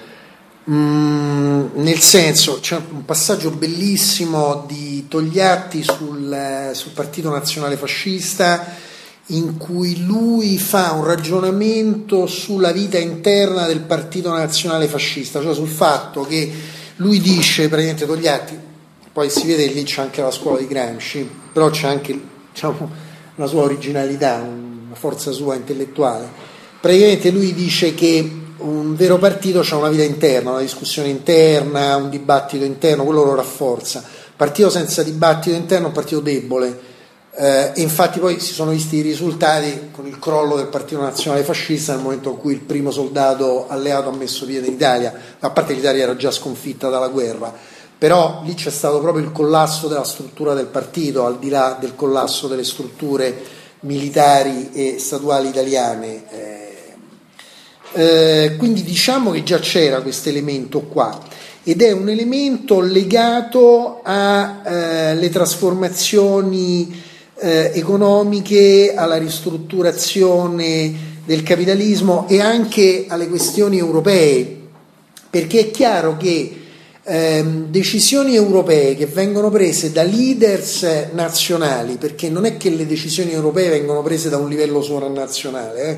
mm, 0.69 1.65
nel 1.75 1.99
senso 1.99 2.59
c'è 2.59 2.79
un 2.91 3.05
passaggio 3.05 3.51
bellissimo 3.51 4.65
di 4.67 5.07
Togliatti 5.07 5.83
sul, 5.83 6.71
sul 6.73 6.91
Partito 6.91 7.29
Nazionale 7.29 7.77
Fascista 7.77 8.89
in 9.27 9.57
cui 9.57 10.03
lui 10.05 10.57
fa 10.57 10.91
un 10.91 11.05
ragionamento 11.05 12.27
sulla 12.27 12.71
vita 12.71 12.97
interna 12.97 13.65
del 13.65 13.81
Partito 13.81 14.29
Nazionale 14.29 14.87
Fascista, 14.87 15.41
cioè 15.41 15.53
sul 15.53 15.69
fatto 15.69 16.23
che 16.23 16.51
lui 16.97 17.19
dice, 17.19 17.67
praticamente 17.69 18.05
Togliatti, 18.05 18.57
poi 19.13 19.29
si 19.29 19.45
vede 19.47 19.67
che 19.67 19.73
lì 19.73 19.83
c'è 19.83 20.01
anche 20.01 20.21
la 20.21 20.31
scuola 20.31 20.59
di 20.59 20.67
Gramsci, 20.67 21.29
però 21.53 21.69
c'è 21.69 21.87
anche 21.87 22.19
diciamo, 22.51 22.89
la 23.35 23.45
sua 23.45 23.63
originalità, 23.63 24.35
un, 24.35 24.79
una 24.87 24.95
forza 24.95 25.31
sua 25.31 25.55
intellettuale. 25.55 26.29
Praticamente 26.79 27.29
lui 27.31 27.53
dice 27.53 27.93
che 27.93 28.40
un 28.61 28.95
vero 28.95 29.17
partito 29.17 29.61
ha 29.61 29.75
una 29.75 29.89
vita 29.89 30.03
interna, 30.03 30.51
una 30.51 30.59
discussione 30.59 31.09
interna, 31.09 31.95
un 31.95 32.09
dibattito 32.09 32.63
interno, 32.63 33.03
quello 33.03 33.23
lo 33.23 33.35
rafforza. 33.35 34.03
Partito 34.35 34.69
senza 34.69 35.03
dibattito 35.03 35.55
interno 35.55 35.85
è 35.85 35.87
un 35.87 35.93
partito 35.93 36.19
debole. 36.19 36.89
Eh, 37.33 37.71
e 37.75 37.81
infatti 37.81 38.19
poi 38.19 38.39
si 38.39 38.53
sono 38.53 38.71
visti 38.71 38.97
i 38.97 39.01
risultati 39.01 39.89
con 39.91 40.05
il 40.05 40.19
crollo 40.19 40.57
del 40.57 40.67
Partito 40.67 40.99
Nazionale 40.99 41.43
Fascista 41.43 41.93
nel 41.93 42.01
momento 42.01 42.31
in 42.31 42.37
cui 42.37 42.53
il 42.53 42.59
primo 42.59 42.91
soldato 42.91 43.67
alleato 43.69 44.09
ha 44.09 44.13
messo 44.13 44.45
piede 44.45 44.67
in 44.67 44.73
Italia, 44.73 45.13
a 45.39 45.49
parte 45.49 45.73
l'Italia 45.73 46.03
era 46.03 46.15
già 46.17 46.29
sconfitta 46.29 46.89
dalla 46.89 47.07
guerra, 47.07 47.53
però 47.97 48.41
lì 48.43 48.53
c'è 48.53 48.69
stato 48.69 48.99
proprio 48.99 49.23
il 49.23 49.31
collasso 49.31 49.87
della 49.87 50.03
struttura 50.03 50.53
del 50.53 50.65
partito, 50.65 51.25
al 51.25 51.39
di 51.39 51.47
là 51.47 51.77
del 51.79 51.95
collasso 51.95 52.47
delle 52.47 52.65
strutture 52.65 53.33
militari 53.81 54.71
e 54.73 54.99
statuali 54.99 55.47
italiane. 55.47 56.23
Eh, 56.31 56.60
eh, 57.93 58.55
quindi 58.57 58.83
diciamo 58.83 59.31
che 59.31 59.43
già 59.43 59.59
c'era 59.59 60.01
questo 60.01 60.29
elemento 60.29 60.81
qua 60.81 61.19
ed 61.63 61.81
è 61.81 61.91
un 61.91 62.09
elemento 62.09 62.79
legato 62.79 64.01
alle 64.03 65.19
eh, 65.19 65.29
trasformazioni 65.29 67.09
eh, 67.35 67.71
economiche, 67.73 68.93
alla 68.95 69.17
ristrutturazione 69.17 71.09
del 71.23 71.43
capitalismo 71.43 72.27
e 72.27 72.39
anche 72.39 73.05
alle 73.07 73.27
questioni 73.27 73.77
europee, 73.77 74.57
perché 75.29 75.59
è 75.59 75.71
chiaro 75.71 76.17
che 76.17 76.61
ehm, 77.03 77.67
decisioni 77.67 78.35
europee 78.35 78.95
che 78.95 79.05
vengono 79.05 79.49
prese 79.49 79.91
da 79.91 80.03
leaders 80.03 81.09
nazionali, 81.13 81.97
perché 81.97 82.29
non 82.29 82.45
è 82.45 82.57
che 82.57 82.69
le 82.69 82.87
decisioni 82.87 83.31
europee 83.31 83.69
vengono 83.69 84.01
prese 84.01 84.29
da 84.29 84.37
un 84.37 84.49
livello 84.49 84.81
sovranazionale, 84.81 85.83
eh, 85.83 85.97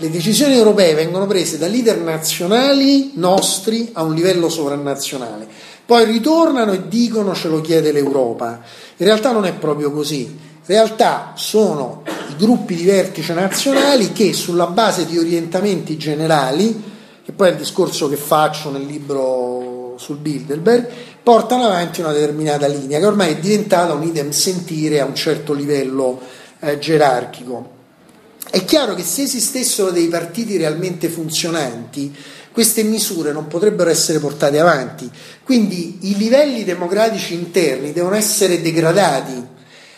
le 0.00 0.08
decisioni 0.08 0.54
europee 0.54 0.94
vengono 0.94 1.26
prese 1.26 1.58
da 1.58 1.66
leader 1.66 1.98
nazionali 1.98 3.12
nostri 3.16 3.90
a 3.92 4.02
un 4.02 4.14
livello 4.14 4.48
sovranazionale, 4.48 5.46
poi 5.84 6.06
ritornano 6.06 6.72
e 6.72 6.88
dicono 6.88 7.34
ce 7.34 7.48
lo 7.48 7.60
chiede 7.60 7.92
l'Europa. 7.92 8.62
In 8.96 9.04
realtà 9.04 9.30
non 9.30 9.44
è 9.44 9.52
proprio 9.52 9.92
così. 9.92 10.22
In 10.22 10.76
realtà 10.76 11.32
sono 11.36 12.02
i 12.30 12.36
gruppi 12.36 12.76
di 12.76 12.84
vertice 12.84 13.34
nazionali 13.34 14.12
che 14.12 14.32
sulla 14.32 14.68
base 14.68 15.04
di 15.04 15.18
orientamenti 15.18 15.98
generali, 15.98 16.82
che 17.22 17.32
poi 17.32 17.48
è 17.48 17.50
il 17.50 17.58
discorso 17.58 18.08
che 18.08 18.16
faccio 18.16 18.70
nel 18.70 18.86
libro 18.86 19.96
sul 19.98 20.16
Bilderberg, 20.16 20.88
portano 21.22 21.64
avanti 21.64 22.00
una 22.00 22.12
determinata 22.12 22.66
linea 22.66 22.98
che 22.98 23.06
ormai 23.06 23.32
è 23.32 23.38
diventata 23.38 23.92
un 23.92 24.02
idem 24.02 24.30
sentire 24.30 24.98
a 25.00 25.04
un 25.04 25.14
certo 25.14 25.52
livello 25.52 26.18
eh, 26.60 26.78
gerarchico. 26.78 27.79
È 28.50 28.64
chiaro 28.64 28.94
che 28.94 29.04
se 29.04 29.22
esistessero 29.22 29.90
dei 29.90 30.08
partiti 30.08 30.56
realmente 30.56 31.08
funzionanti, 31.08 32.12
queste 32.52 32.82
misure 32.82 33.30
non 33.30 33.46
potrebbero 33.46 33.90
essere 33.90 34.18
portate 34.18 34.58
avanti. 34.58 35.08
Quindi 35.44 35.98
i 36.02 36.16
livelli 36.16 36.64
democratici 36.64 37.34
interni 37.34 37.92
devono 37.92 38.16
essere 38.16 38.60
degradati. 38.60 39.46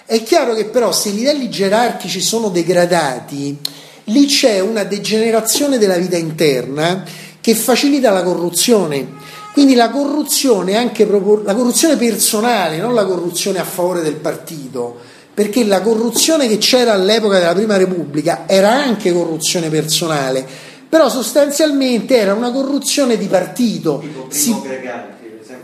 È 0.04 0.22
chiaro 0.22 0.54
che 0.54 0.66
però 0.66 0.92
se 0.92 1.08
i 1.08 1.14
livelli 1.14 1.48
gerarchici 1.48 2.20
sono 2.20 2.50
degradati, 2.50 3.58
lì 4.04 4.26
c'è 4.26 4.60
una 4.60 4.84
degenerazione 4.84 5.78
della 5.78 5.96
vita 5.96 6.18
interna 6.18 7.04
che 7.40 7.54
facilita 7.54 8.10
la 8.10 8.22
corruzione. 8.22 9.20
Quindi 9.54 9.74
la 9.74 9.90
corruzione, 9.90 10.76
anche 10.76 11.06
la 11.06 11.54
corruzione 11.54 11.96
personale, 11.96 12.76
non 12.78 12.94
la 12.94 13.06
corruzione 13.06 13.58
a 13.58 13.64
favore 13.64 14.02
del 14.02 14.16
partito, 14.16 14.98
perché 15.34 15.64
la 15.64 15.80
corruzione 15.80 16.46
che 16.46 16.58
c'era 16.58 16.92
all'epoca 16.92 17.38
della 17.38 17.54
Prima 17.54 17.76
Repubblica 17.76 18.44
era 18.46 18.70
anche 18.70 19.12
corruzione 19.12 19.70
personale, 19.70 20.46
però 20.88 21.08
sostanzialmente 21.08 22.16
era 22.16 22.34
una 22.34 22.52
corruzione 22.52 23.16
di 23.16 23.26
partito. 23.26 23.98
Tipo 24.00 24.26
si, 24.28 24.54
Greganti, 24.60 25.12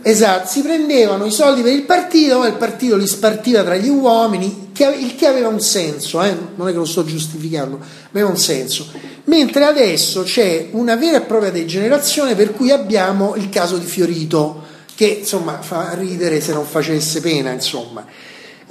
esatto, 0.02 0.48
si 0.48 0.62
prendevano 0.62 1.26
i 1.26 1.30
soldi 1.30 1.60
per 1.60 1.72
il 1.72 1.82
partito, 1.82 2.38
ma 2.38 2.46
il 2.46 2.54
partito 2.54 2.96
li 2.96 3.06
spartiva 3.06 3.62
tra 3.62 3.76
gli 3.76 3.88
uomini, 3.88 4.70
il 4.74 5.14
che 5.16 5.26
aveva 5.26 5.48
un 5.48 5.60
senso, 5.60 6.22
eh? 6.22 6.34
non 6.54 6.68
è 6.68 6.70
che 6.70 6.78
lo 6.78 6.86
sto 6.86 7.04
giustificando, 7.04 7.78
aveva 8.10 8.28
un 8.28 8.38
senso. 8.38 8.86
Mentre 9.24 9.64
adesso 9.64 10.22
c'è 10.22 10.68
una 10.70 10.96
vera 10.96 11.18
e 11.18 11.22
propria 11.22 11.50
degenerazione 11.50 12.34
per 12.34 12.52
cui 12.52 12.70
abbiamo 12.70 13.34
il 13.36 13.50
caso 13.50 13.76
di 13.76 13.84
Fiorito, 13.84 14.62
che 14.94 15.18
insomma 15.20 15.60
fa 15.60 15.92
ridere 15.92 16.40
se 16.40 16.54
non 16.54 16.64
facesse 16.64 17.20
pena, 17.20 17.50
insomma. 17.50 18.06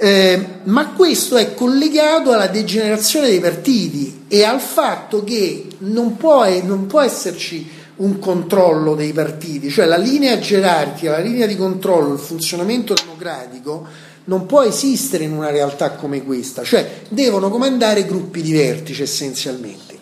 Eh, 0.00 0.46
ma 0.64 0.92
questo 0.92 1.36
è 1.36 1.54
collegato 1.54 2.30
alla 2.30 2.46
degenerazione 2.46 3.26
dei 3.26 3.40
partiti 3.40 4.26
e 4.28 4.44
al 4.44 4.60
fatto 4.60 5.24
che 5.24 5.66
non 5.78 6.16
può, 6.16 6.48
non 6.62 6.86
può, 6.86 7.00
esserci 7.00 7.68
un 7.96 8.20
controllo 8.20 8.94
dei 8.94 9.12
partiti, 9.12 9.70
cioè 9.70 9.86
la 9.86 9.96
linea 9.96 10.38
gerarchica, 10.38 11.10
la 11.10 11.18
linea 11.18 11.48
di 11.48 11.56
controllo, 11.56 12.12
il 12.12 12.20
funzionamento 12.20 12.94
democratico 12.94 13.86
non 14.26 14.46
può 14.46 14.62
esistere 14.62 15.24
in 15.24 15.32
una 15.32 15.50
realtà 15.50 15.90
come 15.92 16.22
questa, 16.22 16.62
cioè 16.62 17.00
devono 17.08 17.50
comandare 17.50 18.06
gruppi 18.06 18.40
di 18.40 18.52
vertice 18.52 19.02
essenzialmente. 19.02 19.98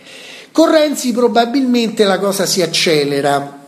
Con 0.52 0.70
Renzi 0.70 1.12
probabilmente 1.12 2.05
la 2.05 2.18
cosa 2.18 2.44
si 2.44 2.60
accelera, 2.60 3.64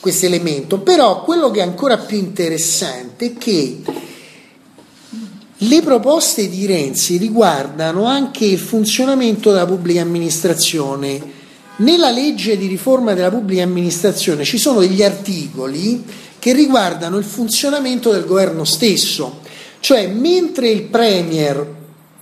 questo 0.00 0.26
elemento, 0.26 0.80
però 0.80 1.22
quello 1.22 1.50
che 1.50 1.60
è 1.60 1.62
ancora 1.62 1.98
più 1.98 2.16
interessante 2.16 3.26
è 3.26 3.34
che 3.34 3.82
le 5.62 5.82
proposte 5.82 6.48
di 6.48 6.64
Renzi 6.64 7.18
riguardano 7.18 8.04
anche 8.04 8.46
il 8.46 8.58
funzionamento 8.58 9.50
della 9.50 9.66
pubblica 9.66 10.00
amministrazione. 10.00 11.38
Nella 11.76 12.10
legge 12.10 12.56
di 12.56 12.66
riforma 12.66 13.12
della 13.12 13.30
pubblica 13.30 13.62
amministrazione 13.62 14.44
ci 14.44 14.56
sono 14.56 14.80
degli 14.80 15.02
articoli 15.02 16.02
che 16.38 16.54
riguardano 16.54 17.18
il 17.18 17.24
funzionamento 17.24 18.10
del 18.10 18.24
governo 18.24 18.64
stesso, 18.64 19.40
cioè 19.80 20.06
mentre 20.06 20.70
il 20.70 20.84
Premier, 20.84 21.58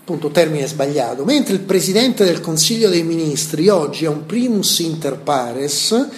appunto 0.01 0.31
termine 0.31 0.67
sbagliato, 0.67 1.25
mentre 1.25 1.55
il 1.55 1.61
Presidente 1.61 2.25
del 2.25 2.41
Consiglio 2.41 2.89
dei 2.89 3.05
Ministri 3.05 3.69
oggi 3.69 4.05
è 4.05 4.09
un 4.09 4.27
primus 4.27 4.81
inter 4.81 5.17
pares, 5.17 6.09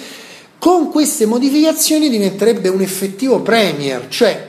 con 0.59 0.91
queste 0.91 1.27
modificazioni 1.27 2.09
diventerebbe 2.09 2.71
un 2.71 2.81
effettivo 2.81 3.41
Premier, 3.41 4.09
cioè 4.09 4.49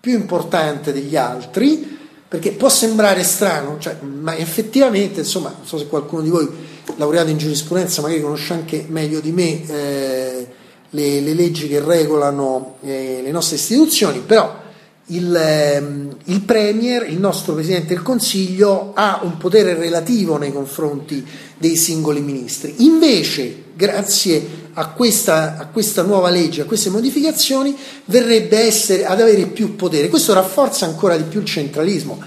più 0.00 0.12
importante 0.12 0.92
degli 0.92 1.16
altri, 1.16 1.98
perché 2.32 2.52
può 2.52 2.70
sembrare 2.70 3.24
strano, 3.24 3.76
cioè, 3.78 3.98
ma 4.00 4.34
effettivamente, 4.34 5.20
insomma, 5.20 5.50
non 5.54 5.66
so 5.66 5.76
se 5.76 5.86
qualcuno 5.86 6.22
di 6.22 6.30
voi 6.30 6.48
laureato 6.96 7.28
in 7.28 7.36
giurisprudenza 7.36 8.00
magari 8.00 8.22
conosce 8.22 8.54
anche 8.54 8.86
meglio 8.88 9.20
di 9.20 9.32
me 9.32 9.66
eh, 9.66 10.46
le, 10.88 11.20
le, 11.20 11.34
leggi 11.34 11.68
che 11.68 11.80
regolano 11.80 12.76
eh, 12.80 13.20
le 13.22 13.30
nostre 13.32 13.56
istituzioni, 13.56 14.20
però 14.20 14.60
il, 15.08 15.36
eh, 15.36 15.84
il, 16.32 16.40
Premier, 16.40 17.06
il 17.06 17.18
nostro 17.18 17.52
Presidente 17.52 17.88
del 17.88 18.02
Consiglio, 18.02 18.92
ha 18.94 19.20
un 19.24 19.36
potere 19.36 19.74
relativo 19.74 20.38
nei 20.38 20.54
confronti 20.54 21.22
dei 21.58 21.76
singoli 21.76 22.22
ministri. 22.22 22.76
Invece, 22.78 23.64
grazie 23.82 24.60
a 24.74 24.90
questa, 24.90 25.56
a 25.58 25.66
questa, 25.66 26.02
nuova 26.02 26.30
legge, 26.30 26.62
a 26.62 26.66
queste 26.66 26.88
modificazioni, 26.88 27.76
verrebbe 28.04 28.60
essere, 28.60 29.04
ad 29.04 29.20
avere 29.20 29.46
più 29.46 29.74
potere. 29.74 30.08
Questo 30.08 30.32
rafforza 30.32 30.86
ancora 30.86 31.16
di 31.16 31.24
più 31.24 31.40
il 31.40 31.46
centralismo. 31.46 32.22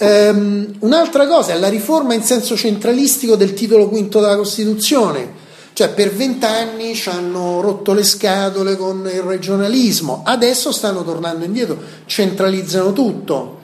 Um, 0.00 0.74
un'altra 0.80 1.28
cosa 1.28 1.52
è 1.52 1.58
la 1.58 1.68
riforma 1.68 2.14
in 2.14 2.22
senso 2.22 2.56
centralistico 2.56 3.36
del 3.36 3.54
titolo 3.54 3.88
quinto 3.88 4.20
della 4.20 4.36
Costituzione. 4.36 5.46
Cioè 5.72 5.90
per 5.90 6.12
vent'anni 6.12 6.96
ci 6.96 7.08
hanno 7.08 7.60
rotto 7.60 7.92
le 7.92 8.02
scatole 8.02 8.76
con 8.76 9.08
il 9.12 9.20
regionalismo, 9.20 10.22
adesso 10.24 10.72
stanno 10.72 11.04
tornando 11.04 11.44
indietro, 11.44 11.80
centralizzano 12.06 12.92
tutto. 12.92 13.56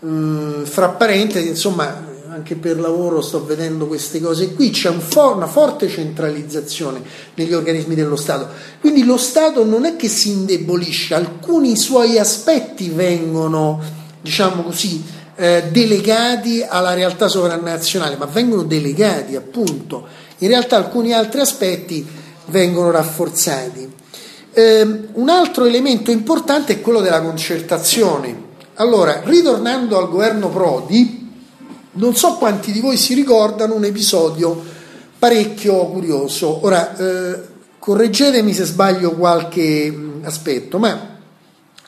Uh, 0.00 0.64
fra 0.64 0.88
parentesi, 0.88 1.46
insomma, 1.46 2.10
anche 2.32 2.54
per 2.54 2.80
lavoro 2.80 3.20
sto 3.20 3.44
vedendo 3.44 3.86
queste 3.86 4.18
cose 4.18 4.54
qui, 4.54 4.70
c'è 4.70 4.88
un 4.88 5.00
for- 5.00 5.36
una 5.36 5.46
forte 5.46 5.86
centralizzazione 5.86 7.02
negli 7.34 7.52
organismi 7.52 7.94
dello 7.94 8.16
Stato. 8.16 8.48
Quindi 8.80 9.04
lo 9.04 9.18
Stato 9.18 9.66
non 9.66 9.84
è 9.84 9.96
che 9.96 10.08
si 10.08 10.30
indebolisce, 10.30 11.12
alcuni 11.12 11.76
suoi 11.76 12.18
aspetti 12.18 12.88
vengono, 12.88 13.78
diciamo 14.22 14.62
così, 14.62 15.04
eh, 15.36 15.64
delegati 15.70 16.64
alla 16.66 16.94
realtà 16.94 17.28
sovranazionale, 17.28 18.16
ma 18.16 18.24
vengono 18.24 18.62
delegati 18.62 19.36
appunto. 19.36 20.06
In 20.38 20.48
realtà 20.48 20.76
alcuni 20.76 21.12
altri 21.12 21.42
aspetti 21.42 22.06
vengono 22.46 22.90
rafforzati. 22.90 23.92
Eh, 24.54 25.00
un 25.12 25.28
altro 25.28 25.66
elemento 25.66 26.10
importante 26.10 26.72
è 26.72 26.80
quello 26.80 27.02
della 27.02 27.20
concertazione. 27.20 28.50
Allora, 28.76 29.20
ritornando 29.22 29.98
al 29.98 30.08
governo 30.08 30.48
Prodi, 30.48 31.21
non 31.92 32.14
so 32.16 32.34
quanti 32.34 32.72
di 32.72 32.80
voi 32.80 32.96
si 32.96 33.14
ricordano 33.14 33.74
un 33.74 33.84
episodio 33.84 34.62
parecchio 35.18 35.86
curioso. 35.86 36.64
Ora, 36.64 36.96
eh, 36.96 37.40
correggetemi 37.78 38.54
se 38.54 38.64
sbaglio 38.64 39.12
qualche 39.12 39.94
aspetto, 40.22 40.78
ma 40.78 41.18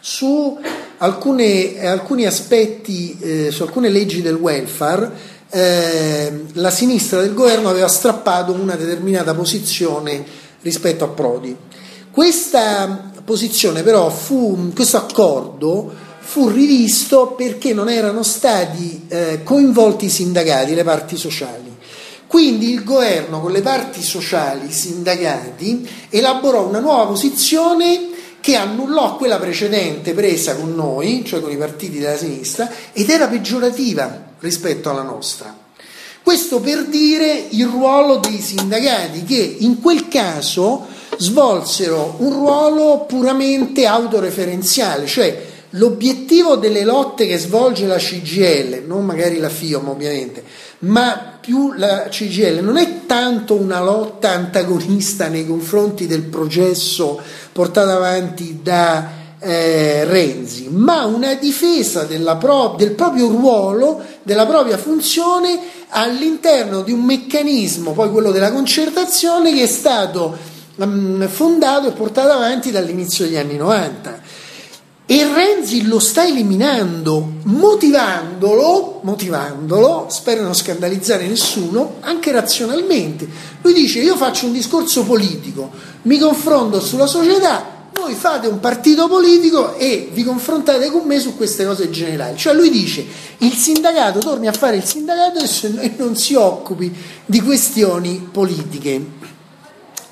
su 0.00 0.58
alcune, 0.98 1.84
alcuni 1.86 2.26
aspetti, 2.26 3.18
eh, 3.20 3.50
su 3.50 3.62
alcune 3.62 3.88
leggi 3.88 4.20
del 4.20 4.34
welfare, 4.34 5.10
eh, 5.50 6.44
la 6.54 6.70
sinistra 6.70 7.20
del 7.20 7.32
governo 7.32 7.68
aveva 7.68 7.88
strappato 7.88 8.52
una 8.52 8.74
determinata 8.74 9.34
posizione 9.34 10.24
rispetto 10.62 11.04
a 11.04 11.08
Prodi. 11.08 11.56
Questa 12.10 13.12
posizione 13.24 13.82
però 13.82 14.10
fu, 14.10 14.72
questo 14.74 14.98
accordo 14.98 15.92
fu 16.24 16.48
rivisto 16.48 17.34
perché 17.36 17.74
non 17.74 17.88
erano 17.88 18.22
stati 18.22 19.02
eh, 19.08 19.42
coinvolti 19.44 20.06
i 20.06 20.10
sindacati, 20.10 20.74
le 20.74 20.82
parti 20.82 21.16
sociali. 21.16 21.72
Quindi 22.26 22.72
il 22.72 22.82
governo 22.82 23.40
con 23.40 23.52
le 23.52 23.60
parti 23.60 24.02
sociali, 24.02 24.68
i 24.68 24.72
sindacati, 24.72 25.88
elaborò 26.08 26.66
una 26.66 26.80
nuova 26.80 27.06
posizione 27.06 28.08
che 28.40 28.56
annullò 28.56 29.16
quella 29.16 29.38
precedente 29.38 30.12
presa 30.14 30.56
con 30.56 30.74
noi, 30.74 31.22
cioè 31.24 31.40
con 31.40 31.52
i 31.52 31.56
partiti 31.56 31.98
della 31.98 32.16
sinistra, 32.16 32.68
ed 32.92 33.08
era 33.08 33.28
peggiorativa 33.28 34.32
rispetto 34.40 34.90
alla 34.90 35.02
nostra. 35.02 35.56
Questo 36.22 36.58
per 36.60 36.86
dire 36.86 37.46
il 37.50 37.66
ruolo 37.66 38.16
dei 38.16 38.40
sindacati 38.40 39.24
che 39.24 39.56
in 39.60 39.80
quel 39.80 40.08
caso 40.08 40.86
svolsero 41.16 42.16
un 42.18 42.32
ruolo 42.32 43.04
puramente 43.06 43.86
autoreferenziale, 43.86 45.06
cioè 45.06 45.52
l'obiettivo 45.74 46.56
delle 46.56 46.84
lotte 46.84 47.26
che 47.26 47.38
svolge 47.38 47.86
la 47.86 47.96
CGL, 47.96 48.84
non 48.86 49.04
magari 49.04 49.38
la 49.38 49.48
FIOM 49.48 49.88
ovviamente, 49.88 50.42
ma 50.80 51.38
più 51.40 51.72
la 51.72 52.08
CGL 52.08 52.62
non 52.62 52.76
è 52.76 53.06
tanto 53.06 53.54
una 53.54 53.80
lotta 53.80 54.30
antagonista 54.30 55.28
nei 55.28 55.46
confronti 55.46 56.06
del 56.06 56.22
processo 56.22 57.20
portato 57.52 57.90
avanti 57.90 58.60
da 58.62 59.22
eh, 59.40 60.04
Renzi, 60.04 60.68
ma 60.70 61.04
una 61.04 61.34
difesa 61.34 62.06
pro- 62.38 62.74
del 62.78 62.92
proprio 62.92 63.28
ruolo, 63.28 64.00
della 64.22 64.46
propria 64.46 64.78
funzione 64.78 65.58
all'interno 65.88 66.82
di 66.82 66.92
un 66.92 67.02
meccanismo, 67.02 67.92
poi 67.92 68.10
quello 68.10 68.30
della 68.30 68.52
concertazione, 68.52 69.52
che 69.52 69.64
è 69.64 69.66
stato 69.66 70.36
um, 70.76 71.28
fondato 71.28 71.88
e 71.88 71.92
portato 71.92 72.32
avanti 72.32 72.70
dall'inizio 72.70 73.26
degli 73.26 73.36
anni 73.36 73.56
90. 73.56 74.23
E 75.06 75.22
Renzi 75.22 75.86
lo 75.86 75.98
sta 75.98 76.26
eliminando, 76.26 77.34
motivandolo, 77.42 79.00
motivandolo, 79.02 80.06
spero 80.08 80.40
non 80.42 80.54
scandalizzare 80.54 81.26
nessuno, 81.26 81.96
anche 82.00 82.32
razionalmente. 82.32 83.28
Lui 83.60 83.74
dice 83.74 84.00
io 84.00 84.16
faccio 84.16 84.46
un 84.46 84.52
discorso 84.52 85.04
politico, 85.04 85.70
mi 86.02 86.18
confronto 86.18 86.80
sulla 86.80 87.06
società, 87.06 87.88
voi 87.92 88.14
fate 88.14 88.46
un 88.46 88.60
partito 88.60 89.06
politico 89.06 89.76
e 89.76 90.08
vi 90.10 90.24
confrontate 90.24 90.90
con 90.90 91.06
me 91.06 91.20
su 91.20 91.36
queste 91.36 91.66
cose 91.66 91.90
generali. 91.90 92.38
Cioè 92.38 92.54
lui 92.54 92.70
dice 92.70 93.04
il 93.38 93.52
sindacato 93.52 94.20
torni 94.20 94.48
a 94.48 94.52
fare 94.52 94.76
il 94.76 94.84
sindacato 94.84 95.38
e 95.80 95.92
non 95.98 96.16
si 96.16 96.34
occupi 96.34 96.90
di 97.26 97.42
questioni 97.42 98.26
politiche. 98.32 99.04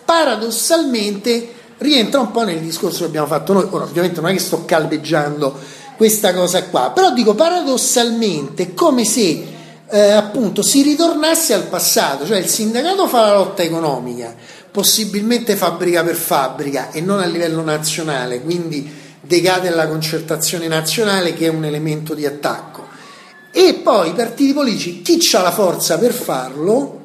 Paradossalmente 0.04 1.60
rientra 1.82 2.20
un 2.20 2.30
po' 2.30 2.44
nel 2.44 2.60
discorso 2.60 3.00
che 3.00 3.04
abbiamo 3.06 3.26
fatto 3.26 3.52
noi. 3.52 3.66
Ora, 3.70 3.84
ovviamente 3.84 4.20
non 4.20 4.30
è 4.30 4.32
che 4.32 4.40
sto 4.40 4.64
calveggiando 4.64 5.54
questa 5.96 6.32
cosa 6.32 6.64
qua, 6.64 6.90
però 6.94 7.12
dico 7.12 7.34
paradossalmente 7.34 8.74
come 8.74 9.04
se 9.04 9.46
eh, 9.88 10.10
appunto 10.10 10.62
si 10.62 10.82
ritornasse 10.82 11.52
al 11.52 11.64
passato, 11.64 12.26
cioè 12.26 12.38
il 12.38 12.46
sindacato 12.46 13.06
fa 13.06 13.26
la 13.26 13.34
lotta 13.34 13.62
economica, 13.62 14.34
possibilmente 14.70 15.54
fabbrica 15.54 16.02
per 16.02 16.16
fabbrica 16.16 16.90
e 16.90 17.02
non 17.02 17.20
a 17.20 17.26
livello 17.26 17.62
nazionale, 17.62 18.40
quindi 18.40 18.90
decade 19.20 19.68
la 19.70 19.86
concertazione 19.86 20.66
nazionale 20.66 21.34
che 21.34 21.46
è 21.46 21.50
un 21.50 21.64
elemento 21.64 22.14
di 22.14 22.24
attacco. 22.24 22.88
E 23.52 23.74
poi 23.74 24.08
i 24.08 24.12
partiti 24.14 24.54
politici, 24.54 25.02
chi 25.02 25.20
ha 25.36 25.42
la 25.42 25.52
forza 25.52 25.98
per 25.98 26.14
farlo, 26.14 27.01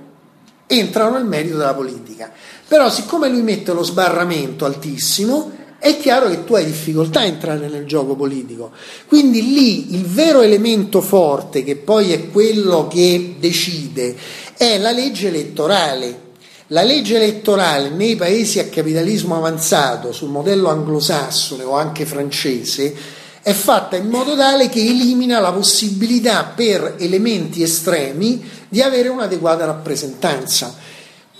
entrano 0.67 1.17
nel 1.17 1.25
merito 1.25 1.57
della 1.57 1.73
politica. 1.73 2.31
Però 2.67 2.89
siccome 2.89 3.29
lui 3.29 3.41
mette 3.41 3.73
lo 3.73 3.83
sbarramento 3.83 4.65
altissimo, 4.65 5.51
è 5.79 5.97
chiaro 5.97 6.29
che 6.29 6.43
tu 6.43 6.55
hai 6.55 6.65
difficoltà 6.65 7.21
a 7.21 7.25
entrare 7.25 7.67
nel 7.67 7.85
gioco 7.85 8.15
politico. 8.15 8.71
Quindi 9.07 9.41
lì 9.53 9.95
il 9.95 10.05
vero 10.05 10.41
elemento 10.41 11.01
forte, 11.01 11.63
che 11.63 11.75
poi 11.75 12.11
è 12.11 12.29
quello 12.29 12.87
che 12.87 13.35
decide, 13.39 14.15
è 14.57 14.77
la 14.77 14.91
legge 14.91 15.27
elettorale 15.29 16.25
la 16.71 16.83
legge 16.83 17.15
elettorale 17.15 17.89
nei 17.89 18.17
paesi 18.17 18.59
a 18.59 18.65
capitalismo 18.65 19.37
avanzato, 19.37 20.11
sul 20.11 20.29
modello 20.29 20.67
anglosassone 20.69 21.63
o 21.63 21.77
anche 21.77 22.05
francese, 22.05 22.93
è 23.41 23.53
fatta 23.53 23.95
in 23.95 24.09
modo 24.09 24.35
tale 24.35 24.69
che 24.69 24.79
elimina 24.79 25.39
la 25.39 25.51
possibilità 25.51 26.51
per 26.55 26.95
elementi 26.97 27.63
estremi 27.63 28.43
di 28.69 28.81
avere 28.81 29.09
un'adeguata 29.09 29.65
rappresentanza, 29.65 30.75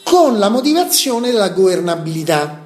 con 0.04 0.40
la 0.40 0.50
motivazione 0.50 1.32
della 1.32 1.50
governabilità 1.50 2.66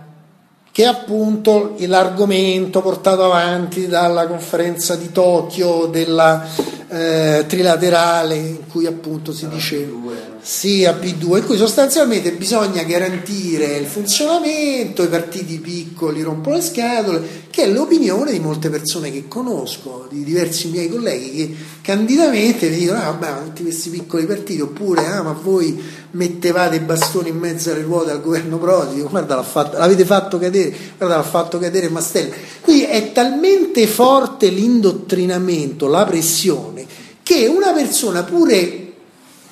che 0.72 0.84
è 0.84 0.86
appunto 0.86 1.76
l'argomento 1.80 2.82
portato 2.82 3.26
avanti 3.26 3.88
dalla 3.88 4.26
conferenza 4.26 4.96
di 4.96 5.12
Tokyo 5.12 5.88
della 5.88 6.48
eh, 6.88 7.44
trilaterale 7.46 8.36
in 8.36 8.68
cui 8.70 8.86
appunto 8.86 9.34
si 9.34 9.50
diceva 9.50 10.31
sì, 10.44 10.86
a 10.86 10.94
P2, 10.94 11.38
in 11.38 11.46
cui 11.46 11.56
sostanzialmente 11.56 12.32
bisogna 12.32 12.82
garantire 12.82 13.78
il 13.78 13.86
funzionamento, 13.86 15.04
i 15.04 15.08
partiti 15.08 15.60
piccoli 15.60 16.24
rompono 16.24 16.56
le 16.56 16.64
scatole, 16.64 17.22
che 17.52 17.64
è 17.64 17.68
l'opinione 17.68 18.32
di 18.32 18.40
molte 18.40 18.70
persone 18.70 19.12
che 19.12 19.28
conosco, 19.28 20.08
di 20.10 20.24
diversi 20.24 20.70
miei 20.70 20.90
colleghi 20.90 21.32
che 21.36 21.56
candidamente 21.82 22.70
mi 22.70 22.78
dicono, 22.78 22.98
ah, 22.98 23.12
vabbè, 23.12 23.44
tutti 23.44 23.62
questi 23.62 23.92
piccoli 23.92 24.26
partiti, 24.26 24.62
oppure, 24.62 25.06
ah, 25.06 25.22
ma 25.22 25.34
voi 25.40 25.80
mettevate 26.12 26.78
i 26.78 26.80
bastoni 26.80 27.30
in 27.30 27.38
mezzo 27.38 27.70
alle 27.72 27.84
ruote 27.84 28.10
al 28.10 28.22
governo 28.22 28.58
Prodi, 28.58 28.96
dico, 28.96 29.10
guarda, 29.10 29.44
fatto, 29.44 29.78
l'avete 29.78 30.06
fatto 30.06 30.40
cadere, 30.40 30.76
guarda, 30.98 31.18
l'ha 31.18 31.24
fatto 31.24 31.60
cadere 31.60 31.88
Mastella. 31.90 32.34
Quindi 32.62 32.86
è 32.86 33.12
talmente 33.12 33.86
forte 33.86 34.50
l'indottrinamento, 34.50 35.86
la 35.86 36.04
pressione, 36.04 36.84
che 37.22 37.46
una 37.46 37.74
persona 37.74 38.24
pure 38.24 38.91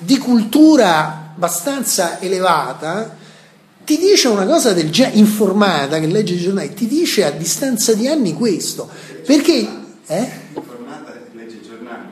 di 0.00 0.18
cultura 0.18 1.32
abbastanza 1.34 2.20
elevata 2.20 3.16
ti 3.84 3.98
dice 3.98 4.28
una 4.28 4.46
cosa 4.46 4.72
del 4.72 4.90
genere, 4.90 5.18
informata 5.18 5.98
che 5.98 6.06
legge 6.06 6.34
i 6.34 6.38
giornali, 6.38 6.72
ti 6.74 6.86
dice 6.86 7.24
a 7.24 7.30
distanza 7.30 7.92
di 7.92 8.06
anni 8.06 8.34
questo. 8.34 8.88
Perché? 9.26 9.68
Eh? 10.06 10.30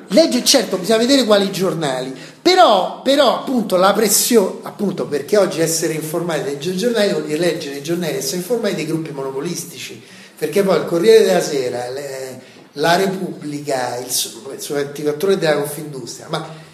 Legge 0.09 0.43
certo, 0.43 0.77
bisogna 0.79 0.99
vedere 0.99 1.25
quali 1.25 1.53
giornali. 1.53 2.13
Però, 2.43 3.03
però 3.03 3.41
appunto 3.41 3.77
la 3.77 3.93
pressione, 3.93 4.61
appunto 4.63 5.07
perché 5.07 5.37
oggi 5.37 5.61
essere 5.61 5.93
informati 5.93 6.45
legge 6.45 6.71
i 6.71 6.77
giornali 6.77 7.13
vuol 7.13 7.25
dire 7.25 7.39
leggere 7.39 7.77
i 7.77 7.83
giornali 7.83 8.17
essere 8.17 8.39
informati 8.39 8.75
dei 8.75 8.87
gruppi 8.87 9.13
monopolistici. 9.13 10.03
Perché 10.37 10.63
poi 10.63 10.79
il 10.79 10.85
Corriere 10.85 11.25
della 11.25 11.41
Sera, 11.41 11.91
le, 11.91 12.41
la 12.73 12.97
Repubblica, 12.97 13.99
il, 13.99 14.07
il 14.07 14.75
24 14.75 15.29
ore 15.29 15.39
della 15.39 15.59
Confindustria, 15.59 16.27
ma 16.29 16.67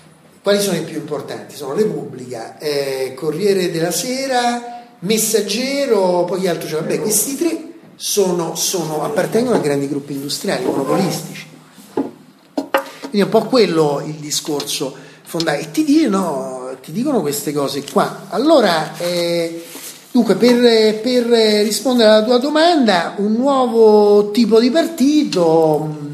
quali 0.45 0.61
sono 0.61 0.77
i 0.77 0.83
più 0.83 0.99
importanti? 0.99 1.57
Sono 1.57 1.73
Repubblica, 1.73 2.59
eh, 2.59 3.15
Corriere 3.17 3.71
della 3.71 3.91
Sera, 3.91 4.83
Messaggero, 4.99 6.25
poi 6.25 6.47
altro 6.47 6.69
c'è. 6.69 6.75
Vabbè, 6.75 7.01
questi 7.01 7.35
tre 7.35 7.73
sono, 7.97 8.55
sono, 8.55 9.03
appartengono 9.05 9.57
a 9.57 9.61
grandi 9.61 9.89
gruppi 9.89 10.13
industriali, 10.13 10.67
monopolistici. 10.67 11.47
Quindi 11.95 13.21
è 13.21 13.23
un 13.23 13.29
po' 13.31 13.45
quello 13.45 14.03
il 14.05 14.17
discorso 14.17 14.95
fondamentale. 15.23 15.71
E 15.71 15.73
ti, 15.73 15.83
dicono, 15.83 16.77
ti 16.83 16.93
dicono 16.93 17.23
queste 17.23 17.51
cose 17.51 17.83
qua. 17.91 18.27
Allora, 18.29 18.99
eh, 18.99 19.65
dunque, 20.11 20.35
per, 20.35 21.01
per 21.01 21.25
rispondere 21.65 22.11
alla 22.11 22.23
tua 22.23 22.37
domanda, 22.37 23.15
un 23.17 23.33
nuovo 23.33 24.31
tipo 24.31 24.61
di 24.61 24.71
partito 24.71 26.13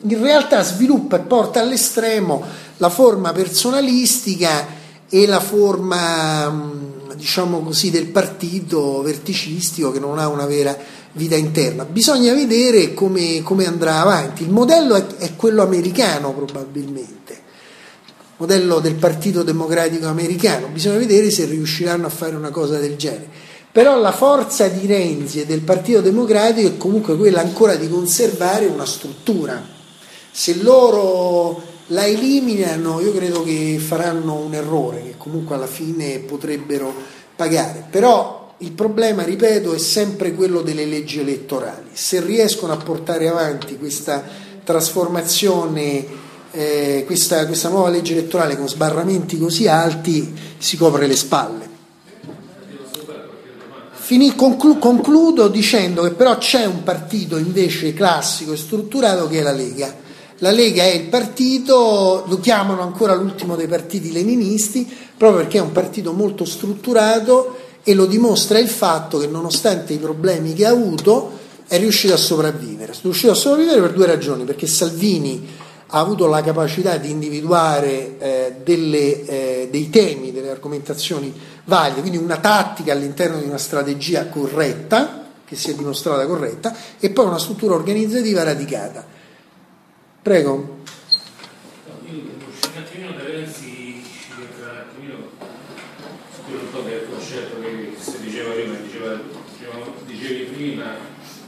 in 0.00 0.22
realtà 0.22 0.62
sviluppa 0.62 1.16
e 1.16 1.20
porta 1.20 1.60
all'estremo 1.60 2.66
la 2.78 2.88
forma 2.88 3.32
personalistica 3.32 4.66
e 5.08 5.26
la 5.26 5.40
forma, 5.40 6.50
mm, 6.50 7.12
diciamo 7.14 7.60
così, 7.60 7.90
del 7.90 8.06
partito 8.06 9.02
verticistico 9.02 9.90
che 9.90 9.98
non 9.98 10.18
ha 10.18 10.28
una 10.28 10.46
vera 10.46 10.76
vita 11.12 11.34
interna. 11.34 11.84
Bisogna 11.84 12.32
vedere 12.34 12.94
come, 12.94 13.42
come 13.42 13.66
andrà 13.66 14.00
avanti. 14.00 14.42
Il 14.42 14.50
modello 14.50 14.94
è, 14.94 15.06
è 15.18 15.36
quello 15.36 15.62
americano 15.62 16.32
probabilmente, 16.32 17.32
il 17.32 18.34
modello 18.36 18.80
del 18.80 18.94
Partito 18.94 19.42
Democratico 19.42 20.06
americano. 20.06 20.68
Bisogna 20.68 20.98
vedere 20.98 21.30
se 21.30 21.46
riusciranno 21.46 22.06
a 22.06 22.10
fare 22.10 22.36
una 22.36 22.50
cosa 22.50 22.78
del 22.78 22.96
genere. 22.96 23.46
Però 23.70 23.98
la 23.98 24.12
forza 24.12 24.66
di 24.68 24.86
Renzi 24.86 25.40
e 25.40 25.46
del 25.46 25.60
Partito 25.60 26.00
Democratico 26.00 26.68
è 26.68 26.76
comunque 26.76 27.16
quella 27.16 27.40
ancora 27.40 27.76
di 27.76 27.88
conservare 27.88 28.66
una 28.66 28.86
struttura. 28.86 29.62
Se 30.30 30.62
loro 30.62 31.62
la 31.88 32.06
eliminano, 32.06 33.00
io 33.00 33.12
credo 33.12 33.42
che 33.42 33.78
faranno 33.78 34.34
un 34.34 34.54
errore 34.54 35.02
che 35.02 35.14
comunque 35.16 35.54
alla 35.54 35.66
fine 35.66 36.18
potrebbero 36.18 36.92
pagare. 37.34 37.86
Però 37.90 38.54
il 38.58 38.72
problema, 38.72 39.22
ripeto, 39.22 39.72
è 39.72 39.78
sempre 39.78 40.34
quello 40.34 40.62
delle 40.62 40.84
leggi 40.84 41.20
elettorali. 41.20 41.90
Se 41.92 42.20
riescono 42.20 42.72
a 42.72 42.76
portare 42.76 43.28
avanti 43.28 43.78
questa 43.78 44.22
trasformazione, 44.64 46.06
eh, 46.50 47.04
questa, 47.06 47.46
questa 47.46 47.68
nuova 47.68 47.88
legge 47.88 48.12
elettorale 48.12 48.56
con 48.56 48.68
sbarramenti 48.68 49.38
così 49.38 49.68
alti, 49.68 50.34
si 50.58 50.76
copre 50.76 51.06
le 51.06 51.16
spalle. 51.16 51.66
Fini, 53.92 54.34
conclu, 54.34 54.78
concludo 54.78 55.48
dicendo 55.48 56.02
che 56.02 56.10
però 56.10 56.38
c'è 56.38 56.64
un 56.64 56.82
partito 56.82 57.36
invece 57.36 57.92
classico 57.92 58.52
e 58.52 58.56
strutturato 58.56 59.28
che 59.28 59.38
è 59.38 59.42
la 59.42 59.52
Lega. 59.52 60.06
La 60.40 60.52
Lega 60.52 60.84
è 60.84 60.94
il 60.94 61.08
partito, 61.08 62.24
lo 62.28 62.38
chiamano 62.38 62.82
ancora 62.82 63.14
l'ultimo 63.14 63.56
dei 63.56 63.66
partiti 63.66 64.12
leninisti, 64.12 64.88
proprio 65.16 65.40
perché 65.40 65.58
è 65.58 65.60
un 65.60 65.72
partito 65.72 66.12
molto 66.12 66.44
strutturato 66.44 67.56
e 67.82 67.92
lo 67.94 68.06
dimostra 68.06 68.60
il 68.60 68.68
fatto 68.68 69.18
che 69.18 69.26
nonostante 69.26 69.94
i 69.94 69.98
problemi 69.98 70.54
che 70.54 70.64
ha 70.64 70.70
avuto 70.70 71.32
è 71.66 71.76
riuscito 71.78 72.14
a 72.14 72.16
sopravvivere. 72.16 72.92
È 72.92 72.96
riuscito 73.02 73.32
a 73.32 73.34
sopravvivere 73.34 73.80
per 73.80 73.92
due 73.92 74.06
ragioni, 74.06 74.44
perché 74.44 74.68
Salvini 74.68 75.44
ha 75.88 75.98
avuto 75.98 76.28
la 76.28 76.40
capacità 76.40 76.98
di 76.98 77.10
individuare 77.10 78.18
eh, 78.18 78.54
delle, 78.62 79.24
eh, 79.24 79.68
dei 79.72 79.90
temi, 79.90 80.30
delle 80.30 80.50
argomentazioni 80.50 81.34
valide, 81.64 82.00
quindi 82.00 82.18
una 82.18 82.36
tattica 82.36 82.92
all'interno 82.92 83.38
di 83.38 83.46
una 83.46 83.58
strategia 83.58 84.28
corretta, 84.28 85.30
che 85.44 85.56
si 85.56 85.70
è 85.70 85.74
dimostrata 85.74 86.24
corretta, 86.26 86.76
e 87.00 87.10
poi 87.10 87.26
una 87.26 87.40
struttura 87.40 87.74
organizzativa 87.74 88.44
radicata. 88.44 89.16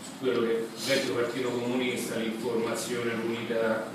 Su 0.03 0.13
quello 0.21 0.47
che 0.47 0.67
vecchio 0.87 1.15
partito 1.15 1.51
comunista, 1.51 2.17
l'informazione, 2.17 3.13
l'unità 3.15 3.91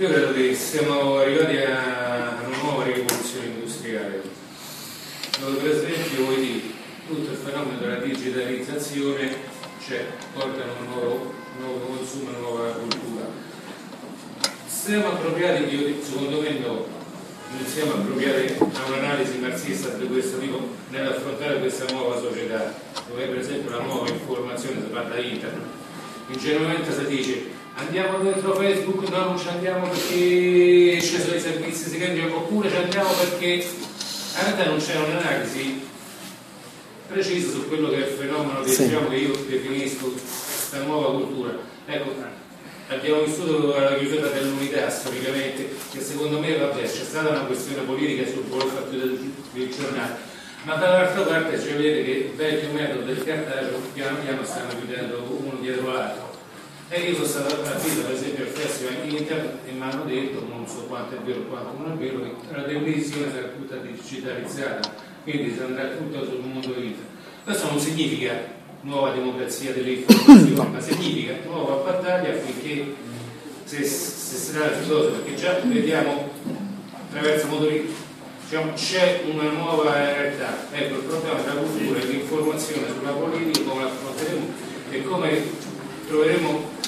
io 0.00 0.08
credo 0.08 0.32
che 0.32 0.54
siamo 0.54 1.18
arrivati 1.18 1.58
a 1.58 2.40
una 2.46 2.56
nuova 2.62 2.84
rivoluzione 2.84 3.48
industriale, 3.48 4.22
dove 5.38 5.56
per 5.58 5.70
esempio 5.72 6.24
voi 6.24 6.36
dite, 6.36 6.68
tutto 7.06 7.30
il 7.32 7.36
fenomeno 7.36 7.78
della 7.78 7.96
digitalizzazione 7.96 9.30
cioè, 9.86 10.06
porta 10.32 10.62
a 10.62 10.72
un 10.80 10.86
nuovo, 10.88 11.34
nuovo 11.60 11.96
consumo, 11.96 12.30
nuova 12.38 12.72
cultura. 12.72 13.28
Siamo 14.66 15.08
appropriati, 15.08 15.74
io, 15.74 16.02
secondo 16.02 16.40
me 16.40 16.58
no, 16.58 16.86
non 17.50 17.66
siamo 17.66 17.92
appropriati 17.92 18.54
a 18.58 18.86
un'analisi 18.88 19.38
marxista 19.38 19.88
di 19.90 20.06
questo 20.06 20.38
tipo 20.38 20.68
nell'affrontare 20.88 21.60
questa 21.60 21.84
nuova 21.92 22.18
società, 22.18 22.74
dove 23.08 23.26
per 23.26 23.38
esempio 23.38 23.70
la 23.70 23.82
nuova 23.82 24.08
informazione 24.08 24.80
si 24.80 24.92
fa 24.92 25.02
da 25.02 25.18
internet. 25.18 25.66
Ingenuamente 26.28 26.92
si 26.92 27.06
dice 27.06 27.58
andiamo 27.74 28.18
dentro 28.18 28.54
Facebook, 28.54 29.08
no 29.08 29.24
non 29.24 29.38
ci 29.38 29.48
andiamo 29.48 29.88
perché 29.88 30.98
ci 31.00 31.20
sono 31.20 31.34
i 31.34 31.40
servizi 31.40 31.90
segreti, 31.90 32.20
oppure 32.20 32.70
ci 32.70 32.76
andiamo 32.76 33.10
perché 33.10 33.46
in 33.46 34.44
realtà 34.44 34.64
non 34.66 34.78
c'è 34.78 34.96
un'analisi 34.96 35.88
precisa 37.10 37.50
su 37.50 37.66
quello 37.66 37.90
che 37.90 37.96
è 37.96 38.08
il 38.08 38.14
fenomeno 38.16 38.60
che, 38.60 38.70
sì. 38.70 38.84
diciamo, 38.84 39.08
che 39.08 39.16
io 39.16 39.32
definisco 39.48 40.14
questa 40.70 40.86
nuova 40.86 41.18
cultura. 41.18 41.58
Ecco, 41.84 42.14
abbiamo 42.86 43.22
vissuto 43.22 43.76
la 43.76 43.96
chiusura 43.96 44.28
dell'unità 44.28 44.88
storicamente, 44.88 45.68
che 45.90 46.00
secondo 46.00 46.38
me 46.38 46.56
vabbè, 46.56 46.82
c'è 46.82 46.86
stata 46.86 47.30
una 47.30 47.44
questione 47.44 47.82
politica 47.82 48.30
sul 48.30 48.44
voler 48.44 48.88
chiudere 48.88 49.18
il 49.54 49.74
giornale, 49.74 50.14
ma 50.62 50.76
dall'altra 50.76 51.22
parte 51.22 51.60
ci 51.60 51.72
vedete 51.72 52.04
che 52.04 52.10
il 52.10 52.30
vecchio 52.36 52.70
metodo 52.70 53.02
del 53.02 53.24
cartaggio 53.24 53.80
piano 53.92 54.18
piano 54.18 54.44
stanno 54.44 54.78
chiudendo 54.78 55.42
uno 55.42 55.58
dietro 55.60 55.92
l'altro 55.92 56.38
e 56.88 57.00
io 57.00 57.14
sono 57.14 57.26
stato 57.26 57.62
avviso 57.62 58.02
per 58.02 58.12
esempio 58.12 58.44
al 58.44 58.50
festival 58.50 59.08
internet 59.08 59.58
e 59.66 59.72
mi 59.72 59.82
hanno 59.82 60.04
detto, 60.04 60.46
non 60.48 60.68
so 60.68 60.82
quanto 60.82 61.16
è 61.16 61.18
vero 61.18 61.40
quanto 61.46 61.82
non 61.82 61.92
è 61.92 61.96
vero, 61.96 62.20
che 62.20 62.54
la 62.54 62.62
televisione 62.62 63.32
sarà 63.32 63.48
tutta 63.48 63.74
digitalizzata, 63.76 64.94
quindi 65.24 65.52
si 65.52 65.60
andrà 65.60 65.88
tutto 65.88 66.24
sul 66.24 66.40
mondo 66.40 66.68
internet. 66.68 67.08
Questo 67.42 67.70
non 67.70 67.80
significa 67.80 68.58
nuova 68.82 69.12
democrazia 69.12 69.72
delle 69.72 69.90
informazioni, 69.90 70.54
ma 70.54 70.80
significa 70.80 71.34
nuova 71.44 71.82
battaglia 71.84 72.30
affinché 72.30 72.94
se, 73.64 73.84
se 73.84 74.36
sarà 74.36 74.70
fiducia, 74.72 75.10
perché 75.10 75.34
già 75.34 75.60
vediamo 75.64 76.30
attraverso 76.92 77.46
motori 77.48 77.94
diciamo, 78.42 78.72
c'è 78.72 79.22
una 79.30 79.50
nuova 79.50 79.92
realtà. 79.92 80.66
Ecco, 80.72 80.94
il 80.94 81.02
problema 81.02 81.40
della 81.40 81.60
cultura 81.60 82.00
e 82.00 82.04
l'informazione 82.04 82.86
sulla 82.98 83.12
politica, 83.12 83.68
come 83.68 83.82
l'affronteremo 83.84 84.46
e 84.90 85.04
come 85.04 85.42
troveremo 86.08 86.78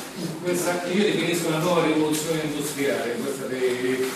questa 0.42 0.84
io 0.92 1.04
definisco 1.04 1.48
una 1.48 1.58
nuova 1.58 1.84
rivoluzione 1.84 2.42
industriale, 2.42 3.16
questa 3.22 3.46
de, 3.46 4.06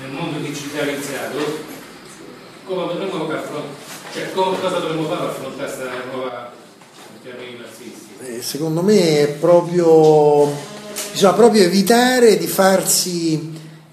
nel 0.00 0.10
mondo 0.10 0.38
digitalizzato, 0.38 1.38
come 2.64 2.86
potremmo 2.86 3.24
affrontare, 3.24 3.74
cioè 4.12 4.32
come, 4.32 4.60
cosa 4.60 4.78
dovremmo 4.78 5.08
fare 5.08 5.20
per 5.20 5.28
affrontare 5.28 5.70
questa 5.70 5.90
nuova 6.12 6.52
Eh, 7.24 8.42
secondo 8.42 8.82
me 8.82 9.20
è 9.20 9.28
proprio, 9.28 10.52
bisogna 11.12 11.34
proprio 11.34 11.62
evitare 11.62 12.36
di 12.36 12.48
farsi, 12.48 13.52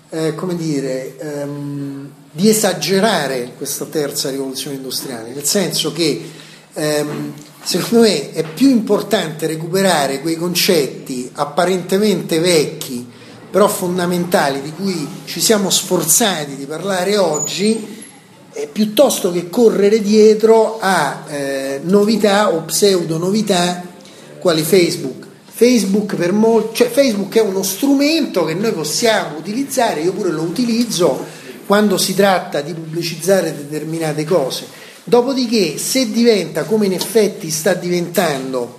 eh, 0.10 0.34
come 0.34 0.56
dire, 0.56 1.16
ehm, 1.20 2.10
di 2.32 2.50
esagerare 2.50 3.54
questa 3.56 3.86
terza 3.86 4.32
rivoluzione 4.32 4.78
industriale, 4.78 5.32
nel 5.32 5.44
senso 5.44 5.92
che 5.92 6.28
ehm, 6.74 7.34
secondo 7.62 8.00
me 8.00 8.32
è 8.32 8.44
più 8.44 8.70
importante 8.70 9.46
recuperare 9.46 10.22
quei 10.22 10.36
concetti 10.36 11.30
apparentemente 11.32 12.40
vecchi, 12.40 13.08
però 13.52 13.68
fondamentali, 13.68 14.62
di 14.62 14.74
cui 14.74 15.08
ci 15.26 15.40
siamo 15.40 15.70
sforzati 15.70 16.56
di 16.56 16.66
parlare 16.66 17.16
oggi, 17.18 17.99
eh, 18.62 18.68
piuttosto 18.72 19.32
che 19.32 19.50
correre 19.50 20.02
dietro 20.02 20.78
a 20.80 21.26
eh, 21.30 21.80
novità 21.84 22.54
o 22.54 22.62
pseudo 22.62 23.18
novità 23.18 23.84
quali 24.40 24.62
Facebook. 24.62 25.28
Facebook, 25.46 26.16
per 26.16 26.32
mol- 26.32 26.70
cioè 26.74 26.90
Facebook 26.90 27.36
è 27.36 27.42
uno 27.42 27.64
strumento 27.64 28.46
che 28.46 28.54
noi 28.54 28.72
possiamo 28.72 29.38
utilizzare, 29.38 30.02
io 30.02 30.14
pure 30.14 30.32
lo 30.32 30.44
utilizzo 30.44 31.26
quando 31.66 31.98
si 31.98 32.16
tratta 32.16 32.62
di 32.62 32.74
pubblicizzare 32.74 33.54
determinate 33.54 34.24
cose 34.24 34.80
Dopodiché, 35.10 35.80
se 35.80 36.12
diventa 36.12 36.66
come 36.66 36.86
in 36.86 36.94
effetti 36.94 37.50
sta 37.50 37.74
diventando 37.74 38.79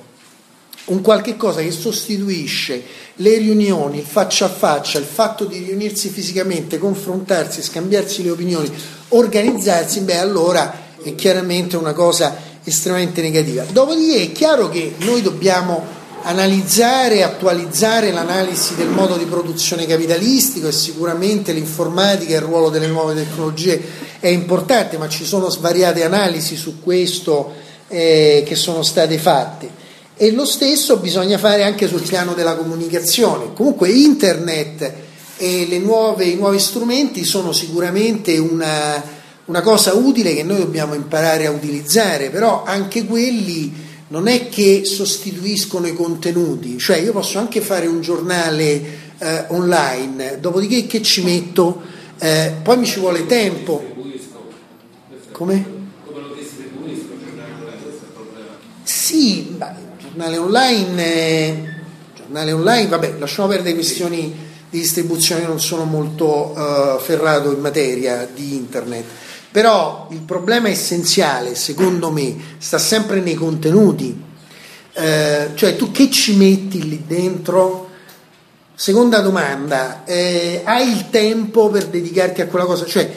un 0.87 1.01
qualche 1.03 1.37
cosa 1.37 1.61
che 1.61 1.71
sostituisce 1.71 2.83
le 3.17 3.39
riunioni, 3.39 3.99
il 3.99 4.05
faccia 4.05 4.47
a 4.47 4.49
faccia, 4.49 4.99
il 4.99 5.05
fatto 5.05 5.45
di 5.45 5.59
riunirsi 5.59 6.09
fisicamente, 6.09 6.79
confrontarsi, 6.79 7.63
scambiarsi 7.63 8.23
le 8.23 8.31
opinioni, 8.31 8.71
organizzarsi, 9.09 10.01
beh 10.01 10.19
allora 10.19 10.89
è 11.03 11.15
chiaramente 11.15 11.77
una 11.77 11.93
cosa 11.93 12.37
estremamente 12.65 13.23
negativa. 13.23 13.65
Dopodiché 13.71 14.23
è 14.23 14.33
chiaro 14.33 14.69
che 14.69 14.95
noi 14.99 15.23
dobbiamo 15.23 15.99
analizzare 16.23 17.17
e 17.17 17.23
attualizzare 17.23 18.11
l'analisi 18.13 18.75
del 18.75 18.89
modo 18.89 19.17
di 19.17 19.25
produzione 19.25 19.87
capitalistico 19.87 20.69
e 20.69 20.73
sicuramente 20.73 21.53
l'informatica 21.53 22.33
e 22.33 22.37
il 22.37 22.43
ruolo 22.43 22.69
delle 22.69 22.89
nuove 22.89 23.15
tecnologie 23.15 23.83
è 24.21 24.29
importante, 24.29 24.99
ma 24.99 25.09
ci 25.09 25.25
sono 25.25 25.49
svariate 25.49 26.05
analisi 26.05 26.57
su 26.57 26.81
questo 26.81 27.53
eh, 27.89 28.43
che 28.47 28.55
sono 28.55 28.83
state 28.83 29.17
fatte. 29.19 29.80
E 30.23 30.33
lo 30.33 30.45
stesso 30.45 30.99
bisogna 30.99 31.39
fare 31.39 31.63
anche 31.63 31.89
sul 31.89 32.03
piano 32.03 32.35
della 32.35 32.55
comunicazione. 32.55 33.55
Comunque 33.55 33.89
internet 33.89 34.93
e 35.39 35.81
nuove, 35.83 36.27
i 36.27 36.37
nuovi 36.37 36.59
strumenti 36.59 37.25
sono 37.25 37.53
sicuramente 37.53 38.37
una, 38.37 39.03
una 39.47 39.63
cosa 39.63 39.95
utile 39.95 40.35
che 40.35 40.43
noi 40.43 40.59
dobbiamo 40.59 40.93
imparare 40.93 41.47
a 41.47 41.51
utilizzare, 41.51 42.29
però 42.29 42.65
anche 42.65 43.07
quelli 43.07 43.73
non 44.09 44.29
è 44.29 44.51
che 44.51 44.85
sostituiscono 44.85 45.87
i 45.87 45.95
contenuti, 45.95 46.77
cioè 46.77 46.99
io 46.99 47.13
posso 47.13 47.39
anche 47.39 47.63
fare 47.63 47.87
un 47.87 48.03
giornale 48.03 48.83
eh, 49.17 49.45
online, 49.49 50.39
dopodiché 50.39 50.87
che 50.87 51.01
ci 51.01 51.23
metto? 51.23 51.81
Eh, 52.19 52.57
poi 52.63 52.77
mi 52.77 52.85
ci 52.85 53.01
vuole 53.01 53.25
tempo, 53.25 53.83
come? 55.33 55.79
Sì, 58.83 59.55
beh, 59.57 59.80
giornale 60.11 60.39
online, 60.39 61.05
eh, 61.05 61.65
giornale 62.17 62.53
online, 62.53 62.89
vabbè, 62.89 63.15
lasciamo 63.19 63.49
perdere 63.49 63.75
questioni 63.75 64.49
di 64.69 64.79
distribuzione, 64.79 65.47
non 65.47 65.61
sono 65.61 65.85
molto 65.85 66.53
uh, 66.53 66.99
ferrato 66.99 67.53
in 67.53 67.61
materia 67.61 68.29
di 68.33 68.57
internet. 68.57 69.05
Però 69.53 70.09
il 70.11 70.21
problema 70.21 70.69
essenziale, 70.69 71.55
secondo 71.55 72.11
me, 72.11 72.37
sta 72.59 72.79
sempre 72.79 73.21
nei 73.21 73.35
contenuti. 73.35 74.29
Eh, 74.93 75.51
cioè 75.55 75.77
tu 75.77 75.93
che 75.93 76.11
ci 76.11 76.37
metti 76.37 76.89
lì 76.89 77.05
dentro? 77.07 77.89
Seconda 78.75 79.21
domanda, 79.21 80.05
eh, 80.05 80.63
hai 80.65 80.89
il 80.89 81.11
tempo 81.11 81.69
per 81.69 81.87
dedicarti 81.87 82.41
a 82.41 82.47
quella 82.47 82.65
cosa? 82.65 82.85
Cioè, 82.85 83.11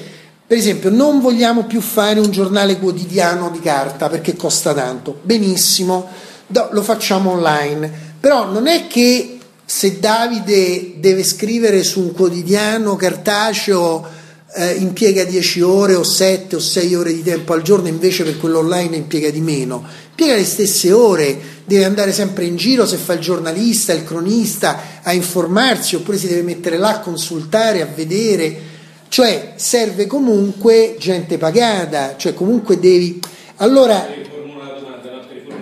per 0.46 0.58
esempio, 0.58 0.90
non 0.90 1.22
vogliamo 1.22 1.66
più 1.66 1.82
fare 1.82 2.20
un 2.20 2.32
giornale 2.32 2.78
quotidiano 2.78 3.50
di 3.50 3.60
carta 3.60 4.10
perché 4.10 4.36
costa 4.36 4.74
tanto. 4.74 5.20
Benissimo, 5.22 6.10
lo 6.48 6.82
facciamo 6.82 7.32
online. 7.32 8.12
Però 8.20 8.46
non 8.46 8.68
è 8.68 8.88
che 8.88 9.38
se 9.66 10.00
Davide 10.00 10.96
deve 10.98 11.24
scrivere 11.24 11.84
su 11.84 12.02
un 12.02 12.12
quotidiano 12.12 12.96
cartaceo 12.96 14.22
eh, 14.56 14.74
impiega 14.74 15.24
10 15.24 15.62
ore 15.62 15.96
o 15.96 16.04
7 16.04 16.56
o 16.56 16.60
6 16.60 16.96
ore 16.96 17.14
di 17.14 17.24
tempo 17.24 17.54
al 17.54 17.64
giorno, 17.64 17.88
invece 17.88 18.24
per 18.24 18.38
quello 18.38 18.60
online 18.60 18.98
impiega 18.98 19.30
di 19.30 19.42
meno. 19.42 19.84
Impiega 20.10 20.36
le 20.36 20.44
stesse 20.44 20.92
ore, 20.92 21.40
deve 21.66 21.86
andare 21.86 22.12
sempre 22.14 22.46
in 22.46 22.56
giro 22.56 22.86
se 22.86 22.98
fa 22.98 23.14
il 23.14 23.20
giornalista, 23.20 23.94
il 23.94 24.04
cronista, 24.04 25.02
a 25.02 25.12
informarsi, 25.14 25.96
oppure 25.96 26.18
si 26.18 26.28
deve 26.28 26.44
mettere 26.44 26.78
là 26.78 26.96
a 26.96 27.00
consultare, 27.00 27.82
a 27.82 27.88
vedere. 27.94 28.72
Cioè 29.08 29.54
serve 29.56 30.06
comunque 30.06 30.96
gente 31.00 31.38
pagata, 31.38 32.16
cioè 32.18 32.34
comunque 32.34 32.80
devi... 32.80 33.20
Allora... 33.58 34.22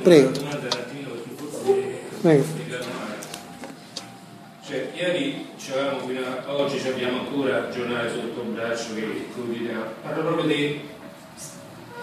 Prego. 0.04 0.51
Cioè, 4.64 4.92
ieri 4.96 5.48
oggi 6.46 6.88
abbiamo 6.88 7.22
ancora 7.22 7.68
il 7.68 7.74
giornale 7.74 8.10
sotto 8.10 8.42
il 8.42 8.50
braccio 8.50 8.94
che 8.94 9.26
parla 10.02 10.24
proprio 10.24 10.46
di, 10.46 10.82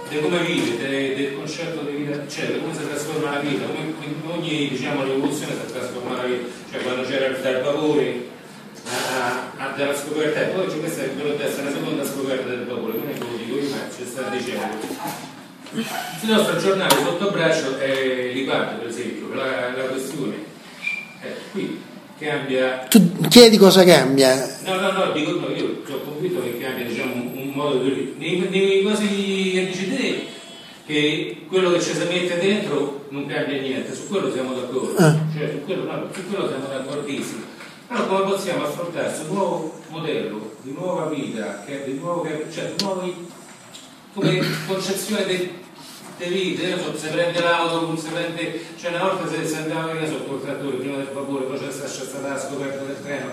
di 0.09 0.20
come 0.20 0.43
vive, 0.43 1.15
del 1.15 1.36
concetto 1.36 1.82
di 1.82 1.97
vita, 1.97 2.27
cioè 2.28 2.47
di 2.47 2.61
come 2.61 2.74
si 2.74 2.86
trasforma 2.89 3.31
la 3.35 3.40
vita, 3.40 3.65
come 3.66 3.95
ogni 4.27 4.69
diciamo, 4.69 5.05
rivoluzione 5.05 5.53
si 5.65 5.73
trasforma 5.73 6.16
la 6.16 6.24
vita, 6.24 6.49
cioè 6.70 6.82
quando 6.82 7.03
c'era 7.03 7.27
il 7.27 7.62
vapore 7.62 8.27
dalla 9.77 9.97
scoperta, 9.97 10.40
e 10.40 10.47
poi 10.47 10.81
questa 10.81 11.03
essere 11.45 11.65
la 11.65 11.70
seconda 11.70 12.05
scoperta 12.05 12.49
del 12.49 12.66
vapore, 12.66 12.99
quindi 12.99 13.19
lo 13.19 13.27
dico 13.36 13.57
io, 13.57 13.70
ma 13.70 13.89
ci 13.97 14.05
sta 14.05 14.28
dicendo. 14.31 15.27
Il 15.73 16.31
nostro 16.31 16.57
giornale 16.59 16.95
sotto 16.95 17.31
braccio 17.31 17.78
è 17.78 18.31
l'IPAD, 18.32 18.78
per 18.78 18.89
esempio, 18.89 19.35
la, 19.35 19.77
la 19.77 19.85
questione. 19.85 20.35
Eh, 21.23 21.35
qui 21.53 21.81
cambia. 22.19 22.86
Tu 22.89 23.28
chiedi 23.28 23.57
cosa 23.59 23.85
cambia? 23.85 24.59
No, 24.65 24.81
no, 24.81 24.93
no, 24.93 25.12
dico, 25.12 25.32
no, 25.32 25.49
io 25.49 25.82
sono 25.86 25.99
convinto 26.01 26.43
che 26.43 26.59
cambia 26.59 26.85
diciamo, 26.85 27.15
un, 27.15 27.32
un 27.35 27.51
modo 27.55 27.82
di. 27.82 28.15
Nei, 28.16 28.49
nei 28.51 28.82
quasi 28.82 29.55
antecedenti 29.59 30.27
che 30.86 31.45
quello 31.49 31.70
che 31.73 31.81
ci 31.82 31.93
si 31.93 31.99
mette 31.99 32.39
dentro 32.39 33.05
non 33.11 33.27
cambia 33.27 33.61
niente, 33.61 33.95
su 33.95 34.09
quello 34.09 34.32
siamo 34.32 34.55
d'accordo. 34.55 34.97
Ah. 34.97 35.15
Cioè, 35.36 35.51
su, 35.51 35.65
quello, 35.66 35.85
no, 35.85 36.09
su 36.12 36.27
quello 36.28 36.49
siamo 36.49 36.66
d'accordissimo. 36.66 37.43
Però 37.86 38.07
come 38.07 38.31
possiamo 38.31 38.65
affrontare 38.65 39.09
questo 39.09 39.32
nuovo 39.32 39.81
modello 39.89 40.53
di 40.62 40.73
nuova 40.73 41.07
vita, 41.07 41.62
che, 41.66 41.85
di 41.85 41.99
nuovo, 41.99 42.27
cioè, 42.53 42.73
di 42.74 42.85
nuovi, 42.85 43.28
come 44.19 44.43
concezione 44.66 45.24
del 45.24 45.51
le 46.19 46.28
vite, 46.31 46.77
so, 46.82 46.97
se 46.99 47.11
prende 47.11 47.40
l'auto, 47.40 47.97
se 47.97 48.09
prende, 48.11 48.61
cioè 48.77 48.90
una 48.90 49.05
volta 49.05 49.28
se, 49.28 49.47
se 49.47 49.57
andava 49.59 49.93
via 49.93 50.09
sotto 50.09 50.35
il 50.35 50.43
trattore 50.43 50.77
prima 50.77 50.97
del 50.97 51.11
vapore, 51.12 51.45
poi 51.45 51.59
c'è 51.59 51.70
stata 51.70 52.28
la 52.28 52.39
scoperta 52.39 52.82
del 52.82 53.01
treno, 53.03 53.31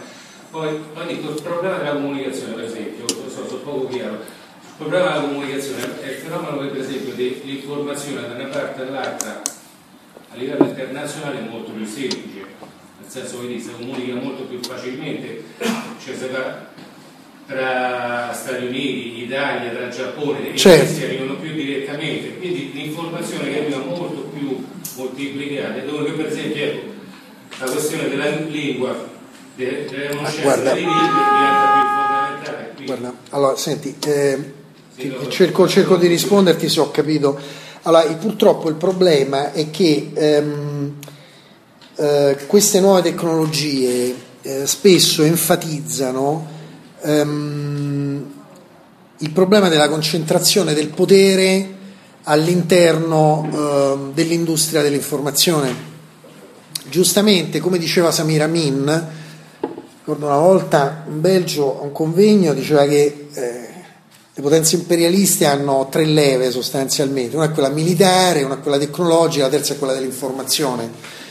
poi, 0.52 0.80
dico, 1.07 1.30
il 1.32 1.41
problema 1.41 1.78
della 1.78 1.94
comunicazione 1.94 2.53
per 2.53 2.66
esempio, 2.66 3.07
so, 3.07 3.48
so 3.48 3.56
poco 3.57 3.88
chiaro, 3.88 4.14
il 4.14 4.76
problema 4.78 5.14
della 5.14 5.22
comunicazione 5.22 5.99
è 6.02 6.10
il 6.10 6.18
fenomeno 6.18 6.60
che 6.60 6.68
per 6.68 6.82
esempio 6.82 7.14
l'informazione 7.16 8.28
da 8.28 8.36
una 8.36 8.49
parte 8.49 8.82
all'altra 8.84 9.41
a 10.30 10.36
livello 10.36 10.66
internazionale 10.66 11.40
è 11.40 11.49
molto 11.49 11.72
più 11.72 11.86
semplice, 11.86 12.45
nel 12.99 13.10
senso 13.10 13.41
che 13.41 13.60
si 13.60 13.72
comunica 13.72 14.14
molto 14.14 14.44
più 14.44 14.60
facilmente, 14.62 15.44
cioè 16.03 16.14
tra 17.47 18.31
Stati 18.34 18.65
Uniti, 18.65 19.23
Italia, 19.23 19.72
tra 19.72 19.89
Giappone 19.89 20.53
e 20.53 20.57
certo. 20.57 20.85
questi 20.85 21.03
arrivano 21.03 21.35
più 21.35 21.53
direttamente, 21.53 22.38
quindi 22.38 22.72
l'informazione 22.73 23.51
che 23.51 23.59
arriva 23.59 23.77
molto 23.77 24.30
più 24.34 24.65
moltiplicata, 24.95 25.80
dove 25.81 26.11
per 26.11 26.26
esempio 26.26 26.63
ecco, 26.63 26.93
la 27.59 27.72
questione 27.72 28.09
della 28.09 28.30
lingua, 28.30 29.07
delle 29.55 29.85
conoscenze 30.09 30.73
di 30.73 30.80
lingua 30.80 31.23
diventa 31.34 31.72
più 31.73 31.88
fondamentale. 31.88 32.72
Quindi... 32.73 32.85
Guarda, 32.85 33.13
allora 33.30 33.55
senti, 33.55 33.95
eh, 34.05 34.53
sì, 34.95 35.13
cerco, 35.30 35.67
cerco, 35.67 35.97
di 35.97 36.07
risponderti 36.07 36.67
se 36.67 36.80
ho 36.80 36.89
capito. 36.89 37.39
Allora, 37.84 38.03
purtroppo 38.15 38.69
il 38.69 38.76
problema 38.76 39.51
è 39.51 39.69
che 39.69 40.09
ehm, 40.11 40.93
eh, 41.97 42.38
queste 42.47 42.80
nuove 42.80 43.03
tecnologie 43.03 44.15
eh, 44.41 44.65
spesso 44.65 45.22
enfatizzano 45.22 46.53
ehm, 47.06 48.34
il 49.19 49.32
problema 49.32 49.69
della 49.69 49.88
concentrazione 49.88 50.73
del 50.73 50.90
potere 50.90 51.73
all'interno 52.23 53.48
ehm, 53.52 54.14
dell'industria 54.14 54.82
dell'informazione. 54.82 55.94
Giustamente, 56.90 57.60
come 57.60 57.77
diceva 57.77 58.11
Samir 58.11 58.41
Amin, 58.41 59.07
ricordo 59.99 60.26
una 60.26 60.38
volta 60.38 61.03
in 61.07 61.22
Belgio 61.22 61.80
a 61.80 61.84
un 61.84 61.91
convegno 61.91 62.53
diceva 62.53 62.86
che 62.86 63.27
eh, 63.34 63.69
le 64.34 64.41
potenze 64.41 64.76
imperialiste 64.76 65.45
hanno 65.45 65.88
tre 65.90 66.06
leve 66.06 66.52
sostanzialmente, 66.52 67.36
una 67.36 67.45
è 67.45 67.52
quella 67.52 67.69
militare, 67.69 68.44
una 68.44 68.56
è 68.56 68.60
quella 68.60 68.77
tecnologica, 68.77 69.45
la 69.45 69.49
terza 69.49 69.73
è 69.73 69.77
quella 69.77 69.94
dell'informazione 69.94 71.23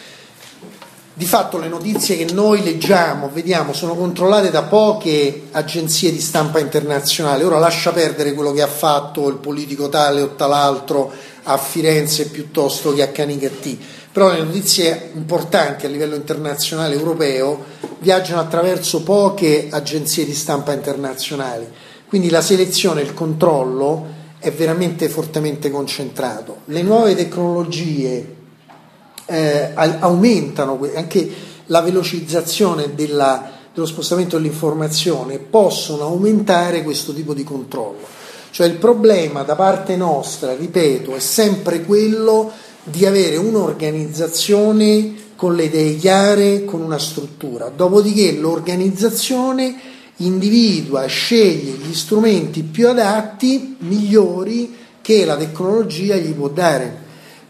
di 1.16 1.26
fatto 1.26 1.58
le 1.58 1.68
notizie 1.68 2.16
che 2.16 2.32
noi 2.32 2.64
leggiamo, 2.64 3.30
vediamo, 3.32 3.72
sono 3.72 3.94
controllate 3.94 4.50
da 4.50 4.64
poche 4.64 5.44
agenzie 5.52 6.10
di 6.10 6.20
stampa 6.20 6.58
internazionale. 6.58 7.44
Ora 7.44 7.60
lascia 7.60 7.92
perdere 7.92 8.32
quello 8.34 8.50
che 8.50 8.62
ha 8.62 8.66
fatto 8.66 9.28
il 9.28 9.36
politico 9.36 9.88
tale 9.88 10.22
o 10.22 10.34
tal'altro 10.34 11.12
a 11.44 11.56
Firenze 11.56 12.26
piuttosto 12.30 12.92
che 12.92 13.02
a 13.02 13.08
Canicattì. 13.08 13.78
Però 14.10 14.28
le 14.28 14.42
notizie 14.42 15.10
importanti 15.14 15.86
a 15.86 15.88
livello 15.88 16.16
internazionale 16.16 16.96
europeo 16.96 17.62
viaggiano 18.00 18.40
attraverso 18.40 19.02
poche 19.04 19.68
agenzie 19.70 20.24
di 20.24 20.34
stampa 20.34 20.72
internazionali. 20.72 21.66
Quindi 22.08 22.28
la 22.28 22.42
selezione, 22.42 23.02
il 23.02 23.14
controllo 23.14 24.22
è 24.40 24.50
veramente 24.50 25.08
fortemente 25.08 25.70
concentrato. 25.70 26.58
Le 26.66 26.82
nuove 26.82 27.14
tecnologie 27.14 28.33
eh, 29.26 29.72
aumentano 29.74 30.78
anche 30.94 31.52
la 31.66 31.80
velocizzazione 31.80 32.94
della, 32.94 33.50
dello 33.72 33.86
spostamento 33.86 34.36
dell'informazione, 34.36 35.38
possono 35.38 36.04
aumentare 36.04 36.82
questo 36.82 37.12
tipo 37.12 37.34
di 37.34 37.44
controllo. 37.44 38.22
Cioè 38.50 38.66
il 38.66 38.76
problema 38.76 39.42
da 39.42 39.56
parte 39.56 39.96
nostra, 39.96 40.54
ripeto, 40.54 41.14
è 41.14 41.20
sempre 41.20 41.82
quello 41.82 42.52
di 42.84 43.04
avere 43.06 43.36
un'organizzazione 43.36 45.22
con 45.34 45.56
le 45.56 45.64
idee 45.64 45.96
chiare, 45.96 46.64
con 46.64 46.80
una 46.80 46.98
struttura. 46.98 47.72
Dopodiché 47.74 48.32
l'organizzazione 48.32 49.92
individua, 50.18 51.06
sceglie 51.06 51.72
gli 51.72 51.94
strumenti 51.94 52.62
più 52.62 52.88
adatti, 52.88 53.76
migliori, 53.80 54.76
che 55.02 55.24
la 55.24 55.36
tecnologia 55.36 56.16
gli 56.16 56.32
può 56.32 56.48
dare. 56.48 57.02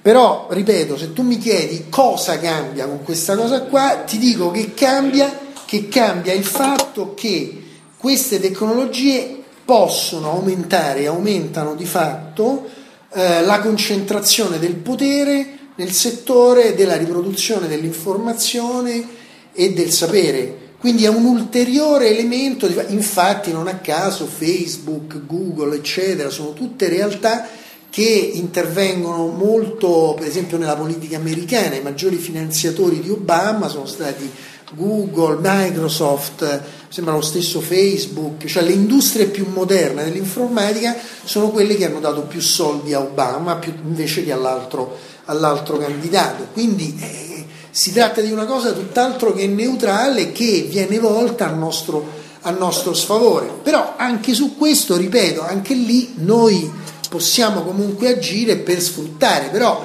Però, 0.04 0.48
ripeto, 0.50 0.98
se 0.98 1.14
tu 1.14 1.22
mi 1.22 1.38
chiedi 1.38 1.86
cosa 1.88 2.38
cambia 2.38 2.84
con 2.84 3.02
questa 3.02 3.36
cosa 3.36 3.62
qua, 3.62 4.02
ti 4.04 4.18
dico 4.18 4.50
che 4.50 4.74
cambia, 4.74 5.34
che 5.64 5.88
cambia 5.88 6.34
il 6.34 6.44
fatto 6.44 7.14
che 7.14 7.62
queste 7.96 8.38
tecnologie 8.38 9.42
possono 9.64 10.32
aumentare 10.32 11.00
e 11.00 11.06
aumentano 11.06 11.74
di 11.74 11.86
fatto 11.86 12.68
eh, 13.14 13.40
la 13.44 13.60
concentrazione 13.60 14.58
del 14.58 14.74
potere 14.74 15.58
nel 15.76 15.92
settore 15.92 16.74
della 16.74 16.98
riproduzione 16.98 17.66
dell'informazione 17.66 19.08
e 19.54 19.72
del 19.72 19.90
sapere. 19.90 20.72
Quindi 20.80 21.06
è 21.06 21.08
un 21.08 21.24
ulteriore 21.24 22.10
elemento, 22.10 22.66
di, 22.66 22.78
infatti 22.88 23.52
non 23.52 23.68
a 23.68 23.76
caso 23.76 24.26
Facebook, 24.26 25.24
Google, 25.24 25.76
eccetera, 25.76 26.28
sono 26.28 26.52
tutte 26.52 26.90
realtà 26.90 27.48
che 27.94 28.32
intervengono 28.34 29.28
molto, 29.28 30.16
per 30.18 30.26
esempio, 30.26 30.58
nella 30.58 30.74
politica 30.74 31.14
americana. 31.14 31.76
I 31.76 31.80
maggiori 31.80 32.16
finanziatori 32.16 32.98
di 32.98 33.08
Obama 33.08 33.68
sono 33.68 33.86
stati 33.86 34.28
Google, 34.72 35.38
Microsoft, 35.40 36.60
sembra 36.88 37.14
lo 37.14 37.20
stesso 37.20 37.60
Facebook, 37.60 38.46
cioè 38.46 38.64
le 38.64 38.72
industrie 38.72 39.26
più 39.26 39.46
moderne 39.48 40.02
dell'informatica 40.02 40.96
sono 41.22 41.50
quelle 41.50 41.76
che 41.76 41.84
hanno 41.84 42.00
dato 42.00 42.22
più 42.22 42.40
soldi 42.40 42.92
a 42.94 42.98
Obama 42.98 43.54
più, 43.58 43.72
invece 43.84 44.24
che 44.24 44.32
all'altro, 44.32 44.98
all'altro 45.26 45.76
candidato. 45.78 46.48
Quindi 46.52 46.98
eh, 47.00 47.44
si 47.70 47.92
tratta 47.92 48.20
di 48.20 48.32
una 48.32 48.44
cosa 48.44 48.72
tutt'altro 48.72 49.32
che 49.32 49.46
neutrale 49.46 50.32
che 50.32 50.66
viene 50.68 50.98
volta 50.98 51.48
al 51.48 51.56
nostro, 51.56 52.04
al 52.40 52.58
nostro 52.58 52.92
sfavore. 52.92 53.52
Però 53.62 53.94
anche 53.96 54.34
su 54.34 54.56
questo, 54.56 54.96
ripeto, 54.96 55.42
anche 55.42 55.74
lì 55.74 56.14
noi 56.16 56.82
possiamo 57.14 57.62
comunque 57.62 58.08
agire 58.08 58.56
per 58.56 58.82
sfruttare, 58.82 59.48
però 59.50 59.80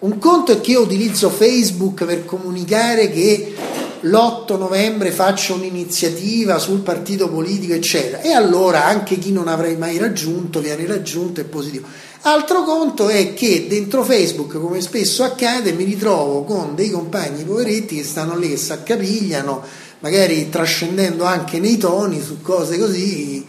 un 0.00 0.18
conto 0.18 0.52
è 0.52 0.60
che 0.60 0.72
io 0.72 0.82
utilizzo 0.82 1.30
Facebook 1.30 2.04
per 2.04 2.26
comunicare 2.26 3.10
che 3.10 3.54
l'8 4.02 4.58
novembre 4.58 5.10
faccio 5.10 5.54
un'iniziativa 5.54 6.58
sul 6.58 6.80
partito 6.80 7.30
politico, 7.30 7.72
eccetera, 7.72 8.20
e 8.20 8.32
allora 8.32 8.84
anche 8.84 9.16
chi 9.16 9.32
non 9.32 9.48
avrei 9.48 9.78
mai 9.78 9.96
raggiunto 9.96 10.60
viene 10.60 10.86
raggiunto, 10.86 11.40
è 11.40 11.44
positivo. 11.44 11.86
Altro 12.22 12.64
conto 12.64 13.08
è 13.08 13.32
che 13.32 13.64
dentro 13.66 14.04
Facebook, 14.04 14.60
come 14.60 14.82
spesso 14.82 15.24
accade, 15.24 15.72
mi 15.72 15.84
ritrovo 15.84 16.44
con 16.44 16.74
dei 16.74 16.90
compagni 16.90 17.44
poveretti 17.44 17.96
che 17.96 18.04
stanno 18.04 18.36
lì, 18.36 18.50
che 18.50 18.58
si 18.58 18.72
accapigliano, 18.72 19.62
magari 20.00 20.50
trascendendo 20.50 21.24
anche 21.24 21.58
nei 21.58 21.78
toni 21.78 22.20
su 22.22 22.42
cose 22.42 22.78
così 22.78 23.46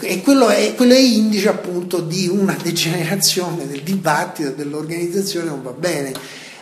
e 0.00 0.22
quello, 0.22 0.48
è, 0.48 0.74
quello, 0.74 0.94
è, 0.94 0.98
indice 0.98 1.48
appunto 1.48 2.00
di 2.00 2.28
una 2.28 2.56
degenerazione 2.60 3.66
del 3.66 3.82
dibattito 3.82 4.50
dell'organizzazione 4.50 5.48
non 5.48 5.62
va 5.62 5.72
bene. 5.72 6.12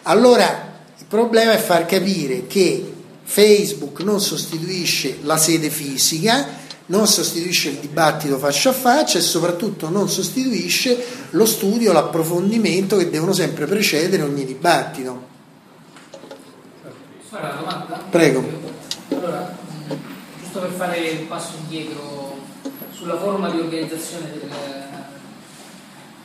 Allora 0.03 0.77
il 0.99 1.05
problema 1.07 1.53
è 1.53 1.59
far 1.59 1.87
capire 1.87 2.47
che 2.47 2.93
Facebook 3.23 4.01
non 4.01 4.21
sostituisce 4.21 5.19
la 5.23 5.37
sede 5.37 5.71
fisica, 5.71 6.47
non 6.87 7.07
sostituisce 7.07 7.71
il 7.71 7.77
dibattito 7.77 8.39
faccia 8.39 8.71
a 8.71 8.73
faccia 8.73 9.19
e 9.19 9.23
soprattutto 9.23 9.89
non 9.89 10.09
sostituisce 10.09 10.97
lo 11.31 11.47
studio, 11.47 11.93
l'approfondimento 11.93 12.97
che 12.97 13.11
devono 13.11 13.33
sempre 13.33 13.67
precedere 13.67 14.23
ogni 14.23 14.45
dibattito. 14.45 15.27
Prego. 18.11 18.45
Allora, 19.11 19.55
giusto 20.41 20.61
per 20.61 20.71
fare 20.71 21.17
un 21.21 21.29
passo 21.29 21.53
indietro 21.61 22.28
sulla 22.99 23.17
forma 23.17 23.49
di 23.49 23.61
organizzazione 23.61 24.29
del, 24.33 24.51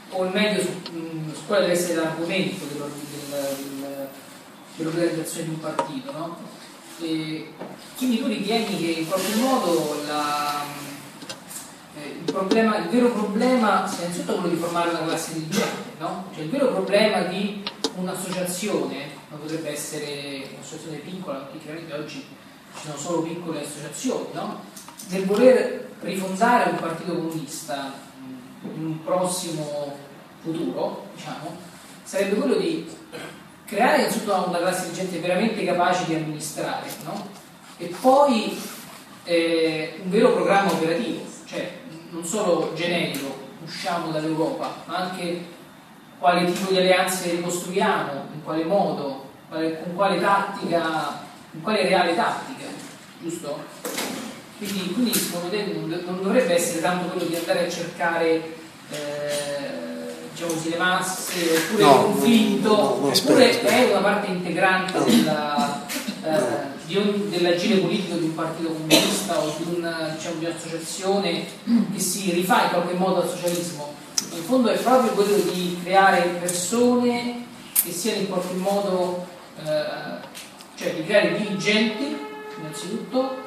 o 0.09 0.27
meglio 0.29 0.59
su, 0.59 0.69
su 1.31 1.45
quale 1.45 1.67
deve 1.67 1.73
essere 1.73 2.01
l'argomento 2.01 2.65
dell'organizzazione 4.75 5.49
di 5.49 5.53
un 5.53 5.59
partito, 5.59 6.11
no? 6.11 6.37
Quindi 6.97 8.17
tu 8.17 8.25
ritieni 8.25 8.77
che 8.77 8.99
in 9.01 9.07
qualche 9.07 9.35
modo 9.35 10.01
la, 10.07 10.63
eh, 11.95 12.07
il, 12.07 12.31
problema, 12.31 12.77
il, 12.77 12.89
vero 12.89 13.11
problema 13.11 13.87
sia 13.87 14.05
innanzitutto 14.05 14.39
quello 14.39 14.55
di 14.55 14.59
formare 14.59 14.89
una 14.89 15.03
classe 15.03 15.33
dirigente, 15.33 15.91
no? 15.99 16.25
Cioè 16.33 16.43
il 16.43 16.49
vero 16.49 16.69
problema 16.69 17.21
di 17.21 17.63
un'associazione, 17.97 19.09
ma 19.29 19.37
potrebbe 19.37 19.69
essere 19.69 20.47
un'associazione 20.55 20.97
piccola, 20.97 21.37
perché 21.39 21.59
chiaramente 21.65 21.93
oggi 21.93 22.25
ci 22.75 22.85
sono 22.85 22.97
solo 22.97 23.21
piccole 23.21 23.61
associazioni, 23.61 24.25
no? 24.33 24.61
Nel 25.09 25.25
voler 25.25 25.91
rifondare 26.03 26.69
un 26.71 26.77
partito 26.77 27.15
comunista 27.15 27.93
in 28.63 28.85
un 28.85 29.03
prossimo 29.03 29.97
futuro, 30.41 31.07
diciamo, 31.15 31.55
sarebbe 32.03 32.35
quello 32.35 32.55
di 32.55 32.89
creare 33.65 33.99
innanzitutto 33.99 34.47
una 34.47 34.57
classe 34.59 34.83
dirigente 34.83 35.19
veramente 35.19 35.65
capace 35.65 36.05
di 36.05 36.15
amministrare 36.15 36.87
no? 37.05 37.27
e 37.77 37.87
poi 37.99 38.61
eh, 39.23 39.99
un 40.03 40.09
vero 40.09 40.33
programma 40.33 40.71
operativo, 40.71 41.21
cioè 41.45 41.71
non 42.09 42.23
solo 42.25 42.73
generico, 42.75 43.41
usciamo 43.63 44.11
dall'Europa, 44.11 44.83
ma 44.85 44.97
anche 44.97 45.45
quale 46.19 46.51
tipo 46.51 46.71
di 46.71 46.77
alleanze 46.77 47.31
ricostruiamo, 47.31 48.11
in 48.33 48.43
quale 48.43 48.63
modo, 48.63 49.31
con 49.49 49.93
quale 49.95 50.19
tattica, 50.19 51.21
con 51.51 51.61
quale 51.61 51.83
reale 51.83 52.15
tattica, 52.15 52.65
giusto? 53.21 54.12
Quindi, 54.57 54.93
quindi 54.93 55.13
secondo 55.13 55.49
te 55.49 55.65
non 56.05 56.19
dovrebbe 56.21 56.55
essere 56.55 56.81
tanto 56.81 57.07
quello 57.07 57.27
di 57.27 57.35
andare 57.35 57.65
a 57.65 57.69
cercare 57.69 58.55
eh, 58.91 59.73
diciamo 60.31 60.53
così, 60.53 60.69
le 60.69 60.77
masse 60.77 61.57
oppure 61.57 61.83
no, 61.83 61.91
il 61.91 62.01
conflitto 62.01 62.69
no, 62.69 62.97
no, 62.99 63.07
oppure 63.07 63.61
è 63.61 63.89
una 63.91 64.01
parte 64.01 64.27
integrante 64.27 65.03
della, 65.03 65.85
eh, 66.23 66.97
un, 66.97 67.29
dell'agire 67.29 67.79
politico 67.79 68.17
di 68.17 68.25
un 68.25 68.35
partito 68.35 68.69
comunista 68.69 69.39
o 69.39 69.53
di, 69.57 69.75
una, 69.75 70.13
diciamo, 70.15 70.39
di 70.39 70.45
un'associazione 70.45 71.45
che 71.93 71.99
si 71.99 72.31
rifà 72.31 72.63
in 72.65 72.69
qualche 72.69 72.93
modo 72.93 73.21
al 73.21 73.29
socialismo. 73.29 73.93
In 74.31 74.43
fondo 74.43 74.69
è 74.69 74.77
proprio 74.77 75.11
quello 75.11 75.35
di 75.51 75.79
creare 75.83 76.21
persone 76.39 77.45
che 77.83 77.91
siano 77.91 78.21
in 78.21 78.29
qualche 78.29 78.53
modo 78.53 79.25
eh, 79.63 80.31
cioè 80.75 80.93
di 80.95 81.05
creare 81.05 81.37
dirigenti 81.37 82.17
innanzitutto 82.57 83.42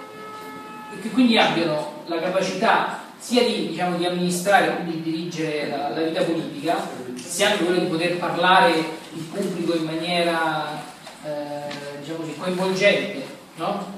e 0.96 1.00
che 1.02 1.10
quindi 1.10 1.36
abbiano 1.38 2.02
la 2.06 2.18
capacità 2.18 3.04
sia 3.18 3.42
di, 3.42 3.68
diciamo, 3.68 3.96
di 3.96 4.06
amministrare, 4.06 4.74
quindi 4.76 5.02
di 5.02 5.10
dirigere 5.10 5.68
la, 5.68 5.88
la, 5.88 6.02
vita 6.02 6.22
politica, 6.22 6.88
sia 7.14 7.50
anche 7.50 7.64
quello 7.64 7.80
di 7.80 7.86
poter 7.86 8.16
parlare 8.18 8.72
il 9.14 9.22
pubblico 9.22 9.74
in 9.76 9.84
maniera 9.84 10.82
eh, 11.24 11.98
diciamo 12.00 12.18
così, 12.18 12.36
coinvolgente, 12.36 13.26
no? 13.56 13.94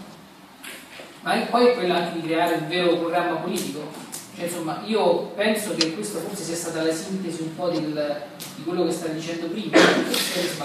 ma 1.22 1.34
poi 1.50 1.66
è 1.66 1.74
quella 1.74 1.96
anche 1.96 2.20
di 2.20 2.26
creare 2.26 2.54
un 2.54 2.68
vero 2.68 2.96
programma 2.96 3.36
politico. 3.36 4.06
Cioè, 4.36 4.46
insomma, 4.46 4.82
io 4.86 5.32
penso 5.34 5.74
che 5.74 5.92
questa 5.94 6.20
forse 6.20 6.44
sia 6.44 6.54
stata 6.54 6.82
la 6.82 6.94
sintesi 6.94 7.42
un 7.42 7.56
po' 7.56 7.70
del, 7.70 8.22
di 8.54 8.62
quello 8.62 8.86
che 8.86 8.92
stavi 8.92 9.14
dicendo 9.14 9.46
prima. 9.48 9.76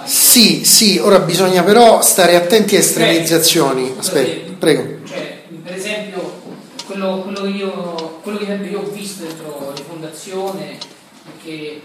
Sì, 0.05 0.63
sì, 0.63 0.99
ora 0.99 1.19
bisogna 1.19 1.63
però 1.63 2.01
stare 2.01 2.35
attenti 2.35 2.75
a 2.75 2.79
estremizzazioni. 2.79 3.95
Aspetta, 3.97 4.51
prego. 4.59 5.05
Cioè, 5.07 5.32
per 5.63 5.73
esempio, 5.73 6.41
quello, 6.85 7.21
quello, 7.21 7.41
che 7.41 7.47
io, 7.47 8.19
quello 8.21 8.37
che 8.37 8.45
io 8.45 8.79
ho 8.81 8.89
visto 8.89 9.23
dentro 9.23 9.73
la 9.75 9.83
fondazione 9.83 10.71
è 10.73 11.41
che 11.41 11.81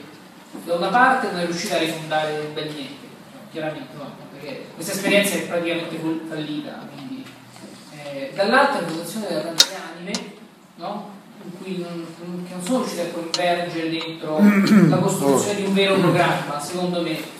da 0.64 0.74
una 0.74 0.88
parte 0.88 1.30
non 1.30 1.40
è 1.40 1.44
riuscita 1.44 1.76
a 1.76 1.78
rifondare 1.78 2.38
un 2.40 2.54
bel 2.54 2.72
niente, 2.72 3.06
chiaramente 3.52 3.94
no, 3.96 4.10
perché 4.32 4.66
questa 4.74 4.92
esperienza 4.92 5.34
è 5.34 5.46
praticamente 5.46 5.96
fallita, 6.28 6.88
quindi, 6.92 7.24
eh, 7.94 8.32
dall'altra 8.34 8.80
la 8.80 8.88
fondazione 8.88 9.28
della 9.28 9.40
tante 9.42 9.64
anime, 9.94 10.12
no? 10.76 11.16
in 11.44 11.62
cui 11.62 11.78
non, 11.78 12.44
che 12.46 12.54
non 12.54 12.64
sono 12.64 12.78
riuscite 12.78 13.02
a 13.02 13.12
convergere 13.12 13.90
dentro 13.90 14.40
la 14.88 14.96
costruzione 14.98 15.60
di 15.60 15.66
un 15.66 15.74
vero 15.74 15.94
programma, 15.94 16.60
secondo 16.60 17.00
me. 17.00 17.36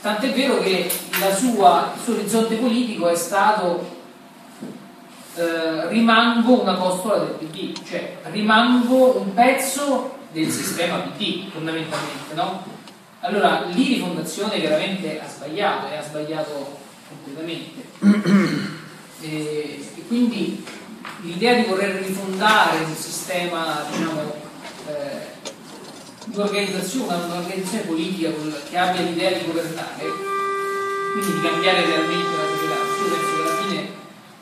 Tant'è 0.00 0.32
vero 0.32 0.58
che 0.58 0.90
sua, 1.36 1.92
il 1.94 2.02
suo 2.02 2.14
orizzonte 2.14 2.56
politico 2.56 3.08
è 3.08 3.14
stato 3.14 3.91
eh, 5.34 5.88
rimango 5.88 6.60
una 6.60 6.74
costola 6.74 7.24
del 7.24 7.48
PD, 7.48 7.72
cioè 7.88 8.18
rimango 8.24 9.18
un 9.18 9.32
pezzo 9.32 10.18
del 10.30 10.50
sistema 10.50 10.98
PD 10.98 11.50
fondamentalmente, 11.50 12.34
no? 12.34 12.64
Allora 13.20 13.64
lì 13.72 13.94
Rifondazione 13.94 14.60
veramente 14.60 15.20
ha 15.20 15.28
sbagliato 15.28 15.86
e 15.88 15.96
ha 15.96 16.02
sbagliato 16.02 16.78
completamente. 17.08 17.82
e, 19.20 19.80
e, 19.96 20.06
quindi 20.06 20.64
l'idea 21.22 21.54
di 21.54 21.62
voler 21.62 22.02
rifondare 22.02 22.84
un 22.84 22.94
sistema, 22.94 23.84
diciamo, 23.90 24.34
eh, 24.88 25.50
un'organizzazione, 26.34 27.24
un'organizzazione 27.24 27.84
politica 27.84 28.30
che 28.68 28.76
abbia 28.76 29.00
l'idea 29.00 29.38
di 29.38 29.46
governare, 29.46 30.04
quindi 31.12 31.32
di 31.32 31.40
cambiare 31.40 31.86
realmente 31.86 32.36
la 32.36 32.44
società, 32.54 32.92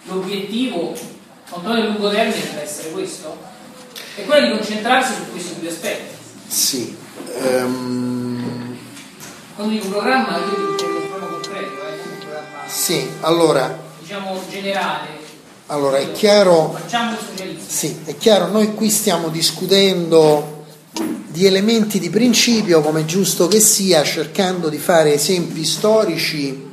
l'obiettivo, 0.05 0.95
quanto 1.49 1.73
nel 1.73 1.87
lungo 1.87 2.11
termine, 2.11 2.41
deve 2.41 2.63
essere 2.63 2.91
questo, 2.91 3.37
è 4.17 4.25
quello 4.25 4.47
di 4.47 4.57
concentrarsi 4.57 5.15
su 5.15 5.31
questi 5.31 5.61
due 5.61 5.69
aspetti. 5.69 6.15
Sì. 6.47 6.97
Um... 7.43 8.79
Quando 9.55 9.75
dico 9.75 9.89
programma, 9.89 10.39
io 10.39 10.75
dico 10.75 10.87
un 10.87 11.09
programma 11.09 11.27
concreto, 11.27 11.87
eh, 11.87 11.93
un 11.93 12.19
programma 12.19 12.67
sì, 12.67 13.09
allora, 13.21 13.79
diciamo 14.01 14.41
generale. 14.49 15.19
Allora 15.67 15.99
è 15.99 16.13
chiaro, 16.13 16.73
facciamo 16.73 17.13
il 17.13 17.19
socialismo. 17.19 17.65
Sì, 17.69 18.01
è 18.05 18.17
chiaro, 18.17 18.47
noi 18.49 18.75
qui 18.75 18.91
stiamo 18.91 19.29
discutendo 19.29 20.65
di 21.29 21.47
elementi 21.47 21.99
di 21.99 22.11
principio, 22.11 22.81
come 22.81 23.03
è 23.03 23.05
giusto 23.05 23.47
che 23.49 23.61
sia, 23.61 24.03
cercando 24.03 24.69
di 24.69 24.79
fare 24.79 25.15
esempi 25.15 25.65
storici 25.65 26.71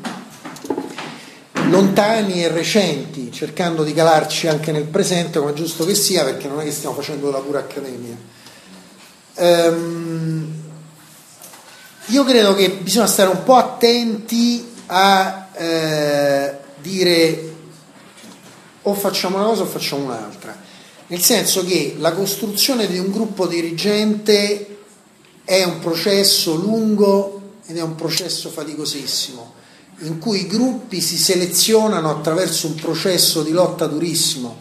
lontani 1.70 2.44
e 2.44 2.48
recenti, 2.48 3.32
cercando 3.32 3.84
di 3.84 3.94
calarci 3.94 4.48
anche 4.48 4.72
nel 4.72 4.86
presente, 4.86 5.40
come 5.40 5.52
è 5.52 5.54
giusto 5.54 5.86
che 5.86 5.96
sia, 5.96 6.24
perché 6.24 6.48
non 6.48 6.60
è 6.60 6.64
che 6.64 6.72
stiamo 6.72 6.96
facendo 6.96 7.30
la 7.32 7.40
pura 7.40 7.60
accademia. 7.60 8.16
Ehm, 9.36 10.54
io 12.08 12.24
credo 12.24 12.56
che 12.56 12.70
bisogna 12.70 13.08
stare 13.08 13.30
un 13.30 13.44
po' 13.44 13.56
attenti 13.56 14.66
a 14.88 15.50
eh, 15.54 16.58
dire 16.82 17.54
o 18.84 18.94
facciamo 18.94 19.38
una 19.38 19.48
cosa 19.48 19.64
o 19.64 19.66
facciamo 19.66 20.06
un'altra, 20.06 20.56
nel 21.08 21.22
senso 21.22 21.66
che 21.66 21.96
la 21.98 22.14
costruzione 22.14 22.88
di 22.88 22.98
un 22.98 23.12
gruppo 23.12 23.46
dirigente 23.46 24.78
è 25.44 25.64
un 25.64 25.80
processo 25.80 26.56
lungo 26.56 27.42
ed 27.66 27.78
è 27.78 27.82
un 27.82 27.96
processo 27.96 28.50
faticosissimo 28.50 29.57
in 30.00 30.20
cui 30.20 30.42
i 30.42 30.48
gruppi 30.48 31.02
si 31.02 31.18
selezionano 31.18 32.10
attraverso 32.10 32.68
un 32.68 32.76
processo 32.76 33.42
di 33.42 33.52
lotta 33.52 33.88
durissimo, 33.88 34.58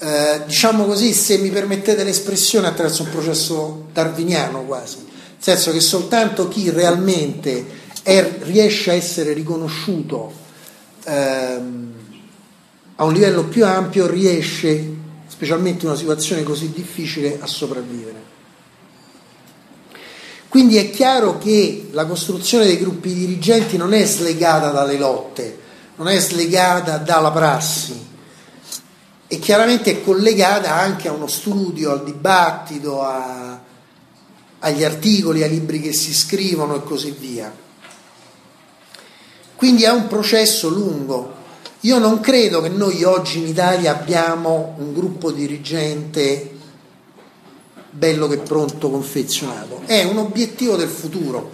eh, 0.00 0.42
diciamo 0.46 0.86
così, 0.86 1.12
se 1.12 1.38
mi 1.38 1.50
permettete 1.50 2.02
l'espressione, 2.02 2.66
attraverso 2.66 3.02
un 3.02 3.10
processo 3.10 3.86
darwiniano 3.92 4.62
quasi, 4.64 4.96
nel 4.96 5.36
senso 5.38 5.72
che 5.72 5.80
soltanto 5.80 6.48
chi 6.48 6.70
realmente 6.70 7.64
è, 8.02 8.38
riesce 8.40 8.90
a 8.90 8.94
essere 8.94 9.32
riconosciuto 9.34 10.32
ehm, 11.04 11.94
a 12.96 13.04
un 13.04 13.12
livello 13.12 13.44
più 13.44 13.64
ampio 13.64 14.06
riesce, 14.06 14.96
specialmente 15.26 15.84
in 15.84 15.90
una 15.90 15.98
situazione 15.98 16.42
così 16.42 16.70
difficile, 16.70 17.38
a 17.40 17.46
sopravvivere. 17.46 18.19
Quindi 20.50 20.78
è 20.78 20.90
chiaro 20.90 21.38
che 21.38 21.90
la 21.92 22.06
costruzione 22.06 22.66
dei 22.66 22.76
gruppi 22.76 23.14
dirigenti 23.14 23.76
non 23.76 23.94
è 23.94 24.04
slegata 24.04 24.70
dalle 24.70 24.98
lotte, 24.98 25.58
non 25.94 26.08
è 26.08 26.18
slegata 26.18 26.96
dalla 26.96 27.30
prassi. 27.30 28.08
e 29.28 29.38
chiaramente 29.38 29.92
è 29.92 30.02
collegata 30.02 30.74
anche 30.74 31.06
a 31.06 31.12
uno 31.12 31.28
studio, 31.28 31.92
al 31.92 32.02
dibattito, 32.02 33.00
a, 33.00 33.60
agli 34.58 34.82
articoli, 34.82 35.44
ai 35.44 35.50
libri 35.50 35.80
che 35.80 35.92
si 35.92 36.12
scrivono 36.12 36.74
e 36.74 36.82
così 36.82 37.14
via. 37.16 37.54
Quindi 39.54 39.84
è 39.84 39.90
un 39.90 40.08
processo 40.08 40.68
lungo. 40.68 41.32
Io 41.82 41.98
non 41.98 42.18
credo 42.18 42.60
che 42.60 42.70
noi 42.70 43.04
oggi 43.04 43.38
in 43.38 43.46
Italia 43.46 43.92
abbiamo 43.92 44.74
un 44.78 44.92
gruppo 44.92 45.30
dirigente 45.30 46.49
bello 47.90 48.28
che 48.28 48.38
pronto 48.38 48.90
confezionato, 48.90 49.82
è 49.86 50.04
un 50.04 50.18
obiettivo 50.18 50.76
del 50.76 50.88
futuro, 50.88 51.50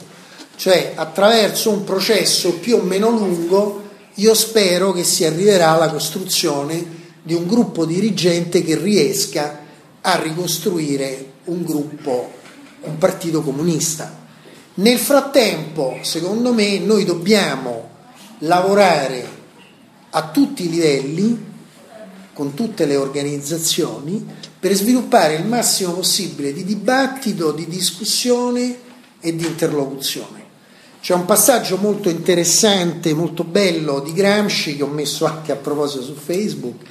cioè 0.56 0.92
attraverso 0.94 1.70
un 1.70 1.84
processo 1.84 2.54
più 2.54 2.76
o 2.76 2.82
meno 2.82 3.10
lungo 3.10 3.84
io 4.18 4.34
spero 4.34 4.92
che 4.92 5.04
si 5.04 5.24
arriverà 5.24 5.70
alla 5.70 5.90
costruzione 5.90 7.04
di 7.22 7.34
un 7.34 7.46
gruppo 7.46 7.84
dirigente 7.84 8.62
che 8.62 8.76
riesca 8.76 9.60
a 10.00 10.16
ricostruire 10.20 11.32
un 11.44 11.64
gruppo, 11.64 12.32
un 12.82 12.96
partito 12.96 13.42
comunista. 13.42 14.24
Nel 14.74 14.98
frattempo, 14.98 15.98
secondo 16.02 16.52
me, 16.52 16.78
noi 16.78 17.04
dobbiamo 17.04 17.90
lavorare 18.38 19.26
a 20.10 20.28
tutti 20.28 20.64
i 20.64 20.70
livelli, 20.70 21.44
con 22.32 22.54
tutte 22.54 22.86
le 22.86 22.96
organizzazioni, 22.96 24.26
per 24.58 24.72
sviluppare 24.74 25.34
il 25.34 25.46
massimo 25.46 25.92
possibile 25.92 26.52
di 26.52 26.64
dibattito, 26.64 27.52
di 27.52 27.66
discussione 27.66 28.78
e 29.20 29.34
di 29.34 29.46
interlocuzione. 29.46 30.44
C'è 31.00 31.14
un 31.14 31.24
passaggio 31.24 31.76
molto 31.76 32.08
interessante, 32.08 33.14
molto 33.14 33.44
bello 33.44 34.00
di 34.00 34.12
Gramsci 34.12 34.76
che 34.76 34.82
ho 34.82 34.88
messo 34.88 35.24
anche 35.24 35.52
a 35.52 35.56
proposito 35.56 36.02
su 36.02 36.14
Facebook, 36.14 36.84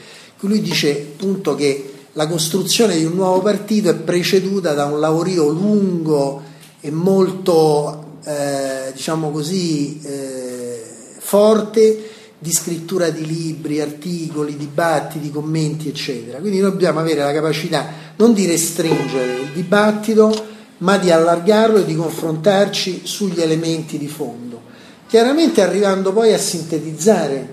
lui 0.45 0.61
dice 0.61 0.91
appunto 0.91 1.55
che 1.55 1.93
la 2.13 2.27
costruzione 2.27 2.97
di 2.97 3.03
un 3.03 3.15
nuovo 3.15 3.41
partito 3.41 3.89
è 3.89 3.95
preceduta 3.95 4.73
da 4.73 4.85
un 4.85 4.99
lavorio 4.99 5.49
lungo 5.49 6.41
e 6.79 6.91
molto, 6.91 8.19
eh, 8.23 8.91
diciamo 8.93 9.31
così, 9.31 9.99
eh, 10.01 10.83
forte 11.17 12.09
di 12.45 12.51
scrittura 12.51 13.09
di 13.09 13.25
libri, 13.25 13.81
articoli, 13.81 14.55
dibattiti, 14.55 15.31
commenti, 15.31 15.89
eccetera. 15.89 16.37
Quindi 16.37 16.59
noi 16.59 16.69
dobbiamo 16.69 16.99
avere 16.99 17.23
la 17.23 17.33
capacità 17.33 17.87
non 18.17 18.35
di 18.35 18.45
restringere 18.45 19.41
il 19.41 19.51
dibattito, 19.51 20.45
ma 20.77 20.99
di 20.99 21.09
allargarlo 21.09 21.79
e 21.79 21.85
di 21.85 21.95
confrontarci 21.95 23.01
sugli 23.03 23.41
elementi 23.41 23.97
di 23.97 24.07
fondo. 24.07 24.61
Chiaramente 25.07 25.63
arrivando 25.63 26.13
poi 26.13 26.33
a 26.33 26.37
sintetizzare, 26.37 27.49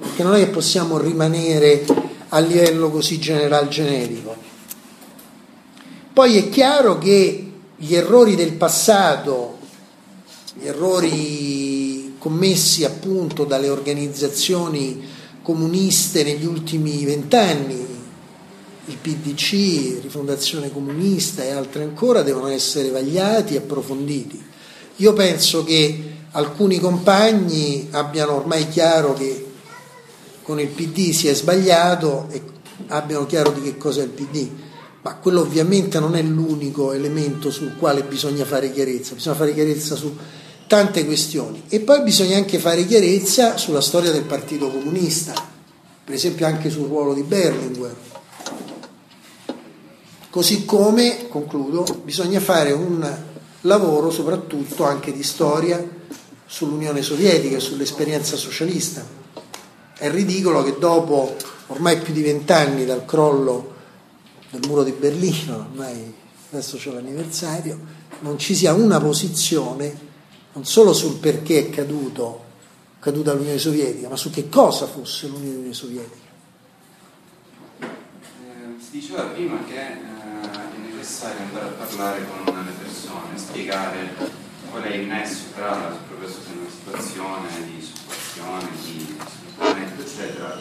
perché 0.00 0.24
non 0.24 0.34
è 0.34 0.38
che 0.38 0.48
possiamo 0.48 0.98
rimanere 0.98 1.84
a 2.30 2.40
livello 2.40 2.90
così 2.90 3.20
general 3.20 3.68
generico. 3.68 4.34
Poi 6.12 6.36
è 6.36 6.48
chiaro 6.48 6.98
che 6.98 7.52
gli 7.76 7.94
errori 7.94 8.34
del 8.34 8.54
passato, 8.54 9.58
gli 10.54 10.66
errori 10.66 11.81
commessi 12.22 12.84
appunto 12.84 13.42
dalle 13.42 13.68
organizzazioni 13.68 15.02
comuniste 15.42 16.22
negli 16.22 16.46
ultimi 16.46 17.04
vent'anni, 17.04 17.84
il 18.84 18.96
PDC, 18.96 20.02
Rifondazione 20.02 20.70
Comunista 20.70 21.42
e 21.42 21.50
altri 21.50 21.82
ancora, 21.82 22.22
devono 22.22 22.46
essere 22.46 22.90
vagliati 22.90 23.54
e 23.54 23.56
approfonditi. 23.56 24.40
Io 24.96 25.12
penso 25.14 25.64
che 25.64 26.12
alcuni 26.30 26.78
compagni 26.78 27.88
abbiano 27.90 28.36
ormai 28.36 28.68
chiaro 28.68 29.14
che 29.14 29.46
con 30.44 30.60
il 30.60 30.68
PD 30.68 31.10
si 31.10 31.26
è 31.26 31.34
sbagliato 31.34 32.28
e 32.30 32.40
abbiano 32.86 33.26
chiaro 33.26 33.50
di 33.50 33.62
che 33.62 33.76
cosa 33.76 34.00
è 34.00 34.04
il 34.04 34.10
PD. 34.10 34.48
Ma 35.02 35.16
quello 35.16 35.40
ovviamente 35.40 35.98
non 35.98 36.14
è 36.14 36.22
l'unico 36.22 36.92
elemento 36.92 37.50
sul 37.50 37.74
quale 37.76 38.04
bisogna 38.04 38.44
fare 38.44 38.70
chiarezza, 38.70 39.14
bisogna 39.14 39.34
fare 39.34 39.54
chiarezza 39.54 39.96
su 39.96 40.14
tante 40.72 41.04
questioni 41.04 41.64
e 41.68 41.80
poi 41.80 42.00
bisogna 42.00 42.38
anche 42.38 42.58
fare 42.58 42.86
chiarezza 42.86 43.58
sulla 43.58 43.82
storia 43.82 44.10
del 44.10 44.22
Partito 44.22 44.70
Comunista, 44.70 45.34
per 46.02 46.14
esempio 46.14 46.46
anche 46.46 46.70
sul 46.70 46.86
ruolo 46.86 47.12
di 47.12 47.20
Berlinguer. 47.20 47.94
Così 50.30 50.64
come, 50.64 51.28
concludo, 51.28 51.84
bisogna 52.02 52.40
fare 52.40 52.72
un 52.72 53.06
lavoro 53.60 54.10
soprattutto 54.10 54.84
anche 54.84 55.12
di 55.12 55.22
storia 55.22 55.86
sull'Unione 56.46 57.02
Sovietica 57.02 57.56
e 57.56 57.60
sull'esperienza 57.60 58.36
socialista 58.36 59.06
è 59.98 60.10
ridicolo 60.10 60.62
che 60.62 60.76
dopo 60.78 61.36
ormai 61.66 61.98
più 61.98 62.14
di 62.14 62.22
vent'anni 62.22 62.86
dal 62.86 63.04
crollo 63.04 63.74
del 64.50 64.62
muro 64.66 64.84
di 64.84 64.92
Berlino, 64.92 65.66
ormai 65.70 66.14
adesso 66.50 66.78
c'è 66.78 66.90
l'anniversario, 66.90 67.78
non 68.20 68.38
ci 68.38 68.54
sia 68.54 68.72
una 68.72 68.98
posizione 68.98 70.11
non 70.52 70.64
solo 70.64 70.92
sul 70.92 71.16
perché 71.16 71.66
è 71.66 71.70
caduto, 71.70 72.44
caduta 72.98 73.32
l'Unione 73.32 73.58
Sovietica, 73.58 74.08
ma 74.08 74.16
su 74.16 74.30
che 74.30 74.48
cosa 74.48 74.86
fosse 74.86 75.28
l'Unione 75.28 75.72
Sovietica. 75.72 76.30
Eh, 77.80 77.86
si 78.78 78.90
diceva 78.90 79.22
prima 79.24 79.58
che 79.66 79.80
eh, 79.80 79.96
è 79.96 80.94
necessario 80.94 81.40
andare 81.40 81.68
a 81.68 81.84
parlare 81.84 82.26
con 82.26 82.64
le 82.64 82.72
persone, 82.82 83.36
spiegare 83.36 84.14
qual 84.70 84.82
è 84.82 84.94
il 84.94 85.06
nesso 85.06 85.44
tra 85.54 85.70
la 85.70 85.98
situazione 86.68 87.48
di 87.66 87.80
situazione, 87.80 88.68
di 88.82 89.16
Parlamento, 89.56 90.02
eccetera, 90.02 90.58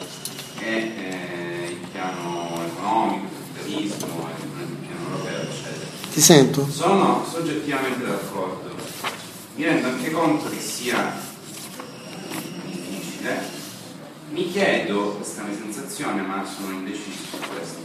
e 0.59 0.68
eh, 0.68 1.68
il 1.72 1.88
piano 1.91 2.59
economico, 2.65 3.26
il 3.26 3.53
capitalismo, 3.53 4.30
il 4.38 4.77
piano 4.88 5.09
europeo, 5.09 5.41
eccetera. 5.41 5.89
Ti 6.11 6.22
sento? 6.22 6.69
Sono 6.69 7.26
soggettivamente 7.30 8.05
d'accordo. 8.05 8.70
Mi 9.61 9.67
rendo 9.67 9.89
anche 9.89 10.09
conto 10.09 10.49
che 10.49 10.59
sia 10.59 11.15
difficile. 12.65 13.41
Mi 14.31 14.49
chiedo, 14.49 15.17
questa 15.17 15.41
è 15.41 15.43
una 15.43 15.53
sensazione, 15.53 16.23
ma 16.23 16.43
sono 16.43 16.71
indeciso 16.71 17.11
su 17.29 17.38
questo, 17.47 17.79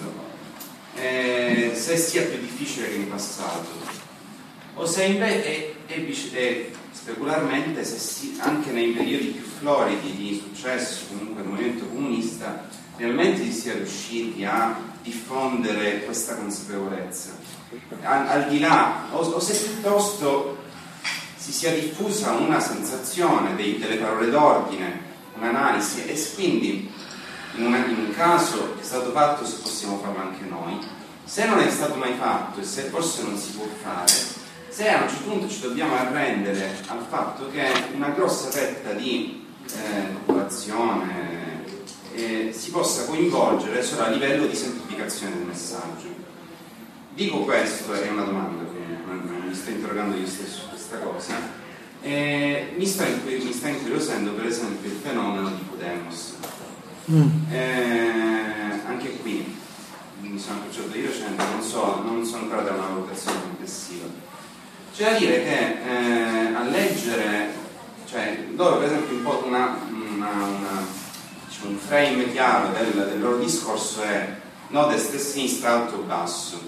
eh, 0.95 1.73
se 1.75 1.99
sia 1.99 2.23
più 2.23 2.39
difficile 2.39 2.89
che 2.89 2.95
in 2.95 3.11
passato. 3.11 3.69
O 4.77 4.87
se 4.87 5.05
invece 5.05 5.45
è, 5.45 5.75
è, 5.85 6.07
è 6.33 6.71
specularmente 6.93 7.85
se 7.85 7.99
si, 7.99 8.39
anche 8.41 8.71
nei 8.71 8.93
periodi 8.93 9.27
più 9.27 9.45
floridi 9.45 10.17
di 10.17 10.43
successo 10.43 11.05
comunque 11.09 11.43
del 11.43 11.53
movimento 11.53 11.85
comunista 11.89 12.67
realmente 12.97 13.43
si 13.45 13.53
sia 13.53 13.75
riusciti 13.75 14.47
a 14.47 14.81
diffondere 15.03 16.05
questa 16.07 16.37
consapevolezza. 16.37 17.37
Al, 18.01 18.29
al 18.29 18.49
di 18.49 18.61
là 18.61 19.09
o, 19.13 19.19
o, 19.19 19.41
se 19.41 19.53
piuttosto 19.53 20.65
si 21.47 21.53
sia 21.53 21.73
diffusa 21.73 22.33
una 22.33 22.59
sensazione 22.59 23.55
dei, 23.55 23.79
delle 23.79 23.99
parole 23.99 24.31
d'ordine 24.31 25.01
un'analisi 25.37 26.05
e 26.05 26.31
quindi 26.35 26.91
in, 27.55 27.67
una, 27.67 27.87
in 27.87 27.97
un 27.97 28.13
caso 28.17 28.75
è 28.81 28.83
stato 28.83 29.13
fatto 29.13 29.47
se 29.47 29.59
possiamo 29.63 30.01
farlo 30.03 30.23
anche 30.23 30.45
noi 30.49 30.77
se 31.23 31.47
non 31.47 31.61
è 31.61 31.71
stato 31.71 31.95
mai 31.95 32.15
fatto 32.19 32.59
e 32.59 32.65
se 32.65 32.83
forse 32.85 33.23
non 33.23 33.39
si 33.39 33.53
può 33.53 33.65
fare 33.81 34.13
se 34.69 34.89
a 34.89 35.03
un 35.03 35.09
certo 35.09 35.29
punto 35.29 35.49
ci 35.49 35.61
dobbiamo 35.61 35.95
arrendere 35.95 36.83
al 36.89 37.07
fatto 37.09 37.49
che 37.53 37.65
una 37.95 38.09
grossa 38.09 38.51
fetta 38.51 38.91
di 38.95 39.47
eh, 39.69 40.15
popolazione 40.25 41.65
eh, 42.13 42.53
si 42.53 42.71
possa 42.71 43.05
coinvolgere 43.05 43.85
solo 43.85 44.03
a 44.03 44.09
livello 44.09 44.47
di 44.47 44.57
semplificazione 44.57 45.37
del 45.37 45.47
messaggio. 45.47 46.09
Dico 47.15 47.39
questo, 47.45 47.93
è 47.93 48.09
una 48.11 48.25
domanda 48.25 48.65
che 48.65 49.47
mi 49.47 49.55
sto 49.55 49.71
interrogando 49.71 50.17
io 50.17 50.27
stesso 50.27 50.76
questa 50.87 50.99
cosa, 50.99 51.35
eh, 52.03 52.75
mi, 52.77 52.87
sta, 52.87 53.05
mi 53.25 53.53
sta 53.53 53.69
incuriosendo 53.69 54.33
per 54.33 54.47
esempio 54.47 54.89
il 54.89 54.99
fenomeno 55.03 55.49
di 55.49 55.63
Podemos. 55.69 56.35
Mm. 57.11 57.53
Eh, 57.53 58.81
anche 58.87 59.17
qui 59.19 59.57
mi 60.21 60.39
sono 60.39 60.59
approcciato 60.59 60.97
io, 60.97 61.13
cioè, 61.13 61.29
non, 61.37 61.63
so, 61.63 62.03
non 62.05 62.25
sono 62.25 62.43
ancora 62.43 62.63
da 62.63 62.73
una 62.73 62.87
valutazione 62.87 63.41
complessiva 63.43 64.35
c'è 64.97 65.13
da 65.13 65.19
dire 65.19 65.43
che 65.43 65.77
eh, 65.85 66.55
a 66.55 66.63
leggere, 66.63 67.51
cioè 68.09 68.47
loro 68.55 68.79
per 68.79 68.87
esempio 68.87 69.17
un 69.17 69.23
po' 69.23 69.43
una, 69.45 69.79
una, 69.91 70.31
una, 70.31 70.87
diciamo, 71.47 71.71
un 71.73 71.77
frame 71.77 72.33
chiaro 72.33 72.73
del, 72.73 72.93
del, 72.93 73.21
loro 73.21 73.37
discorso 73.37 74.01
è 74.01 74.35
no 74.69 74.87
destra 74.87 75.19
e 75.19 75.21
sinistra, 75.21 75.73
alto 75.73 75.99
basso. 75.99 76.59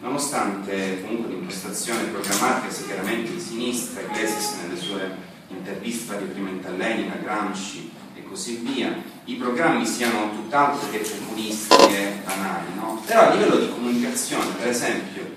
Nonostante 0.00 1.00
comunque 1.02 1.30
l'impostazione 1.30 2.04
programmatica 2.04 2.72
sia 2.72 2.86
chiaramente 2.86 3.32
di 3.32 3.40
sinistra, 3.40 4.02
Iglesias 4.02 4.56
nelle 4.62 4.78
sue 4.78 5.16
interviste 5.48 6.18
riferimento 6.18 6.68
a 6.68 6.72
Lenin, 6.72 7.10
a 7.10 7.16
Gramsci 7.16 7.90
e 8.14 8.22
così 8.24 8.56
via, 8.56 8.94
i 9.24 9.34
programmi 9.34 9.86
siano 9.86 10.30
tutt'altro 10.30 10.90
che 10.90 10.98
populisti 10.98 11.74
e 11.74 12.20
banali, 12.24 12.74
no? 12.74 13.02
però 13.06 13.22
a 13.22 13.34
livello 13.34 13.56
di 13.56 13.70
comunicazione, 13.70 14.50
per 14.58 14.68
esempio, 14.68 15.34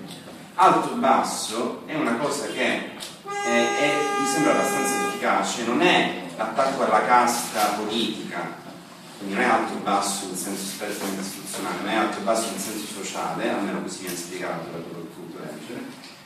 alto-basso 0.54 1.82
è 1.86 1.94
una 1.94 2.16
cosa 2.16 2.46
che 2.48 2.62
è, 2.62 2.98
è, 3.46 3.94
mi 4.20 4.26
sembra 4.26 4.52
abbastanza 4.52 5.08
efficace, 5.08 5.64
non 5.64 5.80
è 5.80 6.22
l'attacco 6.36 6.84
alla 6.84 7.04
casta 7.04 7.76
politica, 7.78 8.58
quindi 9.20 9.34
non 9.34 9.44
è 9.44 9.48
alto-basso 9.48 10.24
in 10.30 10.36
senso 10.36 10.64
strettamente 10.64 11.20
istituzionale, 11.20 11.82
ma 11.84 11.90
è 11.90 11.94
alto-basso 11.96 12.48
in 12.54 12.58
senso 12.58 12.86
sociale, 13.02 13.50
almeno 13.50 13.82
così 13.82 14.00
viene 14.00 14.16
spiegato 14.16 14.70
da 14.72 14.78
quello 14.78 15.06
che 15.12 15.38
leggere, 15.44 15.84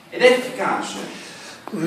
ed 0.09 0.21
è 0.21 0.31
efficace. 0.39 1.23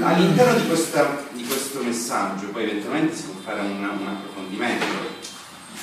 All'interno 0.02 0.60
di, 0.60 0.66
questa, 0.66 1.24
di, 1.32 1.44
questo 1.44 1.80
messaggio, 1.80 2.48
poi 2.48 2.64
eventualmente 2.64 3.16
si 3.16 3.22
può 3.22 3.40
fare 3.40 3.60
un, 3.60 3.78
un 3.78 4.06
approfondimento, 4.06 4.84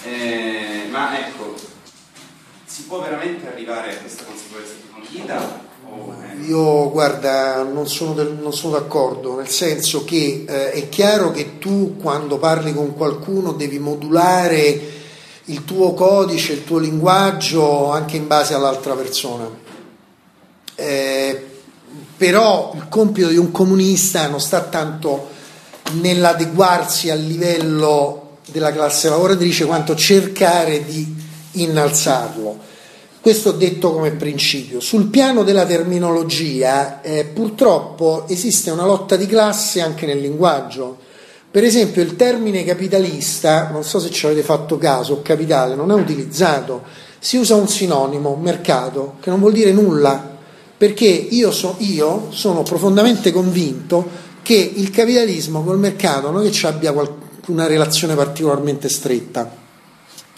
eh, 0.04 0.88
ma 0.92 1.18
ecco, 1.18 1.56
si 2.66 2.84
può 2.84 3.02
veramente 3.02 3.48
arrivare 3.48 3.96
a 3.96 3.98
questa 3.98 4.26
consapevolezza 4.26 4.74
approfondita? 4.74 5.74
Io 6.46 6.92
guarda, 6.92 7.64
non 7.64 7.88
sono, 7.88 8.14
del, 8.14 8.34
non 8.34 8.54
sono, 8.54 8.78
d'accordo, 8.78 9.38
nel 9.38 9.48
senso 9.48 10.04
che 10.04 10.46
eh, 10.48 10.72
è 10.72 10.90
chiaro 10.90 11.32
che 11.32 11.58
tu 11.58 11.98
quando 11.98 12.38
parli 12.38 12.74
con 12.74 12.94
qualcuno 12.94 13.54
devi 13.54 13.80
modulare 13.80 14.95
il 15.46 15.64
tuo 15.66 15.94
codice, 15.94 16.54
il 16.54 16.64
tuo 16.64 16.80
linguaggio 16.80 17.92
anche 17.92 18.18
in 18.18 18.28
base 18.28 18.54
all'altra 18.54 18.94
persona. 18.94 19.50
Eh, 20.76 21.46
però 22.18 22.72
il 22.76 22.88
compito 22.90 23.28
di 23.28 23.38
un 23.38 23.52
comunista 23.52 24.28
non 24.28 24.40
sta 24.40 24.62
tanto 24.62 25.30
nell'adeguarsi 25.94 27.10
al 27.10 27.20
livello 27.20 28.38
della 28.52 28.72
classe 28.72 29.10
lavoratrice 29.10 29.66
quanto 29.66 29.96
cercare 29.96 30.84
di 30.84 31.24
innalzarlo. 31.54 32.74
Questo 33.22 33.52
detto 33.52 33.92
come 33.92 34.12
principio. 34.12 34.80
Sul 34.80 35.08
piano 35.08 35.44
della 35.44 35.66
terminologia, 35.66 37.02
eh, 37.02 37.26
purtroppo 37.26 38.26
esiste 38.28 38.70
una 38.70 38.86
lotta 38.86 39.16
di 39.16 39.26
classe 39.26 39.82
anche 39.82 40.06
nel 40.06 40.20
linguaggio. 40.20 40.98
Per 41.56 41.64
esempio 41.64 42.02
il 42.02 42.18
termine 42.18 42.66
capitalista, 42.66 43.70
non 43.72 43.86
so 43.86 43.98
se 43.98 44.12
ci 44.12 44.26
avete 44.26 44.44
fatto 44.44 44.78
caso, 44.78 45.22
capitale, 45.22 45.74
non 45.74 45.90
è 45.90 45.94
utilizzato, 45.94 46.84
si 47.18 47.38
usa 47.38 47.56
un 47.56 47.70
sinonimo, 47.70 48.36
mercato, 48.36 49.16
che 49.22 49.30
non 49.30 49.40
vuol 49.40 49.54
dire 49.54 49.72
nulla, 49.72 50.36
perché 50.76 51.06
io, 51.06 51.52
so, 51.52 51.76
io 51.78 52.28
sono 52.32 52.62
profondamente 52.64 53.32
convinto 53.32 54.06
che 54.42 54.70
il 54.76 54.92
capitalismo 54.92 55.64
col 55.64 55.80
mercato 55.80 56.30
non 56.30 56.42
è 56.42 56.44
che 56.44 56.52
ci 56.52 56.66
abbia 56.66 56.94
una 57.46 57.68
relazione 57.68 58.16
particolarmente 58.16 58.90
stretta, 58.90 59.50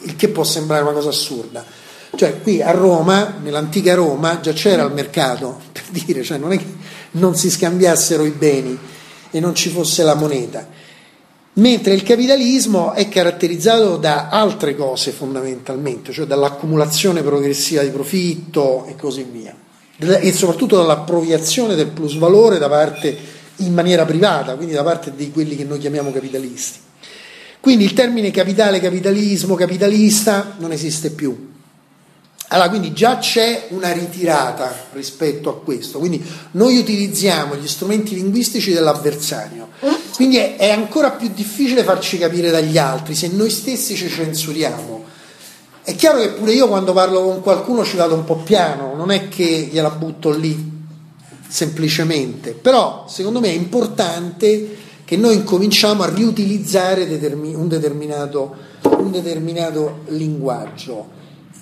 il 0.01 0.15
che 0.15 0.27
può 0.27 0.43
sembrare 0.43 0.83
una 0.83 0.91
cosa 0.91 1.09
assurda. 1.09 1.65
Cioè 2.13 2.41
qui 2.43 2.61
a 2.61 2.69
Roma, 2.69 3.37
nell'antica 3.41 3.95
Roma, 3.95 4.39
già 4.39 4.53
c'era 4.53 4.83
il 4.83 4.93
mercato, 4.93 5.61
per 5.71 5.81
dire, 5.89 6.21
cioè 6.21 6.37
non 6.37 6.51
è 6.51 6.57
che 6.59 6.75
non 7.13 7.35
si 7.35 7.49
scambiassero 7.49 8.23
i 8.23 8.29
beni 8.29 8.77
e 9.31 9.39
non 9.39 9.55
ci 9.55 9.69
fosse 9.69 10.03
la 10.03 10.13
moneta 10.13 10.76
mentre 11.57 11.93
il 11.93 12.03
capitalismo 12.03 12.93
è 12.93 13.07
caratterizzato 13.07 13.97
da 13.97 14.29
altre 14.29 14.75
cose 14.75 15.11
fondamentalmente, 15.11 16.11
cioè 16.11 16.25
dall'accumulazione 16.25 17.21
progressiva 17.21 17.81
di 17.81 17.89
profitto 17.89 18.85
e 18.85 18.95
così 18.95 19.25
via, 19.29 19.55
e 19.97 20.33
soprattutto 20.33 20.77
dall'appropriazione 20.77 21.75
del 21.75 21.87
plusvalore 21.87 22.57
da 22.59 22.69
parte 22.69 23.15
in 23.57 23.73
maniera 23.73 24.05
privata, 24.05 24.55
quindi 24.55 24.73
da 24.73 24.83
parte 24.83 25.13
di 25.15 25.31
quelli 25.31 25.55
che 25.55 25.63
noi 25.63 25.79
chiamiamo 25.79 26.11
capitalisti. 26.11 26.79
Quindi 27.59 27.85
il 27.85 27.93
termine 27.93 28.29
capitale, 28.29 28.79
capitalismo, 28.79 29.55
capitalista 29.55 30.55
non 30.59 30.71
esiste 30.71 31.09
più. 31.09 31.46
Allora, 32.49 32.69
quindi 32.69 32.93
già 32.93 33.17
c'è 33.17 33.67
una 33.71 33.91
ritirata 33.91 34.73
rispetto 34.93 35.49
a 35.49 35.59
questo, 35.59 35.99
quindi 35.99 36.23
noi 36.51 36.77
utilizziamo 36.77 37.57
gli 37.57 37.67
strumenti 37.67 38.15
linguistici 38.15 38.71
dell'avversario, 38.71 39.67
quindi 40.15 40.37
è, 40.37 40.55
è 40.55 40.69
ancora 40.69 41.11
più 41.11 41.29
difficile 41.33 41.83
farci 41.83 42.17
capire 42.17 42.49
dagli 42.49 42.77
altri 42.77 43.15
se 43.15 43.27
noi 43.27 43.49
stessi 43.49 43.95
ci 43.95 44.07
censuriamo. 44.07 45.03
È 45.83 45.93
chiaro 45.95 46.19
che 46.19 46.29
pure 46.29 46.53
io 46.53 46.69
quando 46.69 46.93
parlo 46.93 47.21
con 47.21 47.41
qualcuno 47.41 47.83
ci 47.83 47.97
vado 47.97 48.15
un 48.15 48.23
po' 48.23 48.37
piano, 48.37 48.93
non 48.95 49.11
è 49.11 49.27
che 49.27 49.67
gliela 49.69 49.89
butto 49.89 50.29
lì 50.29 50.75
semplicemente, 51.49 52.51
però 52.51 53.07
secondo 53.09 53.41
me 53.41 53.49
è 53.49 53.53
importante 53.53 54.75
che 55.03 55.17
noi 55.17 55.35
incominciamo 55.35 56.03
a 56.03 56.09
riutilizzare 56.09 57.03
un 57.03 57.67
determinato, 57.67 58.55
un 58.83 59.11
determinato 59.11 60.03
linguaggio. 60.07 61.15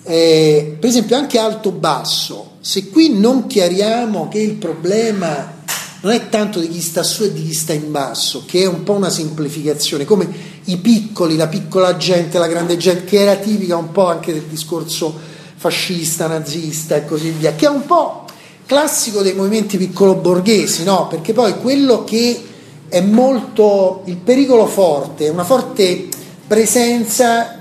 Eh, 0.08 0.76
per 0.78 0.88
esempio 0.88 1.16
anche 1.16 1.36
alto-basso, 1.36 2.58
se 2.60 2.90
qui 2.90 3.18
non 3.18 3.48
chiariamo 3.48 4.28
che 4.28 4.38
il 4.38 4.54
problema 4.54 5.54
non 6.02 6.12
è 6.12 6.28
tanto 6.28 6.60
di 6.60 6.68
chi 6.68 6.80
sta 6.80 7.02
su 7.02 7.24
e 7.24 7.32
di 7.32 7.42
chi 7.44 7.52
sta 7.52 7.72
in 7.72 7.90
basso, 7.90 8.44
che 8.46 8.62
è 8.62 8.66
un 8.66 8.84
po' 8.84 8.92
una 8.92 9.10
semplificazione, 9.10 10.04
come 10.04 10.28
i 10.66 10.76
piccoli, 10.76 11.34
la 11.34 11.48
piccola 11.48 11.96
gente, 11.96 12.38
la 12.38 12.46
grande 12.46 12.76
gente, 12.76 13.04
che 13.04 13.18
era 13.18 13.34
tipica 13.34 13.76
un 13.76 13.90
po' 13.90 14.06
anche 14.06 14.32
del 14.32 14.44
discorso 14.44 15.12
fascista, 15.56 16.28
nazista 16.28 16.94
e 16.94 17.04
così 17.04 17.30
via, 17.30 17.56
che 17.56 17.66
è 17.66 17.68
un 17.68 17.84
po' 17.84 18.26
classico 18.64 19.22
dei 19.22 19.34
movimenti 19.34 19.76
piccolo 19.76 20.14
borghesi, 20.14 20.84
no? 20.84 21.08
Perché 21.08 21.32
poi 21.32 21.58
quello 21.58 22.04
che 22.04 22.40
è 22.88 23.00
molto 23.00 24.02
il 24.04 24.18
pericolo 24.18 24.66
forte, 24.66 25.28
una 25.28 25.42
forte 25.42 26.06
presenza 26.46 27.55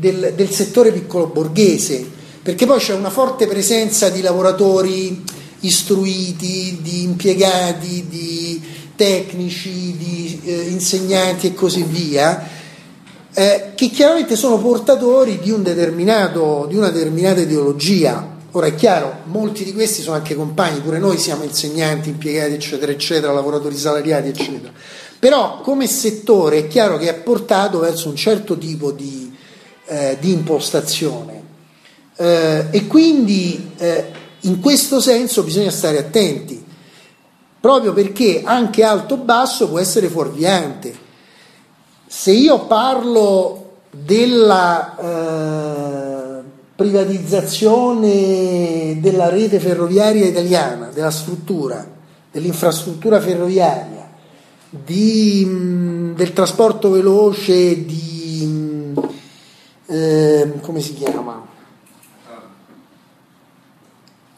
del, 0.00 0.32
del, 0.34 0.50
settore 0.50 0.90
piccolo 0.90 1.26
borghese, 1.26 2.04
perché 2.42 2.64
poi 2.64 2.78
c'è 2.78 2.94
una 2.94 3.10
forte 3.10 3.46
presenza 3.46 4.08
di 4.08 4.22
lavoratori 4.22 5.22
istruiti, 5.60 6.78
di 6.80 7.02
impiegati, 7.02 8.06
di 8.08 8.62
tecnici, 8.96 9.94
di 9.96 10.40
eh, 10.44 10.68
insegnanti 10.70 11.48
e 11.48 11.54
così 11.54 11.82
via, 11.82 12.48
eh, 13.32 13.72
che 13.74 13.88
chiaramente 13.90 14.36
sono 14.36 14.58
portatori 14.58 15.38
di, 15.38 15.50
un 15.50 15.62
di 15.62 16.76
una 16.76 16.88
determinata 16.88 17.40
ideologia. 17.40 18.38
Ora 18.52 18.66
è 18.66 18.74
chiaro, 18.74 19.18
molti 19.24 19.62
di 19.62 19.72
questi 19.72 20.02
sono 20.02 20.16
anche 20.16 20.34
compagni, 20.34 20.80
pure 20.80 20.98
noi 20.98 21.18
siamo 21.18 21.44
insegnanti, 21.44 22.08
impiegati, 22.08 22.54
eccetera, 22.54 22.90
eccetera, 22.90 23.32
lavoratori 23.32 23.76
salariati, 23.76 24.28
eccetera. 24.28 24.72
Però 25.20 25.60
come 25.60 25.86
settore 25.86 26.58
è 26.58 26.66
chiaro 26.66 26.96
che 26.96 27.10
è 27.10 27.14
portato 27.14 27.78
verso 27.78 28.08
un 28.08 28.16
certo 28.16 28.56
tipo 28.56 28.90
di, 28.90 29.29
eh, 29.90 30.16
di 30.20 30.32
impostazione 30.32 31.40
eh, 32.20 32.66
e 32.70 32.86
quindi 32.86 33.72
eh, 33.78 34.12
in 34.40 34.60
questo 34.60 35.00
senso 35.00 35.42
bisogna 35.42 35.70
stare 35.70 35.96
attenti, 35.98 36.62
proprio 37.58 37.94
perché 37.94 38.42
anche 38.44 38.84
alto-basso 38.84 39.68
può 39.68 39.78
essere 39.78 40.08
fuorviante. 40.08 40.92
Se 42.06 42.30
io 42.30 42.66
parlo 42.66 43.78
della 43.90 44.98
eh, 44.98 46.42
privatizzazione 46.76 48.98
della 49.00 49.30
rete 49.30 49.58
ferroviaria 49.58 50.26
italiana, 50.26 50.90
della 50.92 51.10
struttura, 51.10 51.88
dell'infrastruttura 52.30 53.18
ferroviaria, 53.20 54.08
di, 54.68 56.12
del 56.14 56.32
trasporto 56.32 56.90
veloce 56.90 57.84
di 57.84 58.09
eh, 59.90 60.52
come 60.60 60.80
si 60.80 60.94
chiama? 60.94 61.44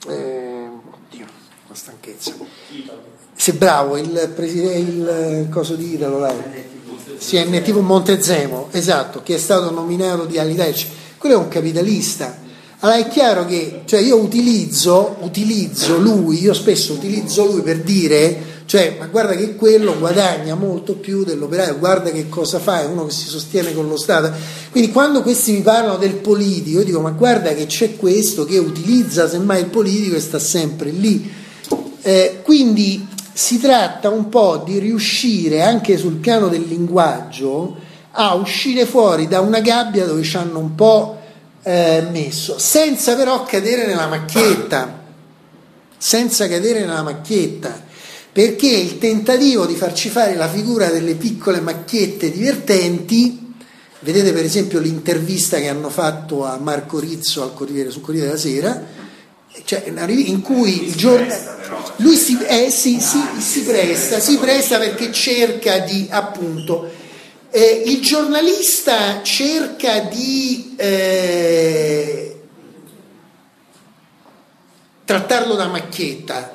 Eh, 0.09 0.69
oddio, 0.91 1.27
la 1.69 1.75
stanchezza. 1.75 2.33
Se 3.35 3.53
bravo, 3.53 3.99
il 3.99 4.33
presidente, 4.35 4.79
il 4.81 5.49
coso 5.51 5.75
di 5.75 5.95
Italo, 5.95 6.25
è 6.25 7.63
tipo 7.63 7.81
Montezemo, 7.81 8.69
esatto, 8.71 9.23
che 9.23 9.35
è 9.35 9.39
stato 9.39 9.71
nominato 9.71 10.25
di 10.25 10.39
Alitalia. 10.39 10.75
Quello 11.19 11.35
è 11.35 11.39
un 11.39 11.49
capitalista. 11.49 12.41
Allora 12.79 12.99
è 12.99 13.07
chiaro 13.09 13.45
che 13.45 13.83
cioè 13.85 14.01
io 14.01 14.17
utilizzo, 14.17 15.17
utilizzo 15.21 15.99
lui, 15.99 16.41
io 16.41 16.55
spesso 16.55 16.95
utilizzo 16.95 17.45
lui 17.45 17.61
per 17.61 17.83
dire 17.83 18.52
cioè, 18.73 18.97
ma 18.99 19.05
guarda 19.05 19.35
che 19.35 19.55
quello 19.55 19.99
guadagna 19.99 20.55
molto 20.55 20.95
più 20.95 21.25
dell'operaio, 21.25 21.77
guarda 21.77 22.11
che 22.11 22.31
cosa 22.31 22.59
fa, 22.59 22.81
è 22.81 22.87
uno 22.87 23.05
che 23.05 23.13
si 23.13 23.27
sostiene 23.27 23.75
con 23.75 23.87
lo 23.87 23.99
Stato. 23.99 24.33
Quindi 24.71 24.91
quando 24.91 25.21
questi 25.21 25.53
mi 25.53 25.61
parlano 25.61 25.99
del 25.99 26.15
politico, 26.15 26.79
io 26.79 26.85
dico, 26.87 27.01
ma 27.01 27.11
guarda 27.11 27.53
che 27.53 27.67
c'è 27.67 27.97
questo 27.97 28.47
che 28.47 28.57
utilizza 28.57 29.29
semmai 29.29 29.61
il 29.61 29.67
politico 29.67 30.17
e 30.17 30.21
sta 30.21 30.39
sempre 30.39 30.89
lì. 30.89 31.31
Eh, 32.01 32.41
quindi 32.43 33.07
si 33.31 33.61
tratta 33.61 34.09
un 34.09 34.31
po' 34.31 34.63
di 34.65 34.79
riuscire 34.79 35.61
anche 35.61 35.99
sul 35.99 36.15
piano 36.15 36.49
del 36.49 36.63
linguaggio 36.63 37.77
a 38.13 38.33
uscire 38.33 38.87
fuori 38.87 39.29
da 39.29 39.41
una 39.41 39.61
gabbia 39.61 40.07
dove 40.07 40.23
ci 40.23 40.39
hanno 40.39 40.61
un 40.61 40.75
po' 40.75 41.21
eh, 41.63 42.07
messo, 42.11 42.59
senza 42.59 43.17
però 43.17 43.45
cadere 43.45 43.85
nella 43.85 44.07
macchietta, 44.07 44.99
senza 45.99 46.49
cadere 46.49 46.81
nella 46.81 47.03
macchietta 47.03 47.91
perché 48.33 48.67
il 48.67 48.99
tentativo 48.99 49.67
di 49.67 49.75
farci 49.75 50.09
fare 50.09 50.35
la 50.35 50.49
figura 50.49 50.89
delle 50.89 51.15
piccole 51.15 51.61
macchiette 51.61 52.31
divertenti, 52.31 53.55
vedete 54.01 54.33
per 54.33 54.45
esempio 54.45 54.81
l'intervista 54.81 55.59
che 55.59 55.69
hanno 55.69 55.91
fatto 55.91 56.45
a 56.45 56.57
Marco 56.59 56.99
Rizzo 56.99 57.43
al 57.43 57.55
Corriere, 57.55 57.91
sul 57.91 58.03
Corriere 58.03 58.29
della 58.29 58.39
Sera, 58.39 58.85
cioè, 59.65 59.85
in 60.09 60.41
cui 60.41 60.89
il 60.89 60.95
giorno 60.95 61.35
lui 61.97 62.17
si, 62.17 62.39
eh, 62.43 62.71
si, 62.71 62.99
si, 63.01 63.19
si, 63.39 63.61
presta, 63.63 64.19
si 64.19 64.39
presta 64.39 64.79
perché 64.79 65.13
cerca 65.13 65.79
di 65.81 66.07
appunto 66.11 67.01
Eh, 67.55 67.83
il 67.85 68.01
giornalista 68.01 69.23
cerca 69.23 69.99
di 69.99 70.73
eh, 70.79 72.41
trattarlo 75.05 75.55
da 75.55 75.67
macchietta, 75.67 76.55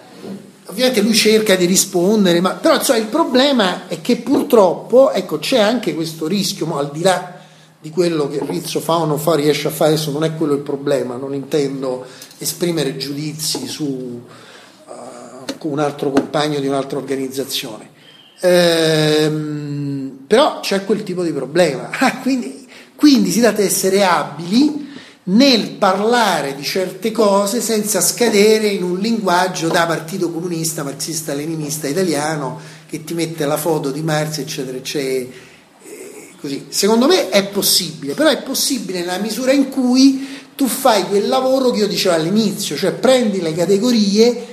ovviamente 0.68 1.02
lui 1.02 1.14
cerca 1.14 1.56
di 1.56 1.66
rispondere, 1.66 2.40
ma 2.42 2.52
però 2.52 2.76
insomma, 2.76 3.00
il 3.00 3.08
problema 3.08 3.88
è 3.88 4.02
che 4.02 4.18
purtroppo 4.18 5.12
ecco, 5.12 5.40
c'è 5.40 5.60
anche 5.60 5.94
questo 5.94 6.28
rischio, 6.28 6.78
al 6.78 6.92
di 6.92 7.02
là 7.02 7.36
di 7.80 7.90
quello 7.90 8.28
che 8.28 8.40
Rizzo 8.46 8.80
fa 8.80 8.98
o 8.98 9.06
non 9.06 9.20
fa, 9.20 9.36
riesce 9.36 9.68
a 9.68 9.72
fare, 9.72 9.94
adesso 9.94 10.12
non 10.12 10.24
è 10.24 10.36
quello 10.36 10.54
il 10.54 10.62
problema, 10.62 11.16
non 11.16 11.34
intendo 11.34 12.06
esprimere 12.38 12.98
giudizi 12.98 13.68
su 13.68 13.84
uh, 13.84 15.68
un 15.68 15.80
altro 15.80 16.12
compagno 16.12 16.60
di 16.60 16.68
un'altra 16.68 16.98
organizzazione. 16.98 17.92
Ehm, 18.40 20.26
però 20.28 20.60
c'è 20.60 20.84
quel 20.86 21.04
tipo 21.04 21.24
di 21.24 21.32
problema, 21.32 21.90
ah, 21.98 22.20
quindi, 22.20 22.68
quindi 22.96 23.32
si 23.32 23.40
tratta 23.40 23.62
di 23.62 23.68
essere 23.68 24.04
abili 24.04 24.87
nel 25.30 25.72
parlare 25.72 26.56
di 26.56 26.64
certe 26.64 27.12
cose 27.12 27.62
senza 27.62 28.00
scadere 28.00 28.68
in 28.68 28.84
un 28.84 28.98
linguaggio 29.00 29.68
da 29.68 29.86
partito 29.86 30.32
comunista, 30.32 30.84
marxista-leninista 30.84 31.88
italiano 31.88 32.60
che 32.88 33.04
ti 33.04 33.14
mette 33.14 33.46
la 33.46 33.58
foto 33.58 33.92
di 33.92 34.02
Marx, 34.02 34.38
eccetera, 34.38 34.78
eccetera. 34.78 35.46
Così. 36.40 36.68
Secondo 36.70 37.08
me 37.08 37.30
è 37.30 37.48
possibile, 37.48 38.14
però 38.14 38.30
è 38.30 38.42
possibile 38.44 39.00
nella 39.00 39.18
misura 39.18 39.52
in 39.52 39.70
cui 39.70 40.28
tu 40.56 40.68
fai 40.68 41.04
quel 41.08 41.28
lavoro 41.28 41.72
che 41.72 41.80
io 41.80 41.88
dicevo 41.88 42.16
all'inizio, 42.16 42.78
cioè 42.78 42.92
prendi 42.92 43.42
le 43.42 43.54
categorie, 43.54 44.46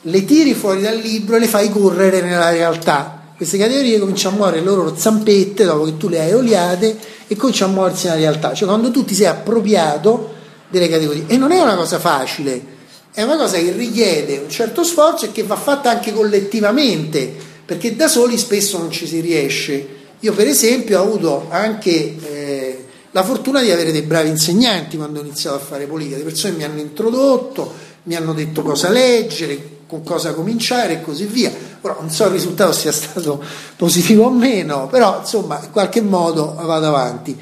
le 0.00 0.24
tiri 0.24 0.54
fuori 0.54 0.82
dal 0.82 0.96
libro 0.96 1.36
e 1.36 1.40
le 1.40 1.48
fai 1.48 1.68
correre 1.68 2.20
nella 2.20 2.50
realtà. 2.50 3.21
Queste 3.42 3.58
categorie 3.58 3.98
cominciano 3.98 4.36
a 4.36 4.38
muovere 4.38 4.60
le 4.60 4.66
loro 4.66 4.94
zampette 4.96 5.64
dopo 5.64 5.82
che 5.82 5.96
tu 5.96 6.08
le 6.08 6.20
hai 6.20 6.32
oliate 6.32 6.96
e 7.26 7.34
cominciano 7.34 7.72
a 7.72 7.74
muoversi 7.74 8.06
nella 8.06 8.20
realtà. 8.20 8.54
Cioè 8.54 8.68
quando 8.68 8.92
tu 8.92 9.04
ti 9.04 9.16
sei 9.16 9.26
appropriato 9.26 10.32
delle 10.70 10.88
categorie. 10.88 11.24
E 11.26 11.36
non 11.38 11.50
è 11.50 11.60
una 11.60 11.74
cosa 11.74 11.98
facile, 11.98 12.64
è 13.12 13.20
una 13.22 13.36
cosa 13.36 13.56
che 13.58 13.72
richiede 13.72 14.38
un 14.38 14.48
certo 14.48 14.84
sforzo 14.84 15.24
e 15.24 15.32
che 15.32 15.42
va 15.42 15.56
fatta 15.56 15.90
anche 15.90 16.12
collettivamente, 16.12 17.34
perché 17.64 17.96
da 17.96 18.06
soli 18.06 18.38
spesso 18.38 18.78
non 18.78 18.92
ci 18.92 19.08
si 19.08 19.18
riesce. 19.18 19.88
Io 20.20 20.32
per 20.34 20.46
esempio 20.46 21.00
ho 21.00 21.02
avuto 21.02 21.46
anche 21.48 22.14
eh, 22.22 22.84
la 23.10 23.24
fortuna 23.24 23.60
di 23.60 23.72
avere 23.72 23.90
dei 23.90 24.02
bravi 24.02 24.28
insegnanti 24.28 24.96
quando 24.96 25.18
ho 25.18 25.24
iniziato 25.24 25.56
a 25.56 25.58
fare 25.58 25.86
politica, 25.86 26.16
le 26.16 26.22
persone 26.22 26.54
mi 26.54 26.62
hanno 26.62 26.78
introdotto, 26.78 27.72
mi 28.04 28.14
hanno 28.14 28.34
detto 28.34 28.62
cosa 28.62 28.88
leggere, 28.88 29.80
con 29.92 30.02
cosa 30.02 30.32
cominciare 30.32 30.94
e 30.94 31.02
così 31.02 31.26
via. 31.26 31.52
Ora 31.82 31.96
non 32.00 32.08
so 32.08 32.24
il 32.24 32.30
risultato 32.30 32.72
sia 32.72 32.92
stato 32.92 33.44
positivo 33.76 34.24
o 34.24 34.30
meno, 34.30 34.86
però 34.86 35.18
insomma 35.20 35.60
in 35.62 35.70
qualche 35.70 36.00
modo 36.00 36.54
vado 36.58 36.86
avanti 36.86 37.38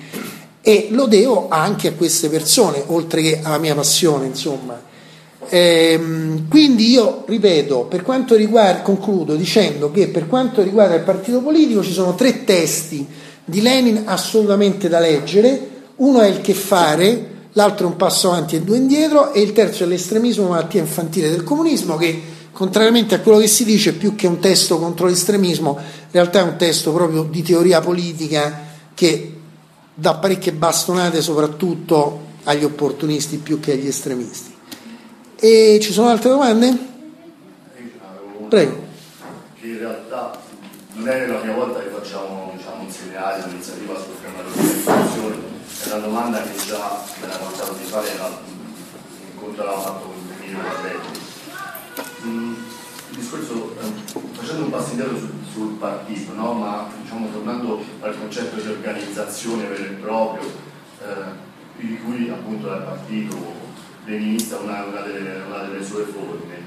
e 0.60 0.88
lo 0.90 1.06
devo 1.06 1.46
anche 1.48 1.88
a 1.88 1.92
queste 1.92 2.28
persone, 2.28 2.82
oltre 2.86 3.22
che 3.22 3.40
alla 3.40 3.58
mia 3.58 3.76
passione, 3.76 4.26
insomma. 4.26 4.82
Ehm, 5.48 6.48
quindi 6.48 6.90
io 6.90 7.22
ripeto, 7.24 7.84
per 7.84 8.02
quanto 8.02 8.34
riguarda, 8.34 8.82
concludo 8.82 9.36
dicendo 9.36 9.92
che 9.92 10.08
per 10.08 10.26
quanto 10.26 10.60
riguarda 10.60 10.96
il 10.96 11.02
partito 11.02 11.40
politico 11.40 11.84
ci 11.84 11.92
sono 11.92 12.16
tre 12.16 12.44
testi 12.44 13.06
di 13.44 13.62
Lenin 13.62 14.02
assolutamente 14.06 14.88
da 14.88 14.98
leggere, 14.98 15.68
uno 15.96 16.20
è 16.20 16.26
il 16.26 16.40
che 16.40 16.54
fare, 16.54 17.26
l'altro 17.52 17.86
è 17.86 17.90
un 17.90 17.96
passo 17.96 18.32
avanti 18.32 18.56
e 18.56 18.62
due 18.62 18.76
indietro 18.76 19.32
e 19.32 19.40
il 19.40 19.52
terzo 19.52 19.84
è 19.84 19.86
l'estremismo, 19.86 20.48
malattia 20.48 20.80
infantile 20.80 21.30
del 21.30 21.44
comunismo 21.44 21.96
che 21.96 22.38
contrariamente 22.52 23.14
a 23.14 23.20
quello 23.20 23.38
che 23.38 23.46
si 23.46 23.64
dice 23.64 23.94
più 23.94 24.14
che 24.14 24.26
un 24.26 24.38
testo 24.38 24.78
contro 24.78 25.06
l'estremismo, 25.06 25.78
in 25.78 26.10
realtà 26.10 26.40
è 26.40 26.42
un 26.42 26.56
testo 26.56 26.92
proprio 26.92 27.22
di 27.22 27.42
teoria 27.42 27.80
politica 27.80 28.68
che 28.94 29.34
dà 29.94 30.14
parecchie 30.14 30.52
bastonate 30.52 31.20
soprattutto 31.22 32.28
agli 32.44 32.64
opportunisti 32.64 33.38
più 33.38 33.60
che 33.60 33.72
agli 33.72 33.86
estremisti. 33.86 34.54
E 35.36 35.78
ci 35.80 35.92
sono 35.92 36.08
altre 36.08 36.30
domande? 36.30 36.88
Prego. 38.48 38.88
Che 39.60 39.66
in 39.66 39.78
realtà 39.78 40.38
non 40.94 41.08
è 41.08 41.26
la 41.26 41.36
prima 41.36 41.54
volta 41.54 41.80
che 41.80 41.88
facciamo 41.88 42.52
diciamo, 42.56 42.82
un 42.82 42.90
seminario, 42.90 43.44
un'iniziativa 43.46 43.94
sul 43.94 44.14
tema 44.22 44.42
dell'organizzazione, 44.42 45.36
è 45.82 45.86
una 45.86 45.98
domanda 45.98 46.42
che 46.42 46.50
già 46.66 47.02
me 47.20 47.26
l'ha 47.26 47.36
portato 47.36 47.72
di 47.74 47.84
fare 47.84 48.08
l'incontro 49.24 49.64
l'ha 49.64 49.80
fatto 49.80 50.06
con 50.06 50.34
Emilio 50.38 50.58
Barbetti. 50.58 51.29
Mm, 52.24 52.54
il 53.10 53.16
discorso, 53.16 53.74
eh, 53.80 54.18
facendo 54.32 54.64
un 54.64 54.70
passo 54.70 54.90
indietro 54.90 55.18
sul, 55.18 55.32
sul 55.52 55.72
partito, 55.74 56.32
no? 56.34 56.52
ma 56.52 56.88
diciamo, 57.02 57.30
tornando 57.32 57.82
al 58.00 58.16
concetto 58.18 58.60
di 58.60 58.68
organizzazione 58.68 59.66
vero 59.66 59.84
e 59.84 59.94
proprio, 59.94 60.48
eh, 61.02 61.48
di 61.76 61.98
cui 62.04 62.28
appunto 62.28 62.68
dal 62.68 62.84
partito 62.84 63.36
leninista 64.04 64.58
una, 64.58 64.84
una, 64.84 65.00
delle, 65.00 65.42
una 65.46 65.62
delle, 65.64 65.84
sue 65.84 66.04
forme. 66.04 66.58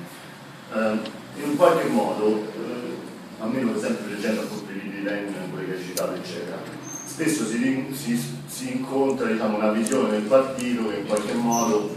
Eh, 0.74 1.42
in 1.43 1.56
qualche 1.56 1.88
modo, 1.88 2.27
eh, 2.27 2.98
almeno 3.40 3.72
per 3.72 3.77
esempio 3.77 4.14
leggendo 4.14 4.42
appunto 4.42 4.72
i 4.72 4.74
libri 4.74 4.98
di 4.98 5.03
Lenin, 5.03 5.34
quelli 5.52 5.68
che 5.68 5.76
hai 5.76 5.84
citato, 5.84 6.14
eccetera, 6.14 6.58
spesso 7.06 7.45
si, 7.45 7.88
si, 7.93 8.19
si 8.48 8.72
incontra 8.74 9.27
diciamo, 9.27 9.58
una 9.58 9.72
visione 9.72 10.11
del 10.11 10.24
partito 10.24 10.90
che 10.90 10.98
in 10.98 11.06
qualche 11.06 11.34
modo 11.34 11.95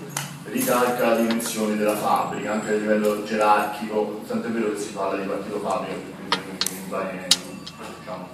ricalca 0.51 1.09
la 1.09 1.17
dimensione 1.17 1.77
della 1.77 1.97
fabbrica, 1.97 2.53
anche 2.53 2.71
a 2.71 2.77
livello 2.77 3.25
gerarchico, 3.25 4.23
tanto 4.27 4.49
è 4.49 4.51
vero 4.51 4.73
che 4.73 4.79
si 4.79 4.93
parla 4.93 5.21
di 5.21 5.29
partito 5.29 5.59
fabbrica 5.61 5.95
in 5.95 6.89
varie 6.89 7.27
diciamo, 7.99 8.29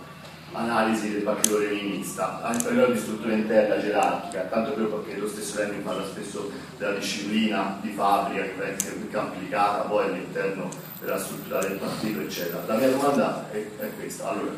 analisi 0.52 1.12
del 1.12 1.22
partito 1.22 1.58
leninista, 1.58 2.42
anche 2.42 2.66
a 2.66 2.70
livello 2.70 2.92
di 2.92 2.98
struttura 2.98 3.32
interna 3.32 3.80
gerarchica, 3.80 4.42
tanto 4.42 4.72
è 4.72 4.76
vero 4.76 4.98
perché 4.98 5.18
lo 5.18 5.28
stesso 5.28 5.58
Lenin 5.58 5.82
parla 5.82 6.04
spesso 6.04 6.50
della 6.76 6.92
disciplina 6.92 7.78
di 7.80 7.90
fabbrica 7.90 8.42
che 8.42 8.76
è 9.10 9.16
applicata 9.16 9.82
poi 9.82 10.04
all'interno 10.06 10.68
della 11.00 11.18
struttura 11.18 11.60
del 11.60 11.78
partito, 11.78 12.20
eccetera. 12.20 12.62
La 12.66 12.76
mia 12.76 12.90
domanda 12.90 13.50
è, 13.50 13.56
è 13.78 13.90
questa. 13.98 14.28
Allora, 14.28 14.52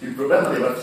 il 0.00 0.10
problema 0.12 0.48
della 0.48 0.74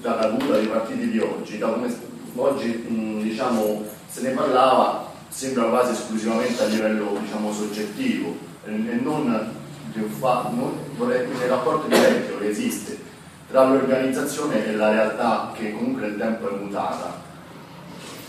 caduta 0.00 0.56
dei 0.56 0.66
partiti 0.66 1.10
di 1.10 1.18
oggi, 1.18 1.58
da 1.58 1.68
come 1.68 1.92
oggi 2.34 3.20
diciamo, 3.22 3.84
se 4.08 4.20
ne 4.22 4.30
parlava, 4.30 5.12
sembra 5.28 5.64
quasi 5.64 5.92
esclusivamente 5.92 6.62
a 6.62 6.66
livello 6.66 7.18
diciamo, 7.20 7.52
soggettivo 7.52 8.36
e, 8.64 8.70
non, 8.70 9.52
nel 9.94 11.48
rapporto 11.48 11.88
diretto 11.88 12.38
che 12.38 12.48
esiste 12.48 13.04
tra 13.48 13.64
l'organizzazione 13.64 14.66
e 14.66 14.74
la 14.74 14.90
realtà 14.90 15.52
che 15.54 15.72
comunque 15.72 16.02
nel 16.02 16.18
tempo 16.18 16.50
è 16.50 16.58
mutata. 16.58 17.24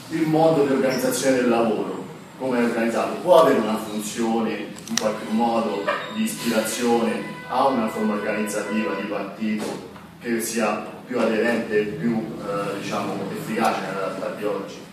Il 0.09 0.27
modo 0.27 0.64
di 0.64 0.73
organizzazione 0.73 1.38
del 1.38 1.49
lavoro, 1.49 2.06
come 2.38 2.59
è 2.59 2.64
organizzato, 2.64 3.15
può 3.22 3.41
avere 3.41 3.59
una 3.59 3.77
funzione 3.77 4.67
in 4.88 4.97
qualche 4.99 5.25
modo 5.30 5.83
di 6.15 6.23
ispirazione 6.23 7.35
a 7.49 7.67
una 7.67 7.88
forma 7.88 8.14
organizzativa 8.14 8.93
di 8.93 9.07
partito 9.07 9.95
che 10.22 10.39
sia 10.41 10.85
più 11.06 11.19
aderente 11.19 11.80
e 11.80 11.83
più 11.83 12.15
eh, 12.15 12.80
diciamo, 12.80 13.15
efficace 13.31 13.81
nella 13.81 13.99
realtà 13.99 14.30
di 14.38 14.43
oggi? 14.43 14.86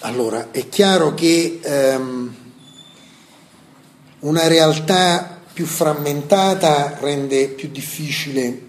Allora, 0.00 0.50
è 0.50 0.68
chiaro 0.68 1.14
che 1.14 1.58
ehm, 1.62 2.34
una 4.20 4.46
realtà 4.46 5.40
più 5.52 5.64
frammentata 5.64 6.98
rende 7.00 7.48
più 7.48 7.70
difficile 7.70 8.62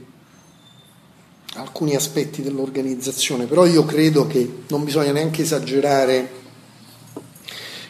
alcuni 1.56 1.96
aspetti 1.96 2.42
dell'organizzazione, 2.42 3.46
però 3.46 3.66
io 3.66 3.84
credo 3.84 4.26
che 4.26 4.64
non 4.68 4.84
bisogna 4.84 5.12
neanche 5.12 5.42
esagerare 5.42 6.32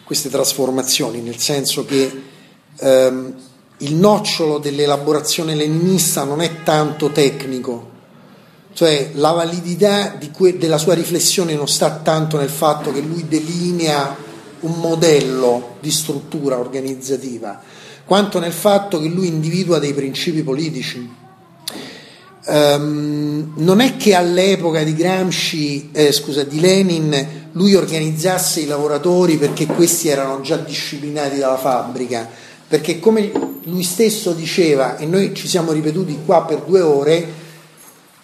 queste 0.04 0.30
trasformazioni, 0.30 1.22
nel 1.22 1.38
senso 1.38 1.86
che 1.86 2.22
ehm, 2.76 3.36
il 3.80 3.94
nocciolo 3.94 4.58
dell'elaborazione 4.58 5.54
leninista 5.54 6.24
non 6.24 6.42
è 6.42 6.64
tanto 6.64 7.12
tecnico, 7.12 7.92
cioè 8.78 9.10
la 9.16 9.32
validità 9.32 10.20
que- 10.32 10.56
della 10.60 10.78
sua 10.78 10.94
riflessione 10.94 11.56
non 11.56 11.68
sta 11.68 12.00
tanto 12.04 12.38
nel 12.38 12.48
fatto 12.48 12.94
che 12.94 13.00
lui 13.00 13.28
delinea 13.28 14.16
un 14.60 14.74
modello 14.74 15.78
di 15.80 15.90
struttura 15.90 16.60
organizzativa, 16.60 17.60
quanto 18.06 18.38
nel 18.38 18.52
fatto 18.52 19.00
che 19.00 19.08
lui 19.08 19.30
individua 19.30 19.80
dei 19.80 19.96
principi 19.96 20.44
politici. 20.44 21.10
Um, 22.46 23.54
non 23.56 23.80
è 23.80 23.98
che 23.98 24.14
all'epoca 24.14 24.84
di 24.84 24.94
Gramsci, 24.94 25.90
eh, 25.92 26.12
scusa, 26.12 26.44
di 26.44 26.60
Lenin, 26.60 27.50
lui 27.54 27.74
organizzasse 27.74 28.60
i 28.60 28.68
lavoratori 28.68 29.38
perché 29.38 29.66
questi 29.66 30.10
erano 30.10 30.42
già 30.42 30.58
disciplinati 30.58 31.40
dalla 31.40 31.58
fabbrica, 31.58 32.30
perché 32.68 33.00
come 33.00 33.32
lui 33.64 33.82
stesso 33.82 34.34
diceva, 34.34 34.98
e 34.98 35.08
noi 35.08 35.34
ci 35.34 35.48
siamo 35.48 35.72
ripetuti 35.72 36.20
qua 36.24 36.44
per 36.44 36.60
due 36.60 36.82
ore, 36.82 37.46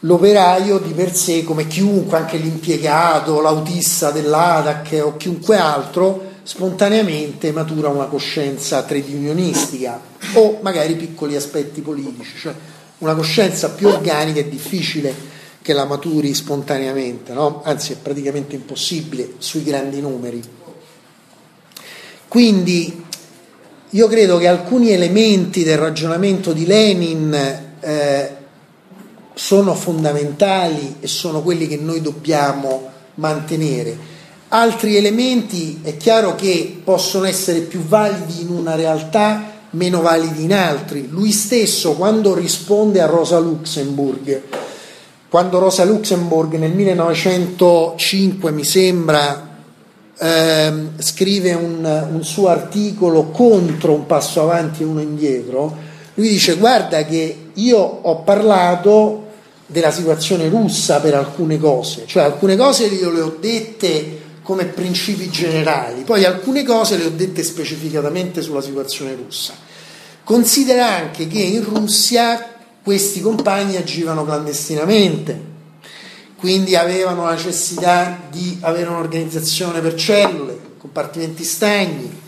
l'operaio 0.04 0.80
di 0.80 0.94
per 0.94 1.14
sé, 1.14 1.44
come 1.44 1.68
chiunque, 1.68 2.18
anche 2.18 2.38
l'impiegato, 2.38 3.42
l'autista 3.42 4.12
dell'ADAC 4.12 5.02
o 5.04 5.18
chiunque 5.18 5.58
altro, 5.58 6.32
spontaneamente 6.44 7.52
matura 7.52 7.90
una 7.90 8.06
coscienza 8.06 8.84
trade 8.84 9.14
unionistica 9.14 10.00
o 10.34 10.60
magari 10.62 10.96
piccoli 10.96 11.36
aspetti 11.36 11.82
politici. 11.82 12.38
Cioè 12.38 12.54
una 13.00 13.16
coscienza 13.16 13.72
più 13.72 13.88
organica 13.88 14.40
è 14.40 14.46
difficile 14.46 15.32
che 15.62 15.74
la 15.74 15.86
maturi 15.86 16.34
spontaneamente, 16.34 17.32
no? 17.32 17.62
anzi 17.64 17.94
è 17.94 17.96
praticamente 17.96 18.56
impossibile 18.56 19.36
sui 19.38 19.64
grandi 19.64 20.02
numeri. 20.02 20.44
Quindi 22.28 23.06
io 23.90 24.08
credo 24.08 24.38
che 24.38 24.48
alcuni 24.48 24.92
elementi 24.92 25.64
del 25.64 25.78
ragionamento 25.78 26.52
di 26.52 26.66
Lenin 26.66 27.34
eh, 27.80 28.38
sono 29.34 29.74
fondamentali 29.74 30.98
e 31.00 31.08
sono 31.08 31.42
quelli 31.42 31.68
che 31.68 31.78
noi 31.78 32.02
dobbiamo 32.02 32.90
mantenere. 33.16 34.12
Altri 34.50 34.96
elementi 34.96 35.80
è 35.82 35.98
chiaro 35.98 36.36
che 36.36 36.82
possono 36.84 37.26
essere 37.26 37.62
più 37.62 37.80
validi 37.82 38.42
in 38.42 38.50
una 38.50 38.76
realtà, 38.76 39.52
meno 39.72 40.02
validi 40.02 40.44
in 40.44 40.54
altri. 40.54 41.08
Lui 41.10 41.32
stesso, 41.32 41.94
quando 41.94 42.36
risponde 42.36 43.02
a 43.02 43.08
Rosa 43.08 43.40
Luxemburg, 43.40 44.42
quando 45.28 45.58
Rosa 45.58 45.84
Luxemburg 45.84 46.54
nel 46.58 46.74
1905, 46.74 48.52
mi 48.52 48.64
sembra, 48.64 49.58
ehm, 50.16 50.92
scrive 51.00 51.54
un, 51.54 52.08
un 52.12 52.24
suo 52.24 52.50
articolo 52.50 53.30
contro 53.32 53.94
un 53.94 54.06
passo 54.06 54.44
avanti 54.44 54.84
e 54.84 54.86
uno 54.86 55.02
indietro, 55.02 55.76
lui 56.14 56.30
dice 56.30 56.58
guarda 56.58 57.04
che 57.06 57.50
io 57.52 57.80
ho 57.80 58.18
parlato 58.18 59.23
della 59.66 59.92
situazione 59.92 60.50
russa 60.50 61.00
per 61.00 61.16
alcune 61.16 61.58
cose, 61.58 62.04
cioè 62.06 62.24
alcune 62.24 62.56
cose 62.56 62.86
io 62.86 63.10
le 63.10 63.22
ho 63.22 63.38
dette 63.40 64.22
come 64.44 64.66
principi 64.66 65.30
generali, 65.30 66.04
poi 66.04 66.26
alcune 66.26 66.64
cose 66.64 66.98
le 66.98 67.06
ho 67.06 67.10
dette 67.10 67.44
specificatamente 67.44 68.42
sulla 68.42 68.62
situazione 68.62 69.16
russa. 69.16 69.54
Considera 70.24 70.88
anche 70.88 71.28
che 71.28 71.40
in 71.40 71.64
Russia 71.64 72.52
questi 72.84 73.22
compagni 73.22 73.78
agivano 73.78 74.26
clandestinamente, 74.26 75.52
quindi 76.38 76.76
avevano 76.76 77.24
la 77.24 77.32
necessità 77.32 78.20
di 78.30 78.58
avere 78.62 78.90
un'organizzazione 78.90 79.80
per 79.80 79.96
cellule, 79.96 80.60
compartimenti 80.78 81.46
stagni. 81.46 82.22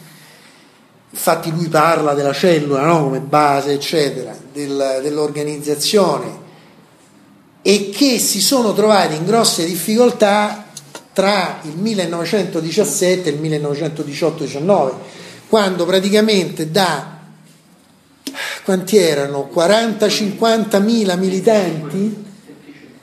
Infatti 1.09 1.51
lui 1.51 1.67
parla 1.67 2.13
della 2.13 2.33
cellula 2.33 2.85
no? 2.85 3.03
come 3.03 3.19
base, 3.19 3.73
eccetera, 3.73 4.35
del, 4.53 4.99
dell'organizzazione 5.01 6.43
e 7.67 7.89
che 7.89 8.19
si 8.19 8.41
sono 8.41 8.75
trovati 8.75 9.15
in 9.15 9.25
grosse 9.25 9.65
difficoltà 9.65 10.65
tra 11.13 11.61
il 11.63 11.75
1917 11.75 13.27
e 13.27 13.31
il 13.33 13.41
1918-19, 13.41 14.91
quando 15.49 15.83
praticamente 15.83 16.69
da 16.69 17.21
quanti 18.63 18.97
erano? 18.97 19.49
40-50 19.51 20.79
mila 20.83 21.15
militanti? 21.15 22.23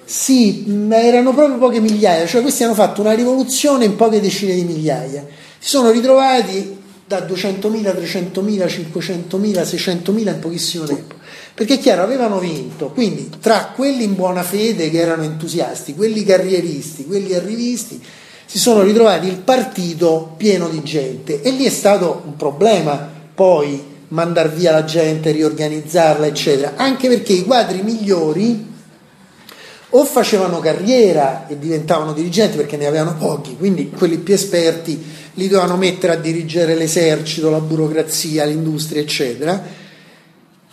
Sì, 0.04 0.64
erano 0.92 1.34
proprio 1.34 1.58
poche 1.58 1.80
migliaia, 1.80 2.24
cioè 2.28 2.42
questi 2.42 2.62
hanno 2.62 2.74
fatto 2.74 3.00
una 3.00 3.14
rivoluzione 3.14 3.84
in 3.84 3.96
poche 3.96 4.20
decine 4.20 4.54
di 4.54 4.62
migliaia. 4.62 5.26
Si 5.58 5.70
sono 5.70 5.90
ritrovati 5.90 6.78
da 7.04 7.26
200.000, 7.26 7.96
300.000, 7.96 8.66
500.000, 8.92 9.62
600.000 9.64 10.28
in 10.28 10.38
pochissimo 10.38 10.84
tempo. 10.84 11.16
Perché 11.54 11.74
è 11.74 11.78
chiaro, 11.78 12.02
avevano 12.02 12.38
vinto, 12.38 12.88
quindi 12.88 13.30
tra 13.40 13.72
quelli 13.74 14.04
in 14.04 14.14
buona 14.14 14.42
fede 14.42 14.90
che 14.90 14.98
erano 14.98 15.22
entusiasti, 15.22 15.94
quelli 15.94 16.24
carrieristi, 16.24 17.04
quelli 17.04 17.34
arrivisti, 17.34 18.02
si 18.46 18.58
sono 18.58 18.82
ritrovati 18.82 19.28
il 19.28 19.38
partito 19.38 20.34
pieno 20.36 20.68
di 20.68 20.82
gente. 20.82 21.42
E 21.42 21.50
lì 21.50 21.64
è 21.64 21.70
stato 21.70 22.22
un 22.24 22.36
problema 22.36 23.10
poi 23.34 23.90
mandar 24.08 24.52
via 24.52 24.72
la 24.72 24.84
gente, 24.84 25.30
riorganizzarla, 25.30 26.26
eccetera, 26.26 26.72
anche 26.76 27.08
perché 27.08 27.32
i 27.32 27.44
quadri 27.44 27.82
migliori 27.82 28.70
o 29.94 30.04
facevano 30.04 30.58
carriera 30.58 31.46
e 31.48 31.58
diventavano 31.58 32.12
dirigenti 32.12 32.56
perché 32.56 32.76
ne 32.78 32.86
avevano 32.86 33.16
pochi, 33.16 33.56
quindi 33.56 33.90
quelli 33.90 34.18
più 34.18 34.32
esperti 34.32 35.02
li 35.34 35.48
dovevano 35.48 35.76
mettere 35.76 36.14
a 36.14 36.16
dirigere 36.16 36.74
l'esercito, 36.74 37.50
la 37.50 37.60
burocrazia, 37.60 38.44
l'industria, 38.44 39.02
eccetera, 39.02 39.62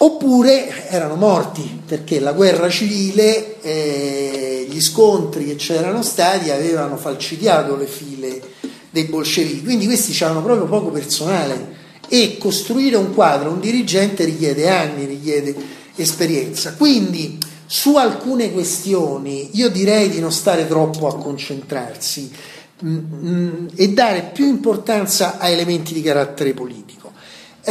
oppure 0.01 0.89
erano 0.89 1.15
morti 1.15 1.81
perché 1.85 2.19
la 2.19 2.31
guerra 2.33 2.69
civile, 2.69 3.61
eh, 3.61 4.67
gli 4.69 4.81
scontri 4.81 5.45
che 5.45 5.55
c'erano 5.55 6.01
stati 6.03 6.51
avevano 6.51 6.95
falcidiato 6.97 7.75
le 7.75 7.85
file 7.85 8.41
dei 8.89 9.05
bolscevichi, 9.05 9.63
quindi 9.63 9.85
questi 9.85 10.11
avevano 10.23 10.43
proprio 10.43 10.67
poco 10.67 10.89
personale 10.89 11.77
e 12.07 12.37
costruire 12.37 12.95
un 12.95 13.13
quadro, 13.13 13.51
un 13.51 13.59
dirigente 13.59 14.23
richiede 14.25 14.69
anni, 14.69 15.05
richiede 15.05 15.55
esperienza. 15.95 16.73
Quindi 16.73 17.37
su 17.65 17.95
alcune 17.97 18.51
questioni 18.51 19.49
io 19.53 19.69
direi 19.69 20.09
di 20.09 20.19
non 20.19 20.31
stare 20.31 20.67
troppo 20.67 21.07
a 21.07 21.17
concentrarsi 21.17 22.31
mh, 22.79 22.89
mm, 22.89 22.97
mh, 22.97 23.29
mm, 23.29 23.67
e 23.75 23.89
dare 23.89 24.31
più 24.33 24.45
importanza 24.47 25.37
a 25.37 25.49
elementi 25.49 25.93
di 25.93 26.01
carattere 26.01 26.53
politico. 26.53 26.98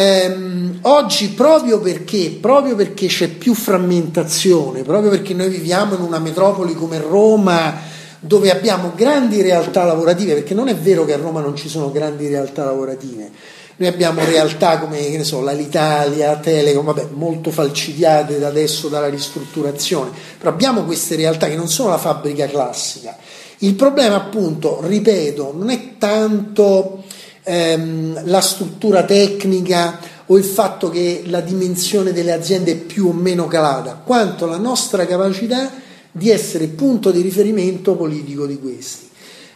Ehm, 0.01 0.78
oggi 0.83 1.31
proprio 1.31 1.81
perché, 1.81 2.31
proprio 2.41 2.77
perché 2.77 3.09
c'è 3.09 3.27
più 3.31 3.52
frammentazione, 3.52 4.85
proprio 4.85 5.10
perché 5.10 5.35
noi 5.35 5.49
viviamo 5.49 5.97
in 5.97 6.02
una 6.02 6.20
metropoli 6.20 6.75
come 6.75 7.01
Roma, 7.01 7.75
dove 8.20 8.52
abbiamo 8.52 8.93
grandi 8.94 9.43
realtà 9.43 9.83
lavorative, 9.83 10.35
perché 10.35 10.55
non 10.55 10.68
è 10.68 10.77
vero 10.77 11.05
che 11.05 11.15
a 11.15 11.17
Roma 11.17 11.41
non 11.41 11.57
ci 11.57 11.68
sono 11.68 11.91
grandi 11.91 12.28
realtà 12.28 12.65
lavorative, 12.65 13.28
noi 13.75 13.89
abbiamo 13.89 14.25
realtà 14.25 14.78
come 14.78 15.25
so, 15.25 15.41
l'Alitalia, 15.41 16.36
Telecom, 16.36 16.85
vabbè, 16.85 17.09
molto 17.15 17.51
falcidiate 17.51 18.39
da 18.39 18.47
adesso 18.47 18.86
dalla 18.86 19.09
ristrutturazione, 19.09 20.10
però 20.39 20.51
abbiamo 20.51 20.85
queste 20.85 21.17
realtà 21.17 21.49
che 21.49 21.57
non 21.57 21.68
sono 21.68 21.89
la 21.89 21.99
fabbrica 21.99 22.47
classica. 22.47 23.17
Il 23.59 23.75
problema, 23.75 24.15
appunto, 24.15 24.78
ripeto, 24.81 25.55
non 25.59 25.70
è 25.70 25.97
tanto 25.99 27.02
ehm, 27.49 28.27
la 28.27 28.41
struttura 28.43 29.05
tecnica 29.05 29.99
o 30.27 30.36
il 30.36 30.44
fatto 30.44 30.91
che 30.91 31.23
la 31.27 31.41
dimensione 31.41 32.12
delle 32.12 32.33
aziende 32.33 32.73
è 32.73 32.77
più 32.77 33.09
o 33.09 33.12
meno 33.12 33.47
calata, 33.47 34.02
quanto 34.05 34.44
la 34.44 34.59
nostra 34.59 35.07
capacità 35.07 35.70
di 36.12 36.28
essere 36.28 36.67
punto 36.67 37.10
di 37.10 37.23
riferimento 37.23 37.97
politico 37.97 38.47
di 38.47 38.59
questi. 38.59 39.09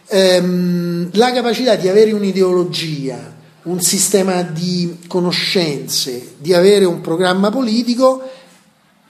Ehm, 0.07 1.09
la 1.13 1.31
capacità 1.31 1.75
di 1.75 1.87
avere 1.87 2.11
un'ideologia, 2.11 3.41
un 3.63 3.79
sistema 3.79 4.41
di 4.41 4.97
conoscenze, 5.07 6.33
di 6.39 6.53
avere 6.53 6.85
un 6.85 6.99
programma 6.99 7.51
politico 7.51 8.21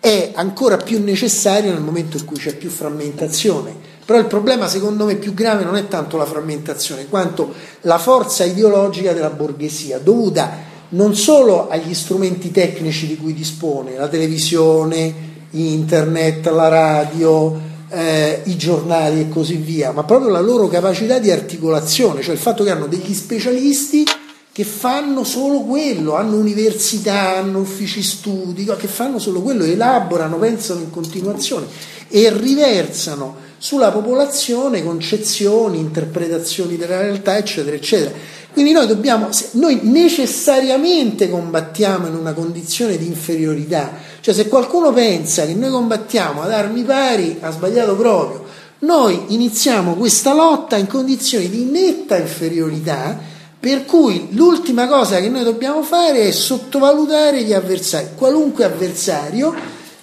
è 0.01 0.31
ancora 0.35 0.75
più 0.75 1.01
necessario 1.01 1.71
nel 1.71 1.81
momento 1.81 2.17
in 2.17 2.25
cui 2.25 2.37
c'è 2.37 2.55
più 2.57 2.69
frammentazione. 2.69 3.91
Però 4.06 4.19
il 4.19 4.25
problema 4.25 4.67
secondo 4.67 5.06
me 5.06 5.15
più 5.15 5.33
grave 5.33 5.64
non 5.64 5.75
è 5.75 5.88
tanto 5.88 6.17
la 6.17 6.25
frammentazione 6.25 7.07
quanto 7.07 7.53
la 7.82 7.98
forza 7.98 8.43
ideologica 8.43 9.14
della 9.14 9.30
borghesia, 9.30 9.99
dovuta 9.99 10.72
non 10.90 11.15
solo 11.15 11.69
agli 11.69 11.93
strumenti 11.93 12.51
tecnici 12.51 13.07
di 13.07 13.17
cui 13.17 13.33
dispone, 13.33 13.95
la 13.95 14.07
televisione, 14.07 15.32
internet, 15.51 16.45
la 16.48 16.67
radio, 16.67 17.59
eh, 17.90 18.41
i 18.45 18.57
giornali 18.57 19.22
e 19.22 19.30
così 19.30 19.56
via, 19.56 19.91
ma 19.91 20.03
proprio 20.03 20.30
la 20.30 20.41
loro 20.41 20.67
capacità 20.67 21.19
di 21.19 21.32
articolazione, 21.32 22.22
cioè 22.22 22.33
il 22.33 22.40
fatto 22.40 22.64
che 22.64 22.72
hanno 22.72 22.88
degli 22.88 23.14
specialisti 23.14 24.03
che 24.51 24.64
fanno 24.64 25.23
solo 25.23 25.61
quello, 25.61 26.15
hanno 26.15 26.35
università, 26.35 27.38
hanno 27.38 27.59
uffici 27.59 28.03
studi, 28.03 28.65
che 28.77 28.88
fanno 28.88 29.17
solo 29.17 29.41
quello, 29.41 29.64
elaborano, 29.64 30.38
pensano 30.38 30.82
in 30.82 30.91
continuazione 30.91 31.65
e 32.07 32.32
riversano 32.32 33.35
sulla 33.64 33.92
popolazione 33.92 34.83
concezioni, 34.83 35.80
interpretazioni 35.80 36.75
della 36.75 37.00
realtà, 37.00 37.38
eccetera, 37.38 37.74
eccetera. 37.74 38.11
Quindi 38.51 38.74
noi 38.74 38.88
dobbiamo, 38.88 39.30
noi 39.51 39.80
necessariamente 39.83 41.30
combattiamo 41.30 42.08
in 42.08 42.16
una 42.16 42.33
condizione 42.33 42.98
di 42.98 43.06
inferiorità, 43.06 43.93
cioè 44.19 44.33
se 44.33 44.50
qualcuno 44.50 44.92
pensa 44.92 45.45
che 45.45 45.53
noi 45.53 45.72
combattiamo 45.72 46.42
ad 46.42 46.51
armi 46.51 46.83
pari, 46.83 47.38
ha 47.40 47.51
sbagliato 47.51 47.95
proprio. 47.95 48.43
Noi 48.80 49.17
iniziamo 49.27 49.95
questa 49.95 50.33
lotta 50.33 50.75
in 50.75 50.88
condizioni 50.88 51.50
di 51.50 51.64
netta 51.64 52.17
inferiorità 52.17 53.17
per 53.58 53.85
cui 53.85 54.27
l'ultima 54.32 54.90
cosa 54.90 55.22
che 55.22 55.30
noi 55.30 55.45
dobbiamo 55.45 55.83
fare 55.83 56.27
è 56.27 56.32
sottovalutare 56.32 57.43
gli 57.43 57.53
avversari, 57.53 58.09
qualunque 58.17 58.66
avversario, 58.66 59.56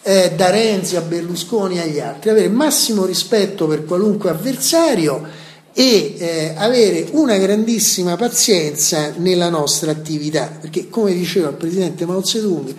eh, 0.03 0.33
da 0.35 0.51
Renzi 0.51 0.97
a 0.97 1.01
Berlusconi 1.01 1.79
agli 1.79 2.01
altri, 2.01 2.31
avere 2.31 2.49
massimo 2.49 3.05
rispetto 3.05 3.67
per 3.67 3.85
qualunque 3.85 4.31
avversario 4.31 5.27
e 5.73 6.15
eh, 6.19 6.55
avere 6.57 7.09
una 7.13 7.37
grandissima 7.37 8.17
pazienza 8.17 9.13
nella 9.17 9.49
nostra 9.49 9.91
attività, 9.91 10.51
perché 10.61 10.89
come 10.89 11.13
diceva 11.13 11.49
il 11.49 11.57
presidente 11.57 12.07
Mao 12.07 12.25
Zedong, 12.25 12.75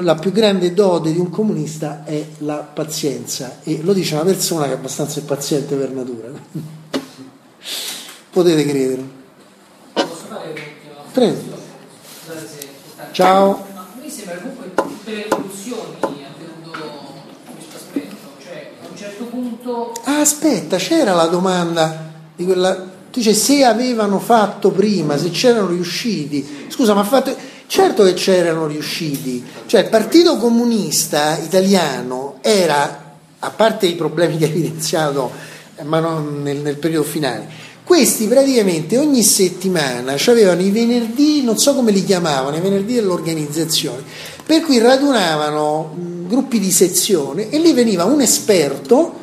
la 0.00 0.16
più 0.16 0.32
grande 0.32 0.74
dote 0.74 1.12
di 1.12 1.18
un 1.18 1.30
comunista 1.30 2.04
è 2.04 2.24
la 2.38 2.56
pazienza 2.56 3.60
e 3.62 3.80
lo 3.82 3.92
dice 3.92 4.14
una 4.14 4.24
persona 4.24 4.64
che 4.64 4.72
è 4.72 4.74
abbastanza 4.74 5.20
paziente 5.22 5.76
per 5.76 5.90
natura. 5.90 6.28
Potete 8.30 8.64
crederlo. 8.66 9.16
Prego. 11.12 11.56
Ciao. 13.12 13.66
me 14.00 14.10
sembra 14.10 14.36
comunque 14.38 14.74
tutte 14.74 15.10
le 15.10 15.22
rivoluzioni 15.22 16.24
avvenuto 16.24 17.22
questo 17.54 17.76
aspetto, 17.76 18.16
cioè 18.42 18.72
a 18.82 18.88
un 18.88 18.96
certo 19.18 19.24
punto... 19.24 19.92
Ah, 20.04 20.20
aspetta, 20.20 20.76
c'era 20.76 21.14
la 21.14 21.26
domanda 21.26 22.12
di 22.36 22.44
quella... 22.44 22.96
Tu 23.10 23.20
dici 23.20 23.34
se 23.34 23.64
avevano 23.64 24.20
fatto 24.20 24.70
prima, 24.70 25.18
se 25.18 25.30
c'erano 25.30 25.68
riusciti. 25.68 26.66
Scusa, 26.68 26.94
ma 26.94 27.02
fatto... 27.02 27.34
Certo 27.66 28.04
che 28.04 28.14
c'erano 28.14 28.66
riusciti. 28.66 29.44
Cioè 29.66 29.82
il 29.82 29.88
Partito 29.88 30.36
Comunista 30.38 31.36
Italiano 31.36 32.36
era, 32.40 33.16
a 33.38 33.50
parte 33.50 33.86
i 33.86 33.94
problemi 33.94 34.38
che 34.38 34.44
hai 34.44 34.50
evidenziato, 34.50 35.30
ma 35.82 35.98
non 35.98 36.42
nel, 36.42 36.58
nel 36.58 36.76
periodo 36.76 37.06
finale, 37.06 37.46
questi 37.84 38.26
praticamente 38.26 38.96
ogni 38.96 39.22
settimana 39.22 40.14
avevano 40.26 40.62
i 40.62 40.70
venerdì, 40.70 41.42
non 41.42 41.58
so 41.58 41.74
come 41.74 41.90
li 41.90 42.04
chiamavano, 42.04 42.56
i 42.56 42.60
venerdì 42.60 42.94
dell'organizzazione, 42.94 44.02
per 44.46 44.62
cui 44.62 44.78
radunavano 44.78 45.94
gruppi 46.28 46.60
di 46.60 46.70
sezione 46.70 47.50
e 47.50 47.58
lì 47.58 47.72
veniva 47.72 48.04
un 48.04 48.20
esperto 48.20 49.14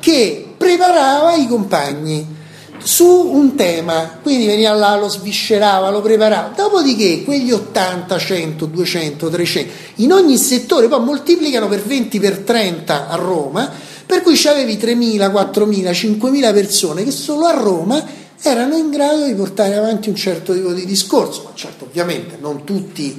che 0.00 0.54
preparava 0.56 1.34
i 1.34 1.46
compagni 1.46 2.42
su 2.82 3.06
un 3.06 3.54
tema, 3.54 4.18
quindi 4.22 4.46
veniva 4.46 4.72
là, 4.72 4.96
lo 4.96 5.08
sviscerava, 5.08 5.90
lo 5.90 6.02
preparava, 6.02 6.52
dopodiché 6.54 7.24
quegli 7.24 7.50
80, 7.50 8.18
100, 8.18 8.66
200, 8.66 9.30
300, 9.30 9.72
in 9.96 10.12
ogni 10.12 10.36
settore 10.36 10.88
poi 10.88 11.02
moltiplicano 11.02 11.66
per 11.66 11.82
20 11.82 12.20
per 12.20 12.38
30 12.40 13.08
a 13.08 13.14
Roma, 13.14 13.70
per 14.04 14.20
cui 14.20 14.38
avevi 14.46 14.74
3.000, 14.76 15.30
4.000, 15.30 15.90
5.000 15.90 16.52
persone 16.52 17.04
che 17.04 17.10
solo 17.10 17.46
a 17.46 17.52
Roma 17.52 18.04
erano 18.42 18.76
in 18.76 18.90
grado 18.90 19.24
di 19.24 19.34
portare 19.34 19.76
avanti 19.76 20.10
un 20.10 20.16
certo 20.16 20.52
tipo 20.52 20.72
di 20.72 20.84
discorso, 20.84 21.42
ma 21.44 21.52
certo 21.54 21.86
ovviamente 21.86 22.36
non 22.38 22.64
tutti, 22.64 23.18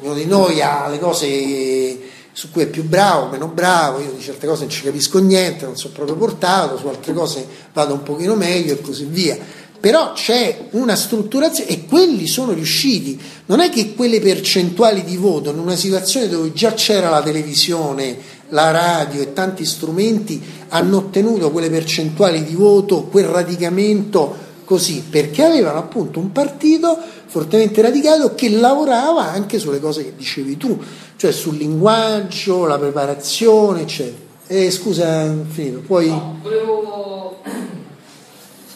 ognuno 0.00 0.14
di 0.14 0.26
noi 0.26 0.60
ha 0.60 0.88
le 0.88 0.98
cose 0.98 2.14
su 2.36 2.50
cui 2.50 2.64
è 2.64 2.66
più 2.66 2.84
bravo, 2.84 3.30
meno 3.30 3.48
bravo, 3.48 3.98
io 3.98 4.10
di 4.10 4.20
certe 4.20 4.46
cose 4.46 4.64
non 4.64 4.68
ci 4.68 4.82
capisco 4.82 5.18
niente, 5.20 5.64
non 5.64 5.74
sono 5.74 5.94
proprio 5.94 6.16
portato, 6.16 6.76
su 6.76 6.86
altre 6.86 7.14
cose 7.14 7.46
vado 7.72 7.94
un 7.94 8.02
pochino 8.02 8.34
meglio 8.34 8.74
e 8.74 8.80
così 8.82 9.06
via. 9.06 9.38
Però 9.80 10.12
c'è 10.12 10.66
una 10.72 10.96
strutturazione 10.96 11.70
e 11.70 11.86
quelli 11.86 12.26
sono 12.26 12.52
riusciti. 12.52 13.18
Non 13.46 13.60
è 13.60 13.70
che 13.70 13.94
quelle 13.94 14.20
percentuali 14.20 15.02
di 15.02 15.16
voto 15.16 15.48
in 15.50 15.58
una 15.58 15.76
situazione 15.76 16.28
dove 16.28 16.52
già 16.52 16.74
c'era 16.74 17.08
la 17.08 17.22
televisione, 17.22 18.18
la 18.50 18.70
radio 18.70 19.22
e 19.22 19.32
tanti 19.32 19.64
strumenti 19.64 20.38
hanno 20.68 20.98
ottenuto 20.98 21.50
quelle 21.50 21.70
percentuali 21.70 22.44
di 22.44 22.54
voto, 22.54 23.04
quel 23.04 23.28
radicamento 23.28 24.44
così, 24.66 25.02
perché 25.08 25.42
avevano 25.42 25.78
appunto 25.78 26.18
un 26.18 26.32
partito 26.32 26.98
fortemente 27.36 27.82
radicato 27.82 28.34
che 28.34 28.48
lavorava 28.48 29.24
anche 29.24 29.58
sulle 29.58 29.78
cose 29.78 30.04
che 30.04 30.16
dicevi 30.16 30.56
tu, 30.56 30.82
cioè 31.16 31.32
sul 31.32 31.56
linguaggio, 31.56 32.64
la 32.64 32.78
preparazione, 32.78 33.82
eccetera. 33.82 34.24
Eh, 34.46 34.70
scusa, 34.70 35.34
finito, 35.50 35.80
poi... 35.80 36.08
No, 36.08 36.38
volevo, 36.40 37.42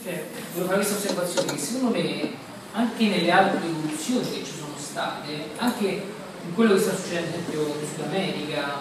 cioè, 0.05 0.25
volevo 0.53 0.69
fare 0.69 0.85
questa 0.85 0.97
osservazione 0.97 1.53
che 1.55 1.59
secondo 1.59 1.97
me 1.97 2.33
anche 2.73 3.07
nelle 3.07 3.31
altre 3.31 3.61
rivoluzioni 3.63 4.31
che 4.31 4.45
ci 4.45 4.53
sono 4.59 4.75
state, 4.77 5.29
anche 5.57 5.87
in 5.87 6.55
quello 6.55 6.75
che 6.75 6.81
sta 6.81 6.95
succedendo 6.95 7.29
ad 7.29 7.35
esempio 7.35 7.61
in 7.61 7.87
Sud 7.95 8.05
America, 8.05 8.79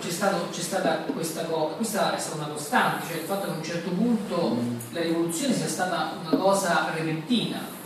c'è, 0.00 0.10
stato, 0.10 0.48
c'è, 0.50 0.60
stata 0.60 1.04
questa 1.12 1.44
cosa, 1.44 1.74
questa 1.76 2.16
è 2.16 2.18
stata 2.18 2.36
una 2.36 2.52
costante, 2.52 3.06
cioè 3.06 3.20
il 3.20 3.26
fatto 3.26 3.46
che 3.46 3.52
a 3.52 3.56
un 3.56 3.62
certo 3.62 3.90
punto 3.90 4.58
la 4.90 5.00
rivoluzione 5.02 5.54
sia 5.54 5.68
stata 5.68 6.18
una 6.20 6.36
cosa 6.36 6.90
repentina, 6.92 7.82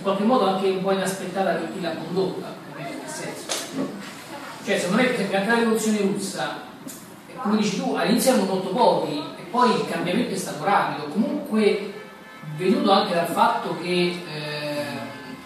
in 0.00 0.06
qualche 0.06 0.24
modo 0.24 0.46
anche 0.46 0.70
un 0.70 0.82
po' 0.82 0.92
inaspettata 0.92 1.50
per 1.52 1.72
chi 1.74 1.80
l'ha 1.82 1.90
condotta, 1.90 2.54
nel 2.74 3.00
senso. 3.04 3.86
Cioè, 4.64 4.78
secondo 4.78 5.02
me, 5.02 5.08
per 5.08 5.14
esempio, 5.14 5.36
anche 5.36 5.50
la 5.50 5.58
rivoluzione 5.58 6.00
russa, 6.00 6.62
come 7.36 7.56
dici 7.58 7.76
tu, 7.76 7.94
all'inizio 7.94 8.32
erano 8.32 8.46
molto 8.46 8.70
pochi 8.70 9.18
e 9.18 9.42
poi 9.50 9.74
il 9.74 9.86
cambiamento 9.90 10.34
è 10.34 10.38
stato 10.38 10.64
rapido, 10.64 11.08
comunque 11.08 11.92
venuto 12.56 12.90
anche 12.90 13.12
dal 13.12 13.26
fatto 13.26 13.76
che 13.82 13.90
eh, 13.90 14.84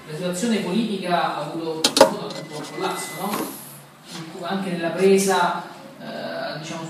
la 0.09 0.15
situazione 0.15 0.59
politica 0.59 1.37
ha 1.37 1.41
avuto, 1.41 1.81
ha 1.83 2.05
avuto 2.05 2.27
un 2.27 2.47
po' 2.47 2.57
un 2.57 2.65
collasso, 2.77 3.09
no? 3.21 3.63
anche 4.43 4.71
nella 4.71 4.91
presa, 4.91 5.65
eh, 5.99 6.59
diciamo, 6.61 6.83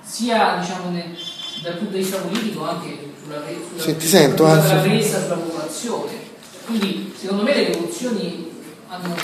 sia 0.00 0.58
diciamo, 0.60 0.90
nel, 0.90 1.16
dal 1.62 1.74
punto 1.74 1.92
di 1.92 1.98
vista 1.98 2.18
politico 2.18 2.68
anche 2.68 3.14
sulla, 3.20 3.42
sulla, 3.68 3.98
sì, 3.98 4.06
sento, 4.06 4.48
sulla, 4.48 4.62
sulla 4.62 4.80
presa 4.80 5.22
sulla 5.22 5.34
popolazione. 5.34 6.29
Quindi 6.66 7.12
secondo 7.16 7.42
me 7.42 7.54
le 7.54 7.64
rivoluzioni 7.64 8.50
hanno, 8.88 9.14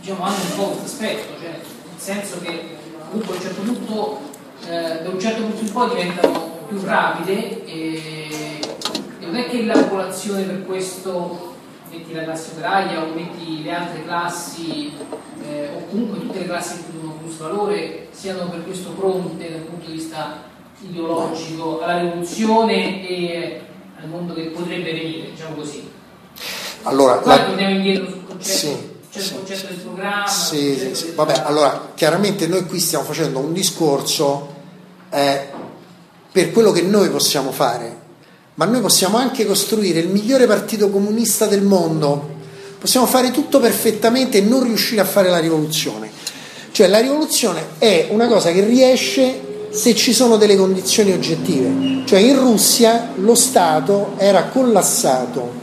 diciamo, 0.00 0.24
hanno 0.24 0.34
un 0.34 0.56
po' 0.56 0.66
questo 0.68 0.84
aspetto, 0.84 1.40
cioè, 1.40 1.50
nel 1.50 1.60
senso 1.96 2.40
che 2.40 2.76
comunque 3.10 3.34
a 3.34 3.36
un 3.36 3.42
certo 3.42 3.62
punto, 3.62 4.20
eh, 4.66 5.02
da 5.02 5.08
un 5.08 5.20
certo 5.20 5.42
punto 5.42 5.60
in 5.62 5.72
poi 5.72 5.88
diventano 5.88 6.52
più 6.68 6.80
rapide 6.82 7.64
e, 7.64 8.60
e 9.18 9.26
non 9.26 9.36
è 9.36 9.48
che 9.48 9.64
la 9.64 9.74
popolazione 9.74 10.42
per 10.42 10.64
questo 10.64 11.52
metti 11.90 12.12
la 12.12 12.24
classe 12.24 12.52
operaia 12.52 13.02
o 13.02 13.14
metti 13.14 13.62
le 13.62 13.72
altre 13.72 14.04
classi 14.04 14.92
eh, 15.42 15.68
o 15.76 15.86
comunque 15.90 16.20
tutte 16.20 16.40
le 16.40 16.46
classi 16.46 16.78
che 16.78 16.84
hanno 17.00 17.12
plus 17.12 17.36
valore 17.36 18.08
siano 18.10 18.48
per 18.48 18.64
questo 18.64 18.90
pronte 18.90 19.50
dal 19.50 19.60
punto 19.60 19.86
di 19.86 19.92
vista 19.92 20.42
ideologico 20.80 21.82
alla 21.82 22.00
rivoluzione 22.00 23.06
e 23.06 23.60
al 24.00 24.08
mondo 24.08 24.34
che 24.34 24.46
potrebbe 24.46 24.92
venire, 24.92 25.30
diciamo 25.30 25.54
così. 25.54 25.93
Allora, 26.84 27.20
la... 27.24 27.44
torniamo 27.44 27.74
indietro 27.74 28.06
sul 28.10 28.26
concetto, 28.26 28.58
Sì, 28.58 28.76
c'è 29.10 29.18
il 29.18 29.24
sì. 29.24 29.34
concetto 29.34 29.66
del 29.68 29.76
programma. 29.76 30.26
Sì, 30.26 30.56
il 30.56 30.78
sì, 30.78 30.94
sì. 30.94 31.12
Vabbè, 31.14 31.42
allora 31.44 31.92
chiaramente 31.94 32.46
noi 32.46 32.66
qui 32.66 32.78
stiamo 32.78 33.04
facendo 33.04 33.38
un 33.38 33.52
discorso 33.52 34.52
eh, 35.10 35.48
per 36.30 36.52
quello 36.52 36.72
che 36.72 36.82
noi 36.82 37.08
possiamo 37.08 37.52
fare, 37.52 38.02
ma 38.54 38.66
noi 38.66 38.80
possiamo 38.80 39.16
anche 39.16 39.46
costruire 39.46 40.00
il 40.00 40.08
migliore 40.08 40.46
partito 40.46 40.90
comunista 40.90 41.46
del 41.46 41.62
mondo, 41.62 42.32
possiamo 42.78 43.06
fare 43.06 43.30
tutto 43.30 43.60
perfettamente 43.60 44.38
e 44.38 44.40
non 44.42 44.62
riuscire 44.62 45.00
a 45.00 45.04
fare 45.04 45.30
la 45.30 45.38
rivoluzione. 45.38 46.10
Cioè 46.70 46.88
la 46.88 46.98
rivoluzione 46.98 47.62
è 47.78 48.08
una 48.10 48.26
cosa 48.26 48.50
che 48.50 48.64
riesce 48.64 49.68
se 49.70 49.94
ci 49.94 50.12
sono 50.12 50.36
delle 50.36 50.56
condizioni 50.56 51.12
oggettive. 51.12 52.04
Cioè 52.04 52.18
in 52.18 52.38
Russia 52.38 53.12
lo 53.14 53.34
Stato 53.34 54.14
era 54.18 54.44
collassato 54.44 55.62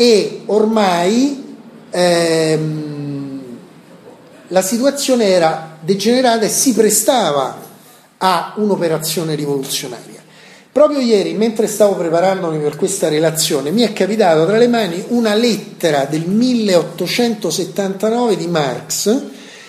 e 0.00 0.42
ormai 0.46 1.56
ehm, 1.90 3.40
la 4.46 4.62
situazione 4.62 5.24
era 5.24 5.76
degenerata 5.80 6.44
e 6.44 6.48
si 6.48 6.72
prestava 6.72 7.60
a 8.18 8.54
un'operazione 8.58 9.34
rivoluzionaria. 9.34 10.22
Proprio 10.70 11.00
ieri, 11.00 11.32
mentre 11.32 11.66
stavo 11.66 11.96
preparandomi 11.96 12.60
per 12.60 12.76
questa 12.76 13.08
relazione, 13.08 13.72
mi 13.72 13.82
è 13.82 13.92
capitato 13.92 14.46
tra 14.46 14.56
le 14.56 14.68
mani 14.68 15.02
una 15.08 15.34
lettera 15.34 16.04
del 16.04 16.28
1879 16.28 18.36
di 18.36 18.46
Marx, 18.46 19.20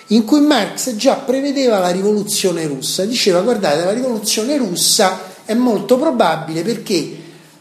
in 0.10 0.26
cui 0.26 0.42
Marx 0.42 0.94
già 0.94 1.16
prevedeva 1.16 1.80
la 1.80 1.90
rivoluzione 1.90 2.68
russa. 2.68 3.04
Diceva, 3.06 3.42
guardate, 3.42 3.84
la 3.84 3.94
rivoluzione 3.94 4.58
russa 4.58 5.22
è 5.44 5.56
molto 5.56 5.98
probabile 5.98 6.62
perché 6.62 7.18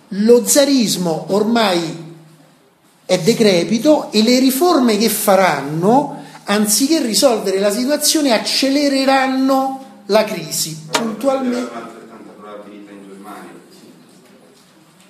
lo 0.09 0.47
zarismo 0.47 1.29
ormai 1.29 2.08
è 3.09 3.19
decrepito 3.21 4.13
e 4.13 4.23
le 4.23 4.39
riforme 4.39 4.99
che 4.99 5.09
faranno, 5.09 6.25
anziché 6.45 7.01
risolvere 7.01 7.59
la 7.59 7.71
situazione, 7.71 8.35
accelereranno 8.35 10.03
la 10.09 10.25
crisi. 10.25 10.79
Puntualmente. 10.91 11.71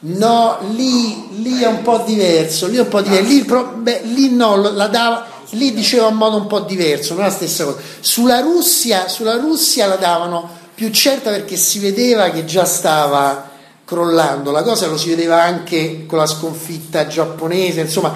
No, 0.00 0.58
lì, 0.76 1.42
lì 1.42 1.60
è 1.60 1.66
un 1.66 1.82
po' 1.82 2.04
diverso, 2.06 2.68
lì 2.68 2.76
è 2.76 2.82
un 2.82 2.88
po' 2.88 3.00
diverso. 3.00 3.26
Lì, 3.26 3.42
beh, 3.42 4.02
lì 4.04 4.32
no, 4.32 4.54
la 4.54 4.86
dava, 4.86 5.26
lì 5.50 5.74
diceva 5.74 6.06
in 6.06 6.14
modo 6.14 6.36
un 6.36 6.46
po' 6.46 6.60
diverso, 6.60 7.14
non 7.14 7.24
è 7.24 7.26
la 7.26 7.32
stessa 7.34 7.64
cosa. 7.64 7.78
Sulla 7.98 8.38
Russia, 8.38 9.08
sulla 9.08 9.38
Russia 9.38 9.88
la 9.88 9.96
davano 9.96 10.48
più 10.72 10.88
certa 10.92 11.30
perché 11.30 11.56
si 11.56 11.80
vedeva 11.80 12.30
che 12.30 12.44
già 12.44 12.64
stava 12.64 13.47
crollando. 13.88 14.50
La 14.50 14.62
cosa 14.62 14.86
lo 14.86 14.98
si 14.98 15.08
vedeva 15.08 15.42
anche 15.42 16.04
con 16.04 16.18
la 16.18 16.26
sconfitta 16.26 17.06
giapponese, 17.06 17.80
insomma, 17.80 18.14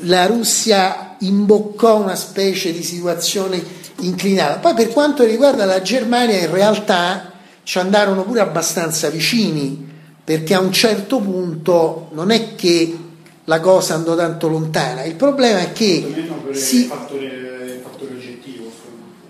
la 0.00 0.26
Russia 0.26 1.16
imboccò 1.20 1.96
una 1.96 2.14
specie 2.14 2.72
di 2.72 2.82
situazione 2.82 3.64
inclinata. 4.00 4.58
Poi 4.58 4.74
per 4.74 4.88
quanto 4.88 5.24
riguarda 5.24 5.64
la 5.64 5.80
Germania, 5.80 6.36
in 6.36 6.50
realtà 6.50 7.32
ci 7.62 7.78
andarono 7.78 8.24
pure 8.24 8.40
abbastanza 8.40 9.08
vicini, 9.08 9.94
perché 10.22 10.52
a 10.52 10.60
un 10.60 10.72
certo 10.72 11.20
punto 11.20 12.10
non 12.12 12.30
è 12.30 12.54
che 12.54 12.98
la 13.44 13.60
cosa 13.60 13.94
andò 13.94 14.14
tanto 14.14 14.46
lontana. 14.46 15.04
Il 15.04 15.14
problema 15.14 15.60
è 15.60 15.72
che 15.72 16.06
per 16.12 16.54
il 16.54 16.54
si, 16.54 16.84
fattore, 16.84 17.24
il 17.24 17.80
fattore 17.82 18.12
oggettivo. 18.12 18.70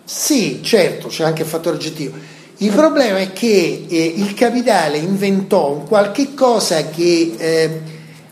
sì, 0.04 0.60
certo, 0.64 1.06
c'è 1.06 1.22
anche 1.22 1.42
il 1.42 1.48
fattore 1.48 1.76
oggettivo. 1.76 2.34
Il 2.58 2.72
problema 2.72 3.18
è 3.18 3.34
che 3.34 3.84
eh, 3.86 4.14
il 4.16 4.32
capitale 4.32 4.96
inventò 4.96 5.72
un 5.72 5.86
qualche 5.86 6.32
cosa 6.32 6.88
che 6.88 7.34
eh, 7.36 7.80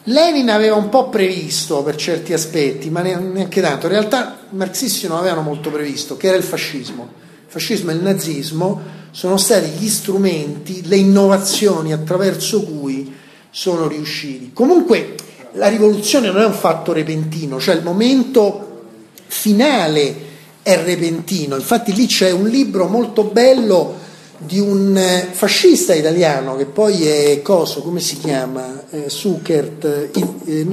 Lenin 0.05 0.49
aveva 0.49 0.77
un 0.77 0.89
po' 0.89 1.11
previsto 1.11 1.83
per 1.83 1.97
certi 1.97 2.33
aspetti, 2.33 2.89
ma 2.89 3.03
ne- 3.03 3.17
neanche 3.17 3.61
tanto. 3.61 3.85
In 3.85 3.93
realtà 3.93 4.39
i 4.51 4.57
marxisti 4.57 5.07
non 5.07 5.19
avevano 5.19 5.43
molto 5.43 5.71
previsto, 5.71 6.17
che 6.17 6.29
era 6.29 6.39
il 6.39 6.43
fascismo. 6.43 7.03
Il 7.45 7.51
fascismo 7.51 7.91
e 7.91 7.95
il 7.95 8.01
nazismo 8.01 8.81
sono 9.11 9.37
stati 9.37 9.69
gli 9.79 9.89
strumenti, 9.89 10.87
le 10.87 10.97
innovazioni 10.97 11.93
attraverso 11.93 12.63
cui 12.63 13.15
sono 13.51 13.87
riusciti. 13.87 14.53
Comunque 14.55 15.17
la 15.53 15.69
rivoluzione 15.69 16.31
non 16.31 16.41
è 16.41 16.47
un 16.47 16.55
fatto 16.55 16.93
repentino, 16.93 17.61
cioè 17.61 17.75
il 17.75 17.83
momento 17.83 18.87
finale 19.27 20.17
è 20.63 20.83
repentino. 20.83 21.57
Infatti 21.57 21.93
lì 21.93 22.07
c'è 22.07 22.31
un 22.31 22.49
libro 22.49 22.89
molto 22.89 23.25
bello 23.25 24.04
di 24.39 24.59
un 24.59 24.97
eh, 24.97 25.29
fascista 25.31 25.95
italiano 25.95 26.57
che 26.57 26.67
poi 26.67 27.07
è 27.07 27.43
coso, 27.43 27.83
come 27.83 28.01
si 28.01 28.19
chiama? 28.19 28.85
Eh, 28.91 29.09
Zuckert, 29.09 29.85
eh, 29.85 30.11
eh, 30.45 30.67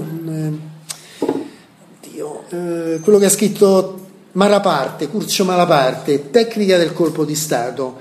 Dio, 2.01 2.43
eh, 2.49 2.99
quello 3.01 3.17
che 3.17 3.25
ha 3.25 3.30
scritto 3.30 3.99
Malaparte, 4.33 5.07
Curzio 5.07 5.45
Malaparte, 5.45 6.30
Tecnica 6.31 6.77
del 6.77 6.93
colpo 6.93 7.25
di 7.25 7.35
Stato. 7.35 7.99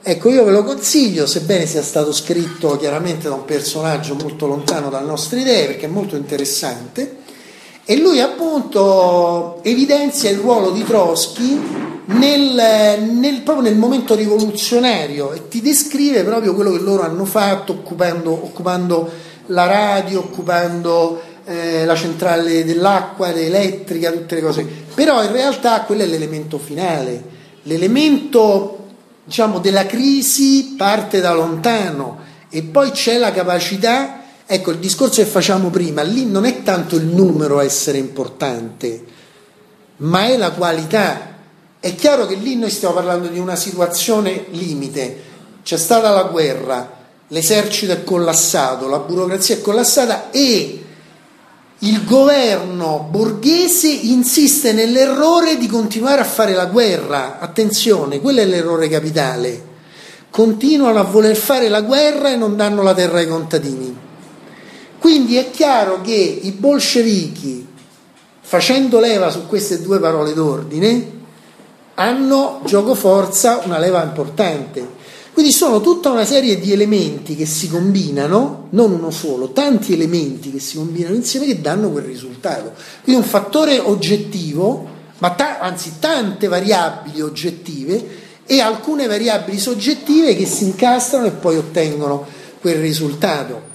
Ecco, 0.00 0.30
io 0.30 0.44
ve 0.44 0.52
lo 0.52 0.62
consiglio, 0.62 1.26
sebbene 1.26 1.66
sia 1.66 1.82
stato 1.82 2.12
scritto 2.12 2.76
chiaramente 2.76 3.28
da 3.28 3.34
un 3.34 3.44
personaggio 3.44 4.14
molto 4.14 4.46
lontano 4.46 4.90
dalle 4.90 5.06
nostre 5.06 5.40
idee, 5.40 5.66
perché 5.66 5.86
è 5.86 5.90
molto 5.90 6.16
interessante, 6.16 7.16
e 7.90 7.96
lui 7.96 8.20
appunto 8.20 9.60
evidenzia 9.62 10.28
il 10.28 10.36
ruolo 10.36 10.72
di 10.72 10.84
Trotsky 10.84 11.58
nel, 12.04 13.02
nel, 13.12 13.40
proprio 13.40 13.66
nel 13.66 13.78
momento 13.78 14.14
rivoluzionario 14.14 15.32
e 15.32 15.48
ti 15.48 15.62
descrive 15.62 16.22
proprio 16.22 16.54
quello 16.54 16.72
che 16.72 16.80
loro 16.80 17.02
hanno 17.02 17.24
fatto 17.24 17.72
occupando, 17.72 18.30
occupando 18.30 19.10
la 19.46 19.64
radio, 19.64 20.18
occupando 20.18 21.18
eh, 21.46 21.86
la 21.86 21.94
centrale 21.94 22.62
dell'acqua, 22.62 23.32
l'elettrica, 23.32 24.10
tutte 24.10 24.34
le 24.34 24.42
cose. 24.42 24.66
Però 24.94 25.22
in 25.22 25.32
realtà 25.32 25.80
quello 25.80 26.02
è 26.02 26.06
l'elemento 26.06 26.58
finale, 26.58 27.22
l'elemento 27.62 28.84
diciamo, 29.24 29.60
della 29.60 29.86
crisi 29.86 30.74
parte 30.76 31.20
da 31.20 31.32
lontano 31.32 32.18
e 32.50 32.64
poi 32.64 32.90
c'è 32.90 33.16
la 33.16 33.32
capacità, 33.32 34.24
ecco 34.50 34.70
il 34.70 34.78
discorso 34.78 35.20
che 35.20 35.28
facciamo 35.28 35.68
prima, 35.68 36.00
lì 36.00 36.24
non 36.24 36.46
è 36.46 36.62
tanto 36.62 36.96
il 36.96 37.04
numero 37.04 37.58
a 37.58 37.64
essere 37.64 37.98
importante, 37.98 39.04
ma 39.98 40.26
è 40.26 40.38
la 40.38 40.52
qualità. 40.52 41.36
È 41.78 41.94
chiaro 41.94 42.26
che 42.26 42.34
lì 42.34 42.56
noi 42.56 42.70
stiamo 42.70 42.94
parlando 42.94 43.28
di 43.28 43.38
una 43.38 43.56
situazione 43.56 44.46
limite, 44.52 45.22
c'è 45.62 45.76
stata 45.76 46.10
la 46.10 46.22
guerra, 46.22 46.96
l'esercito 47.28 47.92
è 47.92 48.02
collassato, 48.02 48.88
la 48.88 49.00
burocrazia 49.00 49.56
è 49.56 49.60
collassata 49.60 50.30
e 50.30 50.84
il 51.80 52.04
governo 52.06 53.06
borghese 53.10 53.88
insiste 53.88 54.72
nell'errore 54.72 55.58
di 55.58 55.66
continuare 55.66 56.22
a 56.22 56.24
fare 56.24 56.54
la 56.54 56.66
guerra. 56.66 57.38
Attenzione, 57.38 58.18
quello 58.20 58.40
è 58.40 58.46
l'errore 58.46 58.88
capitale. 58.88 59.66
Continuano 60.30 60.98
a 60.98 61.04
voler 61.04 61.36
fare 61.36 61.68
la 61.68 61.82
guerra 61.82 62.32
e 62.32 62.36
non 62.36 62.56
danno 62.56 62.82
la 62.82 62.94
terra 62.94 63.18
ai 63.18 63.28
contadini. 63.28 64.06
Quindi 64.98 65.36
è 65.36 65.50
chiaro 65.50 66.00
che 66.00 66.12
i 66.42 66.50
bolscevichi, 66.50 67.66
facendo 68.40 68.98
leva 68.98 69.30
su 69.30 69.46
queste 69.46 69.80
due 69.80 70.00
parole 70.00 70.34
d'ordine, 70.34 71.16
hanno 71.94 72.60
gioco 72.64 72.94
forza 72.94 73.62
una 73.64 73.78
leva 73.78 74.02
importante. 74.02 74.96
Quindi 75.32 75.52
sono 75.52 75.80
tutta 75.80 76.10
una 76.10 76.24
serie 76.24 76.58
di 76.58 76.72
elementi 76.72 77.36
che 77.36 77.46
si 77.46 77.68
combinano, 77.68 78.66
non 78.70 78.90
uno 78.90 79.10
solo, 79.10 79.52
tanti 79.52 79.92
elementi 79.92 80.50
che 80.50 80.58
si 80.58 80.76
combinano 80.76 81.14
insieme 81.14 81.46
che 81.46 81.60
danno 81.60 81.90
quel 81.90 82.04
risultato. 82.04 82.72
Quindi 83.04 83.22
un 83.22 83.28
fattore 83.28 83.78
oggettivo, 83.78 84.88
ma 85.18 85.30
ta- 85.30 85.60
anzi 85.60 85.94
tante 86.00 86.48
variabili 86.48 87.20
oggettive 87.20 88.26
e 88.46 88.60
alcune 88.60 89.06
variabili 89.06 89.58
soggettive 89.58 90.34
che 90.34 90.46
si 90.46 90.64
incastrano 90.64 91.26
e 91.26 91.30
poi 91.30 91.56
ottengono 91.56 92.26
quel 92.60 92.76
risultato. 92.76 93.67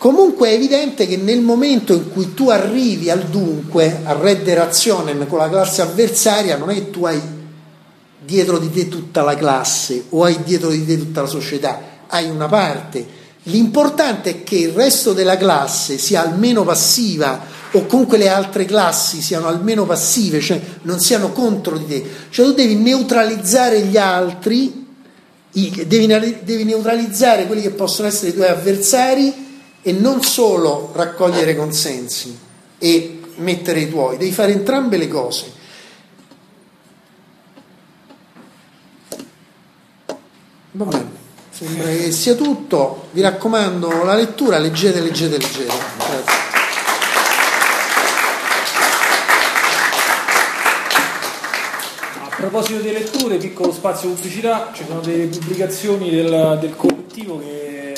Comunque 0.00 0.48
è 0.48 0.52
evidente 0.54 1.06
che 1.06 1.18
nel 1.18 1.42
momento 1.42 1.92
in 1.92 2.10
cui 2.10 2.32
tu 2.32 2.48
arrivi 2.48 3.10
al 3.10 3.24
dunque, 3.24 4.00
a 4.02 4.14
redde 4.14 4.54
razionem 4.54 5.26
con 5.26 5.36
la 5.36 5.50
classe 5.50 5.82
avversaria, 5.82 6.56
non 6.56 6.70
è 6.70 6.74
che 6.74 6.90
tu 6.90 7.04
hai 7.04 7.20
dietro 8.18 8.56
di 8.56 8.70
te 8.70 8.88
tutta 8.88 9.20
la 9.20 9.34
classe 9.34 10.04
o 10.08 10.24
hai 10.24 10.42
dietro 10.42 10.70
di 10.70 10.86
te 10.86 10.96
tutta 10.96 11.20
la 11.20 11.26
società, 11.26 11.82
hai 12.06 12.30
una 12.30 12.46
parte. 12.46 13.06
L'importante 13.42 14.30
è 14.30 14.42
che 14.42 14.56
il 14.56 14.70
resto 14.70 15.12
della 15.12 15.36
classe 15.36 15.98
sia 15.98 16.22
almeno 16.22 16.64
passiva 16.64 17.38
o 17.70 17.84
comunque 17.84 18.16
le 18.16 18.30
altre 18.30 18.64
classi 18.64 19.20
siano 19.20 19.48
almeno 19.48 19.84
passive, 19.84 20.40
cioè 20.40 20.58
non 20.84 20.98
siano 20.98 21.30
contro 21.32 21.76
di 21.76 21.86
te. 21.86 22.10
Cioè 22.30 22.46
tu 22.46 22.52
devi 22.54 22.74
neutralizzare 22.74 23.82
gli 23.82 23.98
altri, 23.98 24.86
devi, 25.52 26.06
devi 26.42 26.64
neutralizzare 26.64 27.46
quelli 27.46 27.60
che 27.60 27.72
possono 27.72 28.08
essere 28.08 28.30
i 28.30 28.34
tuoi 28.34 28.48
avversari 28.48 29.48
e 29.82 29.92
non 29.92 30.22
solo 30.22 30.90
raccogliere 30.94 31.56
consensi 31.56 32.38
e 32.78 33.20
mettere 33.36 33.80
i 33.80 33.90
tuoi, 33.90 34.16
devi 34.16 34.32
fare 34.32 34.52
entrambe 34.52 34.96
le 34.96 35.08
cose. 35.08 35.58
Va 40.72 40.84
bene, 40.84 41.10
sembra 41.50 41.88
che 41.88 42.12
sia 42.12 42.34
tutto. 42.34 43.08
Vi 43.10 43.20
raccomando 43.20 44.04
la 44.04 44.14
lettura, 44.14 44.58
leggete, 44.58 45.00
leggete, 45.00 45.36
leggete. 45.36 45.74
Grazie. 45.96 46.38
A 52.22 52.36
proposito 52.36 52.80
di 52.80 52.92
letture, 52.92 53.36
piccolo 53.36 53.72
spazio 53.72 54.10
pubblicità, 54.10 54.70
ci 54.72 54.84
sono 54.86 55.00
delle 55.00 55.26
pubblicazioni 55.26 56.10
del, 56.10 56.58
del 56.60 56.76
collettivo 56.76 57.38
che 57.40 57.94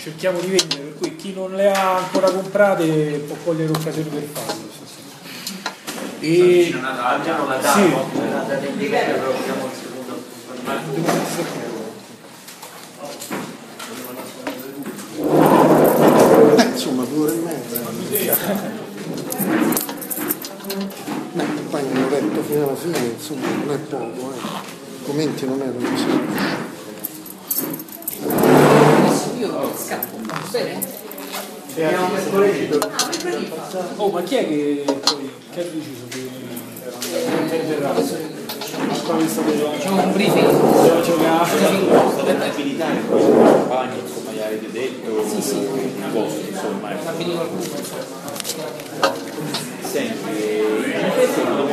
cerchiamo 0.00 0.40
di 0.40 0.46
vendere, 0.46 0.80
per 0.80 0.94
cui 0.98 1.14
chi 1.16 1.34
non 1.34 1.52
le 1.54 1.70
ha 1.70 1.96
ancora 1.98 2.30
comprate 2.30 3.22
può 3.26 3.36
cogliere 3.44 3.70
l'occasione 3.70 4.08
per 4.08 4.22
farlo. 4.32 4.68
E... 6.20 6.74
Abbiamo 6.82 7.46
la 7.46 7.56
data, 7.56 7.72
sì. 7.74 7.90
la 8.30 8.40
data 8.40 8.66
indicata, 8.66 9.12
però 9.12 9.34
abbiamo 9.34 9.66
il 9.66 9.72
secondo 9.78 10.22
appuntamento. 10.48 11.08
Eh, 16.56 16.64
insomma, 16.64 17.04
due 17.04 17.26
ore 17.26 17.34
e 17.34 17.40
mezza. 17.40 18.78
Beh, 21.32 21.44
poi 21.70 21.82
non 21.92 22.02
ho 22.02 22.08
letto 22.08 22.42
fino 22.42 22.62
alla 22.64 22.76
fine, 22.76 22.98
insomma, 22.98 23.46
non 23.48 23.70
è 23.70 23.76
poco, 23.76 24.32
eh. 24.32 24.36
I 24.36 25.04
commenti 25.04 25.44
non 25.46 25.60
erano 25.60 25.90
così. 25.90 26.58
Io 29.40 29.72
scappo, 29.74 30.18
bene? 30.50 30.78
Abbiamo 31.72 32.08
mercoledì. 32.08 32.78
Oh, 33.96 34.10
ma 34.10 34.20
chi 34.22 34.34
è 34.36 34.46
che 34.46 34.84
poi 35.00 35.30
che 35.54 35.60
ha 35.60 35.62
deciso 35.64 36.02
che 36.10 36.28
interverrà? 37.40 37.94
Facciamo 37.94 40.02
un 40.02 40.12
briefing. 40.12 40.50
Potete 42.16 42.44
abilitare 42.50 42.96
poi 43.08 43.30
la 43.30 43.42
campagna, 43.50 43.94
insomma, 43.94 44.30
gli 44.32 44.40
avete 44.40 44.70
detto 44.70 45.26
Sì, 45.26 45.40
sì. 45.40 45.56
una 45.96 46.08
cosa, 46.12 46.36
insomma. 46.46 46.90
Senti, 49.80 50.60
in 51.00 51.10
questo 51.14 51.40
hanno 51.40 51.64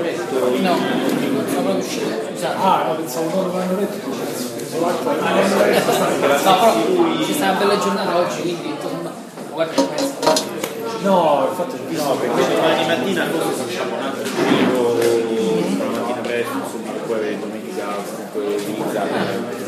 letto 0.00 0.50
No, 0.60 0.76
non 0.76 1.46
sono 1.48 1.62
proprio 1.62 1.76
uscito. 1.76 2.06
Ah, 2.60 2.92
pensavo 2.96 3.40
non 3.40 3.52
l'hanno 3.56 3.74
detto. 3.76 4.51
Però 4.72 4.88
ci 7.24 7.32
sta 7.34 7.50
una 7.50 7.58
bella 7.58 7.78
giornata 7.78 8.16
oggi, 8.16 8.40
quindi 8.40 8.68
insomma, 8.68 9.12
guarda 9.52 9.82
questo. 9.82 10.50
No, 11.02 11.46
infatti. 11.50 11.76
No, 11.96 12.16
perché 12.16 12.54
domani 12.54 12.86
mattina 12.86 13.26
forse 13.26 13.62
facciamo 13.62 13.96
un 13.96 14.02
altro 14.02 14.22
giro 14.24 14.96
la 14.96 16.00
mattina 16.00 16.20
presto, 16.22 16.56
insomma, 16.56 16.92
poi 17.06 17.16
avere 17.16 17.38
domenica 17.38 17.84
comunque 18.32 18.54
utilizzata. 18.54 19.60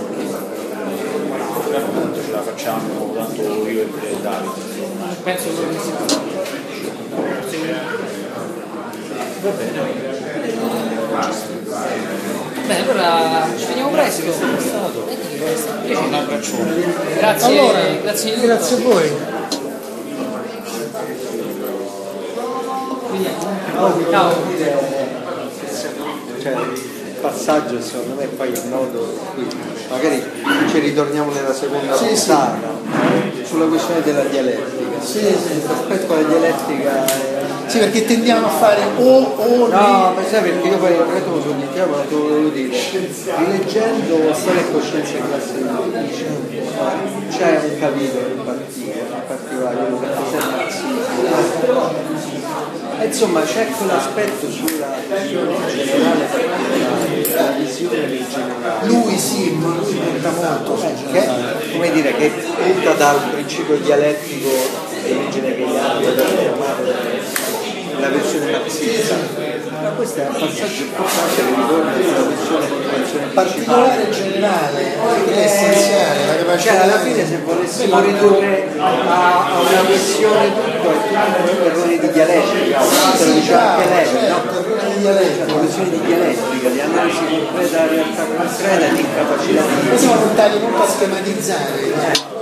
Tanto 1.70 2.22
ce 2.24 2.30
la 2.30 2.42
facciamo, 2.42 3.12
tanto 3.14 3.42
io 3.42 3.82
e 3.82 4.16
Davide, 4.22 4.60
insomma. 4.60 5.06
Penso 5.22 5.48
che 5.48 5.78
sia. 7.50 7.82
Va 9.42 9.50
bene. 9.50 9.82
Bene, 12.66 12.90
allora 12.90 13.46
ci 13.58 13.66
vediamo 13.66 13.90
presto. 13.90 14.22
Che? 15.86 15.94
Un 15.94 16.14
abbraccione. 16.14 16.74
Grazie, 17.16 17.46
Allora, 17.58 17.78
grazie 18.02 18.24
di 18.30 18.34
tutto. 18.34 18.46
grazie 18.46 18.76
a 18.76 18.80
voi. 18.80 19.12
Ciao. 24.10 24.32
cioè, 26.42 26.52
il 26.52 27.14
passaggio 27.20 27.80
secondo 27.80 28.14
me 28.16 28.26
poi 28.26 28.48
il 28.50 28.60
nodo 28.68 29.18
qui 29.34 29.46
magari 29.88 30.22
ci 30.70 30.78
ritorniamo 30.78 31.32
nella 31.32 31.52
seconda 31.54 31.94
Sì, 31.96 32.06
puntata 32.06 32.58
sulla 33.44 33.66
questione 33.66 34.02
della 34.02 34.22
dialettica 34.24 35.00
Sì, 35.00 35.18
sì. 35.20 35.62
l'aspetto 35.66 36.14
della 36.14 36.28
dialettica 36.28 37.04
è 37.04 37.42
Sì, 37.74 37.80
perché 37.80 38.04
tendiamo 38.04 38.46
a 38.46 38.50
fare 38.50 38.82
o 38.98 39.34
o 39.36 39.66
No, 39.66 39.66
ma 40.14 40.22
sai 40.30 40.42
perché 40.42 40.68
io 40.68 40.78
poi 40.78 40.92
il 40.92 40.98
reto 40.98 41.42
sul 41.42 41.54
diciamo 41.56 41.96
te 42.08 42.14
lo 42.14 42.20
volevo 42.20 42.48
dire. 42.50 42.78
Rileggendo 43.36 44.32
Storia 44.32 44.60
e 44.60 44.70
Coscienza 44.70 45.16
in 45.16 45.26
classe 45.26 45.54
di 45.56 45.62
c'è 47.36 47.60
un 47.64 47.78
capitolo 47.80 48.26
in 48.28 48.44
particolare, 49.26 49.76
quello 49.76 49.98
che 49.98 50.06
presenta 50.06 50.62
il 50.62 50.70
sito. 50.70 52.52
E 53.00 53.06
Insomma 53.06 53.40
c'è 53.42 53.66
quell'aspetto 53.66 54.50
sulla 54.52 54.94
visione 55.20 55.56
generale, 55.66 56.28
la 57.34 57.54
visione 57.58 58.06
generale. 58.06 58.86
lui 58.86 59.18
sì, 59.18 59.50
ma 59.50 59.74
lui 59.74 59.94
punta 59.94 60.30
molto 60.30 60.76
sul 60.76 61.10
che, 61.10 61.28
come 61.72 61.90
dire, 61.90 62.14
che 62.14 62.30
punta 62.30 62.92
dal 62.92 63.18
principio 63.32 63.76
dialettico 63.78 64.92
dell'origine 65.02 65.52
hegeliana 65.54 65.98
per 65.98 66.14
formare 66.14 66.53
la 68.00 68.08
versione 68.08 68.50
marxista. 68.50 69.16
Ma 69.82 69.88
questo 69.90 70.20
è 70.20 70.26
un 70.26 70.32
passaggio 70.32 70.82
importante 70.82 71.34
che 71.34 71.54
ritorna 71.54 71.92
sulla 71.92 72.60
dell'informazione 72.66 73.26
particolare 73.34 74.10
generale, 74.10 74.96
che 75.24 75.32
è 75.34 75.44
essenziale, 75.44 76.26
la 76.26 76.56
Cioè 76.56 76.82
alla 76.82 76.98
fine 77.00 77.26
se 77.26 77.38
volessimo 77.38 78.00
ridurre 78.00 78.68
a, 78.78 79.54
a 79.54 79.60
una 79.60 79.80
questione 79.86 80.52
tutto 80.54 80.90
è 80.90 81.02
tutto 81.02 81.64
errori 81.64 81.98
di 81.98 82.10
dialettica, 82.10 82.80
te 82.80 83.24
lo 83.24 83.56
anche 83.58 83.88
lei, 83.88 84.28
no? 84.28 84.34
certo, 84.34 84.58
errore 84.58 84.80
di 84.84 84.92
Cioè, 84.92 85.00
dialettica. 85.00 85.52
questioni 85.52 85.90
di 85.90 86.00
dialettica, 86.00 86.68
di 86.68 86.80
analisi 86.80 87.24
concreta 87.26 87.68
della 87.68 87.86
realtà 87.86 88.24
concreta, 88.24 88.86
di 88.94 89.00
incapacità 89.00 89.60
Noi 89.60 89.90
di... 89.90 89.98
siamo 89.98 90.20
portati 90.20 90.58
molto 90.58 90.82
a 90.82 90.88
schematizzare, 90.88 91.80
proprio... 91.80 92.33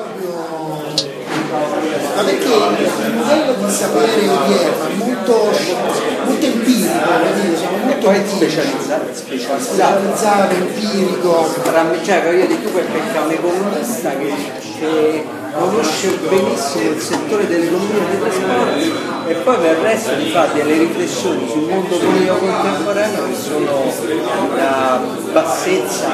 ma 2.15 2.23
perché 2.23 2.45
il 2.45 3.15
modello 3.15 3.53
di 3.55 3.71
sapere 3.71 4.29
odierno 4.29 4.87
è 4.87 4.95
molto, 4.97 5.51
molto 6.25 6.47
empirico, 6.47 6.99
capito? 7.09 7.57
siamo 7.57 7.77
E 7.77 7.85
molto 7.85 8.07
poi 8.07 8.23
specializzato, 8.27 9.05
specializzato. 9.13 10.55
empirico, 10.55 11.55
cioè 12.03 12.23
voglio 12.23 12.47
dire 12.47 12.63
tu 12.63 12.73
perché 12.73 12.99
è 13.15 13.19
un 13.19 13.31
economista 13.31 14.11
che, 14.17 14.35
che 14.79 15.25
conosce 15.53 16.19
benissimo 16.29 16.91
il 16.91 17.01
settore 17.01 17.47
dell'economia 17.47 18.03
e 18.03 18.11
dei 18.11 18.21
trasporti 18.21 18.93
e 19.27 19.35
poi 19.35 19.57
per 19.59 19.71
il 19.71 19.83
resto 19.83 20.17
ti 20.17 20.31
fa 20.31 20.47
delle 20.47 20.79
riflessioni 20.79 21.49
sul 21.49 21.69
mondo 21.69 21.97
politico 21.97 22.37
contemporaneo 22.37 23.27
che 23.27 23.35
sono 23.35 23.93
una 24.51 25.01
bassezza 25.33 26.09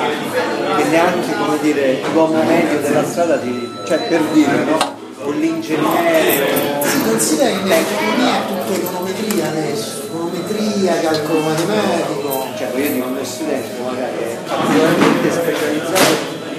che 0.76 0.84
neanche 0.90 1.34
come 1.36 1.58
dire 1.60 2.00
l'uomo 2.12 2.42
medio 2.42 2.80
della 2.80 3.04
strada 3.04 3.38
ti, 3.38 3.70
cioè 3.86 3.98
per 4.08 4.20
dire 4.32 4.64
no? 4.64 4.97
O 5.28 5.30
l'ingegnere. 5.32 6.80
Si 6.82 7.02
considera 7.02 7.50
che 7.50 7.68
l'economia 7.68 8.32
è 8.32 8.46
tutto 8.46 8.72
econometria 8.72 9.48
adesso, 9.48 10.04
econometria, 10.04 11.00
calcolo 11.00 11.40
matematico, 11.40 12.46
cioè 12.56 12.70
voglio 12.70 12.88
dire 12.88 13.04
uno 13.04 13.24
studente 13.24 13.82
magari 13.84 14.16
è 14.16 14.38
particolarmente 14.46 15.30
specializzato 15.30 16.14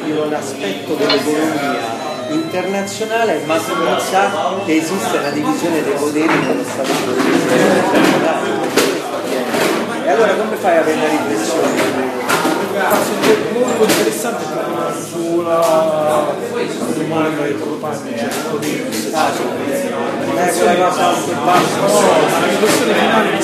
in 0.05 0.17
un 0.17 0.33
aspetto 0.33 0.93
dell'economia 0.93 1.97
internazionale 2.29 3.41
ma 3.45 3.57
non 3.57 3.99
sa 3.99 4.61
che 4.63 4.75
esiste 4.75 5.17
una 5.17 5.31
divisione 5.31 5.81
dei 5.81 5.93
poteri 5.93 6.27
nello 6.27 6.63
Stato 6.63 6.91
internazionale 6.91 8.49
e 10.05 10.09
allora 10.11 10.33
come 10.35 10.55
fai 10.57 10.77
a 10.77 10.81
avere 10.81 10.95
una 10.95 11.07
riflessione? 11.07 12.17
Molto 13.51 13.83
interessante 13.83 14.43
sulla 14.99 16.25
compagni 17.59 18.29
ah, 19.13 19.31
su- 19.33 19.43
eh, 19.69 19.93
quella 20.57 20.87
anche 20.87 21.33
bassa 21.43 22.39
la 22.39 22.47
riflessione 22.47 22.93
finale 22.93 23.29
del 23.31 23.43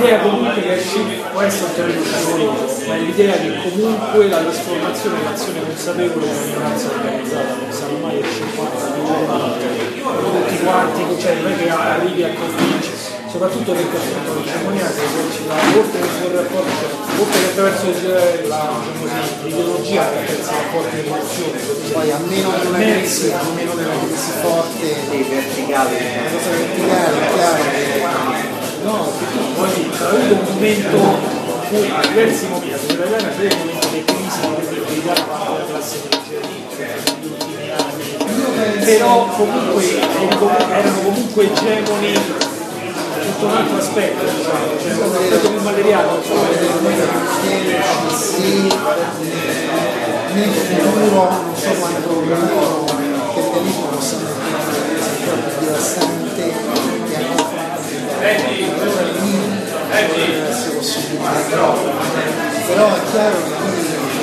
l'idea 0.00 0.20
comunque 0.20 0.62
che 0.62 0.80
può 1.30 1.40
essere 1.42 1.66
un 1.66 1.74
terreno 1.74 2.02
scivolito, 2.04 2.66
ma 2.86 2.94
è 2.94 2.98
l'idea 2.98 3.32
che 3.34 3.56
comunque 3.62 4.28
la 4.28 4.38
trasformazione 4.38 5.18
è 5.18 5.20
un'azione 5.20 5.60
consapevole 5.62 6.26
della 6.26 6.40
minoranza 6.40 6.88
organizzata, 6.88 7.54
non 7.60 7.72
sarà 7.72 7.92
mai 8.00 8.18
il 8.18 8.24
50 8.24 8.78
tutti 10.20 10.58
quanti, 10.62 11.20
cioè 11.20 11.34
non 11.34 11.52
è 11.52 11.56
che 11.56 11.68
arrivi 11.68 12.22
a 12.22 12.30
convincere, 12.32 13.09
soprattutto 13.30 13.72
perché 13.72 13.96
appunto 13.96 14.40
l'egemonia 14.40 14.90
si 14.90 15.00
esercita 15.06 15.54
oltre 15.78 16.00
che 16.00 16.08
sul 16.18 16.32
rapporto, 16.34 17.22
oltre 17.22 17.38
che 17.38 17.46
attraverso 17.46 17.86
la, 18.48 18.80
l'ideologia 19.42 20.02
attraverso 20.02 20.50
i 20.50 20.54
rapporti 20.54 20.96
di 20.96 21.02
produzione. 21.02 21.58
poi 21.92 22.10
a 22.10 22.18
meno 22.26 22.50
di 22.60 22.66
una 22.66 22.78
crisi, 22.78 23.30
a 23.30 23.42
meno 23.54 23.74
di 23.74 23.82
una 23.84 23.98
crisi 24.02 24.30
forte, 24.42 24.96
dei 25.10 25.22
verticali 25.22 25.94
una 25.94 26.30
cosa 26.30 26.50
verticale, 26.50 27.16
chiaro 27.34 27.62
che 27.70 28.58
No, 28.82 29.12
poi 29.56 29.90
c'è 29.90 30.04
avuto 30.04 30.32
un 30.32 30.54
momento 30.54 30.96
in 30.96 31.68
cui 31.68 31.90
a 31.90 32.00
diversi 32.00 32.46
momenti, 32.46 32.70
la 32.70 32.94
italiana 32.94 33.28
c'è 33.28 33.52
un 33.52 33.58
momento 33.58 33.88
di 33.88 34.04
crisi 34.04 34.40
di 34.40 34.66
credibilità 34.66 35.12
da 35.12 35.22
parte 35.22 35.52
della 35.52 35.66
classe 35.66 36.00
dirigente 36.08 37.18
però 38.84 39.26
comunque 39.26 40.00
erano 40.00 41.00
comunque 41.02 41.50
egemoni 41.50 42.14
sotto 43.30 43.46
un 43.46 43.56
altro 43.56 43.76
aspetto, 43.76 44.24
diciamo, 44.24 44.78
cioè 44.80 44.92
un 44.92 45.14
aspetto 45.14 45.50
più 45.50 45.60
materiale, 45.62 46.08
nel 50.32 50.48
futuro, 50.50 51.28
non 51.30 51.54
so 51.56 51.70
diventare 51.70 52.14
una 52.14 53.20
crisi 54.82 55.08
ancora 55.20 55.36
più 55.40 55.66
devastante 55.66 56.42
e 58.20 58.34
potrebbero 59.88 60.48
essere 60.48 60.74
possibilità 60.76 61.30
però, 62.68 62.94
è 62.94 63.00
chiaro 63.10 63.36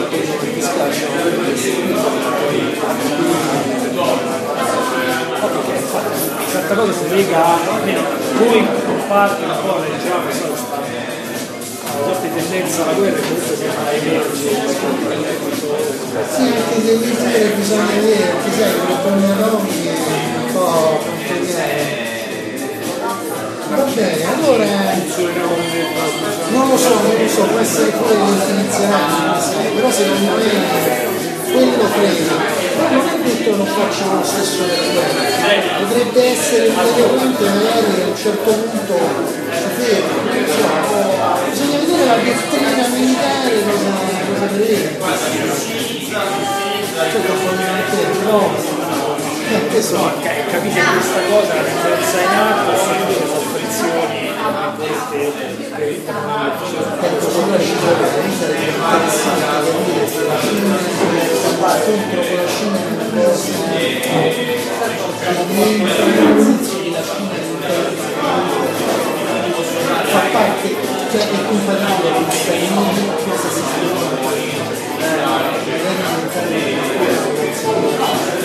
che 0.09 0.19
che 0.21 0.47
mi 0.53 0.61
spiace 0.61 1.05
è 1.05 1.09
quello 5.39 5.61
che 5.65 5.76
questa 5.99 6.75
cosa 6.75 6.91
si 6.93 7.09
lega 7.09 7.45
a, 7.45 7.57
in 7.85 9.07
parte 9.07 9.43
un 9.43 9.57
po' 9.61 9.79
leggiamo 9.79 10.31
so, 10.31 10.47
questa 10.47 10.77
una 11.97 12.13
sorta 12.13 12.27
di 12.27 12.33
tendenza 12.33 12.83
alla 12.83 12.93
guerra 12.93 13.17
e 13.17 13.21
comunque 13.21 13.55
sembra 13.55 15.13
emergere 15.13 15.55
Sì, 16.35 16.41
anche 16.41 16.77
se 16.85 16.93
lì 16.97 17.09
bisogna 17.55 17.85
vedere, 17.95 18.23
perché 18.23 18.51
sai, 18.51 18.71
le 18.73 19.01
è 19.37 19.97
un 20.37 20.51
po' 20.53 20.99
controviene. 21.05 22.05
Va 23.69 23.83
bene, 23.83 24.23
allora 24.23 24.65
non 26.51 26.69
lo 26.69 26.77
so, 26.77 26.89
non 26.93 27.15
lo 27.17 27.27
so, 27.27 27.41
può 27.43 27.59
essere 27.59 27.89
pure 27.91 28.15
che 28.15 28.53
sai, 28.71 29.71
però 29.75 29.91
secondo 29.91 30.35
me 30.35 31.26
quello 31.51 31.89
credo. 31.91 32.35
Però 32.75 32.89
non 32.91 33.07
è 33.07 33.17
detto 33.23 33.55
non 33.55 33.65
facciano 33.65 34.19
lo 34.19 34.25
stesso 34.25 34.65
lavoro, 34.65 35.85
potrebbe 35.87 36.23
essere 36.23 36.67
immediatamente 36.67 37.43
magari 37.43 38.01
a 38.03 38.07
un 38.07 38.15
certo 38.15 38.51
punto 38.51 39.35
si 39.57 39.93
so, 40.51 40.67
bisogna 41.49 41.77
vedere 41.79 42.05
la 42.05 42.15
dottrina 42.15 42.87
militare 42.87 43.63
cosa, 43.63 43.91
cosa 44.27 44.45
prevede. 44.45 44.97
Cioè, 46.97 47.21
probabilmente 47.21 47.97
Eh, 49.49 49.67
questo 49.69 49.95
no, 49.95 50.11
ca- 50.21 50.43
capite 50.51 50.81
questa 50.81 51.21
cosa 51.29 51.53
la 51.55 51.63
tendenza 51.63 52.19
in 52.19 52.27
atto 52.27 52.71
è 52.71 52.77
sempre 52.77 53.15
le 53.15 53.27
soppressioni 53.31 54.27
per 55.77 55.87
il 55.87 56.01
allora 56.07 57.59
ci 57.59 57.75
sarebbe 57.79 58.27
interessante 58.27 59.05
capire 59.71 60.07
se 60.07 60.21
la 60.27 60.37
Cina 60.41 60.77
contro 61.77 62.21
con 62.21 62.47
diventa 75.77 76.41
l'inizio 76.43 76.99
della 76.99 77.23
Cina 77.57 78.05
fa 78.07 78.36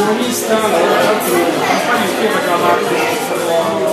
economista, 0.00 0.54
lavora 0.58 1.00
tanto, 1.00 1.32
campagna 1.32 2.06
che 2.18 2.28
faceva 2.28 2.56
parte 2.56 2.88
della 2.88 3.89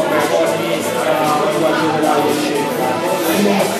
cosa 3.47 3.77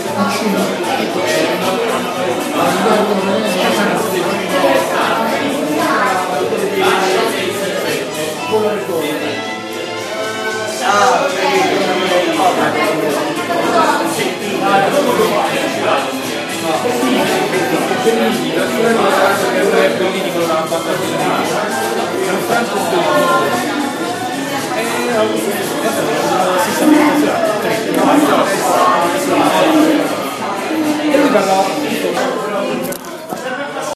si 26.63 27.46
Everybody. 31.13 32.96